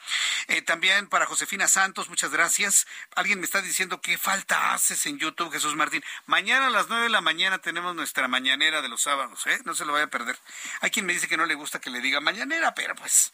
Eh, 0.47 0.61
también 0.61 1.09
para 1.09 1.25
Josefina 1.25 1.67
Santos, 1.69 2.11
muchas 2.11 2.31
gracias. 2.31 2.87
Alguien 3.15 3.41
me 3.41 3.47
está 3.47 3.63
diciendo 3.63 4.03
qué 4.03 4.19
falta 4.19 4.75
haces 4.75 5.07
en 5.07 5.19
YouTube, 5.19 5.51
Jesús 5.51 5.75
Martín. 5.75 6.05
Mañana 6.27 6.67
a 6.67 6.71
las 6.71 6.89
nueve 6.91 7.05
de 7.05 7.09
la 7.09 7.23
mañana 7.23 7.57
tenemos 7.57 7.97
nuestra 7.97 8.29
mañanera 8.29 8.83
de 8.83 8.91
los 8.91 9.01
sábados, 9.01 9.47
¿eh? 9.47 9.59
No 9.65 9.75
se 9.75 9.87
lo 9.87 9.95
vaya 9.95 10.05
a 10.05 10.11
perder. 10.11 10.39
Hay 10.83 10.91
quien 10.91 11.07
me 11.07 11.15
dice 11.15 11.29
que 11.29 11.39
no 11.39 11.47
le 11.47 11.55
gusta 11.55 11.81
que 11.81 11.89
le 11.89 12.03
diga 12.03 12.21
mañanera, 12.21 12.75
pero 12.75 12.95
pues 12.95 13.33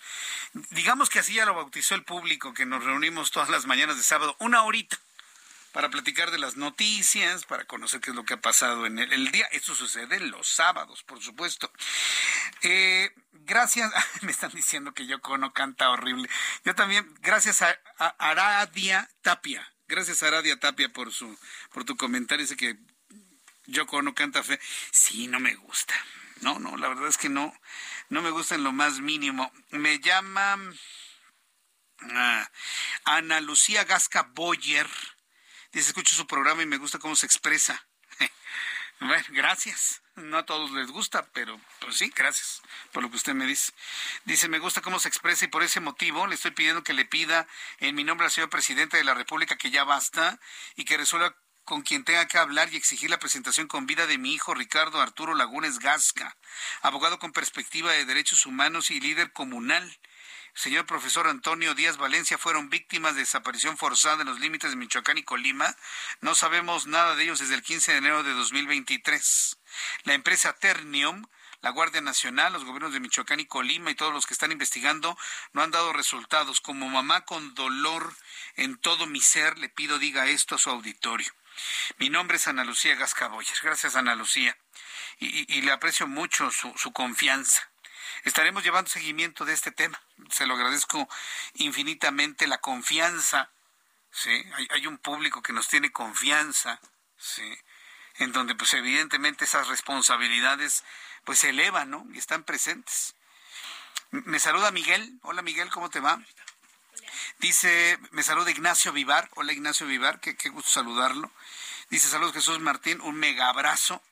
digamos 0.71 1.11
que 1.11 1.19
así 1.19 1.35
ya 1.35 1.47
lo 1.47 1.55
bautizó 1.55 1.97
el 1.97 2.05
público, 2.05 2.55
que 2.55 2.65
nos 2.65 2.85
reunimos 2.85 3.33
todas 3.33 3.49
las 3.49 3.67
mañanas 3.67 3.97
de 3.97 4.05
sábado, 4.05 4.37
una 4.39 4.63
horita 4.63 5.01
para 5.73 5.91
platicar 5.91 6.31
de 6.31 6.39
las 6.39 6.57
noticias, 6.57 7.45
para 7.47 7.65
conocer 7.65 8.01
qué 8.01 8.11
es 8.11 8.17
lo 8.17 8.25
que 8.25 8.35
ha 8.35 8.41
pasado 8.41 8.87
en 8.87 8.99
el, 8.99 9.33
día. 9.33 9.47
Esto 9.53 9.75
sucede 9.75 10.21
los 10.21 10.47
sábados, 10.47 11.03
por 11.03 11.23
supuesto. 11.23 11.73
Eh, 12.61 13.11
gracias, 13.33 13.91
me 14.23 14.31
están 14.31 14.53
diciendo 14.53 14.93
que 14.93 15.07
Yoko 15.07 15.39
no 15.39 15.53
canta 15.53 15.91
horrible. 15.91 16.29
Yo 16.65 16.75
también, 16.75 17.13
gracias 17.21 17.63
a, 17.63 17.71
Aradia 18.19 19.11
Tapia. 19.23 19.67
Gracias 19.89 20.23
a 20.23 20.29
Aradia 20.29 20.61
Tapia 20.61 20.93
por 20.93 21.13
su 21.13 21.39
por 21.73 21.85
tu 21.85 21.97
comentario, 21.97 22.45
dice 22.45 22.57
que 22.57 22.79
Yoko 23.67 24.03
no 24.03 24.15
canta 24.15 24.43
fe. 24.43 24.61
Sí, 24.91 25.27
no 25.27 25.41
me 25.41 25.55
gusta. 25.55 25.95
No, 26.41 26.59
no, 26.59 26.77
la 26.77 26.89
verdad 26.89 27.09
es 27.09 27.17
que 27.17 27.29
no, 27.29 27.55
no 28.09 28.21
me 28.21 28.31
gusta 28.31 28.57
en 28.57 28.65
lo 28.65 28.73
más 28.73 29.01
mínimo. 29.01 29.53
Me 29.71 30.01
llama 30.01 30.59
ah, 32.11 32.51
Ana 33.05 33.41
Lucía 33.41 33.85
Gasca 33.85 34.25
Boyer 34.35 34.89
Dice, 35.73 35.89
escucho 35.89 36.15
su 36.15 36.27
programa 36.27 36.63
y 36.63 36.67
me 36.67 36.77
gusta 36.77 36.99
cómo 36.99 37.17
se 37.17 37.27
expresa. 37.27 37.87
bueno, 39.01 39.25
gracias. 39.31 40.03
No 40.17 40.37
a 40.37 40.45
todos 40.45 40.71
les 40.73 40.91
gusta, 40.91 41.27
pero 41.33 41.59
pues 41.81 41.97
sí, 41.97 42.13
gracias 42.15 42.61
por 42.93 43.03
lo 43.03 43.11
que 43.11 43.17
usted 43.17 43.33
me 43.33 43.47
dice. 43.47 43.73
Dice, 44.25 44.49
me 44.49 44.59
gusta 44.59 44.83
cómo 44.83 45.01
se 45.01 45.09
expresa 45.09 45.47
y 45.47 45.49
por 45.49 45.63
ese 45.63 45.81
motivo 45.81 46.27
le 46.27 46.35
estoy 46.35 46.51
pidiendo 46.51 46.83
que 46.83 46.93
le 46.93 47.07
pida 47.07 47.49
en 47.79 47.95
mi 47.95 48.05
nombre 48.05 48.27
al 48.27 48.31
señor 48.31 48.51
presidente 48.51 48.99
de 48.99 49.05
la 49.05 49.15
República 49.15 49.57
que 49.57 49.71
ya 49.71 49.85
basta 49.85 50.39
y 50.77 50.85
que 50.85 50.99
resuelva 50.99 51.35
con 51.65 51.81
quien 51.81 52.05
tenga 52.05 52.27
que 52.27 52.37
hablar 52.37 52.71
y 52.71 52.77
exigir 52.77 53.09
la 53.09 53.19
presentación 53.19 53.69
con 53.69 53.87
vida 53.87 54.07
de 54.07 54.19
mi 54.19 54.35
hijo 54.35 54.53
Ricardo 54.53 55.01
Arturo 55.01 55.35
Lagunes 55.35 55.79
Gasca, 55.79 56.37
abogado 56.83 57.19
con 57.19 57.33
perspectiva 57.33 57.93
de 57.93 58.05
derechos 58.05 58.45
humanos 58.45 58.91
y 58.91 59.01
líder 59.01 59.33
comunal 59.33 59.99
señor 60.55 60.87
profesor 60.87 61.29
Antonio 61.29 61.75
Díaz 61.75 61.97
Valencia 61.97 62.39
fueron 62.39 62.71
víctimas 62.71 63.15
de 63.15 63.21
desaparición 63.21 63.77
forzada 63.77 64.23
en 64.23 64.29
los 64.29 64.41
límites 64.41 64.71
de 64.71 64.77
Michoacán 64.77 65.19
y 65.19 65.23
Colima. 65.23 65.75
No 66.21 66.35
sabemos 66.35 66.87
nada 66.87 67.15
de 67.15 67.25
ellos 67.25 67.39
desde 67.39 67.55
el 67.55 67.63
15 67.63 67.93
de 67.93 67.99
enero 67.99 68.23
de 68.23 68.33
2023. 68.33 69.59
La 70.05 70.15
empresa 70.15 70.53
Ternium 70.55 71.27
la 71.63 71.71
Guardia 71.71 72.01
Nacional, 72.01 72.53
los 72.53 72.65
gobiernos 72.65 72.93
de 72.93 72.99
Michoacán 72.99 73.39
y 73.39 73.47
Colima 73.47 73.91
y 73.91 73.95
todos 73.95 74.13
los 74.13 74.27
que 74.27 74.35
están 74.35 74.51
investigando 74.51 75.17
no 75.53 75.63
han 75.63 75.71
dado 75.71 75.93
resultados. 75.93 76.61
Como 76.61 76.89
mamá 76.89 77.25
con 77.25 77.55
dolor 77.55 78.17
en 78.57 78.77
todo 78.79 79.07
mi 79.07 79.21
ser, 79.21 79.59
le 79.59 79.69
pido 79.69 80.01
diga 80.01 80.27
esto 80.27 80.57
a 80.57 80.59
su 80.59 80.71
auditorio. 80.71 81.33
Mi 81.99 82.11
nombre 82.11 82.37
es 82.37 82.49
Ana 82.49 82.65
Lucía 82.65 82.97
Gascaboyer. 82.97 83.57
Gracias, 83.63 83.95
Ana 83.95 84.17
Lucía. 84.17 84.59
Y, 85.21 85.63
le 85.63 85.71
aprecio 85.71 86.09
mucho 86.09 86.51
su 86.51 86.93
confianza 86.93 87.72
estaremos 88.25 88.63
llevando 88.63 88.91
seguimiento 88.91 89.45
de 89.45 89.53
este 89.53 89.73
tema. 89.73 90.01
Se 90.31 90.47
lo 90.47 90.55
agradezco 90.55 91.09
infinitamente 91.55 92.47
la 92.47 92.59
confianza. 92.59 93.51
¿sí? 94.11 94.31
Hay, 94.71 94.87
un 94.87 94.99
público 94.99 95.43
que 95.43 95.53
nos 95.53 95.69
tiene 95.69 95.93
confianza, 95.93 96.81
¿sí? 97.17 97.59
en 98.17 98.33
donde 98.33 98.55
pues 98.55 98.75
evidentemente 98.75 99.45
esas 99.45 99.69
responsabilidades 99.69 100.85
pues 101.25 101.41
se 101.41 101.51
elevan 101.51 101.91
¿no? 101.91 102.07
y 102.13 102.19
están 102.19 102.45
presentes. 102.45 103.15
Me 104.11 104.39
saluda 104.39 104.71
Miguel. 104.71 105.19
Hola 105.23 105.43
Miguel, 105.43 105.71
¿cómo 105.71 105.91
te 105.91 106.01
va? 106.01 106.23
Dice, 107.39 107.99
me 108.11 108.23
saluda 108.23 108.51
Ignacio 108.51 108.93
Vivar. 108.93 109.29
Hola 109.35 109.53
Ignacio 109.53 109.87
Vivar, 109.87 110.21
qué, 110.21 110.49
gusto 110.51 110.71
saludarlo. 110.71 111.31
Dice, 111.91 112.09
saludos 112.09 112.35
Jesús 112.35 112.61
Martín, 112.61 113.01
un 113.01 113.17
mega 113.17 113.49
abrazo. 113.49 114.03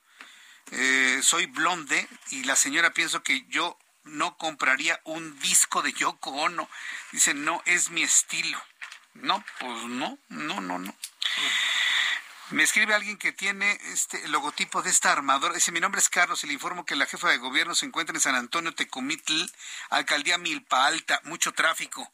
Eh, 0.72 1.20
soy 1.22 1.46
blonde 1.46 2.08
y 2.30 2.44
la 2.44 2.56
señora 2.56 2.92
pienso 2.92 3.22
que 3.22 3.44
yo 3.48 3.78
no 4.04 4.36
compraría 4.36 5.00
un 5.04 5.38
disco 5.40 5.82
de 5.82 5.92
Yoko 5.92 6.30
Ono. 6.30 6.68
Dice, 7.12 7.34
no 7.34 7.62
es 7.66 7.90
mi 7.90 8.02
estilo. 8.02 8.60
No, 9.14 9.44
pues 9.58 9.84
no, 9.84 10.18
no, 10.28 10.60
no, 10.60 10.78
no. 10.78 10.94
Me 12.50 12.64
escribe 12.64 12.94
alguien 12.94 13.16
que 13.16 13.32
tiene 13.32 13.78
este 13.92 14.26
logotipo 14.28 14.82
de 14.82 14.90
esta 14.90 15.12
armadora. 15.12 15.54
Dice, 15.54 15.70
mi 15.70 15.78
nombre 15.78 16.00
es 16.00 16.08
Carlos 16.08 16.42
y 16.42 16.48
le 16.48 16.52
informo 16.52 16.84
que 16.84 16.96
la 16.96 17.06
jefa 17.06 17.28
de 17.28 17.38
gobierno 17.38 17.76
se 17.76 17.86
encuentra 17.86 18.14
en 18.14 18.20
San 18.20 18.34
Antonio 18.34 18.74
Tecomitl, 18.74 19.46
alcaldía 19.90 20.36
Milpa 20.36 20.86
Alta, 20.86 21.20
mucho 21.24 21.52
tráfico. 21.52 22.12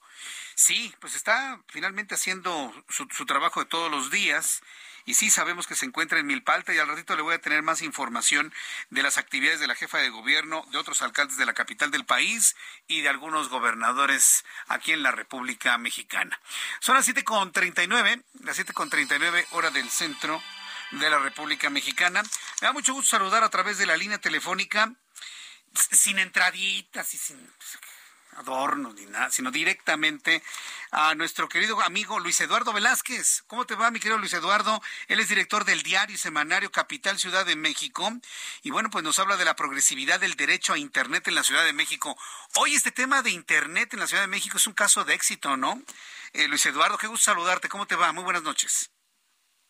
Sí, 0.55 0.95
pues 1.01 1.15
está 1.15 1.61
finalmente 1.69 2.15
haciendo 2.15 2.73
su, 2.89 3.09
su 3.11 3.25
trabajo 3.25 3.61
de 3.61 3.67
todos 3.67 3.91
los 3.91 4.11
días 4.11 4.63
y 5.07 5.15
sí 5.15 5.31
sabemos 5.31 5.67
que 5.67 5.77
se 5.77 5.87
encuentra 5.87 6.19
en 6.19 6.27
Milpalta 6.27 6.75
y 6.75 6.79
al 6.79 6.89
ratito 6.89 7.17
le 7.17 7.23
voy 7.23 7.35
a 7.35 7.41
tener 7.41 7.63
más 7.63 7.81
información 7.81 8.53
de 8.91 9.03
las 9.03 9.17
actividades 9.17 9.61
de 9.61 9.69
la 9.69 9.77
jefa 9.77 9.99
de 9.99 10.11
gobierno, 10.11 10.67
de 10.73 10.79
otros 10.79 11.01
alcaldes 11.01 11.37
de 11.37 11.47
la 11.47 11.55
capital 11.55 11.93
del 11.93 12.05
país 12.05 12.57
y 12.89 13.01
de 13.01 13.09
algunos 13.09 13.49
gobernadores 13.49 14.45
aquí 14.67 14.93
en 14.93 15.05
la 15.05 15.13
República 15.13 15.79
Mexicana. 15.79 16.39
Son 16.81 16.97
las 16.97 17.09
7.39, 17.09 18.25
las 18.43 18.59
7.39 18.59 19.47
hora 19.53 19.71
del 19.71 19.89
centro 19.89 20.43
de 20.91 21.09
la 21.09 21.21
República 21.21 21.71
Mexicana. 21.71 22.23
Me 22.61 22.67
da 22.67 22.73
mucho 22.73 22.93
gusto 22.93 23.11
saludar 23.11 23.45
a 23.45 23.51
través 23.51 23.79
de 23.79 23.87
la 23.87 23.97
línea 23.97 24.19
telefónica 24.19 24.93
sin 25.93 26.19
entraditas 26.19 27.15
y 27.15 27.19
sin 27.19 27.53
adornos 28.37 28.95
ni 28.95 29.07
nada, 29.07 29.31
sino 29.31 29.51
directamente 29.51 30.43
a 30.91 31.15
nuestro 31.15 31.49
querido 31.49 31.81
amigo 31.83 32.21
Luis 32.21 32.41
Eduardo 32.41 32.73
Velázquez. 32.73 33.43
¿Cómo 33.47 33.67
te 33.67 33.75
va, 33.75 33.91
mi 33.91 33.99
querido 33.99 34.19
Luis 34.19 34.35
Eduardo? 34.35 34.81
Él 35.09 35.21
es 35.21 35.29
director 35.29 35.65
del 35.65 35.83
diario 35.83 36.15
y 36.15 36.19
semanario 36.19 36.71
Capital 36.71 37.19
Ciudad 37.19 37.45
de 37.45 37.57
México. 37.57 38.11
Y 38.63 38.71
bueno, 38.71 38.91
pues 38.91 39.05
nos 39.05 39.19
habla 39.19 39.37
de 39.37 39.45
la 39.45 39.57
progresividad 39.57 40.21
del 40.21 40.35
derecho 40.35 40.73
a 40.73 40.79
Internet 40.79 41.27
en 41.29 41.35
la 41.35 41.43
Ciudad 41.43 41.65
de 41.65 41.73
México. 41.73 42.17
Hoy 42.57 42.75
este 42.75 42.93
tema 42.93 43.23
de 43.23 43.31
Internet 43.31 43.95
en 43.95 44.01
la 44.01 44.07
Ciudad 44.07 44.23
de 44.23 44.29
México 44.29 44.59
es 44.59 44.67
un 44.67 44.75
caso 44.75 45.05
de 45.05 45.15
éxito, 45.15 45.57
¿no? 45.57 45.83
Eh, 46.33 46.49
Luis 46.49 46.65
Eduardo, 46.67 46.99
qué 46.99 47.07
gusto 47.07 47.25
saludarte. 47.25 47.69
¿Cómo 47.69 47.87
te 47.87 47.97
va? 47.97 48.13
Muy 48.13 48.25
buenas 48.25 48.43
noches. 48.43 48.91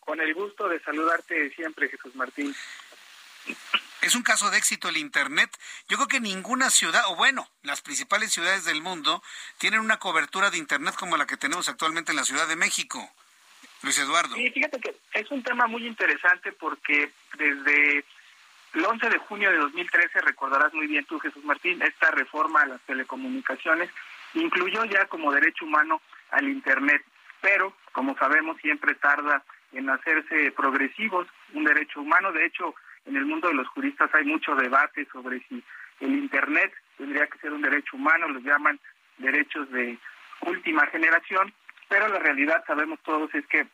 Con 0.00 0.20
el 0.20 0.34
gusto 0.34 0.68
de 0.68 0.80
saludarte 0.80 1.50
siempre, 1.50 1.88
Jesús 1.88 2.14
Martín. 2.14 2.54
Es 4.02 4.14
un 4.14 4.22
caso 4.22 4.50
de 4.50 4.58
éxito 4.58 4.88
el 4.88 4.96
Internet. 4.96 5.50
Yo 5.88 5.96
creo 5.96 6.08
que 6.08 6.20
ninguna 6.20 6.70
ciudad, 6.70 7.02
o 7.08 7.16
bueno, 7.16 7.48
las 7.62 7.80
principales 7.80 8.32
ciudades 8.32 8.64
del 8.64 8.82
mundo 8.82 9.22
tienen 9.58 9.80
una 9.80 9.98
cobertura 9.98 10.50
de 10.50 10.58
Internet 10.58 10.94
como 10.96 11.16
la 11.16 11.26
que 11.26 11.36
tenemos 11.36 11.68
actualmente 11.68 12.12
en 12.12 12.16
la 12.16 12.24
Ciudad 12.24 12.46
de 12.46 12.56
México. 12.56 13.10
Luis 13.82 13.98
Eduardo. 13.98 14.34
Sí, 14.34 14.50
fíjate 14.50 14.80
que 14.80 14.96
es 15.12 15.30
un 15.30 15.42
tema 15.42 15.66
muy 15.66 15.86
interesante 15.86 16.52
porque 16.52 17.10
desde 17.36 18.04
el 18.74 18.84
11 18.84 19.08
de 19.08 19.18
junio 19.18 19.50
de 19.50 19.58
2013, 19.58 20.20
recordarás 20.20 20.72
muy 20.74 20.86
bien 20.86 21.04
tú, 21.06 21.18
Jesús 21.18 21.44
Martín, 21.44 21.80
esta 21.82 22.10
reforma 22.10 22.62
a 22.62 22.66
las 22.66 22.80
telecomunicaciones 22.82 23.90
incluyó 24.34 24.84
ya 24.84 25.06
como 25.06 25.32
derecho 25.32 25.64
humano 25.64 26.00
al 26.30 26.48
Internet, 26.48 27.02
pero 27.40 27.74
como 27.92 28.16
sabemos 28.18 28.58
siempre 28.60 28.94
tarda 28.94 29.42
en 29.72 29.88
hacerse 29.88 30.50
progresivos 30.52 31.26
un 31.54 31.64
derecho 31.64 32.00
humano. 32.00 32.32
De 32.32 32.44
hecho, 32.44 32.74
en 33.06 33.16
el 33.16 33.24
mundo 33.24 33.48
de 33.48 33.54
los 33.54 33.68
juristas 33.68 34.10
hay 34.14 34.24
mucho 34.24 34.54
debate 34.54 35.06
sobre 35.12 35.40
si 35.48 35.62
el 36.00 36.12
Internet 36.12 36.72
tendría 36.98 37.26
que 37.26 37.38
ser 37.38 37.52
un 37.52 37.62
derecho 37.62 37.96
humano, 37.96 38.28
los 38.28 38.42
llaman 38.42 38.78
derechos 39.18 39.70
de 39.70 39.98
última 40.42 40.86
generación, 40.88 41.52
pero 41.88 42.08
la 42.08 42.18
realidad 42.18 42.64
sabemos 42.66 42.98
todos 43.02 43.34
es 43.34 43.46
que 43.46 43.66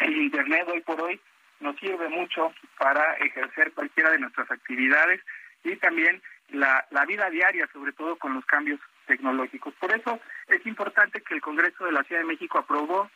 el 0.00 0.16
Internet 0.16 0.66
hoy 0.68 0.80
por 0.82 1.00
hoy 1.00 1.20
nos 1.60 1.76
sirve 1.78 2.08
mucho 2.08 2.52
para 2.78 3.14
ejercer 3.14 3.72
cualquiera 3.72 4.10
de 4.10 4.18
nuestras 4.18 4.50
actividades 4.50 5.20
y 5.64 5.74
también 5.76 6.22
la, 6.50 6.86
la 6.90 7.04
vida 7.06 7.30
diaria, 7.30 7.68
sobre 7.72 7.92
todo 7.92 8.16
con 8.16 8.34
los 8.34 8.44
cambios 8.44 8.78
tecnológicos. 9.06 9.74
Por 9.74 9.92
eso 9.92 10.20
es 10.48 10.64
importante 10.66 11.22
que 11.22 11.34
el 11.34 11.40
Congreso 11.40 11.84
de 11.84 11.92
la 11.92 12.04
Ciudad 12.04 12.20
de 12.20 12.28
México 12.28 12.58
aprobó 12.58 13.10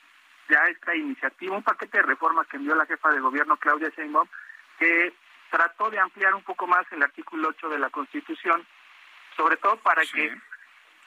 ya 0.49 0.65
esta 0.66 0.97
iniciativa, 0.97 1.57
un 1.57 1.62
paquete 1.62 1.99
de 1.99 2.03
reformas 2.03 2.47
que 2.49 2.57
envió 2.57 2.74
la 2.74 2.87
jefa 2.87 3.12
de 3.12 3.20
gobierno 3.20 3.57
Claudia 3.57 3.93
Sheinbaum, 3.95 4.27
que 4.78 5.12
trató 5.51 5.91
de 5.91 5.99
ampliar 5.99 6.35
un 6.35 6.43
poco 6.43 6.67
más 6.67 6.85
el 6.93 7.03
artículo 7.03 7.49
8 7.49 7.69
de 7.69 7.79
la 7.79 7.91
Constitución, 7.91 8.67
sobre 9.37 9.57
todo 9.57 9.77
para 9.77 10.03
que 10.03 10.35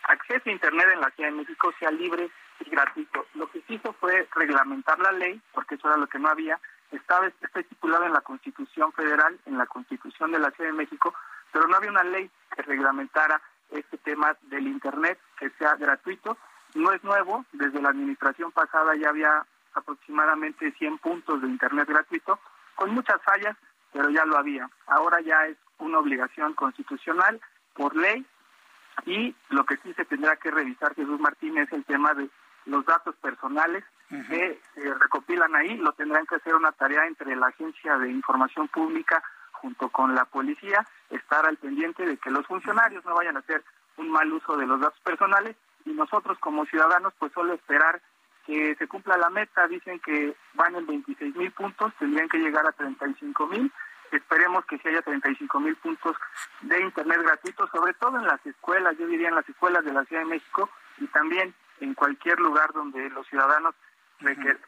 acceso 0.03 0.49
a 0.49 0.51
Internet 0.51 0.87
en 0.93 1.01
la 1.01 1.09
Ciudad 1.11 1.29
de 1.29 1.37
México 1.37 1.73
sea 1.79 1.91
libre 1.91 2.29
y 2.59 2.69
gratuito. 2.69 3.25
Lo 3.35 3.49
que 3.49 3.61
se 3.61 3.73
hizo 3.73 3.93
fue 3.93 4.27
reglamentar 4.35 4.99
la 4.99 5.11
ley, 5.11 5.41
porque 5.53 5.75
eso 5.75 5.87
era 5.87 5.97
lo 5.97 6.07
que 6.07 6.19
no 6.19 6.29
había, 6.29 6.59
estaba 6.91 7.27
estipulado 7.27 8.05
en 8.05 8.13
la 8.13 8.21
Constitución 8.21 8.91
Federal, 8.93 9.39
en 9.45 9.57
la 9.57 9.65
Constitución 9.65 10.31
de 10.31 10.39
la 10.39 10.51
Ciudad 10.51 10.69
de 10.69 10.77
México, 10.77 11.13
pero 11.51 11.67
no 11.67 11.75
había 11.75 11.89
una 11.89 12.03
ley 12.03 12.29
que 12.55 12.61
reglamentara 12.61 13.41
este 13.71 13.97
tema 13.97 14.35
del 14.43 14.67
Internet, 14.67 15.19
que 15.39 15.49
sea 15.51 15.75
gratuito. 15.75 16.37
No 16.75 16.91
es 16.91 17.03
nuevo, 17.03 17.45
desde 17.51 17.81
la 17.81 17.89
administración 17.89 18.51
pasada 18.51 18.95
ya 18.95 19.09
había 19.09 19.45
aproximadamente 19.73 20.71
100 20.71 20.97
puntos 20.99 21.41
de 21.41 21.47
Internet 21.47 21.87
gratuito, 21.87 22.39
con 22.75 22.91
muchas 22.91 23.21
fallas, 23.23 23.55
pero 23.93 24.09
ya 24.09 24.25
lo 24.25 24.37
había. 24.37 24.69
Ahora 24.87 25.21
ya 25.21 25.45
es 25.45 25.57
una 25.79 25.99
obligación 25.99 26.53
constitucional 26.53 27.39
por 27.73 27.95
ley 27.95 28.25
Y 29.05 29.35
lo 29.49 29.65
que 29.65 29.77
sí 29.77 29.93
se 29.93 30.05
tendrá 30.05 30.35
que 30.35 30.51
revisar, 30.51 30.93
Jesús 30.95 31.19
Martín, 31.19 31.57
es 31.57 31.71
el 31.71 31.83
tema 31.85 32.13
de 32.13 32.29
los 32.65 32.85
datos 32.85 33.15
personales 33.15 33.83
que 34.29 34.61
se 34.75 34.93
recopilan 34.93 35.55
ahí. 35.55 35.77
Lo 35.77 35.93
tendrán 35.93 36.25
que 36.27 36.35
hacer 36.35 36.53
una 36.53 36.71
tarea 36.71 37.05
entre 37.07 37.35
la 37.35 37.47
Agencia 37.47 37.97
de 37.97 38.11
Información 38.11 38.67
Pública 38.67 39.23
junto 39.51 39.89
con 39.89 40.13
la 40.13 40.25
policía, 40.25 40.85
estar 41.09 41.45
al 41.45 41.57
pendiente 41.57 42.05
de 42.05 42.17
que 42.17 42.29
los 42.29 42.45
funcionarios 42.45 43.03
no 43.05 43.15
vayan 43.15 43.37
a 43.37 43.39
hacer 43.39 43.63
un 43.97 44.11
mal 44.11 44.31
uso 44.31 44.57
de 44.57 44.67
los 44.67 44.79
datos 44.79 44.99
personales 44.99 45.55
y 45.85 45.91
nosotros 45.91 46.37
como 46.39 46.65
ciudadanos 46.65 47.13
pues 47.17 47.31
solo 47.33 47.53
esperar 47.53 48.01
que 48.45 48.75
se 48.75 48.87
cumpla 48.87 49.17
la 49.17 49.29
meta, 49.29 49.67
dicen 49.67 49.99
que 49.99 50.35
van 50.53 50.75
en 50.75 50.85
26 50.85 51.35
mil 51.35 51.51
puntos, 51.51 51.93
tendrían 51.97 52.27
que 52.27 52.39
llegar 52.39 52.67
a 52.67 52.73
35 52.73 53.47
mil, 53.47 53.71
esperemos 54.17 54.65
que 54.65 54.77
se 54.79 54.89
haya 54.89 55.01
35 55.01 55.59
mil 55.59 55.75
puntos 55.77 56.15
de 56.61 56.81
Internet 56.81 57.21
gratuito, 57.21 57.67
sobre 57.67 57.93
todo 57.93 58.17
en 58.17 58.27
las 58.27 58.45
escuelas, 58.45 58.95
yo 58.97 59.07
diría 59.07 59.29
en 59.29 59.35
las 59.35 59.47
escuelas 59.47 59.83
de 59.83 59.93
la 59.93 60.05
Ciudad 60.05 60.23
de 60.23 60.29
México 60.29 60.69
y 60.97 61.07
también 61.07 61.53
en 61.79 61.93
cualquier 61.93 62.39
lugar 62.39 62.71
donde 62.73 63.09
los 63.09 63.27
ciudadanos 63.27 63.75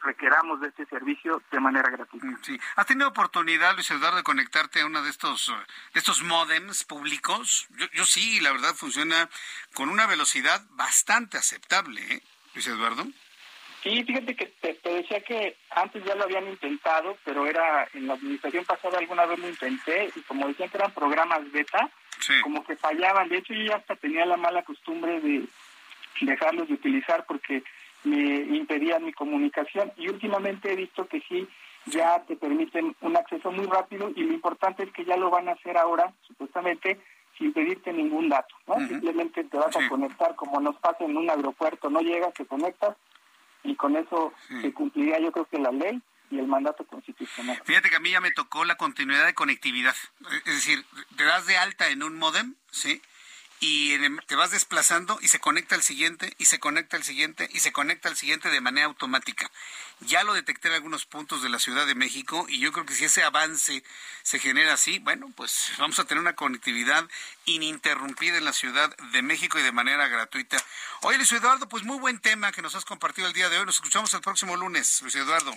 requeramos 0.02 0.60
de 0.60 0.68
este 0.68 0.84
servicio 0.86 1.42
de 1.50 1.60
manera 1.60 1.90
gratuita. 1.90 2.26
Sí. 2.42 2.58
¿Has 2.76 2.86
tenido 2.86 3.08
oportunidad, 3.08 3.74
Luis 3.74 3.90
Eduardo, 3.90 4.18
de 4.18 4.22
conectarte 4.22 4.82
a 4.82 4.86
uno 4.86 5.02
de 5.02 5.08
estos, 5.08 5.52
de 5.94 5.98
estos 5.98 6.22
modems 6.22 6.84
públicos? 6.84 7.66
Yo, 7.70 7.86
yo 7.94 8.04
sí, 8.04 8.40
la 8.40 8.52
verdad 8.52 8.74
funciona 8.74 9.30
con 9.72 9.88
una 9.88 10.06
velocidad 10.06 10.62
bastante 10.70 11.38
aceptable, 11.38 12.02
¿eh? 12.12 12.22
Luis 12.54 12.66
Eduardo. 12.66 13.06
Sí, 13.86 14.02
fíjate 14.02 14.34
que 14.34 14.46
te, 14.46 14.76
decía 14.82 15.20
que 15.20 15.56
antes 15.70 16.04
ya 16.04 16.16
lo 16.16 16.24
habían 16.24 16.48
intentado, 16.48 17.16
pero 17.24 17.46
era 17.46 17.86
en 17.94 18.08
la 18.08 18.14
administración 18.14 18.64
pasada 18.64 18.98
alguna 18.98 19.26
vez 19.26 19.38
lo 19.38 19.48
intenté 19.48 20.10
y 20.16 20.20
como 20.22 20.48
decían 20.48 20.68
que 20.70 20.78
eran 20.78 20.90
programas 20.90 21.52
beta, 21.52 21.88
como 22.42 22.64
que 22.64 22.74
fallaban. 22.74 23.28
De 23.28 23.38
hecho, 23.38 23.54
yo 23.54 23.62
ya 23.62 23.76
hasta 23.76 23.94
tenía 23.94 24.26
la 24.26 24.36
mala 24.36 24.64
costumbre 24.64 25.20
de 25.20 25.44
dejarlos 26.20 26.66
de 26.66 26.74
utilizar 26.74 27.26
porque 27.26 27.62
me 28.02 28.40
impedían 28.56 29.04
mi 29.04 29.12
comunicación 29.12 29.92
y 29.96 30.08
últimamente 30.08 30.72
he 30.72 30.76
visto 30.76 31.06
que 31.06 31.20
sí 31.20 31.46
ya 31.84 32.18
te 32.26 32.34
permiten 32.34 32.96
un 33.02 33.16
acceso 33.16 33.52
muy 33.52 33.66
rápido 33.66 34.10
y 34.16 34.24
lo 34.24 34.34
importante 34.34 34.82
es 34.82 34.90
que 34.90 35.04
ya 35.04 35.16
lo 35.16 35.30
van 35.30 35.48
a 35.48 35.52
hacer 35.52 35.78
ahora, 35.78 36.12
supuestamente, 36.26 36.98
sin 37.38 37.52
pedirte 37.52 37.92
ningún 37.92 38.30
dato, 38.30 38.56
¿no? 38.66 38.84
Simplemente 38.88 39.44
te 39.44 39.56
vas 39.56 39.76
a 39.76 39.88
conectar 39.88 40.34
como 40.34 40.58
nos 40.60 40.74
pasa 40.78 41.04
en 41.04 41.16
un 41.16 41.30
aeropuerto, 41.30 41.88
no 41.88 42.00
llegas, 42.00 42.34
te 42.34 42.46
conectas 42.46 42.96
y 43.66 43.76
con 43.76 43.96
eso 43.96 44.32
se 44.60 44.72
cumpliría 44.72 45.18
yo 45.20 45.32
creo 45.32 45.46
que 45.46 45.58
la 45.58 45.72
ley 45.72 46.00
y 46.30 46.38
el 46.38 46.46
mandato 46.46 46.84
constitucional. 46.86 47.60
Fíjate 47.64 47.90
que 47.90 47.96
a 47.96 48.00
mí 48.00 48.10
ya 48.10 48.20
me 48.20 48.32
tocó 48.32 48.64
la 48.64 48.76
continuidad 48.76 49.26
de 49.26 49.34
conectividad, 49.34 49.94
es 50.44 50.54
decir, 50.54 50.84
te 51.16 51.24
das 51.24 51.46
de 51.46 51.56
alta 51.56 51.88
en 51.88 52.02
un 52.02 52.18
modem, 52.18 52.54
¿sí? 52.70 53.00
Y 53.60 53.96
te 54.26 54.36
vas 54.36 54.50
desplazando 54.50 55.18
y 55.22 55.28
se 55.28 55.40
conecta 55.40 55.74
al 55.74 55.82
siguiente 55.82 56.34
y 56.38 56.44
se 56.46 56.58
conecta 56.58 56.96
al 56.96 57.04
siguiente 57.04 57.48
y 57.52 57.60
se 57.60 57.72
conecta 57.72 58.08
al 58.08 58.16
siguiente 58.16 58.50
de 58.50 58.60
manera 58.60 58.86
automática. 58.86 59.50
Ya 60.00 60.24
lo 60.24 60.34
detecté 60.34 60.68
en 60.68 60.74
algunos 60.74 61.06
puntos 61.06 61.42
de 61.42 61.48
la 61.48 61.58
Ciudad 61.58 61.86
de 61.86 61.94
México 61.94 62.46
y 62.48 62.58
yo 62.58 62.70
creo 62.72 62.84
que 62.84 62.94
si 62.94 63.06
ese 63.06 63.22
avance 63.22 63.82
se 64.22 64.38
genera 64.38 64.74
así, 64.74 64.98
bueno, 64.98 65.32
pues 65.34 65.72
vamos 65.78 65.98
a 65.98 66.04
tener 66.04 66.20
una 66.20 66.34
conectividad 66.34 67.08
ininterrumpida 67.46 68.36
en 68.36 68.44
la 68.44 68.52
Ciudad 68.52 68.94
de 69.12 69.22
México 69.22 69.58
y 69.58 69.62
de 69.62 69.72
manera 69.72 70.06
gratuita. 70.08 70.62
Oye, 71.02 71.16
Luis 71.16 71.32
Eduardo, 71.32 71.68
pues 71.68 71.84
muy 71.84 71.98
buen 71.98 72.20
tema 72.20 72.52
que 72.52 72.62
nos 72.62 72.74
has 72.74 72.84
compartido 72.84 73.26
el 73.26 73.32
día 73.32 73.48
de 73.48 73.58
hoy. 73.58 73.64
Nos 73.64 73.76
escuchamos 73.76 74.12
el 74.12 74.20
próximo 74.20 74.56
lunes, 74.56 75.00
Luis 75.02 75.14
Eduardo. 75.14 75.54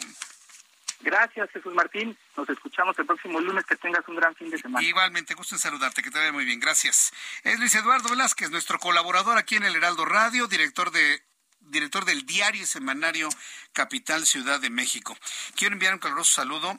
Gracias, 1.02 1.50
Jesús 1.52 1.74
Martín. 1.74 2.18
Nos 2.36 2.50
escuchamos 2.50 2.98
el 3.00 3.06
próximo 3.06 3.40
lunes. 3.40 3.66
Que 3.66 3.76
tengas 3.76 4.08
un 4.08 4.16
gran 4.16 4.36
fin 4.36 4.50
de 4.50 4.58
semana. 4.58 4.86
Igualmente, 4.86 5.34
gusto 5.34 5.56
en 5.56 5.60
saludarte. 5.60 6.04
Que 6.04 6.12
te 6.12 6.20
vaya 6.20 6.32
muy 6.32 6.46
bien. 6.46 6.60
Gracias. 6.60 7.12
Es 7.44 7.60
Luis 7.60 7.74
Eduardo 7.76 8.10
Velázquez, 8.10 8.52
nuestro 8.52 8.80
colaborador 8.80 9.38
aquí 9.38 9.56
en 9.56 9.64
el 9.64 9.76
Heraldo 9.76 10.06
Radio, 10.06 10.48
director 10.48 10.92
de 10.92 11.24
director 11.62 12.06
del 12.06 12.26
diario 12.26 12.64
y 12.64 12.66
semanario 12.66 13.30
Capital 13.74 14.26
Ciudad 14.26 14.60
de 14.60 14.70
México. 14.70 15.16
Quiero 15.56 15.74
enviar 15.74 15.94
un 15.94 16.00
caluroso 16.00 16.34
saludo 16.34 16.78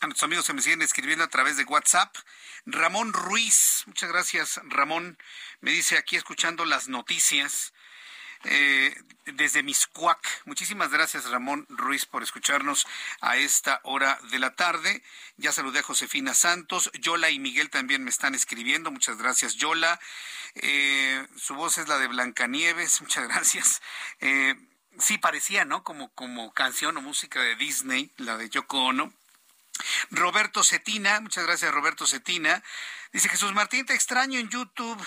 a 0.00 0.06
nuestros 0.06 0.24
amigos 0.24 0.46
que 0.46 0.52
me 0.52 0.62
siguen 0.62 0.82
escribiendo 0.82 1.24
a 1.24 1.28
través 1.28 1.56
de 1.56 1.64
WhatsApp. 1.64 2.14
Ramón 2.66 3.12
Ruiz, 3.12 3.82
muchas 3.86 4.08
gracias 4.08 4.60
Ramón, 4.64 5.18
me 5.60 5.72
dice 5.72 5.98
aquí 5.98 6.16
escuchando 6.16 6.64
las 6.64 6.88
noticias 6.88 7.72
eh, 8.44 8.94
desde 9.26 9.62
Miscuac. 9.62 10.42
Muchísimas 10.44 10.90
gracias, 10.90 11.30
Ramón 11.30 11.66
Ruiz, 11.68 12.06
por 12.06 12.22
escucharnos 12.22 12.86
a 13.20 13.36
esta 13.36 13.80
hora 13.84 14.18
de 14.30 14.38
la 14.38 14.54
tarde. 14.54 15.02
Ya 15.36 15.52
saludé 15.52 15.80
a 15.80 15.82
Josefina 15.82 16.34
Santos. 16.34 16.90
Yola 17.00 17.30
y 17.30 17.38
Miguel 17.38 17.70
también 17.70 18.04
me 18.04 18.10
están 18.10 18.34
escribiendo. 18.34 18.90
Muchas 18.90 19.16
gracias, 19.16 19.54
Yola. 19.54 19.98
Eh, 20.54 21.26
su 21.36 21.54
voz 21.54 21.78
es 21.78 21.88
la 21.88 21.98
de 21.98 22.08
Blancanieves. 22.08 23.00
Muchas 23.00 23.26
gracias. 23.28 23.82
Eh, 24.20 24.54
sí, 24.98 25.18
parecía, 25.18 25.64
¿no? 25.64 25.84
Como, 25.84 26.12
como 26.14 26.52
canción 26.52 26.96
o 26.96 27.02
música 27.02 27.40
de 27.40 27.56
Disney, 27.56 28.12
la 28.16 28.36
de 28.36 28.48
Yoko 28.50 28.84
Ono. 28.84 29.12
Roberto 30.10 30.62
Cetina, 30.62 31.20
muchas 31.20 31.44
gracias 31.44 31.72
Roberto 31.72 32.06
Cetina. 32.06 32.62
Dice 33.12 33.28
Jesús 33.28 33.52
Martín, 33.54 33.86
te 33.86 33.94
extraño 33.94 34.38
en 34.38 34.48
YouTube. 34.48 35.04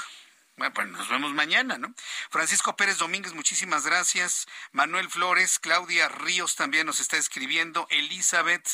Bueno, 0.57 0.73
pues 0.73 0.87
nos 0.87 1.07
vemos 1.07 1.35
mañana, 1.35 1.77
¿no? 1.77 1.93
Francisco 2.31 2.75
Pérez 2.75 2.97
Domínguez, 2.97 3.35
muchísimas 3.35 3.85
gracias. 3.85 4.47
Manuel 4.71 5.07
Flores, 5.07 5.59
Claudia 5.59 6.09
Ríos 6.09 6.55
también 6.55 6.87
nos 6.87 6.99
está 6.99 7.15
escribiendo. 7.15 7.85
Elizabeth, 7.91 8.67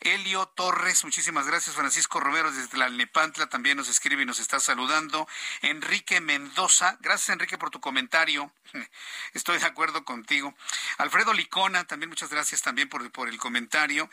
Elio 0.00 0.46
Torres, 0.46 1.04
muchísimas 1.04 1.46
gracias. 1.46 1.76
Francisco 1.76 2.18
Romero 2.18 2.50
desde 2.50 2.78
la 2.78 2.88
Nepantla 2.88 3.46
también 3.50 3.76
nos 3.76 3.90
escribe 3.90 4.22
y 4.22 4.24
nos 4.24 4.40
está 4.40 4.58
saludando. 4.58 5.28
Enrique 5.60 6.22
Mendoza, 6.22 6.96
gracias 7.02 7.28
Enrique 7.28 7.58
por 7.58 7.68
tu 7.68 7.78
comentario. 7.78 8.50
Estoy 9.34 9.58
de 9.58 9.66
acuerdo 9.66 10.06
contigo. 10.06 10.54
Alfredo 10.96 11.34
Licona, 11.34 11.84
también 11.84 12.08
muchas 12.08 12.30
gracias 12.30 12.62
también 12.62 12.88
por, 12.88 13.12
por 13.12 13.28
el 13.28 13.36
comentario. 13.36 14.08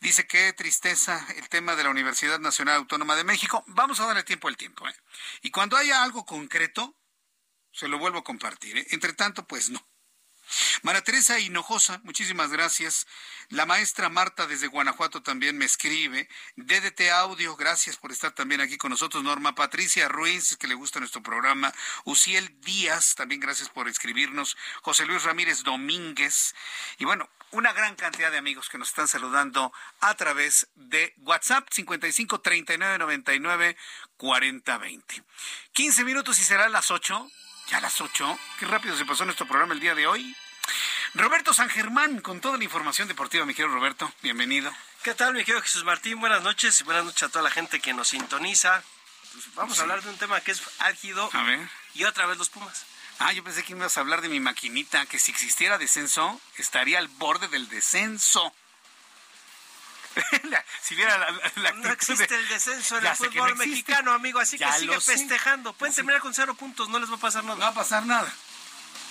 Dice 0.00 0.26
que 0.26 0.52
tristeza 0.52 1.26
el 1.36 1.48
tema 1.48 1.76
de 1.76 1.84
la 1.84 1.90
Universidad 1.90 2.38
Nacional 2.40 2.76
Autónoma 2.76 3.16
de 3.16 3.24
México. 3.24 3.64
Vamos 3.68 4.00
a 4.00 4.06
darle 4.06 4.22
tiempo 4.22 4.48
al 4.48 4.58
tiempo, 4.58 4.86
¿eh? 4.86 4.94
Y 5.40 5.50
cuando 5.50 5.78
haya 5.78 6.02
algo 6.02 6.26
concreto, 6.26 6.57
se 7.72 7.88
lo 7.88 7.98
vuelvo 7.98 8.18
a 8.18 8.24
compartir. 8.24 8.78
¿eh? 8.78 8.86
Entre 8.90 9.12
tanto, 9.12 9.46
pues 9.46 9.70
no. 9.70 9.80
María 10.82 11.02
Teresa 11.02 11.38
Hinojosa, 11.38 12.00
muchísimas 12.04 12.50
gracias. 12.50 13.06
La 13.48 13.66
maestra 13.66 14.08
Marta 14.08 14.46
desde 14.46 14.66
Guanajuato 14.66 15.22
también 15.22 15.56
me 15.56 15.64
escribe. 15.64 16.28
DDT 16.56 17.10
Audio, 17.12 17.56
gracias 17.56 17.96
por 17.96 18.12
estar 18.12 18.32
también 18.32 18.60
aquí 18.60 18.76
con 18.76 18.90
nosotros. 18.90 19.24
Norma 19.24 19.54
Patricia 19.54 20.08
Ruiz, 20.08 20.56
que 20.56 20.68
le 20.68 20.74
gusta 20.74 21.00
nuestro 21.00 21.22
programa. 21.22 21.72
Uciel 22.04 22.60
Díaz, 22.60 23.14
también 23.14 23.40
gracias 23.40 23.68
por 23.68 23.88
escribirnos. 23.88 24.56
José 24.82 25.06
Luis 25.06 25.24
Ramírez 25.24 25.62
Domínguez. 25.62 26.54
Y 26.98 27.04
bueno, 27.04 27.28
una 27.50 27.72
gran 27.72 27.96
cantidad 27.96 28.30
de 28.30 28.38
amigos 28.38 28.68
que 28.68 28.78
nos 28.78 28.88
están 28.88 29.08
saludando 29.08 29.72
a 30.00 30.14
través 30.14 30.68
de 30.74 31.14
WhatsApp 31.18 31.66
55 31.70 32.40
39 32.40 32.98
99 32.98 33.76
40 34.16 34.78
20. 34.78 35.22
15 35.72 36.04
minutos 36.04 36.38
y 36.40 36.44
será 36.44 36.68
las 36.68 36.90
8. 36.90 37.30
Ya 37.70 37.80
las 37.80 38.00
8. 38.00 38.38
Qué 38.58 38.66
rápido 38.66 38.96
se 38.96 39.04
pasó 39.04 39.24
nuestro 39.24 39.46
programa 39.46 39.74
el 39.74 39.80
día 39.80 39.94
de 39.94 40.06
hoy. 40.06 40.34
Roberto 41.14 41.52
San 41.52 41.68
Germán 41.68 42.20
con 42.20 42.40
toda 42.40 42.56
la 42.56 42.64
información 42.64 43.08
deportiva, 43.08 43.44
mi 43.44 43.54
querido 43.54 43.74
Roberto. 43.74 44.10
Bienvenido. 44.22 44.72
¿Qué 45.02 45.14
tal, 45.14 45.34
mi 45.34 45.40
querido 45.40 45.60
Jesús 45.60 45.84
Martín? 45.84 46.18
Buenas 46.18 46.42
noches 46.42 46.80
y 46.80 46.84
buenas 46.84 47.04
noches 47.04 47.24
a 47.24 47.28
toda 47.28 47.42
la 47.42 47.50
gente 47.50 47.80
que 47.80 47.92
nos 47.92 48.08
sintoniza. 48.08 48.82
Pues 49.32 49.54
vamos 49.54 49.78
a 49.78 49.82
hablar 49.82 50.02
de 50.02 50.08
un 50.08 50.16
tema 50.16 50.40
que 50.40 50.52
es 50.52 50.62
álgido. 50.78 51.28
A 51.32 51.42
ver. 51.42 51.68
Y 51.94 52.04
otra 52.04 52.26
vez 52.26 52.38
los 52.38 52.48
Pumas. 52.48 52.86
Ah, 53.18 53.32
yo 53.32 53.44
pensé 53.44 53.62
que 53.62 53.72
ibas 53.72 53.98
a 53.98 54.00
hablar 54.00 54.22
de 54.22 54.28
mi 54.28 54.40
maquinita, 54.40 55.04
que 55.06 55.18
si 55.18 55.30
existiera 55.30 55.76
descenso, 55.76 56.40
estaría 56.56 56.98
al 56.98 57.08
borde 57.08 57.48
del 57.48 57.68
descenso. 57.68 58.54
si 60.82 60.94
viera 60.94 61.18
la, 61.56 61.72
no 61.72 61.90
existe 61.90 62.34
el 62.34 62.48
descenso 62.48 62.98
en 62.98 63.06
el 63.06 63.16
fútbol 63.16 63.56
mexicano, 63.56 64.12
amigo, 64.12 64.38
así 64.38 64.58
que 64.58 64.70
sigue 64.72 65.00
festejando. 65.00 65.72
Pueden 65.72 65.94
terminar 65.94 66.20
con 66.20 66.34
cero 66.34 66.54
puntos, 66.54 66.88
no 66.88 66.98
les 66.98 67.10
va 67.10 67.16
a 67.16 67.20
pasar 67.20 67.44
nada. 67.44 67.56
No 67.56 67.62
va 67.62 67.68
a 67.68 67.74
pasar 67.74 68.06
nada. 68.06 68.32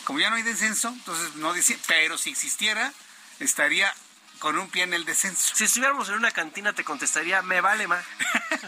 Como 0.03 0.19
ya 0.19 0.29
no 0.29 0.37
hay 0.37 0.43
descenso, 0.43 0.89
entonces 0.89 1.35
no 1.35 1.53
dice, 1.53 1.77
pero 1.87 2.17
si 2.17 2.29
existiera, 2.29 2.93
estaría 3.39 3.93
con 4.39 4.57
un 4.57 4.69
pie 4.69 4.83
en 4.83 4.93
el 4.93 5.05
descenso. 5.05 5.55
Si 5.55 5.65
estuviéramos 5.65 6.09
en 6.09 6.15
una 6.15 6.31
cantina 6.31 6.73
te 6.73 6.83
contestaría, 6.83 7.41
me 7.41 7.61
vale 7.61 7.87
más. 7.87 8.05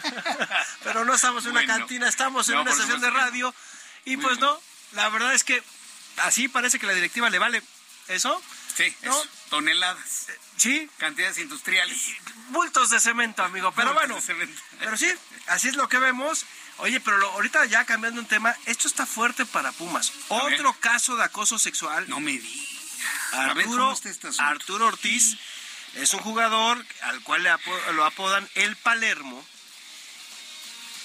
pero 0.83 1.05
no 1.05 1.13
estamos 1.13 1.45
en 1.45 1.51
una 1.51 1.65
cantina, 1.65 2.07
estamos 2.07 2.49
en 2.49 2.57
una 2.57 2.71
estación 2.71 3.01
de 3.01 3.09
radio 3.09 3.53
y 4.05 4.17
pues 4.17 4.39
no, 4.39 4.59
la 4.93 5.09
verdad 5.09 5.33
es 5.33 5.43
que 5.43 5.63
así 6.17 6.47
parece 6.47 6.79
que 6.79 6.87
la 6.87 6.93
directiva 6.93 7.29
le 7.29 7.39
vale 7.39 7.61
eso. 8.07 8.41
Sí, 8.79 8.95
toneladas. 9.49 10.27
Sí. 10.55 10.89
Cantidades 10.97 11.37
industriales. 11.39 11.97
bultos 12.49 12.89
de 12.89 13.01
cemento, 13.01 13.43
amigo. 13.43 13.73
Pero 13.73 13.93
bueno, 13.93 14.17
pero 14.79 14.95
sí, 14.95 15.11
así 15.47 15.67
es 15.67 15.75
lo 15.75 15.89
que 15.89 15.97
vemos. 15.97 16.45
Oye, 16.77 17.01
pero 17.01 17.29
ahorita 17.31 17.65
ya 17.65 17.83
cambiando 17.83 18.21
un 18.21 18.27
tema, 18.27 18.55
esto 18.67 18.87
está 18.87 19.05
fuerte 19.05 19.45
para 19.45 19.73
Pumas. 19.73 20.13
Otro 20.29 20.73
caso 20.79 21.17
de 21.17 21.25
acoso 21.25 21.59
sexual. 21.59 22.07
No 22.07 22.21
me 22.21 22.31
di. 22.31 22.67
Arturo, 23.33 23.91
este 23.91 24.29
Arturo 24.37 24.87
Ortiz 24.87 25.37
es 25.95 26.13
un 26.13 26.21
jugador 26.21 26.85
al 27.01 27.21
cual 27.23 27.43
le 27.43 27.51
lo 27.93 28.05
apodan 28.05 28.47
el 28.55 28.77
Palermo 28.77 29.45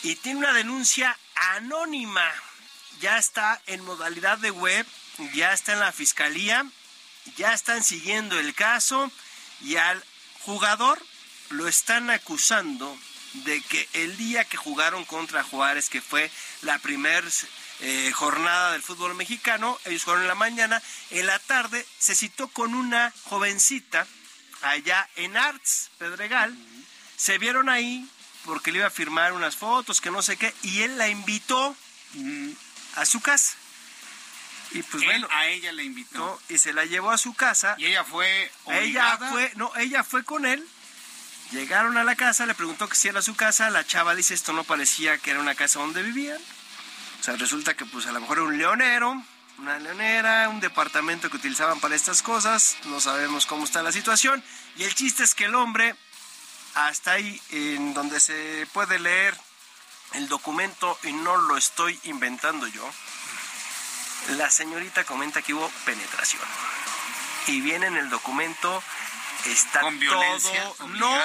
y 0.04 0.14
tiene 0.16 0.38
una 0.38 0.52
denuncia 0.52 1.18
anónima 1.56 2.32
ya 3.00 3.18
está 3.18 3.60
en 3.66 3.84
modalidad 3.84 4.38
de 4.38 4.52
web, 4.52 4.86
ya 5.34 5.52
está 5.52 5.72
en 5.72 5.80
la 5.80 5.92
fiscalía, 5.92 6.64
ya 7.36 7.52
están 7.52 7.82
siguiendo 7.82 8.38
el 8.38 8.54
caso 8.54 9.10
y 9.62 9.76
al 9.76 10.02
jugador 10.42 11.00
lo 11.50 11.68
están 11.68 12.10
acusando 12.10 12.96
de 13.44 13.60
que 13.62 13.88
el 13.94 14.16
día 14.16 14.44
que 14.44 14.56
jugaron 14.56 15.04
contra 15.04 15.42
Juárez, 15.42 15.88
que 15.88 16.00
fue 16.00 16.30
la 16.62 16.78
primera 16.78 17.26
eh, 17.80 18.12
jornada 18.14 18.72
del 18.72 18.82
fútbol 18.82 19.14
mexicano, 19.14 19.78
ellos 19.84 20.04
jugaron 20.04 20.22
en 20.22 20.28
la 20.28 20.34
mañana, 20.34 20.82
en 21.10 21.26
la 21.26 21.38
tarde 21.40 21.84
se 21.98 22.14
citó 22.14 22.48
con 22.48 22.74
una 22.74 23.12
jovencita 23.24 24.06
allá 24.62 25.08
en 25.16 25.36
Arts, 25.36 25.90
Pedregal, 25.98 26.56
se 27.16 27.38
vieron 27.38 27.68
ahí 27.68 28.08
porque 28.44 28.72
le 28.72 28.78
iba 28.78 28.86
a 28.86 28.90
firmar 28.90 29.32
unas 29.32 29.56
fotos, 29.56 30.00
que 30.00 30.10
no 30.10 30.22
sé 30.22 30.36
qué, 30.36 30.54
y 30.62 30.82
él 30.82 30.98
la 30.98 31.08
invitó 31.08 31.76
a 32.96 33.06
su 33.06 33.20
casa. 33.20 33.56
Y 34.74 34.82
pues 34.82 35.04
bueno, 35.04 35.28
a 35.30 35.46
ella 35.46 35.72
le 35.72 35.84
invitó. 35.84 36.40
y 36.48 36.58
se 36.58 36.72
la 36.72 36.84
llevó 36.84 37.12
a 37.12 37.18
su 37.18 37.32
casa. 37.34 37.76
Y 37.78 37.86
ella 37.86 38.04
fue 38.04 38.50
Ella 38.66 39.16
fue, 39.18 39.52
no, 39.54 39.74
ella 39.76 40.02
fue 40.02 40.24
con 40.24 40.44
él. 40.44 40.66
Llegaron 41.52 41.96
a 41.96 42.04
la 42.04 42.16
casa, 42.16 42.46
le 42.46 42.54
preguntó 42.54 42.88
que 42.88 42.96
si 42.96 43.06
era 43.06 43.22
su 43.22 43.36
casa, 43.36 43.70
la 43.70 43.86
chava 43.86 44.14
dice 44.14 44.34
esto 44.34 44.52
no 44.52 44.64
parecía 44.64 45.18
que 45.18 45.30
era 45.30 45.40
una 45.40 45.54
casa 45.54 45.78
donde 45.78 46.02
vivían. 46.02 46.40
O 47.20 47.22
sea, 47.22 47.36
resulta 47.36 47.74
que 47.74 47.86
pues 47.86 48.06
a 48.06 48.12
lo 48.12 48.20
mejor 48.20 48.38
era 48.38 48.46
un 48.46 48.58
leonero, 48.58 49.22
una 49.58 49.78
leonera, 49.78 50.48
un 50.48 50.60
departamento 50.60 51.30
que 51.30 51.36
utilizaban 51.36 51.78
para 51.78 51.94
estas 51.94 52.22
cosas, 52.22 52.76
no 52.86 53.00
sabemos 53.00 53.46
cómo 53.46 53.64
está 53.64 53.82
la 53.82 53.92
situación. 53.92 54.42
Y 54.76 54.82
el 54.82 54.94
chiste 54.94 55.22
es 55.22 55.34
que 55.34 55.44
el 55.44 55.54
hombre, 55.54 55.94
hasta 56.74 57.12
ahí 57.12 57.40
en 57.50 57.94
donde 57.94 58.18
se 58.18 58.66
puede 58.72 58.98
leer 58.98 59.36
el 60.14 60.28
documento, 60.28 60.98
y 61.04 61.12
no 61.12 61.36
lo 61.36 61.56
estoy 61.56 61.98
inventando 62.04 62.66
yo, 62.66 62.90
la 64.36 64.50
señorita 64.50 65.04
comenta 65.04 65.42
que 65.42 65.54
hubo 65.54 65.70
penetración. 65.84 66.42
Y 67.46 67.60
viene 67.60 67.86
en 67.86 67.96
el 67.96 68.08
documento, 68.08 68.82
está 69.46 69.80
¿Con 69.80 69.98
violencia 69.98 70.64
todo. 70.78 70.88
No, 70.88 71.20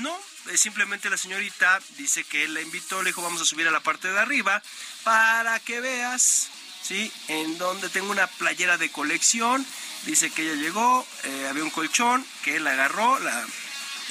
no, 0.00 0.18
simplemente 0.54 1.10
la 1.10 1.16
señorita 1.16 1.80
dice 1.96 2.24
que 2.24 2.44
él 2.44 2.54
la 2.54 2.60
invitó, 2.60 3.02
le 3.02 3.10
dijo 3.10 3.22
vamos 3.22 3.40
a 3.40 3.44
subir 3.44 3.66
a 3.66 3.70
la 3.70 3.80
parte 3.80 4.10
de 4.10 4.18
arriba 4.18 4.62
para 5.02 5.58
que 5.60 5.80
veas, 5.80 6.48
¿sí? 6.82 7.12
En 7.28 7.58
donde 7.58 7.88
tengo 7.88 8.10
una 8.10 8.26
playera 8.26 8.76
de 8.76 8.90
colección. 8.90 9.66
Dice 10.04 10.30
que 10.30 10.42
ella 10.42 10.60
llegó, 10.60 11.06
eh, 11.24 11.46
había 11.48 11.64
un 11.64 11.70
colchón, 11.70 12.24
que 12.42 12.56
él 12.56 12.66
agarró, 12.66 13.18
la, 13.20 13.44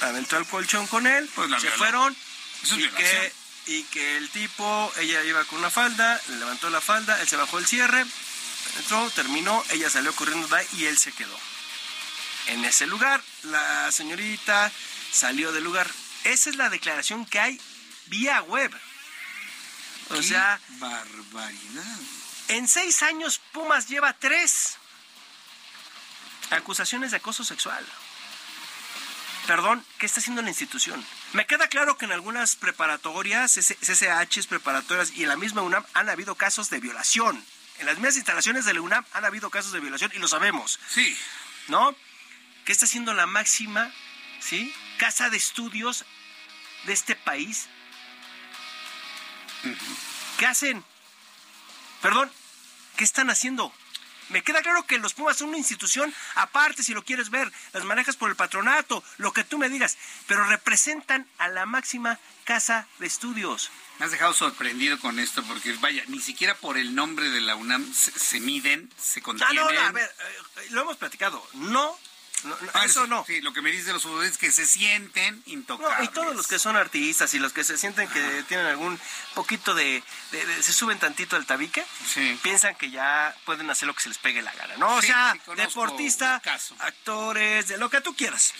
aventó 0.00 0.36
al 0.36 0.46
colchón 0.46 0.86
con 0.88 1.06
él, 1.06 1.30
pues 1.34 1.50
se 1.60 1.70
fueron. 1.70 2.14
y 2.64 2.88
que, 2.88 3.32
y 3.66 3.82
que 3.84 4.16
el 4.16 4.30
tipo, 4.30 4.92
ella 4.98 5.22
iba 5.24 5.44
con 5.44 5.58
una 5.58 5.70
falda, 5.70 6.20
le 6.28 6.36
levantó 6.36 6.70
la 6.70 6.80
falda, 6.80 7.20
él 7.20 7.28
se 7.28 7.36
bajó 7.36 7.58
el 7.58 7.66
cierre, 7.66 8.04
entró, 8.78 9.10
terminó, 9.10 9.64
ella 9.70 9.88
salió 9.88 10.14
corriendo 10.14 10.46
de 10.48 10.56
ahí 10.56 10.66
y 10.74 10.86
él 10.86 10.98
se 10.98 11.12
quedó. 11.12 11.38
En 12.48 12.64
ese 12.64 12.86
lugar, 12.86 13.22
la 13.44 13.90
señorita 13.90 14.70
salió 15.10 15.52
del 15.52 15.64
lugar. 15.64 15.90
Esa 16.24 16.50
es 16.50 16.56
la 16.56 16.68
declaración 16.68 17.24
que 17.24 17.40
hay 17.40 17.60
vía 18.06 18.42
web. 18.42 18.70
O 20.10 20.22
sea, 20.22 20.60
barbaridad. 20.78 21.98
En 22.48 22.68
seis 22.68 23.02
años, 23.02 23.40
Pumas 23.52 23.88
lleva 23.88 24.12
tres 24.12 24.76
acusaciones 26.50 27.10
de 27.10 27.16
acoso 27.16 27.44
sexual. 27.44 27.84
Perdón, 29.46 29.84
¿qué 29.98 30.06
está 30.06 30.20
haciendo 30.20 30.42
la 30.42 30.48
institución? 30.48 31.04
Me 31.34 31.46
queda 31.46 31.66
claro 31.66 31.98
que 31.98 32.04
en 32.04 32.12
algunas 32.12 32.54
preparatorias, 32.54 33.54
CCHs 33.54 34.46
preparatorias 34.46 35.10
y 35.16 35.24
en 35.24 35.28
la 35.28 35.36
misma 35.36 35.62
UNAM 35.62 35.84
han 35.92 36.08
habido 36.08 36.36
casos 36.36 36.70
de 36.70 36.78
violación. 36.78 37.44
En 37.80 37.86
las 37.86 37.96
mismas 37.96 38.14
instalaciones 38.14 38.64
de 38.64 38.72
la 38.72 38.80
UNAM 38.80 39.04
han 39.12 39.24
habido 39.24 39.50
casos 39.50 39.72
de 39.72 39.80
violación 39.80 40.12
y 40.14 40.18
lo 40.20 40.28
sabemos. 40.28 40.78
Sí. 40.88 41.18
¿No? 41.66 41.92
¿Qué 42.64 42.70
está 42.70 42.84
haciendo 42.84 43.14
la 43.14 43.26
máxima, 43.26 43.92
sí, 44.38 44.72
casa 44.98 45.28
de 45.28 45.36
estudios 45.36 46.04
de 46.84 46.92
este 46.92 47.16
país? 47.16 47.66
¿Qué 50.38 50.46
hacen? 50.46 50.84
Perdón, 52.00 52.30
¿qué 52.96 53.02
están 53.02 53.28
haciendo? 53.28 53.74
Me 54.34 54.42
queda 54.42 54.62
claro 54.62 54.84
que 54.84 54.98
los 54.98 55.14
Pumas 55.14 55.36
son 55.36 55.50
una 55.50 55.58
institución 55.58 56.12
aparte, 56.34 56.82
si 56.82 56.92
lo 56.92 57.04
quieres 57.04 57.30
ver, 57.30 57.52
las 57.72 57.84
manejas 57.84 58.16
por 58.16 58.30
el 58.30 58.34
patronato, 58.34 59.04
lo 59.18 59.32
que 59.32 59.44
tú 59.44 59.58
me 59.58 59.68
digas, 59.68 59.96
pero 60.26 60.44
representan 60.46 61.24
a 61.38 61.46
la 61.46 61.66
máxima 61.66 62.18
casa 62.42 62.88
de 62.98 63.06
estudios. 63.06 63.70
Me 64.00 64.06
has 64.06 64.10
dejado 64.10 64.34
sorprendido 64.34 64.98
con 64.98 65.20
esto, 65.20 65.44
porque 65.44 65.72
vaya, 65.74 66.02
ni 66.08 66.18
siquiera 66.18 66.56
por 66.56 66.76
el 66.76 66.96
nombre 66.96 67.30
de 67.30 67.42
la 67.42 67.54
UNAM 67.54 67.94
se, 67.94 68.40
miden, 68.40 68.90
se 69.00 69.22
contienen. 69.22 69.56
Ah, 69.56 69.66
no, 69.66 69.72
no, 69.72 69.80
a 69.80 69.92
ver, 69.92 70.10
eh, 70.18 70.66
lo 70.70 70.82
hemos 70.82 70.96
platicado, 70.96 71.40
no 71.52 71.96
ah, 72.74 72.84
eso 72.84 73.06
no. 73.06 73.24
Sí, 73.26 73.40
lo 73.40 73.52
que 73.52 73.62
me 73.62 73.70
dice 73.70 73.86
de 73.86 73.92
los 73.94 74.02
futbolistas 74.02 74.32
es 74.32 74.38
que 74.38 74.52
se 74.52 74.66
sienten 74.66 75.42
intocables. 75.46 76.08
y 76.08 76.12
todos 76.12 76.34
los 76.34 76.46
que 76.46 76.58
son 76.58 76.76
artistas 76.76 77.32
y 77.34 77.38
los 77.38 77.52
que 77.52 77.64
se 77.64 77.76
sienten 77.78 78.08
que 78.08 78.44
tienen 78.48 78.66
algún 78.66 78.98
poquito 79.34 79.74
de, 79.74 80.02
se 80.60 80.72
suben 80.72 80.98
tantito 80.98 81.36
al 81.36 81.46
tabique, 81.46 81.84
piensan 82.42 82.74
que 82.76 82.90
ya 82.90 83.34
pueden 83.44 83.68
hacer 83.70 83.86
lo 83.86 83.94
que 83.94 84.02
se 84.02 84.08
les 84.08 84.18
pegue 84.18 84.42
la 84.42 84.52
gana, 84.54 84.76
¿no? 84.76 84.94
O 84.94 85.02
sea, 85.02 85.34
deportista, 85.56 86.40
actores, 86.78 87.68
de 87.68 87.78
lo 87.78 87.90
que 87.90 88.00
tú 88.00 88.14
quieras, 88.14 88.54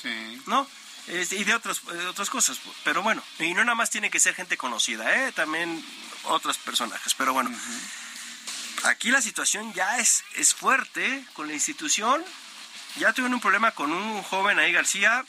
¿no? 0.46 0.68
y 1.06 1.44
de 1.44 1.54
otras, 1.54 1.82
otras 2.08 2.30
cosas, 2.30 2.58
pero 2.82 3.02
bueno, 3.02 3.22
y 3.38 3.52
no 3.52 3.62
nada 3.64 3.74
más 3.74 3.90
tiene 3.90 4.10
que 4.10 4.18
ser 4.18 4.34
gente 4.34 4.56
conocida, 4.56 5.14
¿eh? 5.14 5.32
También 5.32 5.84
otros 6.24 6.56
personajes, 6.58 7.14
pero 7.14 7.32
bueno. 7.32 7.50
Aquí 8.84 9.10
la 9.10 9.22
situación 9.22 9.72
ya 9.72 9.98
es, 9.98 10.24
es 10.34 10.54
fuerte 10.54 11.24
con 11.32 11.46
la 11.46 11.54
institución, 11.54 12.22
ya 12.96 13.12
tuvieron 13.12 13.34
un 13.34 13.40
problema 13.40 13.72
con 13.72 13.92
un 13.92 14.22
joven 14.22 14.58
ahí, 14.58 14.72
García, 14.72 15.24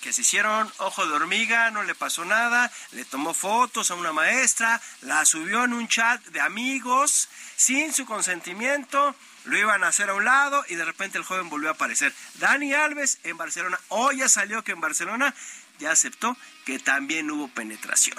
que 0.00 0.12
se 0.12 0.20
hicieron 0.20 0.70
ojo 0.78 1.06
de 1.06 1.14
hormiga, 1.14 1.70
no 1.70 1.82
le 1.82 1.94
pasó 1.94 2.24
nada, 2.24 2.70
le 2.92 3.04
tomó 3.04 3.32
fotos 3.32 3.90
a 3.90 3.94
una 3.94 4.12
maestra, 4.12 4.80
la 5.00 5.24
subió 5.24 5.64
en 5.64 5.72
un 5.72 5.88
chat 5.88 6.22
de 6.26 6.40
amigos, 6.40 7.28
sin 7.56 7.92
su 7.92 8.04
consentimiento, 8.04 9.16
lo 9.44 9.56
iban 9.58 9.82
a 9.82 9.88
hacer 9.88 10.10
a 10.10 10.14
un 10.14 10.24
lado 10.24 10.64
y 10.68 10.74
de 10.74 10.84
repente 10.84 11.18
el 11.18 11.24
joven 11.24 11.48
volvió 11.48 11.70
a 11.70 11.72
aparecer. 11.72 12.14
Dani 12.34 12.74
Alves 12.74 13.18
en 13.24 13.36
Barcelona, 13.36 13.80
hoy 13.88 14.18
ya 14.18 14.28
salió 14.28 14.62
que 14.62 14.72
en 14.72 14.80
Barcelona 14.80 15.34
ya 15.78 15.90
aceptó 15.90 16.36
que 16.64 16.78
también 16.78 17.30
hubo 17.30 17.48
penetración. 17.48 18.18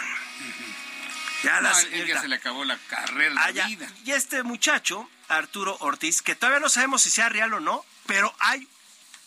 Ya, 1.44 1.62
la 1.62 1.74
se 1.76 2.28
le 2.28 2.36
acabó 2.36 2.66
la 2.66 2.80
carrera, 2.90 3.36
la 3.36 3.44
ah, 3.44 3.68
vida. 3.68 3.88
Y 4.04 4.12
este 4.12 4.42
muchacho, 4.42 5.08
Arturo 5.28 5.78
Ortiz, 5.82 6.24
que 6.24 6.34
todavía 6.34 6.60
no 6.60 6.70
sabemos 6.70 7.04
si 7.04 7.12
sea 7.12 7.30
real 7.30 7.54
o 7.54 7.60
no, 7.60 7.86
pero 8.06 8.34
hay 8.40 8.68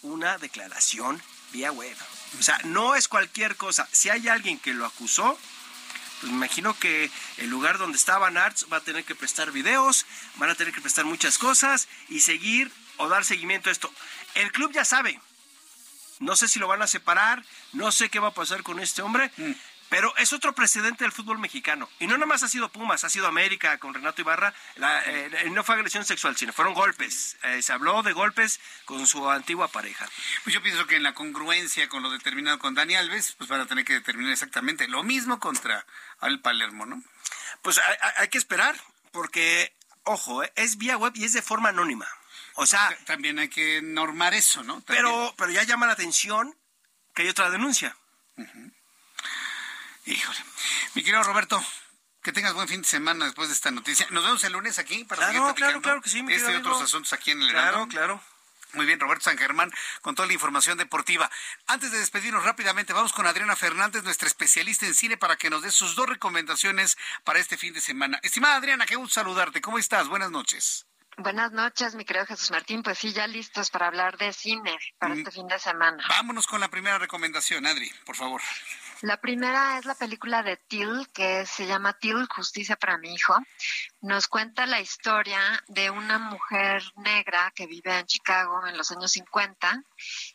una 0.03 0.39
declaración 0.39 1.21
vía 1.53 1.73
web. 1.73 1.97
O 2.39 2.43
sea, 2.43 2.59
no 2.65 2.95
es 2.95 3.09
cualquier 3.09 3.57
cosa. 3.57 3.89
Si 3.93 4.11
hay 4.11 4.29
alguien 4.29 4.59
que 4.59 4.75
lo 4.75 4.87
acusó, 4.87 5.39
pues 6.21 6.33
me 6.33 6.39
imagino 6.39 6.79
que 6.79 7.11
el 7.39 7.49
lugar 7.49 7.79
donde 7.79 7.97
estaban 7.97 8.37
Arts 8.37 8.67
va 8.73 8.79
a 8.79 8.83
tener 8.83 9.05
que 9.05 9.15
prestar 9.15 9.53
videos, 9.53 10.05
van 10.37 10.51
a 10.51 10.55
tener 10.55 10.75
que 10.75 10.81
prestar 10.81 11.05
muchas 11.05 11.39
cosas 11.39 11.89
y 12.09 12.21
seguir 12.21 12.71
o 12.97 13.09
dar 13.09 13.25
seguimiento 13.25 13.69
a 13.69 13.73
esto. 13.73 13.93
El 14.35 14.53
club 14.53 14.73
ya 14.73 14.85
sabe. 14.85 15.21
No 16.21 16.35
sé 16.35 16.49
si 16.49 16.59
lo 16.59 16.67
van 16.67 16.83
a 16.83 16.89
separar, 16.89 17.45
no 17.73 17.93
sé 17.93 18.09
qué 18.09 18.19
va 18.19 18.29
a 18.29 18.35
pasar 18.35 18.65
con 18.65 18.81
este 18.81 19.03
hombre, 19.03 19.31
mm. 19.37 19.53
Pero 19.89 20.15
es 20.19 20.33
otro 20.33 20.55
precedente 20.55 21.05
del 21.05 21.13
fútbol 21.13 21.39
mexicano. 21.39 21.89
Y 21.99 22.07
no 22.07 22.15
nada 22.15 22.27
más 22.27 22.43
ha 22.43 22.49
sido 22.49 22.69
Pumas, 22.69 23.05
ha 23.05 23.09
sido 23.09 23.27
América 23.27 23.79
con 23.79 23.95
Renato 23.95 24.21
Ibarra. 24.21 24.55
Eh, 24.77 25.49
no 25.51 25.65
fue 25.65 25.77
agresión 25.77 26.05
sexual, 26.05 26.37
sino 26.37 26.53
fueron 26.53 26.75
golpes. 26.75 27.37
Eh, 27.43 27.63
se 27.63 27.73
habló 27.73 28.03
de 28.03 28.13
golpes 28.13 28.61
con 28.85 29.07
su 29.07 29.29
antigua 29.31 29.69
pareja. 29.69 30.07
Pues 30.45 30.55
yo 30.55 30.63
pienso 30.63 30.87
que 30.87 30.97
en 30.97 31.03
la 31.03 31.15
congruencia 31.15 31.89
con 31.89 32.03
lo 32.03 32.11
determinado 32.11 32.59
con 32.59 32.75
Dani 32.75 32.97
Alves, 32.97 33.33
pues 33.33 33.49
van 33.49 33.61
a 33.61 33.67
tener 33.67 33.85
que 33.85 33.95
determinar 33.95 34.33
exactamente 34.33 34.89
lo 34.89 35.03
mismo 35.03 35.41
contra 35.41 35.87
Al 36.21 36.41
Palermo, 36.41 36.85
¿no? 36.85 37.03
Pues 37.63 37.81
hay, 38.19 38.29
que 38.29 38.39
esperar, 38.39 38.77
porque, 39.11 39.75
ojo, 40.05 40.45
eh, 40.45 40.53
es 40.55 40.77
vía 40.77 40.97
web 40.97 41.13
y 41.17 41.25
es 41.25 41.33
de 41.33 41.43
forma 41.43 41.71
anónima. 41.71 42.07
O 42.55 42.67
sea. 42.67 42.97
También 43.07 43.39
hay 43.39 43.49
que 43.49 43.81
normar 43.83 44.35
eso, 44.35 44.63
¿no? 44.63 44.83
Pero, 44.83 45.35
pero 45.37 45.51
ya 45.51 45.63
llama 45.63 45.87
la 45.87 45.95
atención 45.95 46.55
que 47.15 47.23
hay 47.23 47.29
otra 47.29 47.51
denuncia. 47.51 47.97
Híjole. 50.09 50.39
Mi 50.95 51.03
querido 51.03 51.23
Roberto, 51.23 51.63
que 52.23 52.33
tengas 52.33 52.55
buen 52.55 52.67
fin 52.67 52.81
de 52.81 52.89
semana 52.89 53.27
después 53.27 53.49
de 53.49 53.55
esta 53.55 53.71
noticia. 53.71 54.07
Nos 54.11 54.25
vemos 54.25 54.43
el 54.43 54.55
lunes 54.55 54.79
aquí 54.79 55.05
para 55.05 55.27
seguir 55.27 55.43
platicando. 55.43 55.83
Claro, 55.83 55.83
claro 55.83 56.03
que 56.03 56.09
sí, 56.09 56.23
mi 56.23 56.33
Este 56.33 56.51
y 56.51 56.57
otros 56.57 56.81
asuntos 56.81 57.13
aquí 57.13 57.33
en 57.33 57.43
el 57.43 57.51
Claro, 57.51 57.87
claro. 57.89 58.21
Muy 58.73 58.87
bien, 58.87 59.01
Roberto 59.01 59.25
San 59.25 59.39
Germán, 59.39 59.73
con 60.03 60.15
toda 60.15 60.27
la 60.27 60.35
información 60.35 60.77
deportiva. 60.77 61.31
Antes 61.67 61.91
de 61.91 61.99
despedirnos 61.99 62.45
rápidamente, 62.45 62.93
vamos 62.93 63.13
con 63.13 63.27
Adriana 63.27 63.57
Fernández, 63.57 64.03
nuestra 64.03 64.29
especialista 64.29 64.87
en 64.87 64.95
cine, 64.95 65.17
para 65.17 65.37
que 65.37 65.49
nos 65.51 65.63
dé 65.63 65.71
sus 65.71 65.95
dos 65.95 66.07
recomendaciones 66.07 66.99
para 67.25 67.39
este 67.39 67.57
fin 67.57 67.73
de 67.73 67.81
semana. 67.81 68.19
Estimada 68.23 68.57
Adriana, 68.57 68.87
qué 68.87 68.97
gusto 68.97 69.15
saludarte. 69.15 69.61
¿Cómo 69.61 69.79
estás? 69.79 70.09
Buenas 70.09 70.31
noches. 70.31 70.87
Buenas 71.17 71.51
noches, 71.53 71.95
mi 71.95 72.05
querido 72.05 72.27
Jesús 72.27 72.51
Martín. 72.51 72.83
Pues 72.83 72.99
sí, 72.99 73.13
ya 73.13 73.27
listos 73.27 73.71
para 73.71 73.89
hablar 73.89 74.17
de 74.19 74.33
cine 74.33 74.79
para 74.99 75.15
mm. 75.15 75.19
este 75.19 75.31
fin 75.33 75.49
de 75.49 75.59
semana. 75.59 76.05
Vámonos 76.09 76.47
con 76.47 76.61
la 76.61 76.69
primera 76.69 76.99
recomendación, 76.99 77.67
Adri, 77.67 77.91
por 78.05 78.17
favor. 78.17 78.41
La 79.03 79.21
primera 79.21 79.79
es 79.79 79.85
la 79.85 79.95
película 79.95 80.43
de 80.43 80.57
Till, 80.57 81.07
que 81.15 81.47
se 81.47 81.69
llama 81.69 81.93
Till, 81.93 82.27
Justicia 82.35 82.75
para 82.75 82.99
mi 82.99 83.15
hijo. 83.15 83.37
Nos 84.01 84.27
cuenta 84.27 84.67
la 84.67 84.81
historia 84.81 85.39
de 85.69 85.91
una 85.91 86.19
mujer 86.19 86.83
negra 86.97 87.53
que 87.55 87.69
vive 87.69 87.97
en 87.97 88.07
Chicago 88.07 88.67
en 88.67 88.77
los 88.77 88.91
años 88.91 89.13
50 89.13 89.85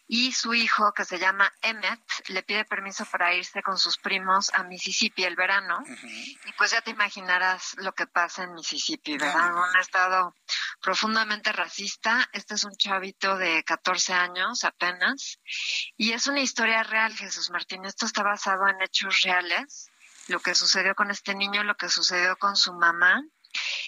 y 0.07 0.33
su 0.33 0.53
hijo, 0.53 0.91
que 0.93 1.05
se 1.05 1.17
llama 1.17 1.51
Emmett, 1.61 2.01
le 2.27 2.43
pide 2.43 2.65
permiso 2.65 3.05
para 3.05 3.33
irse 3.33 3.63
con 3.63 3.77
sus 3.77 3.97
primos 3.97 4.51
a 4.53 4.63
Mississippi 4.63 5.23
el 5.23 5.35
verano. 5.35 5.83
Y 6.45 6.51
pues 6.57 6.71
ya 6.71 6.81
te 6.81 6.91
imaginarás 6.91 7.75
lo 7.77 7.93
que 7.93 8.05
pasa 8.05 8.43
en 8.43 8.53
Mississippi, 8.53 9.17
¿verdad? 9.17 9.55
Un 9.55 9.79
estado 9.79 10.35
profundamente 10.81 11.51
racista. 11.51 12.29
Este 12.33 12.55
es 12.55 12.63
un 12.65 12.75
chavito 12.75 13.37
de 13.37 13.63
14 13.63 14.13
años 14.13 14.63
apenas. 14.65 15.39
Y 15.95 16.11
es 16.11 16.27
una 16.27 16.41
historia 16.41 16.83
real, 16.83 17.15
Jesús 17.15 17.49
Martín. 17.49 17.85
Esto 17.85 18.05
está 18.05 18.23
basado 18.23 18.67
en 18.67 18.81
hechos 18.81 19.21
reales. 19.21 19.89
Lo 20.27 20.39
que 20.39 20.55
sucedió 20.55 20.95
con 20.95 21.11
este 21.11 21.33
niño, 21.33 21.63
lo 21.63 21.75
que 21.75 21.89
sucedió 21.89 22.37
con 22.37 22.55
su 22.55 22.73
mamá. 22.73 23.23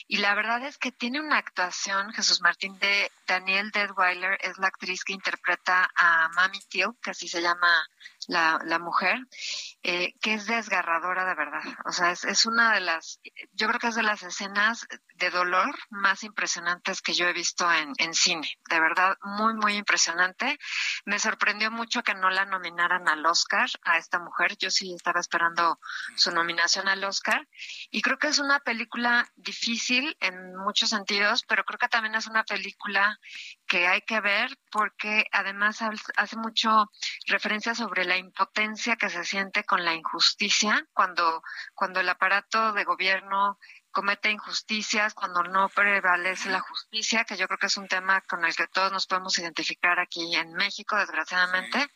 Y 0.07 0.17
la 0.17 0.35
verdad 0.35 0.63
es 0.65 0.77
que 0.77 0.91
tiene 0.91 1.19
una 1.19 1.37
actuación, 1.37 2.11
Jesús 2.13 2.41
Martín, 2.41 2.77
de 2.79 3.11
Daniel 3.27 3.71
Deadweiler, 3.71 4.37
es 4.41 4.57
la 4.57 4.67
actriz 4.67 5.03
que 5.03 5.13
interpreta 5.13 5.89
a 5.95 6.29
Mami 6.29 6.59
Till, 6.69 6.91
que 7.01 7.11
así 7.11 7.27
se 7.27 7.41
llama 7.41 7.87
la, 8.27 8.59
la 8.63 8.79
mujer, 8.79 9.17
eh, 9.87 10.15
que 10.19 10.33
es 10.33 10.47
desgarradora 10.47 11.25
de 11.25 11.35
verdad. 11.35 11.61
O 11.85 11.91
sea, 11.91 12.09
es, 12.09 12.23
es 12.23 12.47
una 12.47 12.73
de 12.73 12.79
las, 12.79 13.19
yo 13.53 13.67
creo 13.67 13.79
que 13.79 13.89
es 13.89 13.95
de 13.95 14.01
las 14.01 14.23
escenas 14.23 14.87
de 15.13 15.29
dolor 15.29 15.75
más 15.91 16.23
impresionantes 16.23 17.03
que 17.03 17.13
yo 17.13 17.27
he 17.27 17.33
visto 17.33 17.71
en, 17.71 17.93
en 17.99 18.15
cine. 18.15 18.49
De 18.67 18.79
verdad, 18.79 19.15
muy, 19.21 19.53
muy 19.53 19.75
impresionante. 19.75 20.57
Me 21.05 21.19
sorprendió 21.19 21.69
mucho 21.69 22.01
que 22.01 22.15
no 22.15 22.31
la 22.31 22.45
nominaran 22.45 23.07
al 23.07 23.23
Oscar 23.27 23.69
a 23.83 23.99
esta 23.99 24.17
mujer. 24.17 24.57
Yo 24.57 24.71
sí 24.71 24.91
estaba 24.91 25.19
esperando 25.19 25.79
su 26.15 26.31
nominación 26.31 26.87
al 26.87 27.03
Oscar. 27.03 27.47
Y 27.91 28.01
creo 28.01 28.17
que 28.17 28.29
es 28.29 28.39
una 28.39 28.61
película 28.61 29.31
difícil 29.35 30.17
en 30.19 30.55
muchos 30.55 30.89
sentidos, 30.89 31.43
pero 31.47 31.63
creo 31.63 31.77
que 31.77 31.89
también 31.89 32.15
es 32.15 32.25
una 32.25 32.43
película 32.43 33.19
que 33.75 33.87
hay 33.87 34.03
que 34.03 34.21
ver 34.21 34.57
porque 34.71 35.25
además 35.33 35.79
hace 36.15 36.37
mucho 36.37 36.89
referencia 37.27 37.75
sobre 37.75 38.05
la 38.05 38.15
impotencia 38.15 38.95
que 38.95 39.09
se 39.09 39.25
siente 39.25 39.65
con 39.65 39.83
la 39.83 39.93
injusticia 39.93 40.87
cuando 40.93 41.43
cuando 41.73 41.99
el 41.99 42.07
aparato 42.07 42.71
de 42.71 42.85
gobierno 42.85 43.59
comete 43.95 44.29
injusticias, 44.29 45.13
cuando 45.13 45.41
no 45.41 45.69
prevalece 45.69 46.49
la 46.49 46.59
justicia, 46.59 47.23
que 47.23 47.37
yo 47.37 47.47
creo 47.47 47.57
que 47.57 47.67
es 47.67 47.77
un 47.77 47.87
tema 47.87 48.19
con 48.27 48.43
el 48.43 48.53
que 48.53 48.67
todos 48.67 48.91
nos 48.91 49.07
podemos 49.07 49.37
identificar 49.39 50.01
aquí 50.01 50.35
en 50.35 50.51
México, 50.51 50.97
desgraciadamente, 50.97 51.87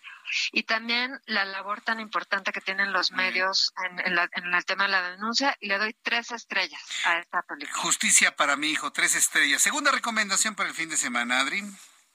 y 0.54 0.64
también 0.64 1.20
la 1.26 1.44
labor 1.44 1.82
tan 1.82 2.00
importante 2.00 2.54
que 2.54 2.62
tienen 2.62 2.94
los 2.94 3.12
medios 3.12 3.74
en, 3.86 4.00
en, 4.00 4.54
el 4.54 4.66
tema 4.66 4.86
de 4.86 4.92
la 4.92 5.12
denuncia, 5.12 5.58
y 5.60 5.68
le 5.68 5.78
doy 5.78 5.94
tres 6.02 6.32
estrellas 6.32 6.82
a 7.04 7.20
esta 7.20 7.42
película. 7.42 7.78
Justicia 7.82 8.34
para 8.34 8.56
mi 8.56 8.70
hijo, 8.70 8.94
tres 8.94 9.16
estrellas. 9.16 9.62
Segunda 9.62 9.92
recomendación 9.92 10.56
para 10.56 10.70
el 10.70 10.76
fin 10.76 10.88
de 10.88 10.96
semana, 10.96 11.42
Adri. 11.42 11.62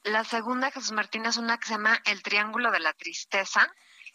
La 0.05 0.25
segunda, 0.25 0.71
Jesús 0.71 0.93
Martín, 0.93 1.27
es 1.27 1.37
una 1.37 1.59
que 1.59 1.67
se 1.67 1.75
llama 1.75 2.01
El 2.07 2.23
Triángulo 2.23 2.71
de 2.71 2.81
la 2.81 2.95
Tristeza 2.95 3.71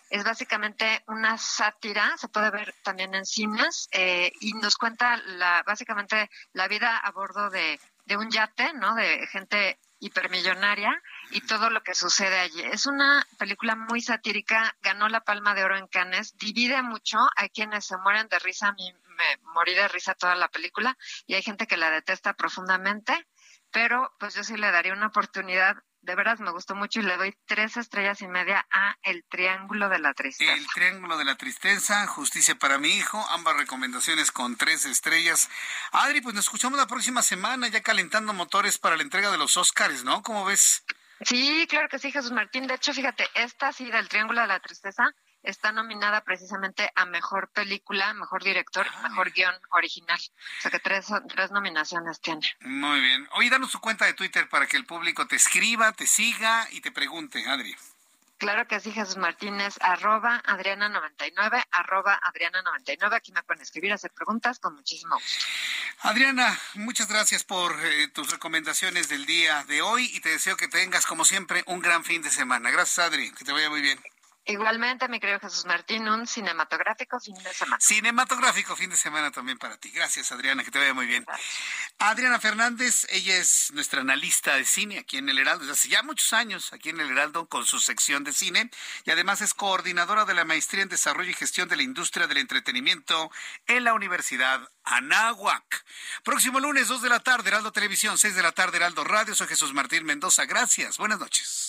es 0.10 0.24
básicamente 0.24 1.04
una 1.08 1.38
sátira, 1.38 2.18
se 2.18 2.30
puede 2.30 2.50
ver 2.50 2.74
también 2.84 3.14
en 3.14 3.26
cines, 3.26 3.88
eh, 3.92 4.32
y 4.42 4.54
nos 4.54 4.78
cuenta 4.78 5.18
la, 5.18 5.64
básicamente 5.66 6.30
la 6.54 6.68
vida 6.68 6.98
a 6.98 7.12
bordo 7.12 7.50
de, 7.50 7.80
de 8.06 8.18
un 8.18 8.30
yate, 8.30 8.74
¿no? 8.74 8.96
De 8.96 9.28
gente 9.28 9.80
hipermillonaria 10.00 11.02
y 11.32 11.42
todo 11.42 11.70
lo 11.70 11.84
que 11.84 11.94
sucede 11.94 12.40
allí. 12.40 12.62
Es 12.62 12.88
una 12.88 13.26
película 13.38 13.76
muy 13.76 14.02
satírica, 14.02 14.76
ganó 14.82 15.10
la 15.10 15.22
Palma 15.22 15.54
de 15.54 15.64
Oro 15.64 15.78
en 15.78 15.88
Cannes, 15.88 16.38
divide 16.38 16.82
mucho, 16.82 17.20
hay 17.36 17.50
quienes 17.50 17.86
se 17.86 17.98
mueren 17.98 18.28
de 18.30 18.40
risa, 18.40 18.70
a 18.70 18.74
mí 18.74 18.94
me 19.08 19.38
morí 19.54 19.76
de 19.76 19.88
risa 19.90 20.16
toda 20.16 20.36
la 20.36 20.48
película 20.48 20.98
y 21.28 21.36
hay 21.36 21.44
gente 21.44 21.68
que 21.68 21.78
la 21.78 21.92
detesta 21.92 22.34
profundamente, 22.34 23.28
pero 23.72 24.16
pues 24.20 24.34
yo 24.34 24.44
sí 24.44 24.58
le 24.58 24.72
daría 24.72 24.94
una 24.94 25.08
oportunidad 25.08 25.76
de 26.02 26.16
veras 26.16 26.40
me 26.40 26.52
gustó 26.52 26.76
mucho 26.76 27.00
y 27.00 27.04
le 27.04 27.18
doy 27.18 27.36
tres 27.46 27.78
estrellas 27.78 28.22
y 28.22 28.28
media 28.28 28.66
a 28.72 28.96
El 29.04 29.24
Triángulo 29.26 29.90
de 29.90 30.00
la 30.00 30.14
Tristeza. 30.14 30.54
El 30.54 30.68
Triángulo 30.68 31.18
de 31.18 31.26
la 31.26 31.36
Tristeza, 31.36 32.08
Justicia 32.08 32.56
para 32.56 32.78
mi 32.78 32.90
hijo, 32.90 33.24
ambas 33.32 33.58
recomendaciones 33.58 34.32
con 34.32 34.56
tres 34.56 34.86
estrellas. 34.86 35.50
Adri, 35.92 36.22
pues 36.22 36.36
nos 36.36 36.46
escuchamos 36.46 36.80
la 36.80 36.88
próxima 36.88 37.22
semana 37.22 37.68
ya 37.68 37.82
calentando 37.82 38.34
motores 38.34 38.78
para 38.78 38.96
la 38.98 39.04
entrega 39.04 39.32
de 39.32 39.38
los 39.38 39.58
Óscares, 39.58 40.04
¿no? 40.04 40.22
¿Cómo 40.24 40.46
ves? 40.46 40.84
Sí, 41.22 41.68
claro 41.70 41.90
que 41.90 42.00
sí, 42.00 42.12
Jesús 42.12 42.32
Martín. 42.32 42.68
De 42.68 42.76
hecho, 42.76 42.94
fíjate, 42.94 43.28
esta 43.36 43.74
sí 43.74 43.92
del 43.92 44.08
Triángulo 44.08 44.42
de 44.42 44.48
la 44.48 44.60
Tristeza 44.60 45.14
está 45.50 45.72
nominada 45.72 46.24
precisamente 46.24 46.92
a 46.96 47.06
mejor 47.06 47.50
película, 47.50 48.14
mejor 48.14 48.44
director 48.44 48.86
y 48.88 49.04
mejor 49.04 49.32
guion 49.32 49.56
original. 49.72 50.20
O 50.20 50.62
sea 50.62 50.72
que 50.72 50.80
tres, 50.80 51.08
tres 51.28 51.52
nominaciones 51.52 52.22
tiene. 52.22 52.48
Muy 52.62 53.02
bien. 53.02 53.28
Oye, 53.34 53.50
danos 53.50 53.72
tu 53.72 53.80
cuenta 53.80 54.06
de 54.06 54.14
Twitter 54.14 54.48
para 54.50 54.68
que 54.68 54.78
el 54.78 54.86
público 54.86 55.28
te 55.28 55.36
escriba, 55.36 55.92
te 55.94 56.08
siga 56.08 56.68
y 56.72 56.82
te 56.82 56.92
pregunte, 56.92 57.48
Adri. 57.48 57.76
Claro 58.40 58.66
que 58.70 58.80
sí, 58.80 58.94
Jesús 58.94 59.18
Martínez, 59.18 59.76
arroba 59.82 60.42
Adriana99, 60.44 61.62
arroba 61.72 62.18
Adriana99. 62.22 63.14
Aquí 63.14 63.34
me 63.34 63.44
pueden 63.44 63.62
escribir, 63.62 63.92
hacer 63.92 64.12
preguntas 64.12 64.60
con 64.60 64.76
muchísimo 64.76 65.16
gusto. 65.16 65.46
Adriana, 66.04 66.58
muchas 66.76 67.10
gracias 67.10 67.44
por 67.44 67.76
eh, 67.84 68.08
tus 68.08 68.32
recomendaciones 68.32 69.10
del 69.10 69.26
día 69.26 69.66
de 69.66 69.82
hoy 69.82 70.10
y 70.14 70.22
te 70.22 70.30
deseo 70.30 70.56
que 70.56 70.70
tengas, 70.70 71.06
como 71.06 71.26
siempre, 71.26 71.64
un 71.66 71.82
gran 71.82 72.06
fin 72.06 72.22
de 72.22 72.30
semana. 72.30 72.72
Gracias, 72.72 73.06
Adri, 73.06 73.30
que 73.32 73.44
te 73.44 73.52
vaya 73.52 73.70
muy 73.70 73.82
bien. 73.82 74.00
Igualmente, 74.50 75.08
mi 75.08 75.20
querido 75.20 75.40
Jesús 75.40 75.66
Martín, 75.66 76.10
un 76.10 76.26
cinematográfico 76.26 77.20
fin 77.20 77.36
de 77.36 77.54
semana. 77.54 77.78
Cinematográfico 77.80 78.76
fin 78.76 78.90
de 78.90 78.98
semana 78.98 79.30
también 79.30 79.60
para 79.60 79.78
ti. 79.78 79.92
Gracias, 79.92 80.32
Adriana, 80.32 80.64
que 80.64 80.72
te 80.72 80.80
vaya 80.80 80.96
muy 80.96 81.06
bien. 81.06 81.24
Adriana 82.00 82.40
Fernández, 82.40 83.06
ella 83.12 83.38
es 83.38 83.72
nuestra 83.74 84.02
analista 84.02 84.56
de 84.56 84.66
cine 84.66 84.98
aquí 84.98 85.18
en 85.18 85.30
El 85.30 85.38
Heraldo, 85.38 85.66
desde 85.66 85.74
hace 85.74 85.90
ya 85.90 86.02
muchos 86.02 86.34
años 86.34 86.74
aquí 86.74 86.90
en 86.90 87.00
El 87.00 87.12
Heraldo 87.12 87.48
con 87.48 87.64
su 87.64 87.80
sección 87.80 88.24
de 88.24 88.34
cine 88.34 88.72
y 89.06 89.12
además 89.12 89.42
es 89.42 89.54
coordinadora 89.54 90.26
de 90.26 90.34
la 90.34 90.46
Maestría 90.46 90.82
en 90.82 90.90
Desarrollo 90.90 91.30
y 91.30 91.36
Gestión 91.36 91.70
de 91.70 91.76
la 91.76 91.84
Industria 91.84 92.26
del 92.26 92.38
Entretenimiento 92.38 93.30
en 93.68 93.84
la 93.84 93.94
Universidad 93.94 94.68
Anáhuac. 94.84 95.86
Próximo 96.24 96.60
lunes, 96.60 96.88
2 96.88 97.04
de 97.04 97.10
la 97.10 97.20
tarde, 97.20 97.50
Heraldo 97.50 97.72
Televisión, 97.72 98.18
6 98.18 98.34
de 98.34 98.42
la 98.42 98.52
tarde, 98.52 98.78
Heraldo 98.78 99.04
Radio. 99.04 99.36
Soy 99.36 99.46
Jesús 99.46 99.76
Martín 99.76 100.06
Mendoza. 100.06 100.46
Gracias. 100.46 100.98
Buenas 100.98 101.20
noches. 101.20 101.69